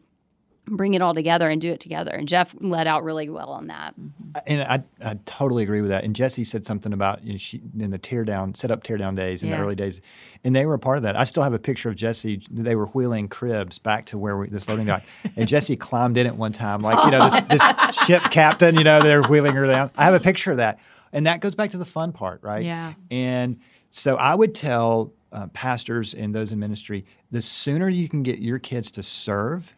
Bring 0.67 0.95
it 0.95 1.03
all 1.03 1.13
together 1.13 1.49
and 1.51 1.61
do 1.61 1.73
it 1.73 1.81
together. 1.81 2.13
And 2.13 2.29
Jeff 2.29 2.55
led 2.61 2.87
out 2.87 3.03
really 3.03 3.29
well 3.29 3.51
on 3.51 3.67
that. 3.67 3.95
And 4.47 4.63
I, 4.63 4.83
I 5.05 5.19
totally 5.27 5.65
agree 5.65 5.81
with 5.81 5.91
that. 5.91 6.05
And 6.05 6.15
Jesse 6.15 6.45
said 6.45 6.65
something 6.65 6.93
about 6.93 7.25
you 7.25 7.33
know, 7.33 7.39
she 7.39 7.61
in 7.79 7.91
the 7.91 7.99
tear 7.99 8.25
down, 8.25 8.55
set 8.55 8.71
up 8.71 8.85
tear 8.85 8.97
down 8.97 9.17
days 9.17 9.43
in 9.43 9.49
Yeah. 9.49 9.57
the 9.57 9.63
early 9.63 9.75
days, 9.75 10.01
and 10.45 10.55
they 10.55 10.65
were 10.65 10.75
a 10.75 10.79
part 10.79 10.99
of 10.99 11.03
that. 11.03 11.17
I 11.17 11.25
still 11.25 11.43
have 11.43 11.53
a 11.53 11.59
picture 11.59 11.89
of 11.89 11.97
Jesse. 11.97 12.43
They 12.51 12.77
were 12.77 12.87
wheeling 12.87 13.29
cribs 13.29 13.79
back 13.81 14.07
to 14.07 14.19
where 14.19 14.37
we, 14.37 14.49
this 14.49 14.69
loading 14.69 14.87
dock, 14.87 15.03
and 15.37 15.49
Jesse 15.49 15.75
climbed 15.89 16.17
in 16.17 16.27
it 16.29 16.37
one 16.37 16.53
time, 16.53 16.81
like 16.81 17.05
you 17.05 17.11
know 17.11 17.29
this, 17.29 17.41
this 17.49 17.97
ship 18.07 18.23
captain. 18.31 18.77
You 18.77 18.85
know 18.85 19.03
they're 19.03 19.23
wheeling 19.25 19.55
her 19.57 19.67
down. 19.67 19.91
I 19.97 20.05
have 20.05 20.15
a 20.15 20.21
picture 20.21 20.53
of 20.53 20.59
that, 20.59 20.79
and 21.13 21.27
that 21.27 21.41
goes 21.41 21.57
back 21.57 21.73
to 21.73 21.79
the 21.79 21.85
fun 21.85 22.13
part, 22.13 22.41
right? 22.45 22.65
Yeah. 22.65 22.95
And 23.11 23.59
so 23.91 24.15
I 24.17 24.35
would 24.37 24.55
tell 24.55 25.13
uh, 25.33 25.49
pastors 25.49 26.15
and 26.15 26.33
those 26.33 26.53
in 26.53 26.59
ministry, 26.61 27.05
the 27.33 27.43
sooner 27.43 27.89
you 27.89 28.09
can 28.09 28.23
get 28.23 28.39
your 28.39 28.59
kids 28.61 28.91
to 28.93 29.03
serve, 29.03 29.75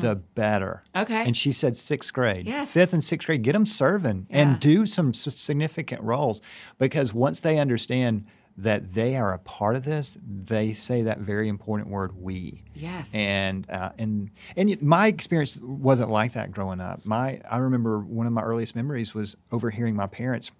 the 0.00 0.16
better. 0.34 0.82
Okay. 0.94 1.22
And 1.26 1.36
she 1.36 1.52
said 1.52 1.76
sixth 1.76 2.12
grade, 2.12 2.46
Yes. 2.46 2.70
fifth 2.70 2.92
and 2.92 3.04
sixth 3.04 3.26
grade, 3.26 3.42
get 3.42 3.52
them 3.52 3.66
serving 3.66 4.26
Yeah. 4.30 4.38
and 4.40 4.60
do 4.60 4.86
some 4.86 5.10
s- 5.10 5.34
significant 5.34 6.02
roles 6.02 6.40
because 6.78 7.12
once 7.12 7.40
they 7.40 7.58
understand 7.58 8.24
that 8.58 8.94
they 8.94 9.16
are 9.16 9.34
a 9.34 9.38
part 9.38 9.76
of 9.76 9.84
this, 9.84 10.16
they 10.26 10.72
say 10.72 11.02
that 11.02 11.18
very 11.20 11.46
important 11.46 11.90
word 11.90 12.12
"we." 12.18 12.62
Yes. 12.74 13.10
And 13.12 13.68
uh, 13.70 13.90
and 13.98 14.30
and 14.56 14.80
my 14.80 15.08
experience 15.08 15.60
wasn't 15.60 16.08
like 16.10 16.32
that 16.32 16.52
growing 16.52 16.80
up. 16.80 17.04
My 17.04 17.40
I 17.50 17.58
remember 17.58 17.98
one 17.98 18.26
of 18.26 18.32
my 18.32 18.40
earliest 18.42 18.74
memories 18.74 19.14
was 19.14 19.36
overhearing 19.52 19.94
my 19.94 20.06
parents 20.06 20.50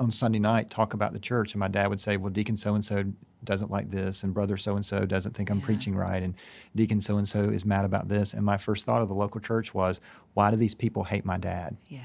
on 0.00 0.10
Sunday 0.10 0.38
night 0.38 0.70
talk 0.70 0.94
about 0.94 1.12
the 1.12 1.18
church, 1.18 1.52
and 1.52 1.60
my 1.60 1.68
dad 1.68 1.88
would 1.88 2.00
say, 2.00 2.16
"Well, 2.16 2.30
Deacon 2.30 2.56
so 2.56 2.74
and 2.74 2.82
so 2.84 3.04
doesn't 3.44 3.70
like 3.70 3.90
this, 3.90 4.22
and 4.22 4.34
Brother 4.34 4.56
so 4.56 4.76
and 4.76 4.84
so 4.84 5.04
doesn't 5.06 5.34
think 5.34 5.50
I'm 5.50 5.60
preaching 5.60 5.94
right, 5.94 6.22
and 6.22 6.34
Deacon 6.74 7.00
so 7.00 7.18
and 7.18 7.28
so 7.28 7.44
is 7.44 7.64
mad 7.64 7.84
about 7.84 8.08
this." 8.08 8.34
And 8.34 8.44
my 8.44 8.56
first 8.56 8.84
thought 8.84 9.02
of 9.02 9.08
the 9.08 9.14
local 9.14 9.40
church 9.40 9.74
was, 9.74 10.00
"Why 10.34 10.50
do 10.50 10.56
these 10.56 10.74
people 10.74 11.04
hate 11.04 11.24
my 11.24 11.38
dad?" 11.38 11.76
yeah. 11.88 12.00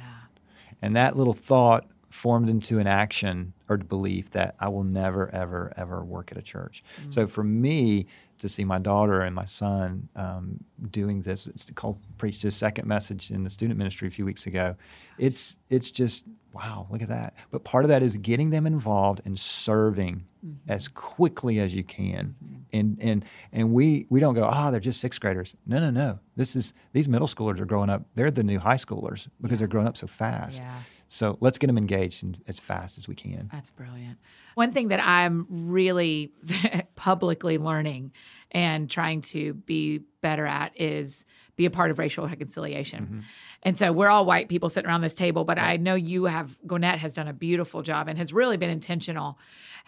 And 0.81 0.95
that 0.97 1.15
little 1.15 1.33
thought 1.33 1.87
formed 2.09 2.47
into 2.47 2.77
an 2.77 2.85
action 2.85 3.53
or 3.67 3.77
belief 3.77 4.29
that 4.31 4.55
I 4.59 4.67
will 4.67 4.83
never, 4.83 5.33
ever, 5.33 5.73
ever 5.75 6.03
work 6.03 6.31
at 6.31 6.37
a 6.37 6.43
church. 6.43 6.83
So 7.09 7.25
for 7.25 7.43
me 7.43 8.05
to 8.37 8.47
see 8.47 8.63
my 8.63 8.77
daughter 8.77 9.21
and 9.21 9.33
my 9.33 9.45
son 9.45 10.09
um, 10.15 10.63
doing 10.91 11.23
this, 11.23 11.47
it's 11.47 11.71
called 11.71 11.97
preached 12.19 12.43
his 12.43 12.55
second 12.55 12.87
message 12.87 13.31
in 13.31 13.43
the 13.43 13.49
student 13.49 13.79
ministry 13.79 14.07
a 14.07 14.11
few 14.11 14.25
weeks 14.25 14.45
ago. 14.45 14.75
It's 15.17 15.57
it's 15.69 15.89
just 15.89 16.25
wow, 16.53 16.85
look 16.91 17.01
at 17.01 17.09
that. 17.09 17.33
But 17.49 17.63
part 17.63 17.83
of 17.83 17.89
that 17.89 18.03
is 18.03 18.15
getting 18.17 18.51
them 18.51 18.67
involved 18.67 19.21
and 19.25 19.39
serving 19.39 20.25
Mm-hmm. 20.45 20.71
as 20.71 20.89
quickly 20.89 21.59
as 21.59 21.73
you 21.73 21.85
can. 21.85 22.35
Mm-hmm. 22.43 22.55
And 22.73 22.97
and 22.99 23.25
and 23.53 23.71
we 23.71 24.07
we 24.09 24.19
don't 24.19 24.33
go, 24.33 24.49
oh, 24.51 24.71
they're 24.71 24.81
just 24.81 24.99
sixth 24.99 25.21
graders. 25.21 25.55
No, 25.65 25.79
no, 25.79 25.89
no. 25.89 26.19
This 26.35 26.57
is 26.57 26.73
these 26.91 27.07
middle 27.07 27.29
schoolers 27.29 27.61
are 27.61 27.65
growing 27.65 27.89
up. 27.89 28.03
They're 28.15 28.29
the 28.29 28.43
new 28.43 28.59
high 28.59 28.75
schoolers 28.75 29.29
because 29.39 29.59
they're 29.59 29.69
growing 29.69 29.87
up 29.87 29.95
so 29.95 30.07
fast. 30.07 30.59
Yeah. 30.59 30.79
So 31.07 31.37
let's 31.39 31.57
get 31.57 31.67
them 31.67 31.77
engaged 31.77 32.23
in, 32.23 32.37
as 32.47 32.59
fast 32.59 32.97
as 32.97 33.07
we 33.07 33.15
can. 33.15 33.49
That's 33.53 33.69
brilliant. 33.69 34.17
One 34.55 34.73
thing 34.73 34.89
that 34.89 34.99
I'm 34.99 35.45
really 35.49 36.33
publicly 37.03 37.57
learning 37.57 38.13
and 38.51 38.89
trying 38.89 39.19
to 39.19 39.53
be 39.53 39.99
better 40.21 40.45
at 40.45 40.71
is 40.79 41.25
be 41.57 41.65
a 41.65 41.69
part 41.69 41.91
of 41.91 41.99
racial 41.99 42.25
reconciliation. 42.25 43.03
Mm-hmm. 43.03 43.19
And 43.63 43.77
so 43.77 43.91
we're 43.91 44.07
all 44.07 44.25
white 44.25 44.47
people 44.47 44.69
sitting 44.69 44.87
around 44.87 45.01
this 45.01 45.13
table, 45.13 45.43
but 45.43 45.59
I 45.59 45.75
know 45.75 45.95
you 45.95 46.23
have, 46.23 46.57
Gwinnett 46.65 46.99
has 46.99 47.13
done 47.13 47.27
a 47.27 47.33
beautiful 47.33 47.81
job 47.81 48.07
and 48.07 48.17
has 48.17 48.31
really 48.31 48.55
been 48.55 48.69
intentional 48.69 49.37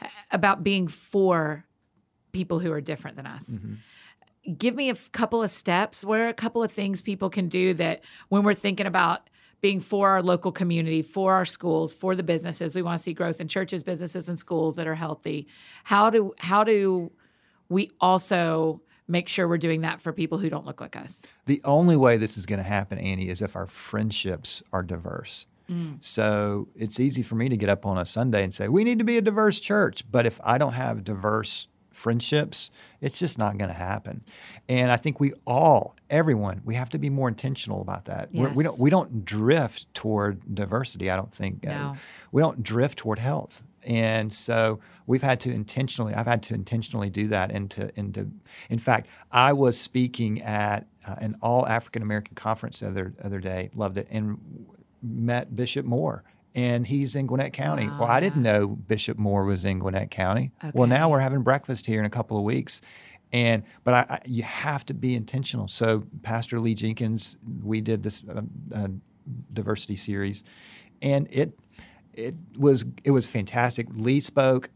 uh, 0.01 0.07
about 0.31 0.61
being 0.61 0.89
for 0.89 1.63
people 2.33 2.59
who 2.59 2.73
are 2.73 2.81
different 2.81 3.15
than 3.15 3.27
us. 3.27 3.47
Mm-hmm. 3.47 4.53
Give 4.57 4.75
me 4.75 4.89
a 4.89 4.95
couple 5.13 5.41
of 5.41 5.49
steps. 5.51 6.03
What 6.03 6.19
are 6.19 6.27
a 6.27 6.33
couple 6.33 6.63
of 6.63 6.73
things 6.73 7.01
people 7.01 7.29
can 7.29 7.47
do 7.47 7.73
that 7.75 8.01
when 8.27 8.43
we're 8.43 8.55
thinking 8.55 8.87
about 8.87 9.29
being 9.61 9.79
for 9.79 10.09
our 10.09 10.21
local 10.21 10.51
community, 10.51 11.01
for 11.01 11.33
our 11.33 11.45
schools, 11.45 11.93
for 11.93 12.15
the 12.15 12.23
businesses. 12.23 12.75
We 12.75 12.81
want 12.81 12.97
to 12.97 13.03
see 13.03 13.13
growth 13.13 13.41
in 13.41 13.47
churches, 13.47 13.83
businesses, 13.83 14.29
and 14.29 14.37
schools 14.37 14.75
that 14.75 14.87
are 14.87 14.95
healthy. 14.95 15.47
How 15.83 16.09
do 16.09 16.33
how 16.37 16.63
do 16.63 17.11
we 17.69 17.91
also 17.99 18.81
make 19.07 19.27
sure 19.27 19.47
we're 19.47 19.57
doing 19.57 19.81
that 19.81 20.01
for 20.01 20.11
people 20.11 20.37
who 20.37 20.49
don't 20.49 20.65
look 20.65 20.81
like 20.81 20.95
us? 20.95 21.23
The 21.45 21.61
only 21.63 21.95
way 21.95 22.17
this 22.17 22.37
is 22.37 22.45
going 22.45 22.57
to 22.57 22.63
happen, 22.63 22.97
Annie, 22.97 23.29
is 23.29 23.41
if 23.41 23.55
our 23.55 23.67
friendships 23.67 24.63
are 24.73 24.83
diverse. 24.83 25.45
Mm. 25.69 26.03
So 26.03 26.67
it's 26.75 26.99
easy 26.99 27.23
for 27.23 27.35
me 27.35 27.49
to 27.49 27.57
get 27.57 27.69
up 27.69 27.85
on 27.85 27.97
a 27.97 28.05
Sunday 28.05 28.43
and 28.43 28.53
say, 28.53 28.67
we 28.67 28.83
need 28.83 28.99
to 28.99 29.05
be 29.05 29.17
a 29.17 29.21
diverse 29.21 29.59
church. 29.59 30.03
But 30.09 30.25
if 30.25 30.39
I 30.43 30.57
don't 30.57 30.73
have 30.73 31.03
diverse 31.03 31.67
friendships, 31.95 32.69
it's 33.01 33.17
just 33.17 33.37
not 33.37 33.57
going 33.57 33.69
to 33.69 33.75
happen. 33.75 34.23
And 34.67 34.91
I 34.91 34.97
think 34.97 35.19
we 35.19 35.33
all, 35.45 35.95
everyone, 36.09 36.61
we 36.65 36.75
have 36.75 36.89
to 36.89 36.97
be 36.97 37.09
more 37.09 37.27
intentional 37.27 37.81
about 37.81 38.05
that. 38.05 38.29
We're, 38.33 38.49
we 38.49 38.63
don't 38.63 38.79
we 38.79 38.89
don't 38.89 39.25
drift 39.25 39.93
toward 39.93 40.53
diversity. 40.53 41.09
I 41.09 41.15
don't 41.15 41.33
think 41.33 41.65
uh, 41.67 41.71
we 42.31 42.41
don't 42.41 42.61
drift 42.63 42.99
toward 42.99 43.19
health. 43.19 43.63
And 43.83 44.33
so 44.33 44.79
we've 45.05 45.21
had 45.21 45.39
to 45.41 45.51
intentionally, 45.51 46.13
I've 46.15 46.25
had 46.25 46.41
to 46.43 46.55
intentionally 46.55 47.11
do 47.11 47.27
that. 47.27 47.51
And 47.51 47.69
to, 47.71 47.91
and 47.95 48.13
to, 48.15 48.31
in 48.69 48.79
fact, 48.79 49.07
I 49.31 49.53
was 49.53 49.79
speaking 49.79 50.41
at 50.41 50.87
uh, 51.07 51.15
an 51.19 51.37
all 51.41 51.67
African 51.67 52.01
American 52.01 52.35
conference 52.35 52.79
the 52.79 52.87
other, 52.87 53.13
other 53.23 53.39
day, 53.39 53.69
loved 53.75 53.97
it, 53.97 54.07
and 54.09 54.39
met 55.03 55.55
Bishop 55.55 55.85
Moore. 55.85 56.23
And 56.55 56.87
he's 56.87 57.15
in 57.15 57.27
Gwinnett 57.27 57.51
County. 57.53 57.87
Wow, 57.89 57.99
well, 58.01 58.09
I 58.09 58.19
didn't 58.21 58.41
know 58.41 58.67
Bishop 58.67 59.17
Moore 59.17 59.43
was 59.43 59.65
in 59.65 59.79
Gwinnett 59.79 60.09
County. 60.09 60.51
Well, 60.73 60.87
now 60.87 61.09
we're 61.09 61.19
having 61.19 61.41
breakfast 61.43 61.85
here 61.85 61.99
in 61.99 62.05
a 62.05 62.09
couple 62.09 62.37
of 62.37 62.43
weeks. 62.43 62.81
And 63.33 63.63
but 63.83 63.93
I, 63.93 64.05
I, 64.09 64.19
you 64.25 64.43
have 64.43 64.85
to 64.85 64.93
be 64.93 65.15
intentional. 65.15 65.67
So 65.67 66.05
Pastor 66.23 66.59
Lee 66.61 66.73
Jenkins, 66.75 67.37
we 67.63 67.81
did 67.81 68.03
this 68.03 68.23
uh, 68.23 68.41
uh, 68.73 68.87
diversity 69.51 69.95
series, 69.97 70.43
and 71.01 71.27
it 71.31 71.57
it 72.13 72.35
was 72.57 72.85
it 73.03 73.11
was 73.11 73.27
fantastic. 73.27 73.87
Lee 73.93 74.21
spoke, 74.21 74.69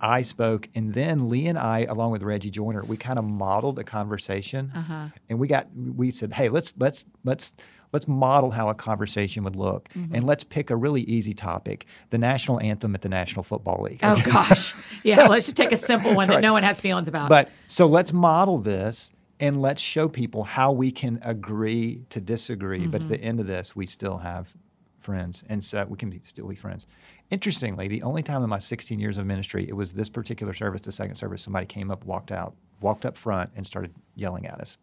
I 0.00 0.22
spoke, 0.22 0.68
and 0.74 0.94
then 0.94 1.28
Lee 1.28 1.46
and 1.46 1.58
I, 1.58 1.80
along 1.84 2.10
with 2.10 2.22
Reggie 2.24 2.50
Joiner, 2.50 2.82
we 2.84 2.96
kind 2.96 3.18
of 3.18 3.24
modeled 3.24 3.78
a 3.78 3.84
conversation, 3.84 4.72
Uh-huh. 4.74 5.08
and 5.28 5.38
we 5.38 5.46
got 5.46 5.68
we 5.76 6.10
said, 6.10 6.32
hey, 6.32 6.48
let's 6.48 6.74
let's 6.78 7.04
let's 7.22 7.54
let's 7.92 8.06
model 8.08 8.50
how 8.52 8.68
a 8.68 8.74
conversation 8.74 9.44
would 9.44 9.56
look, 9.56 9.88
Mm-hmm. 9.90 10.14
and 10.14 10.24
let's 10.24 10.44
pick 10.44 10.70
a 10.70 10.76
really 10.76 11.02
easy 11.02 11.34
topic: 11.34 11.86
the 12.10 12.18
national 12.18 12.60
anthem 12.60 12.94
at 12.94 13.02
the 13.02 13.08
National 13.08 13.42
Football 13.42 13.82
League. 13.82 14.00
Oh 14.02 14.20
gosh. 14.24 14.74
Yeah, 15.04 15.26
let's 15.26 15.46
just 15.46 15.56
take 15.56 15.72
a 15.72 15.76
simple 15.90 16.14
one 16.14 16.28
that 16.28 16.34
right. 16.34 16.42
no 16.42 16.52
one 16.52 16.62
has 16.62 16.80
feelings 16.80 17.08
about. 17.08 17.28
But 17.28 17.50
so 17.66 17.86
let's 17.86 18.12
model 18.12 18.58
this 18.58 19.12
and 19.38 19.60
let's 19.62 19.80
show 19.80 20.08
people 20.08 20.44
how 20.44 20.70
we 20.72 20.90
can 20.92 21.18
agree 21.22 22.04
to 22.10 22.20
disagree. 22.20 22.86
But 22.86 22.96
at 22.96 23.00
Mm-hmm. 23.02 23.08
the 23.12 23.20
end 23.22 23.40
of 23.40 23.46
this, 23.46 23.74
we 23.74 23.86
still 23.86 24.18
have 24.18 24.52
friends, 25.00 25.42
and 25.48 25.64
so 25.64 25.84
we 25.88 25.96
can 25.96 26.10
be, 26.10 26.20
still 26.24 26.46
be 26.46 26.54
friends. 26.54 26.86
Interestingly, 27.30 27.88
the 27.88 28.02
only 28.02 28.22
time 28.22 28.42
in 28.42 28.50
my 28.50 28.58
16 28.58 28.98
years 29.00 29.16
of 29.16 29.24
ministry, 29.24 29.64
it 29.68 29.74
was 29.74 29.94
this 29.94 30.08
particular 30.10 30.52
service, 30.52 30.82
the 30.82 30.92
second 30.92 31.14
service, 31.14 31.40
somebody 31.42 31.64
came 31.64 31.90
up, 31.90 32.04
walked 32.04 32.32
out, 32.32 32.54
walked 32.82 33.06
up 33.06 33.16
front, 33.16 33.50
and 33.56 33.64
started 33.66 33.94
yelling 34.14 34.46
at 34.46 34.60
us. 34.60 34.76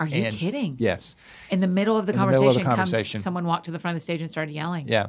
Are 0.00 0.06
you 0.06 0.24
And- 0.24 0.36
kidding? 0.36 0.76
Yes. 0.78 1.16
In 1.50 1.60
the 1.60 1.66
middle 1.66 1.96
of 1.96 2.06
the 2.06 2.12
In 2.12 2.18
the 2.18 2.26
middle 2.26 2.40
conversation, 2.42 2.66
of 2.66 2.70
the 2.70 2.76
conversation. 2.76 3.18
comes 3.18 3.24
someone 3.24 3.44
walked 3.44 3.66
to 3.66 3.70
the 3.72 3.78
front 3.78 3.94
of 3.96 4.00
the 4.00 4.04
stage 4.04 4.20
and 4.20 4.30
started 4.30 4.52
yelling. 4.52 4.86
Yeah. 4.88 5.08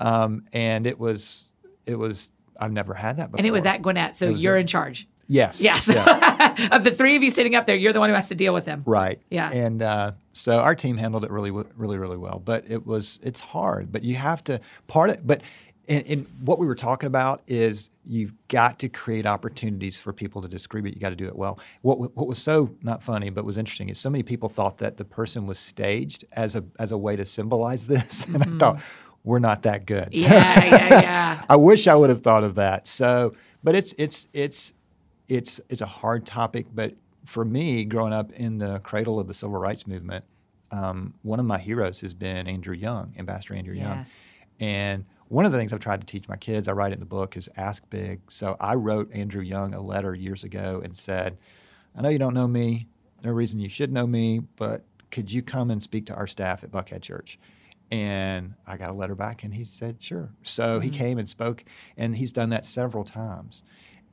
Um, 0.00 0.44
and 0.52 0.86
it 0.86 0.98
was, 0.98 1.44
it 1.86 1.98
was, 1.98 2.30
I've 2.58 2.72
never 2.72 2.94
had 2.94 3.18
that 3.18 3.30
before. 3.30 3.38
And 3.38 3.46
it 3.46 3.50
was 3.52 3.64
at 3.66 3.82
Gwinnett, 3.82 4.16
so 4.16 4.30
you're 4.30 4.56
at- 4.56 4.62
in 4.62 4.66
charge. 4.66 5.06
Yes. 5.28 5.60
Yes. 5.60 5.88
Yeah. 5.88 6.68
of 6.72 6.84
the 6.84 6.92
three 6.92 7.16
of 7.16 7.22
you 7.22 7.30
sitting 7.32 7.56
up 7.56 7.66
there, 7.66 7.74
you're 7.74 7.92
the 7.92 7.98
one 7.98 8.08
who 8.10 8.14
has 8.14 8.28
to 8.28 8.36
deal 8.36 8.54
with 8.54 8.64
them. 8.64 8.84
Right. 8.86 9.20
Yeah. 9.28 9.50
And 9.50 9.82
uh, 9.82 10.12
so 10.32 10.60
our 10.60 10.76
team 10.76 10.96
handled 10.96 11.24
it 11.24 11.32
really, 11.32 11.50
really, 11.50 11.98
really 11.98 12.16
well. 12.16 12.40
But 12.44 12.64
it 12.70 12.86
was, 12.86 13.18
it's 13.24 13.40
hard. 13.40 13.90
But 13.90 14.04
you 14.04 14.14
have 14.14 14.44
to 14.44 14.60
part 14.86 15.10
it. 15.10 15.26
But 15.26 15.42
in, 15.86 16.00
in 16.02 16.20
what 16.40 16.58
we 16.58 16.66
were 16.66 16.74
talking 16.74 17.06
about 17.06 17.42
is 17.46 17.90
you've 18.04 18.32
got 18.48 18.78
to 18.80 18.88
create 18.88 19.26
opportunities 19.26 19.98
for 20.00 20.12
people 20.12 20.42
to 20.42 20.48
disagree, 20.48 20.80
but 20.80 20.94
you 20.94 21.00
got 21.00 21.10
to 21.10 21.16
do 21.16 21.26
it 21.26 21.36
well. 21.36 21.58
What 21.82 22.16
what 22.16 22.26
was 22.26 22.38
so 22.38 22.74
not 22.82 23.02
funny 23.02 23.30
but 23.30 23.44
was 23.44 23.56
interesting 23.56 23.88
is 23.88 23.98
so 23.98 24.10
many 24.10 24.22
people 24.22 24.48
thought 24.48 24.78
that 24.78 24.96
the 24.96 25.04
person 25.04 25.46
was 25.46 25.58
staged 25.58 26.24
as 26.32 26.56
a 26.56 26.64
as 26.78 26.92
a 26.92 26.98
way 26.98 27.16
to 27.16 27.24
symbolize 27.24 27.86
this, 27.88 28.26
and 28.26 28.42
I 28.42 28.58
thought 28.58 28.80
we're 29.24 29.38
not 29.38 29.62
that 29.62 29.86
good. 29.86 30.12
Mm-hmm. 30.12 30.32
Yeah, 30.32 30.64
yeah, 30.64 31.00
yeah. 31.00 31.44
I 31.48 31.56
wish 31.56 31.86
I 31.86 31.94
would 31.94 32.10
have 32.10 32.22
thought 32.22 32.44
of 32.44 32.56
that. 32.56 32.86
So, 32.86 33.34
but 33.62 33.74
it's 33.74 33.94
it's 33.98 34.28
it's 34.32 34.72
it's 35.28 35.60
it's 35.68 35.80
a 35.80 35.86
hard 35.86 36.26
topic. 36.26 36.66
But 36.74 36.94
for 37.24 37.44
me, 37.44 37.84
growing 37.84 38.12
up 38.12 38.32
in 38.32 38.58
the 38.58 38.80
cradle 38.80 39.20
of 39.20 39.28
the 39.28 39.34
civil 39.34 39.58
rights 39.58 39.86
movement, 39.86 40.24
um, 40.70 41.14
one 41.22 41.38
of 41.38 41.46
my 41.46 41.58
heroes 41.58 42.00
has 42.00 42.12
been 42.14 42.48
Andrew 42.48 42.74
Young, 42.74 43.14
Ambassador 43.18 43.54
Andrew 43.54 43.74
Young. 43.74 43.98
Yes. 43.98 44.14
And 44.58 45.04
one 45.28 45.44
of 45.44 45.52
the 45.52 45.58
things 45.58 45.72
I've 45.72 45.80
tried 45.80 46.00
to 46.00 46.06
teach 46.06 46.28
my 46.28 46.36
kids, 46.36 46.68
I 46.68 46.72
write 46.72 46.92
it 46.92 46.94
in 46.94 47.00
the 47.00 47.06
book, 47.06 47.36
is 47.36 47.48
ask 47.56 47.88
big. 47.90 48.20
So 48.28 48.56
I 48.60 48.74
wrote 48.74 49.12
Andrew 49.12 49.42
Young 49.42 49.74
a 49.74 49.80
letter 49.80 50.14
years 50.14 50.44
ago 50.44 50.80
and 50.84 50.96
said, 50.96 51.36
I 51.96 52.02
know 52.02 52.08
you 52.08 52.18
don't 52.18 52.34
know 52.34 52.46
me. 52.46 52.86
No 53.24 53.30
reason 53.32 53.58
you 53.58 53.68
should 53.68 53.92
know 53.92 54.06
me, 54.06 54.40
but 54.56 54.84
could 55.10 55.32
you 55.32 55.42
come 55.42 55.70
and 55.70 55.82
speak 55.82 56.06
to 56.06 56.14
our 56.14 56.26
staff 56.26 56.62
at 56.62 56.70
Buckhead 56.70 57.02
Church? 57.02 57.38
And 57.90 58.54
I 58.66 58.76
got 58.76 58.90
a 58.90 58.92
letter 58.92 59.14
back 59.14 59.44
and 59.44 59.54
he 59.54 59.64
said, 59.64 59.96
sure. 60.00 60.30
So 60.42 60.80
he 60.80 60.90
mm-hmm. 60.90 60.98
came 60.98 61.18
and 61.18 61.28
spoke, 61.28 61.64
and 61.96 62.14
he's 62.14 62.32
done 62.32 62.50
that 62.50 62.66
several 62.66 63.04
times. 63.04 63.62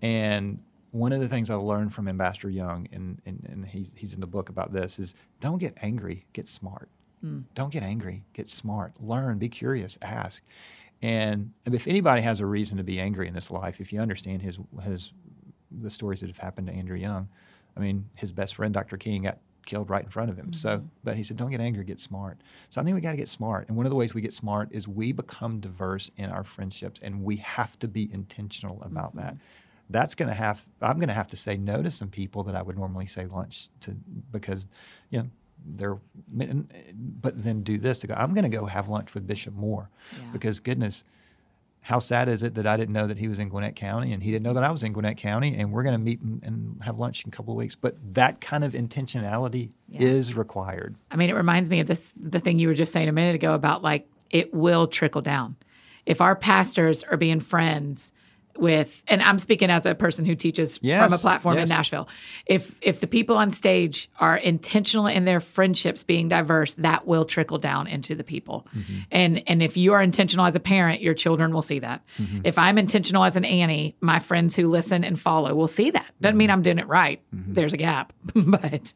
And 0.02 0.60
one 0.92 1.12
of 1.12 1.20
the 1.20 1.28
things 1.28 1.50
I've 1.50 1.62
learned 1.62 1.94
from 1.94 2.08
Ambassador 2.08 2.50
Young, 2.50 2.88
and, 2.92 3.20
and, 3.26 3.46
and 3.50 3.66
he's, 3.66 3.92
he's 3.96 4.14
in 4.14 4.22
the 4.22 4.28
book 4.28 4.50
about 4.50 4.72
this, 4.72 5.00
is 5.00 5.16
don't 5.40 5.58
get 5.58 5.76
angry, 5.82 6.26
get 6.34 6.48
smart. 6.48 6.90
Hmm. 7.22 7.42
Don't 7.56 7.72
get 7.72 7.84
angry, 7.84 8.24
get 8.34 8.50
smart. 8.50 8.94
Learn, 9.02 9.40
be 9.40 9.50
curious, 9.50 9.98
ask. 10.02 10.44
And 11.04 11.52
if 11.66 11.86
anybody 11.86 12.22
has 12.22 12.40
a 12.40 12.46
reason 12.46 12.78
to 12.78 12.84
be 12.84 12.98
angry 12.98 13.28
in 13.28 13.34
this 13.34 13.52
life, 13.52 13.82
if 13.82 13.92
you 13.92 14.00
understand 14.00 14.42
his, 14.42 14.58
his 14.84 15.12
the 15.70 15.90
stories 15.90 16.22
that 16.22 16.28
have 16.28 16.38
happened 16.38 16.68
to 16.68 16.74
Andrew 16.74 16.98
Young, 16.98 17.28
I 17.76 17.82
mean, 17.82 18.10
his 18.16 18.32
best 18.32 18.56
friend, 18.56 18.74
Dr. 18.74 18.96
King, 18.96 19.24
got 19.24 19.40
killed 19.66 19.90
right 19.90 20.04
in 20.04 20.10
front 20.10 20.30
of 20.30 20.38
him. 20.38 20.54
So, 20.54 20.78
mm-hmm. 20.78 20.88
but 21.04 21.18
he 21.18 21.24
said, 21.24 21.36
don't 21.36 21.52
get 21.52 21.60
angry, 21.60 21.84
get 21.84 22.00
smart. 22.00 22.40
So 22.70 22.80
I 22.80 22.86
think 22.86 22.96
we 22.96 23.02
got 23.02 23.12
to 23.12 23.18
get 23.18 23.28
smart. 23.28 23.68
And 23.68 23.76
one 23.76 23.86
of 23.86 23.90
the 23.90 23.98
ways 23.98 24.14
we 24.14 24.22
get 24.22 24.34
smart 24.34 24.70
is 24.72 24.88
we 24.88 25.12
become 25.12 25.60
diverse 25.60 26.10
in 26.16 26.30
our 26.30 26.46
friendships, 26.46 27.02
and 27.04 27.22
we 27.22 27.36
have 27.38 27.78
to 27.80 27.90
be 27.90 28.10
intentional 28.14 28.82
about 28.82 29.10
mm-hmm. 29.10 29.26
that. 29.26 29.38
That's 29.90 30.16
going 30.16 30.30
to 30.30 30.34
have, 30.34 30.66
I'm 30.82 31.00
going 31.00 31.10
to 31.10 31.14
have 31.14 31.28
to 31.28 31.36
say 31.36 31.58
no 31.58 31.84
to 31.84 31.92
some 31.92 32.08
people 32.08 32.44
that 32.44 32.56
I 32.56 32.62
would 32.62 32.78
normally 32.78 33.08
say 33.08 33.26
lunch 33.26 33.68
to 33.82 33.92
because, 34.32 34.68
you 35.10 35.20
know, 35.20 35.30
they're, 35.66 35.98
but 36.94 37.42
then 37.44 37.62
do 37.64 37.78
this 37.78 38.00
to 38.00 38.08
go, 38.08 38.14
I'm 38.16 38.34
going 38.34 38.50
to 38.50 38.56
go 38.56 38.66
have 38.66 38.88
lunch 38.90 39.14
with 39.14 39.26
Bishop 39.28 39.54
Moore 39.54 39.90
Yeah. 40.12 40.20
because 40.34 40.60
goodness, 40.60 41.04
how 41.82 42.00
sad 42.00 42.30
is 42.30 42.44
it 42.44 42.56
that 42.56 42.66
I 42.66 42.78
didn't 42.78 42.94
know 42.94 43.08
that 43.08 43.18
he 43.18 43.28
was 43.28 43.40
in 43.40 43.50
Gwinnett 43.50 43.76
County 43.76 44.14
and 44.14 44.24
he 44.24 44.32
didn't 44.32 44.44
know 44.44 44.54
that 44.54 44.64
I 44.64 44.72
was 44.72 44.84
in 44.84 44.94
Gwinnett 44.94 45.18
County 45.18 45.56
and 45.58 45.72
we're 45.74 45.84
going 45.84 45.96
to 45.96 46.00
meet 46.00 46.22
and, 46.22 46.42
and 46.44 46.82
have 46.84 46.98
lunch 46.98 47.24
in 47.26 47.30
a 47.30 47.32
couple 47.32 47.54
of 47.54 47.58
weeks. 47.58 47.76
But 47.76 47.98
that 48.14 48.40
kind 48.40 48.64
of 48.64 48.72
intentionality 48.74 49.72
Yeah. 49.90 50.02
is 50.04 50.34
required. 50.36 50.96
I 51.12 51.18
mean, 51.18 51.30
it 51.30 51.34
reminds 51.36 51.70
me 51.70 51.82
of 51.82 51.88
this 51.88 52.02
the 52.16 52.40
thing 52.40 52.58
you 52.60 52.68
were 52.70 52.74
just 52.74 52.94
saying 52.94 53.10
a 53.10 53.14
minute 53.14 53.36
ago 53.36 53.54
about 53.54 53.84
like 53.84 54.08
it 54.30 54.54
will 54.54 54.88
trickle 54.88 55.22
down. 55.22 55.56
If 56.06 56.22
our 56.22 56.36
pastors 56.36 57.04
are 57.04 57.18
being 57.18 57.40
friends 57.42 58.12
with 58.58 59.02
and 59.08 59.22
I'm 59.22 59.40
speaking 59.40 59.70
as 59.70 59.86
a 59.86 59.96
person 59.96 60.26
who 60.26 60.36
teaches 60.36 60.78
from 60.78 60.88
a 60.88 60.90
Yes, 60.90 61.22
platform 61.22 61.58
in. 61.58 61.68
Nashville. 61.70 62.08
If 62.46 62.76
if 62.82 63.00
the 63.00 63.08
people 63.08 63.38
on 63.38 63.52
stage 63.52 64.10
are 64.20 64.38
intentional 64.38 65.08
in 65.08 65.26
their 65.26 65.40
friendships 65.40 66.04
being 66.04 66.30
diverse, 66.30 66.74
that 66.76 67.08
will 67.08 67.26
trickle 67.26 67.58
down 67.58 67.88
into 67.88 68.16
the 68.16 68.24
people. 68.24 68.68
Mm-hmm. 68.76 68.98
And 69.12 69.44
and 69.48 69.64
if 69.64 69.76
you 69.78 69.94
are 69.94 70.02
intentional 70.02 70.46
as 70.46 70.56
a 70.56 70.60
parent, 70.60 71.02
your 71.02 71.14
children 71.16 71.54
will 71.54 71.62
see 71.62 71.80
that. 71.80 72.04
Mm-hmm. 72.20 72.42
If 72.44 72.58
I'm 72.58 72.78
intentional 72.78 73.24
as 73.24 73.36
an 73.36 73.46
Annie, 73.46 73.96
my 74.02 74.20
friends 74.20 74.56
who 74.56 74.68
listen 74.68 75.04
and 75.04 75.20
follow 75.20 75.54
will 75.56 75.68
see 75.68 75.90
that. 75.92 76.06
Doesn't 76.22 76.34
Mm-hmm. 76.34 76.38
mean 76.38 76.50
I'm 76.52 76.62
doing 76.62 76.80
it 76.80 76.88
right. 76.88 77.22
There's 77.32 77.74
a 77.74 77.78
gap, 77.78 78.14
but 78.36 78.94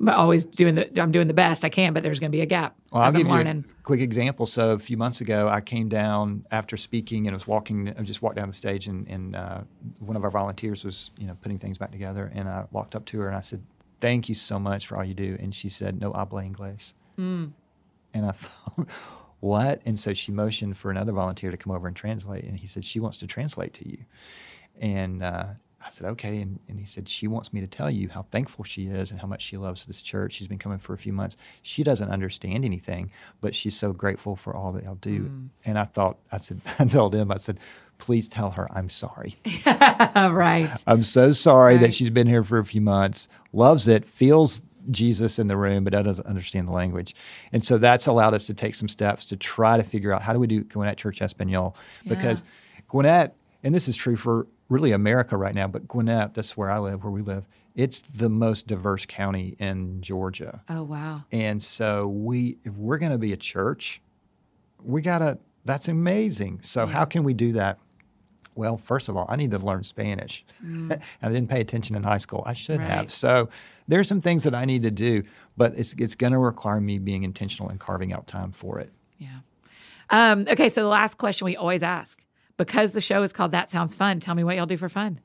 but 0.00 0.14
always 0.14 0.44
doing 0.44 0.74
the 0.76 1.00
I'm 1.00 1.12
doing 1.12 1.28
the 1.28 1.34
best 1.34 1.64
I 1.64 1.68
can, 1.68 1.92
but 1.92 2.02
there's 2.02 2.20
going 2.20 2.30
to 2.32 2.36
be 2.36 2.42
a 2.42 2.46
gap 2.46 2.74
Well, 2.92 3.02
I'll 3.02 3.12
give 3.12 3.28
I'm 3.30 3.46
you 3.46 3.52
a 3.60 3.82
quick 3.82 4.00
example. 4.00 4.46
So 4.46 4.72
a 4.72 4.78
few 4.78 4.96
months 4.96 5.20
ago, 5.20 5.48
I 5.48 5.60
came 5.60 5.88
down 5.88 6.44
after 6.50 6.76
speaking 6.76 7.26
and 7.26 7.34
was 7.34 7.46
walking. 7.46 7.92
I 7.98 8.02
just 8.02 8.22
walked 8.22 8.36
down 8.36 8.48
the 8.48 8.54
stage, 8.54 8.86
and, 8.86 8.93
and 9.08 9.36
uh, 9.36 9.60
one 10.00 10.16
of 10.16 10.24
our 10.24 10.30
volunteers 10.30 10.84
was, 10.84 11.10
you 11.18 11.26
know, 11.26 11.36
putting 11.42 11.58
things 11.58 11.78
back 11.78 11.92
together. 11.92 12.30
And 12.34 12.48
I 12.48 12.64
walked 12.70 12.94
up 12.94 13.04
to 13.06 13.20
her 13.20 13.28
and 13.28 13.36
I 13.36 13.40
said, 13.40 13.62
"Thank 14.00 14.28
you 14.28 14.34
so 14.34 14.58
much 14.58 14.86
for 14.86 14.96
all 14.96 15.04
you 15.04 15.14
do." 15.14 15.36
And 15.40 15.54
she 15.54 15.68
said, 15.68 16.00
"No 16.00 16.12
habla 16.12 16.42
inglés." 16.42 16.92
Mm. 17.18 17.52
And 18.14 18.26
I 18.26 18.32
thought, 18.32 18.86
what? 19.40 19.82
And 19.84 19.98
so 19.98 20.14
she 20.14 20.32
motioned 20.32 20.76
for 20.76 20.90
another 20.90 21.12
volunteer 21.12 21.50
to 21.50 21.56
come 21.56 21.72
over 21.72 21.86
and 21.86 21.96
translate. 21.96 22.44
And 22.44 22.58
he 22.58 22.66
said, 22.66 22.84
she 22.84 23.00
wants 23.00 23.18
to 23.18 23.26
translate 23.26 23.74
to 23.74 23.88
you. 23.88 23.98
And 24.80 25.22
uh, 25.22 25.46
I 25.84 25.90
said, 25.90 26.06
okay. 26.12 26.40
And, 26.40 26.60
and 26.68 26.78
he 26.78 26.86
said, 26.86 27.08
she 27.08 27.26
wants 27.26 27.52
me 27.52 27.60
to 27.60 27.66
tell 27.66 27.90
you 27.90 28.08
how 28.08 28.22
thankful 28.30 28.64
she 28.64 28.86
is 28.86 29.10
and 29.10 29.20
how 29.20 29.26
much 29.26 29.42
she 29.42 29.56
loves 29.56 29.84
this 29.84 30.00
church. 30.00 30.32
She's 30.32 30.48
been 30.48 30.58
coming 30.58 30.78
for 30.78 30.94
a 30.94 30.98
few 30.98 31.12
months. 31.12 31.36
She 31.62 31.82
doesn't 31.82 32.08
understand 32.08 32.64
anything, 32.64 33.10
but 33.40 33.54
she's 33.54 33.76
so 33.76 33.92
grateful 33.92 34.34
for 34.36 34.56
all 34.56 34.72
that 34.72 34.84
y'all 34.84 34.94
do. 34.94 35.30
And 35.64 35.78
I 35.78 35.84
thought, 35.84 36.18
I 36.32 36.38
said, 36.38 36.60
I 36.78 36.86
told 36.86 37.14
him, 37.14 37.30
I 37.30 37.36
said, 37.36 37.60
please 37.98 38.28
tell 38.28 38.50
her 38.52 38.68
I'm 38.76 38.90
sorry. 38.90 39.36
right. 39.66 40.70
I'm 40.86 41.02
so 41.02 41.32
sorry 41.32 41.74
Right. 41.74 41.80
that 41.82 41.94
she's 41.94 42.10
been 42.10 42.26
here 42.26 42.42
for 42.44 42.58
a 42.58 42.64
few 42.64 42.80
months, 42.80 43.28
loves 43.52 43.88
it, 43.88 44.04
feels 44.04 44.62
Jesus 44.90 45.38
in 45.38 45.48
the 45.48 45.56
room, 45.56 45.84
but 45.84 45.92
doesn't 45.92 46.26
understand 46.26 46.68
the 46.68 46.72
language. 46.72 47.14
And 47.52 47.64
so 47.64 47.78
that's 47.78 48.06
allowed 48.06 48.34
us 48.34 48.46
to 48.48 48.54
take 48.54 48.74
some 48.74 48.88
steps 48.88 49.24
to 49.26 49.36
try 49.36 49.76
to 49.78 49.82
figure 49.82 50.12
out 50.12 50.22
how 50.22 50.32
do 50.34 50.38
we 50.38 50.46
do 50.46 50.62
Gwinnett 50.64 50.98
Church 50.98 51.22
Espanol? 51.22 51.76
Because 52.06 52.44
Gwinnett, 52.88 53.34
and 53.62 53.74
this 53.74 53.88
is 53.88 53.96
true 53.96 54.16
for 54.16 54.46
really 54.68 54.92
America 54.92 55.36
right 55.36 55.54
now, 55.54 55.66
but 55.68 55.88
Gwinnett, 55.88 56.34
that's 56.34 56.56
where 56.56 56.70
I 56.70 56.78
live, 56.78 57.02
where 57.02 57.10
we 57.10 57.22
live, 57.22 57.46
it's 57.74 58.02
the 58.02 58.28
most 58.28 58.66
diverse 58.66 59.06
county 59.06 59.56
in 59.58 60.00
Georgia. 60.02 60.62
Oh, 60.68 60.82
wow. 60.82 61.22
And 61.32 61.62
so 61.62 62.06
we 62.06 62.58
if 62.64 62.74
we're 62.74 62.98
going 62.98 63.12
to 63.12 63.18
be 63.18 63.32
a 63.32 63.36
church, 63.38 64.02
we 64.82 65.00
got 65.00 65.18
to 65.18 65.38
that's 65.64 65.88
amazing. 65.88 66.60
So 66.62 66.86
how 66.86 67.04
can 67.04 67.24
we 67.24 67.34
do 67.34 67.52
that? 67.52 67.78
Well, 68.56 68.76
first 68.76 69.08
of 69.08 69.16
all, 69.16 69.26
I 69.28 69.36
need 69.36 69.50
to 69.50 69.58
learn 69.58 69.82
Spanish. 69.82 70.44
I 70.90 71.28
didn't 71.28 71.48
pay 71.48 71.60
attention 71.60 71.96
in 71.96 72.04
high 72.04 72.18
school. 72.18 72.42
I 72.46 72.52
should 72.52 72.78
Right. 72.78 72.88
have. 72.88 73.10
So 73.10 73.48
there's 73.88 74.06
some 74.06 74.20
things 74.20 74.44
that 74.44 74.54
I 74.54 74.64
need 74.64 74.84
to 74.84 74.90
do, 74.92 75.24
but 75.56 75.76
it's 75.76 75.94
it's 75.98 76.14
going 76.14 76.32
to 76.32 76.38
require 76.38 76.80
me 76.80 76.98
being 76.98 77.24
intentional 77.24 77.68
and 77.68 77.80
carving 77.80 78.12
out 78.12 78.26
time 78.26 78.52
for 78.52 78.78
it. 78.78 78.92
Yeah. 79.18 79.38
Um, 80.10 80.46
okay, 80.48 80.68
so 80.68 80.82
the 80.82 80.88
last 80.88 81.18
question 81.18 81.46
we 81.46 81.56
always 81.56 81.82
ask 81.82 82.22
because 82.56 82.92
the 82.92 83.00
show 83.00 83.22
is 83.22 83.32
called 83.32 83.50
That 83.52 83.70
Sounds 83.70 83.94
Fun, 83.94 84.20
tell 84.20 84.34
me 84.34 84.44
what 84.44 84.54
y'all 84.56 84.66
do 84.66 84.76
for 84.76 84.88
fun. 84.88 85.18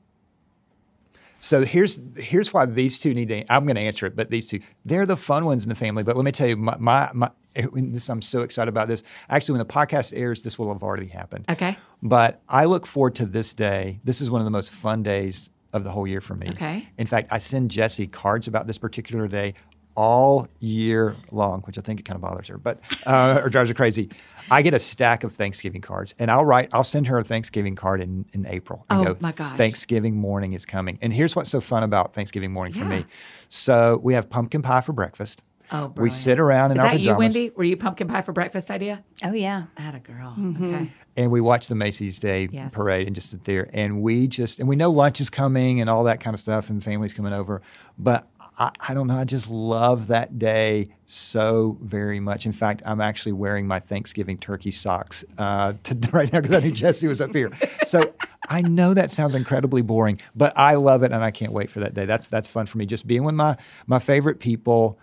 So 1.40 1.64
here's 1.64 1.98
here's 2.16 2.52
why 2.52 2.66
these 2.66 2.98
two 2.98 3.14
need 3.14 3.28
to. 3.28 3.52
I'm 3.52 3.64
going 3.64 3.76
to 3.76 3.82
answer 3.82 4.06
it, 4.06 4.14
but 4.14 4.30
these 4.30 4.46
two 4.46 4.60
they're 4.84 5.06
the 5.06 5.16
fun 5.16 5.44
ones 5.44 5.64
in 5.64 5.68
the 5.68 5.74
family. 5.74 6.02
But 6.02 6.16
let 6.16 6.24
me 6.24 6.32
tell 6.32 6.48
you, 6.48 6.56
my 6.56 6.76
my, 6.78 7.10
my 7.12 7.30
this, 7.54 8.08
I'm 8.08 8.22
so 8.22 8.42
excited 8.42 8.68
about 8.68 8.88
this. 8.88 9.02
Actually, 9.28 9.54
when 9.58 9.66
the 9.66 9.72
podcast 9.72 10.16
airs, 10.16 10.42
this 10.42 10.58
will 10.58 10.72
have 10.72 10.82
already 10.82 11.06
happened. 11.06 11.46
Okay. 11.48 11.76
But 12.02 12.40
I 12.48 12.66
look 12.66 12.86
forward 12.86 13.16
to 13.16 13.26
this 13.26 13.52
day. 13.52 14.00
This 14.04 14.20
is 14.20 14.30
one 14.30 14.40
of 14.40 14.44
the 14.44 14.52
most 14.52 14.70
fun 14.70 15.02
days 15.02 15.50
of 15.72 15.84
the 15.84 15.90
whole 15.90 16.06
year 16.06 16.20
for 16.20 16.34
me. 16.34 16.50
Okay. 16.50 16.88
In 16.98 17.06
fact, 17.06 17.32
I 17.32 17.38
send 17.38 17.70
Jesse 17.70 18.06
cards 18.06 18.46
about 18.46 18.66
this 18.66 18.78
particular 18.78 19.26
day 19.26 19.54
all 19.96 20.48
year 20.60 21.16
long, 21.30 21.62
which 21.62 21.76
I 21.78 21.80
think 21.80 22.00
it 22.00 22.04
kind 22.04 22.16
of 22.16 22.22
bothers 22.22 22.48
her, 22.48 22.58
but 22.58 22.80
uh, 23.06 23.40
or 23.42 23.50
drives 23.50 23.68
her 23.68 23.74
crazy. 23.74 24.10
I 24.50 24.62
get 24.62 24.74
a 24.74 24.78
stack 24.78 25.22
of 25.24 25.32
Thanksgiving 25.34 25.80
cards, 25.80 26.14
and 26.18 26.30
I'll 26.30 26.44
write. 26.44 26.70
I'll 26.74 26.84
send 26.84 27.06
her 27.06 27.18
a 27.18 27.24
Thanksgiving 27.24 27.76
card 27.76 28.00
in, 28.00 28.26
in 28.32 28.46
April. 28.46 28.84
and 28.90 29.00
Oh, 29.00 29.14
go, 29.14 29.16
my 29.20 29.32
gosh. 29.32 29.56
Thanksgiving 29.56 30.16
morning 30.16 30.52
is 30.54 30.66
coming, 30.66 30.98
and 31.00 31.12
here's 31.12 31.36
what's 31.36 31.50
so 31.50 31.60
fun 31.60 31.82
about 31.82 32.14
Thanksgiving 32.14 32.52
morning 32.52 32.72
for 32.72 32.80
Yeah. 32.80 32.88
me. 33.00 33.06
So 33.48 34.00
we 34.02 34.14
have 34.14 34.28
pumpkin 34.28 34.62
pie 34.62 34.80
for 34.80 34.92
breakfast. 34.92 35.42
Oh, 35.72 35.92
we 35.96 36.10
sit 36.10 36.40
around 36.40 36.72
in 36.72 36.78
Is 36.78 36.82
our 36.82 36.90
that 36.90 37.00
you. 37.00 37.14
Wendy? 37.16 37.50
Were 37.56 37.62
you 37.62 37.76
pumpkin 37.76 38.08
pie 38.08 38.22
for 38.22 38.32
breakfast 38.32 38.72
idea? 38.72 39.04
Oh 39.22 39.32
yeah. 39.32 39.64
I 39.76 39.82
had 39.82 39.94
a 39.94 40.00
girl. 40.00 40.34
Mm-hmm. 40.36 40.64
Okay. 40.74 40.90
and 41.16 41.30
we 41.30 41.40
watch 41.40 41.68
the 41.68 41.76
Macy's 41.76 42.18
Day 42.18 42.48
Yes. 42.50 42.72
Parade 42.74 43.06
and 43.06 43.14
just 43.14 43.30
sit 43.30 43.44
there. 43.44 43.70
And 43.72 44.02
we 44.02 44.26
just, 44.26 44.58
and 44.58 44.68
we 44.68 44.74
know 44.74 44.90
lunch 44.90 45.20
is 45.20 45.30
coming 45.30 45.80
and 45.80 45.88
all 45.88 46.02
that 46.04 46.18
kind 46.18 46.34
of 46.34 46.40
stuff, 46.40 46.70
and 46.70 46.82
families 46.82 47.12
coming 47.12 47.32
over. 47.32 47.62
But 47.98 48.26
I, 48.60 48.70
I 48.88 48.94
don't 48.94 49.06
know, 49.06 49.16
I 49.16 49.24
just 49.24 49.48
love 49.50 50.08
that 50.08 50.38
day 50.38 50.90
so 51.06 51.78
very 51.80 52.20
much. 52.20 52.46
In 52.46 52.52
fact, 52.52 52.82
I'm 52.84 53.00
actually 53.00 53.32
wearing 53.32 53.66
my 53.66 53.80
Thanksgiving 53.80 54.38
turkey 54.38 54.70
socks 54.70 55.24
uh, 55.38 55.72
to, 55.84 55.96
right 56.12 56.32
now 56.32 56.40
because 56.40 56.54
I 56.56 56.60
knew 56.60 56.70
Jesse 56.70 57.08
was 57.08 57.20
up 57.20 57.34
here. 57.34 57.50
So 57.86 58.14
I 58.48 58.60
know 58.62 58.94
that 58.94 59.10
sounds 59.10 59.34
incredibly 59.34 59.82
boring, 59.82 60.20
but 60.36 60.52
I 60.56 60.74
love 60.74 61.02
it 61.02 61.10
and 61.10 61.24
I 61.24 61.30
can't 61.30 61.52
wait 61.52 61.70
for 61.70 61.80
that 61.80 61.94
day. 61.94 62.04
That's 62.04 62.28
that's 62.28 62.46
fun 62.48 62.66
for 62.66 62.78
me. 62.78 62.86
Just 62.86 63.06
being 63.06 63.24
with 63.24 63.34
my 63.34 63.56
my 63.86 63.98
favorite 63.98 64.38
people. 64.38 64.98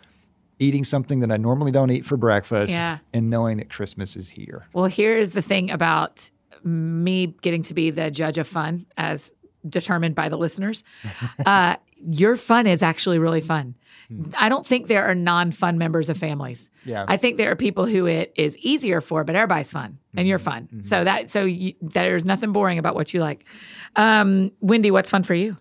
Eating 0.60 0.84
something 0.84 1.20
that 1.20 1.32
I 1.32 1.38
normally 1.38 1.70
don't 1.70 1.91
eat 1.91 2.03
for 2.03 2.18
breakfast, 2.18 2.72
Yeah. 2.72 2.97
and 3.14 3.30
knowing 3.30 3.58
that 3.58 3.70
Christmas 3.70 4.16
is 4.16 4.28
here. 4.28 4.66
Well, 4.74 4.86
here's 4.88 5.30
the 5.30 5.41
thing 5.43 5.70
about 5.70 6.32
me 6.64 7.28
getting 7.43 7.62
to 7.62 7.76
be 7.76 7.91
the 7.91 8.10
judge 8.10 8.39
of 8.39 8.47
fun 8.47 8.88
as 8.97 9.32
determined 9.70 10.16
by 10.16 10.30
the 10.30 10.36
listeners. 10.38 10.84
Uh, 11.45 11.76
your 12.10 12.38
fun 12.38 12.68
is 12.68 12.82
actually 12.82 13.20
really 13.20 13.41
fun. 13.41 13.76
Hmm. 14.10 14.32
I 14.38 14.50
don't 14.50 14.66
think 14.66 14.88
there 14.88 15.06
are 15.06 15.16
non 15.16 15.52
fun 15.52 15.78
members 15.78 16.10
of 16.10 16.18
families. 16.18 16.70
Yeah. 16.86 17.06
I 17.08 17.18
think 17.18 17.38
there 17.38 17.52
are 17.52 17.56
people 17.56 17.86
who 17.86 18.06
it 18.06 18.34
is 18.36 18.58
easier 18.58 19.02
for, 19.02 19.24
but 19.24 19.36
everybody's 19.36 19.72
fun 19.72 19.98
and 20.16 20.28
you're 20.28 20.39
mm-hmm. 20.39 20.45
fun. 20.45 20.64
Mm-hmm. 20.64 20.82
So 20.82 21.04
that, 21.04 21.32
so 21.32 21.43
you, 21.43 21.74
there's 21.82 22.26
nothing 22.26 22.52
boring 22.52 22.80
about 22.80 22.95
what 22.95 23.14
you 23.14 23.20
like. 23.20 23.45
Um, 23.95 24.52
Wendy, 24.62 24.91
what's 24.91 25.10
fun 25.10 25.24
for 25.24 25.34
you? 25.34 25.58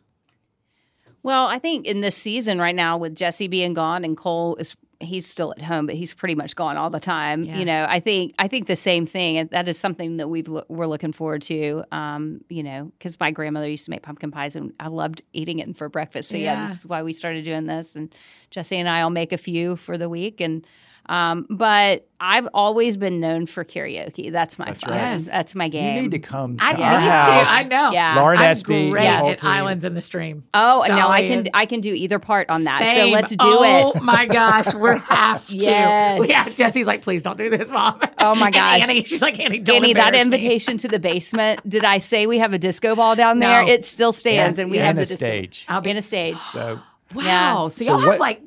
Well, 1.23 1.47
I 1.47 1.59
think 1.59 1.87
in 1.87 2.03
this 2.03 2.17
season 2.17 2.61
right 2.61 2.75
now 2.75 2.99
with 2.99 3.17
Jesse 3.17 3.49
being 3.49 3.75
gone 3.75 4.05
and 4.05 4.17
Cole 4.17 4.55
is 4.57 4.77
he's 5.01 5.27
still 5.27 5.53
at 5.57 5.63
home, 5.63 5.87
but 5.87 5.95
he's 5.95 6.15
pretty 6.15 6.35
much 6.35 6.57
gone 6.57 6.77
all 6.77 6.91
the 6.91 7.01
time. 7.01 7.45
Yeah. 7.45 7.59
You 7.59 7.65
know, 7.65 7.87
I 7.89 8.01
think 8.01 8.35
I 8.39 8.49
think 8.49 8.67
the 8.67 8.77
same 8.77 9.07
thing. 9.07 9.37
and 9.37 9.51
That 9.51 9.69
is 9.69 9.79
something 9.79 10.17
that 10.17 10.29
we've 10.29 10.49
we're 10.69 10.87
looking 10.87 11.13
forward 11.13 11.43
to. 11.43 11.85
Um, 11.93 12.41
you 12.49 12.63
know, 12.63 12.93
because 12.99 13.19
my 13.21 13.31
grandmother 13.31 13.69
used 13.69 13.85
to 13.87 13.91
make 13.91 14.03
pumpkin 14.03 14.31
pies, 14.31 14.57
and 14.57 14.73
I 14.81 14.89
loved 14.89 15.23
eating 15.33 15.59
it 15.59 15.77
for 15.77 15.89
breakfast. 15.89 16.31
So 16.31 16.37
yeah. 16.37 16.61
Yeah. 16.61 16.67
this 16.67 16.79
is 16.79 16.87
why 16.87 17.03
we 17.03 17.13
started 17.13 17.45
doing 17.45 17.67
this. 17.67 17.97
And 17.97 18.15
Jesse 18.51 18.77
and 18.77 18.89
I'll 18.89 19.11
make 19.11 19.33
a 19.33 19.39
few 19.39 19.77
for 19.77 19.99
the 19.99 20.09
week. 20.09 20.41
And 20.41 20.67
um, 21.09 21.47
but 21.51 22.07
I've 22.19 22.49
always 22.55 22.97
been 22.97 23.21
known 23.21 23.47
for 23.47 23.65
karaoke. 23.65 24.33
That's 24.33 24.59
my 24.59 24.65
That's 24.67 24.83
fun. 24.85 24.91
right. 24.93 25.25
That's 25.25 25.55
my 25.55 25.69
game. 25.69 25.97
You 25.97 26.03
need 26.03 26.11
to 26.13 26.19
come 26.19 26.57
I 26.59 26.73
to 26.73 26.79
need 26.79 26.85
our 26.85 26.93
to. 26.95 27.01
house. 27.01 27.47
I 27.51 27.63
know. 27.69 27.93
Yeah. 27.93 28.17
Lauren 28.19 28.39
I'm 28.39 28.45
Espy, 28.47 28.91
great 28.91 29.03
the 29.03 29.07
at. 29.09 29.45
Islands 29.45 29.85
in 29.85 29.93
the 29.95 30.01
Stream. 30.01 30.45
Oh, 30.55 30.85
no, 30.89 31.09
I 31.09 31.27
can 31.27 31.49
I 31.53 31.67
can 31.67 31.81
do 31.83 31.93
either 31.93 32.19
part 32.19 32.49
on 32.49 32.65
that. 32.65 32.79
Same. 32.79 33.09
So 33.09 33.13
let's 33.13 33.31
do 33.33 33.37
oh, 33.41 33.63
it. 33.63 33.93
Oh 33.97 34.01
my 34.03 34.25
gosh, 34.27 34.75
we're 34.75 34.97
have 34.97 35.47
to. 35.49 35.55
Yes. 35.57 36.29
Yeah, 36.29 36.49
Jesse's 36.55 36.87
like, 36.87 37.03
please 37.03 37.23
don't 37.23 37.37
do 37.37 37.51
this, 37.51 37.71
mom. 37.71 38.01
Oh, 38.19 38.35
my 38.35 38.47
And 38.47 38.55
gosh. 38.55 38.81
Annie, 38.83 39.05
she's 39.05 39.21
like, 39.23 39.39
Annie, 39.39 39.59
don't 39.59 39.77
Annie, 39.77 39.93
that 39.93 40.15
embarrass 40.15 40.27
me." 40.27 40.37
invitation 40.37 40.79
to 40.79 40.89
the 40.89 40.99
basement. 40.99 41.69
Did 41.69 41.85
I 41.85 41.99
say 41.99 42.27
we 42.27 42.39
have 42.39 42.53
a 42.55 42.59
disco 42.59 42.97
ball 42.97 43.15
down 43.15 43.39
there? 43.41 43.63
No. 43.65 43.71
It 43.71 43.85
still 43.85 44.13
stands, 44.13 44.57
Yes, 44.59 44.63
and 44.63 44.71
we 44.71 44.79
yes. 44.79 44.87
have 44.87 44.97
and 44.97 44.99
the 44.99 45.07
disco 45.07 45.17
stage. 45.27 45.67
I'll 45.69 45.81
be 45.83 45.91
in 45.91 45.97
a 45.99 46.03
stage. 46.03 46.41
So 46.41 46.81
Wow. 47.15 47.23
Yeah. 47.23 47.55
So 47.69 47.69
So 47.69 47.85
y'all 47.85 47.99
have 48.01 48.09
what- 48.09 48.21
like 48.21 48.43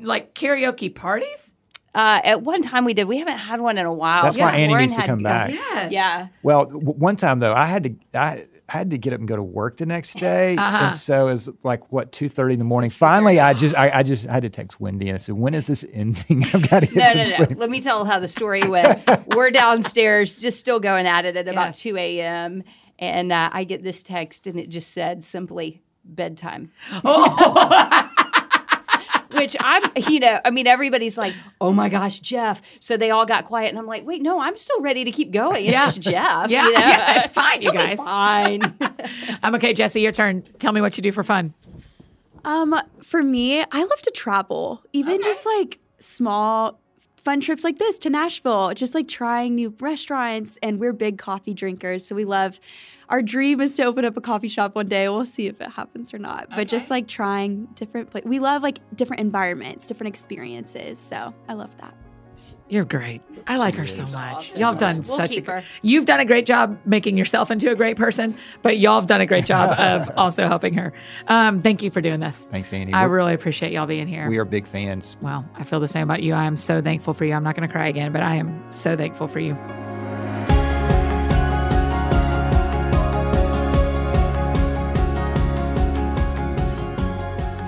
like 0.00 0.34
karaoke 0.34 0.94
parties? 0.94 1.52
Uh, 1.94 2.20
at 2.22 2.42
one 2.42 2.60
time 2.62 2.84
we 2.84 2.92
did. 2.94 3.04
We 3.08 3.18
haven't 3.18 3.38
had 3.38 3.60
one 3.60 3.78
in 3.78 3.86
a 3.86 3.92
while. 3.92 4.22
That's 4.22 4.38
why 4.38 4.52
Annie 4.52 4.68
Lauren 4.68 4.82
needs 4.84 4.96
to 4.96 5.06
come 5.06 5.18
go- 5.20 5.24
back. 5.24 5.50
Yes. 5.50 5.90
Yeah. 5.92 6.28
well, 6.42 6.66
w- 6.66 6.84
one 6.92 7.16
time 7.16 7.40
though, 7.40 7.54
I 7.54 7.64
had 7.64 7.84
to 7.84 8.18
I 8.18 8.44
had 8.68 8.90
to 8.90 8.98
get 8.98 9.14
up 9.14 9.18
and 9.20 9.26
go 9.26 9.36
to 9.36 9.42
work 9.42 9.78
the 9.78 9.86
next 9.86 10.14
day, 10.18 10.54
Uh-huh. 10.56 10.84
and 10.86 10.94
so 10.94 11.28
it 11.28 11.32
was 11.32 11.48
like 11.64 11.90
what 11.90 12.12
two 12.12 12.28
thirty 12.28 12.52
in 12.52 12.58
the 12.58 12.64
morning. 12.64 12.90
Finally, 12.90 13.40
I 13.40 13.54
just 13.54 13.74
I, 13.76 13.90
I 13.90 14.02
just 14.02 14.26
had 14.26 14.42
to 14.42 14.50
text 14.50 14.78
Wendy 14.80 15.08
and 15.08 15.14
I 15.14 15.18
said, 15.18 15.34
"When 15.36 15.54
is 15.54 15.66
this 15.66 15.84
ending? 15.92 16.44
I've 16.54 16.68
got 16.68 16.80
to 16.80 16.86
get 16.86 16.96
No, 16.96 17.04
some 17.04 17.16
no, 17.16 17.22
no. 17.22 17.44
sleep." 17.46 17.58
Let 17.58 17.70
me 17.70 17.80
tell 17.80 18.04
how 18.04 18.20
the 18.20 18.28
story 18.28 18.68
went. 18.68 19.00
We're 19.34 19.50
downstairs, 19.50 20.38
just 20.38 20.60
still 20.60 20.80
going 20.80 21.06
at 21.06 21.24
it 21.24 21.36
at 21.36 21.48
about 21.48 21.68
Yes. 21.68 21.80
2 21.80 21.96
a.m. 21.96 22.62
And 23.00 23.32
uh, 23.32 23.48
I 23.52 23.64
get 23.64 23.82
this 23.82 24.02
text, 24.02 24.46
and 24.46 24.60
it 24.60 24.68
just 24.68 24.92
said 24.92 25.24
simply 25.24 25.82
bedtime. 26.04 26.70
Which 29.32 29.56
I'm, 29.60 29.90
you 30.08 30.20
know, 30.20 30.40
I 30.44 30.50
mean, 30.50 30.66
everybody's 30.66 31.18
like, 31.18 31.34
oh 31.60 31.72
my 31.72 31.88
gosh, 31.88 32.18
Jeff. 32.20 32.62
So 32.80 32.96
they 32.96 33.10
all 33.10 33.26
got 33.26 33.44
quiet. 33.44 33.68
And 33.68 33.78
I'm 33.78 33.86
like, 33.86 34.06
wait, 34.06 34.22
no, 34.22 34.40
I'm 34.40 34.56
still 34.56 34.80
ready 34.80 35.04
to 35.04 35.10
keep 35.12 35.30
going. 35.32 35.64
It's 35.66 35.72
Yeah. 35.72 35.84
just 35.86 36.00
Jeff. 36.00 36.50
Yeah, 36.50 36.64
you 36.66 36.72
know? 36.72 36.78
yeah, 36.80 37.20
it's 37.20 37.30
fine, 37.30 37.60
you 37.62 37.72
guys. 37.72 37.98
Fine. 37.98 38.74
I'm 39.42 39.54
okay, 39.56 39.74
Jesse, 39.74 40.00
your 40.00 40.12
turn. 40.12 40.42
Tell 40.58 40.72
me 40.72 40.80
what 40.80 40.96
you 40.96 41.02
do 41.02 41.12
for 41.12 41.22
fun. 41.22 41.52
Um, 42.44 42.74
for 43.02 43.22
me, 43.22 43.60
I 43.60 43.84
love 43.84 44.00
to 44.02 44.10
travel, 44.12 44.82
even 44.92 45.20
just 45.22 45.44
like 45.44 45.78
small 45.98 46.80
fun 47.28 47.40
trips 47.42 47.62
like 47.62 47.78
this 47.78 47.98
to 47.98 48.08
Nashville, 48.08 48.72
just 48.72 48.94
like 48.94 49.06
trying 49.06 49.54
new 49.54 49.74
restaurants. 49.80 50.58
And 50.62 50.80
we're 50.80 50.94
big 50.94 51.18
coffee 51.18 51.52
drinkers, 51.52 52.06
so 52.06 52.14
we 52.14 52.24
love. 52.24 52.58
Our 53.10 53.20
dream 53.20 53.60
is 53.60 53.76
to 53.76 53.84
open 53.84 54.06
up 54.06 54.16
a 54.16 54.22
coffee 54.22 54.48
shop 54.48 54.74
one 54.74 54.88
day. 54.88 55.10
We'll 55.10 55.26
see 55.26 55.46
if 55.46 55.60
it 55.60 55.70
happens 55.72 56.14
or 56.14 56.18
not. 56.18 56.48
But 56.48 56.68
just 56.68 56.88
like 56.88 57.06
trying 57.06 57.66
different 57.74 58.10
places. 58.10 58.30
We 58.30 58.38
love 58.38 58.62
like 58.62 58.78
different 58.96 59.20
environments, 59.20 59.86
different 59.86 60.08
experiences. 60.08 60.98
So 60.98 61.34
I 61.50 61.52
love 61.52 61.68
that. 61.82 61.92
You're 62.68 62.84
great. 62.84 63.22
I 63.46 63.56
like 63.56 63.76
her 63.76 63.86
so 63.86 64.02
much. 64.02 64.12
awesome. 64.14 64.60
Y'all 64.60 64.70
have 64.72 64.78
done 64.78 64.96
We'll 64.96 65.02
such 65.04 65.30
a 65.32 65.34
keep 65.36 65.46
her. 65.46 65.64
You've 65.80 66.04
done 66.04 66.20
a 66.20 66.26
great 66.26 66.44
job 66.44 66.78
making 66.84 67.16
yourself 67.16 67.50
into 67.50 67.70
a 67.70 67.74
great 67.74 67.96
person, 67.96 68.36
but 68.60 68.78
y'all 68.78 69.00
have 69.00 69.08
done 69.08 69.22
a 69.22 69.26
great 69.26 69.46
job 69.46 69.70
of 69.78 70.10
also 70.18 70.46
helping 70.46 70.74
her. 70.74 70.92
Um, 71.28 71.62
thank 71.62 71.82
you 71.82 71.90
for 71.90 72.02
doing 72.02 72.20
this. 72.20 72.46
Thanks, 72.50 72.70
Andy. 72.74 72.92
I 72.92 73.06
We're- 73.06 73.16
really 73.16 73.34
appreciate 73.34 73.72
y'all 73.72 73.86
being 73.86 74.06
here. 74.06 74.28
we 74.28 74.36
are 74.38 74.44
big 74.44 74.66
fans. 74.66 75.16
Well, 75.22 75.48
I 75.56 75.64
feel 75.64 75.80
the 75.80 75.88
same 75.88 76.02
about 76.02 76.22
you. 76.22 76.34
I 76.34 76.44
am 76.44 76.58
so 76.58 76.82
thankful 76.82 77.14
for 77.14 77.24
you. 77.24 77.32
I'm 77.32 77.42
not 77.44 77.56
going 77.56 77.66
to 77.66 77.72
cry 77.72 77.88
again, 77.88 78.12
but 78.12 78.22
I 78.22 78.34
am 78.36 78.62
so 78.70 78.96
thankful 78.96 79.28
for 79.28 79.40
you. 79.40 79.56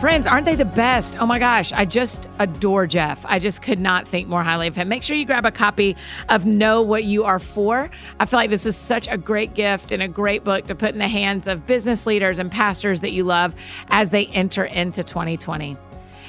Friends, 0.00 0.26
aren't 0.26 0.46
they 0.46 0.54
the 0.54 0.64
best? 0.64 1.20
Oh 1.20 1.26
my 1.26 1.38
gosh, 1.38 1.74
I 1.74 1.84
just 1.84 2.26
adore 2.38 2.86
Jeff. 2.86 3.22
I 3.26 3.38
just 3.38 3.60
could 3.60 3.78
not 3.78 4.08
think 4.08 4.28
more 4.28 4.42
highly 4.42 4.66
of 4.66 4.74
him. 4.74 4.88
Make 4.88 5.02
sure 5.02 5.14
you 5.14 5.26
grab 5.26 5.44
a 5.44 5.50
copy 5.50 5.94
of 6.30 6.46
Know 6.46 6.80
What 6.80 7.04
You 7.04 7.24
Are 7.24 7.38
For. 7.38 7.90
I 8.18 8.24
feel 8.24 8.38
like 8.38 8.48
this 8.48 8.64
is 8.64 8.76
such 8.76 9.08
a 9.08 9.18
great 9.18 9.52
gift 9.52 9.92
and 9.92 10.02
a 10.02 10.08
great 10.08 10.42
book 10.42 10.66
to 10.68 10.74
put 10.74 10.94
in 10.94 10.98
the 10.98 11.06
hands 11.06 11.46
of 11.46 11.66
business 11.66 12.06
leaders 12.06 12.38
and 12.38 12.50
pastors 12.50 13.02
that 13.02 13.12
you 13.12 13.24
love 13.24 13.54
as 13.90 14.08
they 14.08 14.24
enter 14.28 14.64
into 14.64 15.04
2020. 15.04 15.76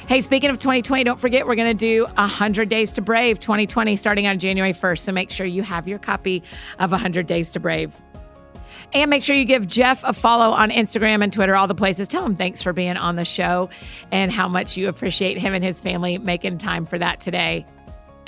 Hey, 0.06 0.20
speaking 0.20 0.50
of 0.50 0.60
2020, 0.60 1.06
don't 1.06 1.22
forget 1.22 1.48
we're 1.48 1.56
going 1.56 1.78
to 1.78 1.86
do 1.86 2.04
100 2.16 2.68
Days 2.68 2.92
to 2.92 3.02
Brave 3.02 3.40
2020 3.40 3.96
starting 3.96 4.28
on 4.28 4.38
January 4.38 4.74
1st. 4.74 5.00
So 5.00 5.14
make 5.14 5.30
sure 5.30 5.46
you 5.46 5.64
have 5.64 5.88
your 5.88 6.00
copy 6.00 6.44
of 6.78 6.92
100 6.92 7.26
Days 7.26 7.52
to 7.52 7.62
Brave. 7.62 7.94
And 8.94 9.10
make 9.10 9.24
sure 9.24 9.36
you 9.36 9.46
give 9.46 9.68
Jeff 9.68 10.02
a 10.04 10.12
follow 10.12 10.52
on 10.52 10.70
Instagram 10.70 11.24
and 11.24 11.32
Twitter, 11.32 11.56
all 11.56 11.68
the 11.68 11.76
places. 11.76 12.08
Tell 12.08 12.26
him 12.26 12.36
thanks 12.36 12.62
for 12.62 12.74
being 12.74 12.98
on 12.98 13.16
the 13.16 13.26
show 13.26 13.70
and 14.12 14.32
how 14.32 14.50
much 14.50 14.76
you 14.76 14.90
appreciate 14.90 15.38
him 15.38 15.54
and 15.54 15.64
his 15.64 15.80
family 15.80 16.18
making 16.18 16.58
time 16.58 16.86
for 16.86 17.00
that 17.00 17.22
today. 17.22 17.66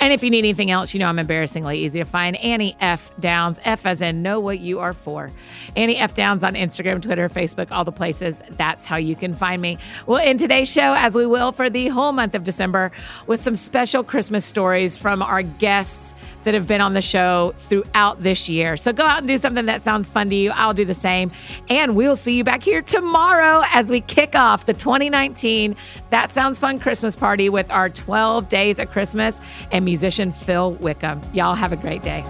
And 0.00 0.12
if 0.12 0.22
you 0.22 0.28
need 0.28 0.40
anything 0.40 0.70
else, 0.70 0.92
you 0.92 1.00
know 1.00 1.06
I'm 1.06 1.18
embarrassingly 1.18 1.78
easy 1.78 2.00
to 2.00 2.04
find. 2.04 2.36
Annie 2.36 2.76
F. 2.80 3.10
Downs, 3.20 3.58
F 3.64 3.86
as 3.86 4.02
in 4.02 4.22
know 4.22 4.40
what 4.40 4.58
you 4.58 4.80
are 4.80 4.92
for. 4.92 5.30
Annie 5.76 5.96
F. 5.96 6.14
Downs 6.14 6.42
on 6.44 6.54
Instagram, 6.54 7.00
Twitter, 7.00 7.28
Facebook, 7.28 7.70
all 7.70 7.84
the 7.84 7.92
places. 7.92 8.42
That's 8.50 8.84
how 8.84 8.96
you 8.96 9.16
can 9.16 9.34
find 9.34 9.62
me. 9.62 9.78
Well, 10.06 10.22
in 10.22 10.36
today's 10.36 10.70
show, 10.70 10.94
as 10.94 11.14
we 11.14 11.26
will 11.26 11.52
for 11.52 11.70
the 11.70 11.88
whole 11.88 12.12
month 12.12 12.34
of 12.34 12.44
December, 12.44 12.90
with 13.26 13.40
some 13.40 13.56
special 13.56 14.02
Christmas 14.02 14.44
stories 14.44 14.96
from 14.96 15.22
our 15.22 15.42
guests 15.42 16.14
that 16.44 16.54
have 16.54 16.66
been 16.66 16.80
on 16.80 16.94
the 16.94 17.02
show 17.02 17.54
throughout 17.58 18.22
this 18.22 18.48
year. 18.48 18.76
So 18.76 18.92
go 18.92 19.04
out 19.04 19.18
and 19.18 19.28
do 19.28 19.36
something 19.38 19.66
that 19.66 19.82
sounds 19.82 20.08
fun 20.08 20.30
to 20.30 20.36
you. 20.36 20.50
I'll 20.52 20.74
do 20.74 20.84
the 20.84 20.94
same. 20.94 21.30
And 21.68 21.96
we'll 21.96 22.16
see 22.16 22.36
you 22.36 22.44
back 22.44 22.62
here 22.62 22.82
tomorrow 22.82 23.62
as 23.72 23.90
we 23.90 24.00
kick 24.00 24.34
off 24.34 24.66
the 24.66 24.74
2019 24.74 25.76
That 26.10 26.30
Sounds 26.30 26.58
Fun 26.58 26.78
Christmas 26.78 27.16
party 27.16 27.48
with 27.48 27.70
our 27.70 27.90
12 27.90 28.48
Days 28.48 28.78
of 28.78 28.90
Christmas 28.90 29.40
and 29.72 29.84
musician 29.84 30.32
Phil 30.32 30.72
Wickham. 30.72 31.20
Y'all 31.32 31.54
have 31.54 31.72
a 31.72 31.76
great 31.76 32.02
day. 32.02 32.24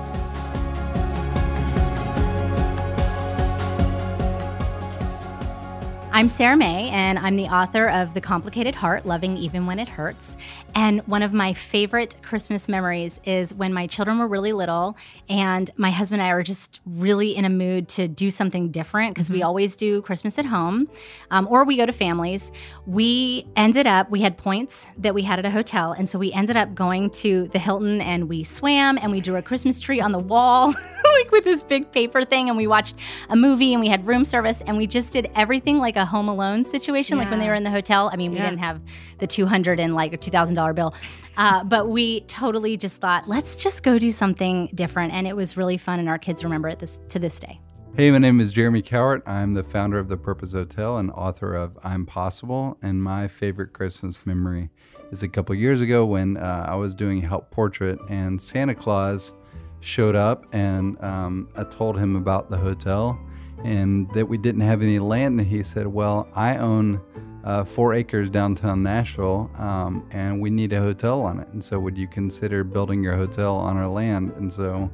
I'm 6.17 6.29
Sarah 6.29 6.57
Mae, 6.57 6.91
and 6.91 7.19
I'm 7.19 7.35
the 7.35 7.49
author 7.49 7.89
of 7.89 8.15
The 8.15 8.21
Complicated 8.21 8.77
Heart 8.77 9.05
Loving 9.05 9.37
Even 9.37 9.67
When 9.67 9.81
It 9.81 9.89
Hurts. 9.89 10.37
And 10.77 11.01
one 11.07 11.23
of 11.23 11.33
my 11.33 11.55
favorite 11.55 12.17
Christmas 12.23 12.69
memories 12.69 13.21
is 13.25 13.55
when 13.55 13.73
my 13.73 13.87
children 13.87 14.19
were 14.19 14.27
really 14.27 14.53
little 14.53 14.97
and 15.29 15.71
my 15.77 15.91
husband 15.91 16.21
and 16.21 16.29
I 16.29 16.35
were 16.35 16.43
just 16.43 16.81
really 16.85 17.37
in 17.37 17.45
a 17.45 17.51
mood 17.51 17.89
to 17.91 18.09
do 18.09 18.31
something 18.31 18.71
different 18.71 19.15
because 19.15 19.27
mm-hmm. 19.27 19.35
we 19.35 19.43
always 19.43 19.77
do 19.77 20.03
Christmas 20.03 20.39
at 20.39 20.45
home 20.45 20.89
um, 21.31 21.47
or 21.49 21.65
we 21.65 21.77
go 21.77 21.87
to 21.87 21.93
families. 21.93 22.51
We 22.87 23.47
ended 23.57 23.87
up, 23.87 24.11
we 24.11 24.21
had 24.21 24.37
points 24.37 24.89
that 24.99 25.15
we 25.15 25.23
had 25.23 25.39
at 25.39 25.45
a 25.45 25.51
hotel. 25.51 25.93
And 25.93 26.09
so 26.09 26.19
we 26.19 26.33
ended 26.33 26.57
up 26.57 26.75
going 26.75 27.11
to 27.11 27.49
the 27.53 27.59
Hilton 27.59 28.01
and 28.01 28.29
we 28.29 28.43
swam 28.43 28.99
and 28.99 29.13
we 29.13 29.21
drew 29.21 29.37
a 29.37 29.43
Christmas 29.43 29.79
tree 29.79 30.01
on 30.01 30.11
the 30.11 30.19
wall, 30.19 30.75
like 31.05 31.31
with 31.31 31.45
this 31.45 31.63
big 31.63 31.91
paper 31.93 32.25
thing. 32.25 32.49
And 32.49 32.57
we 32.57 32.67
watched 32.67 32.97
a 33.29 33.37
movie 33.37 33.73
and 33.75 33.81
we 33.81 33.89
had 33.89 34.05
room 34.07 34.25
service 34.25 34.63
and 34.67 34.77
we 34.77 34.89
just 34.89 35.13
did 35.13 35.31
everything 35.37 35.79
like 35.79 35.97
a 35.97 36.04
Home 36.07 36.29
Alone 36.29 36.65
situation, 36.65 37.17
yeah. 37.17 37.25
like 37.25 37.31
when 37.31 37.41
they 37.41 37.49
were 37.49 37.55
in 37.55 37.65
the 37.65 37.71
hotel. 37.71 38.11
I 38.13 38.17
mean, 38.17 38.33
we 38.33 38.39
yeah. 38.39 38.51
didn't 38.51 38.61
have 38.61 38.81
the 39.19 39.27
200 39.27 39.81
and 39.81 39.95
like 39.95 40.13
a 40.13 40.19
$2,000 40.19 40.75
bill. 40.75 40.95
Uh, 41.37 41.65
but 41.65 41.89
we 41.89 42.21
totally 42.23 42.77
just 42.77 43.01
thought, 43.01 43.29
let's 43.29 43.57
just 43.57 43.83
go 43.83 43.99
do 43.99 44.11
something 44.11 44.71
different. 44.75 45.13
And 45.13 45.27
it 45.27 45.35
was 45.35 45.57
really 45.57 45.77
fun. 45.77 45.99
And 45.99 46.09
our 46.09 46.19
kids 46.19 46.45
remember 46.45 46.69
it 46.69 46.79
this, 46.79 47.01
to 47.09 47.19
this 47.19 47.39
day. 47.39 47.61
Hey, 47.97 48.11
my 48.11 48.19
name 48.19 48.41
is 48.41 48.51
Jeremy 48.51 48.83
Cowart. 48.83 49.23
I'm 49.25 49.55
the 49.55 49.63
founder 49.63 50.01
of 50.01 50.09
the 50.09 50.17
Purpose 50.17 50.53
Hotel 50.53 50.97
and 50.97 51.13
author 51.13 51.55
of 51.55 51.79
I'm 51.85 52.05
Possible. 52.05 52.77
And 52.83 53.03
my 53.03 53.29
favorite 53.29 53.73
Christmas 53.73 54.17
memory 54.25 54.71
is 55.13 55.23
a 55.23 55.29
couple 55.29 55.55
years 55.55 55.81
ago 55.81 56.05
when 56.05 56.37
uh, 56.37 56.67
I 56.69 56.75
was 56.75 56.95
doing 56.97 57.23
a 57.23 57.29
help 57.29 57.53
portrait 57.53 58.01
and 58.09 58.43
Santa 58.43 58.75
Claus 58.75 59.35
showed 59.79 60.17
up 60.17 60.47
and 60.53 61.01
um, 61.05 61.49
I 61.57 61.63
told 61.63 61.97
him 61.97 62.17
about 62.17 62.51
the 62.51 62.57
hotel 62.57 63.19
and 63.63 64.11
that 64.13 64.27
we 64.27 64.39
didn't 64.39 64.63
have 64.63 64.83
any 64.83 64.99
land. 64.99 65.41
And 65.41 65.49
he 65.49 65.63
said, 65.63 65.87
Well, 65.87 66.29
I 66.35 66.57
own 66.59 67.01
uh, 67.45 67.65
four 67.65 67.95
acres 67.95 68.31
downtown 68.31 68.83
Nashville, 68.83 69.51
um, 69.59 70.09
and 70.11 70.41
we 70.41 70.51
need 70.51 70.73
a 70.73 70.81
hotel 70.81 71.21
on 71.21 71.41
it. 71.41 71.49
And 71.49 71.63
so, 71.63 71.79
would 71.79 71.97
you 71.97 72.09
consider 72.09 72.65
building 72.65 73.03
your 73.03 73.17
hotel 73.17 73.57
on 73.57 73.77
our 73.77 73.89
land? 73.89 74.33
And 74.37 74.53
so, 74.53 74.91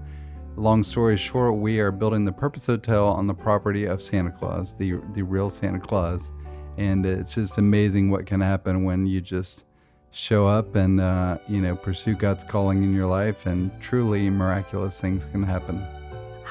long 0.57 0.83
story 0.83 1.17
short, 1.17 1.57
we 1.57 1.79
are 1.79 1.93
building 1.93 2.25
the 2.25 2.33
Purpose 2.33 2.67
Hotel 2.67 3.07
on 3.07 3.27
the 3.27 3.35
property 3.35 3.85
of 3.85 4.03
Santa 4.03 4.31
Claus, 4.31 4.77
the 4.77 5.01
the 5.15 5.23
real 5.23 5.49
Santa 5.49 5.79
Claus. 5.79 6.33
And 6.77 7.05
it's 7.05 7.35
just 7.35 7.59
amazing 7.59 8.11
what 8.11 8.27
can 8.27 8.41
happen 8.41 8.85
when 8.85 9.07
you 9.07 9.21
just 9.21 9.65
show 10.13 10.47
up 10.47 10.75
and 10.75 11.01
uh, 11.01 11.39
you 11.49 11.61
know 11.61 11.77
pursue 11.77 12.15
God's 12.15 12.43
calling 12.43 12.83
in 12.83 12.95
your 12.95 13.07
life, 13.07 13.47
and 13.47 13.71
truly 13.81 14.29
miraculous 14.29 15.01
things 15.01 15.27
can 15.27 15.43
happen. 15.43 15.87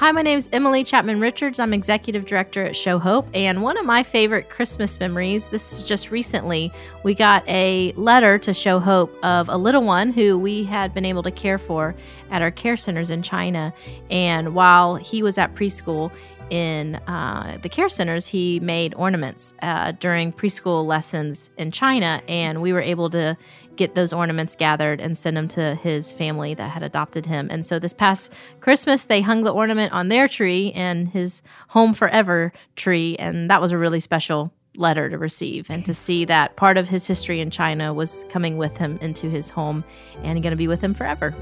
Hi, 0.00 0.12
my 0.12 0.22
name 0.22 0.38
is 0.38 0.48
Emily 0.50 0.82
Chapman 0.82 1.20
Richards. 1.20 1.58
I'm 1.58 1.74
executive 1.74 2.24
director 2.24 2.64
at 2.64 2.74
Show 2.74 2.98
Hope. 2.98 3.28
And 3.34 3.60
one 3.60 3.76
of 3.76 3.84
my 3.84 4.02
favorite 4.02 4.48
Christmas 4.48 4.98
memories, 4.98 5.48
this 5.48 5.74
is 5.74 5.84
just 5.84 6.10
recently, 6.10 6.72
we 7.02 7.14
got 7.14 7.46
a 7.46 7.92
letter 7.96 8.38
to 8.38 8.54
Show 8.54 8.80
Hope 8.80 9.14
of 9.22 9.50
a 9.50 9.58
little 9.58 9.84
one 9.84 10.10
who 10.10 10.38
we 10.38 10.64
had 10.64 10.94
been 10.94 11.04
able 11.04 11.22
to 11.24 11.30
care 11.30 11.58
for 11.58 11.94
at 12.30 12.40
our 12.40 12.50
care 12.50 12.78
centers 12.78 13.10
in 13.10 13.22
China. 13.22 13.74
And 14.10 14.54
while 14.54 14.94
he 14.94 15.22
was 15.22 15.36
at 15.36 15.54
preschool, 15.54 16.10
in 16.48 16.96
uh, 17.06 17.58
the 17.62 17.68
care 17.68 17.88
centers, 17.88 18.26
he 18.26 18.58
made 18.58 18.92
ornaments 18.94 19.54
uh, 19.62 19.92
during 19.92 20.32
preschool 20.32 20.84
lessons 20.84 21.48
in 21.56 21.70
China, 21.70 22.20
and 22.26 22.60
we 22.60 22.72
were 22.72 22.80
able 22.80 23.08
to 23.10 23.36
get 23.80 23.94
those 23.94 24.12
ornaments 24.12 24.54
gathered 24.54 25.00
and 25.00 25.16
send 25.16 25.38
them 25.38 25.48
to 25.48 25.74
his 25.76 26.12
family 26.12 26.52
that 26.52 26.70
had 26.70 26.82
adopted 26.82 27.24
him. 27.24 27.48
And 27.50 27.64
so 27.64 27.78
this 27.78 27.94
past 27.94 28.30
Christmas, 28.60 29.04
they 29.04 29.22
hung 29.22 29.42
the 29.42 29.52
ornament 29.52 29.90
on 29.94 30.08
their 30.08 30.28
tree 30.28 30.70
and 30.72 31.08
his 31.08 31.40
home 31.68 31.94
forever 31.94 32.52
tree, 32.76 33.16
and 33.18 33.48
that 33.48 33.62
was 33.62 33.72
a 33.72 33.78
really 33.78 33.98
special 33.98 34.52
letter 34.76 35.08
to 35.08 35.16
receive 35.16 35.70
and 35.70 35.84
to 35.86 35.94
see 35.94 36.26
that 36.26 36.56
part 36.56 36.76
of 36.76 36.88
his 36.88 37.06
history 37.06 37.40
in 37.40 37.50
China 37.50 37.94
was 37.94 38.26
coming 38.28 38.58
with 38.58 38.76
him 38.76 38.98
into 39.00 39.30
his 39.30 39.48
home 39.48 39.82
and 40.22 40.42
going 40.42 40.52
to 40.52 40.56
be 40.56 40.68
with 40.68 40.82
him 40.82 40.92
forever. 40.92 41.34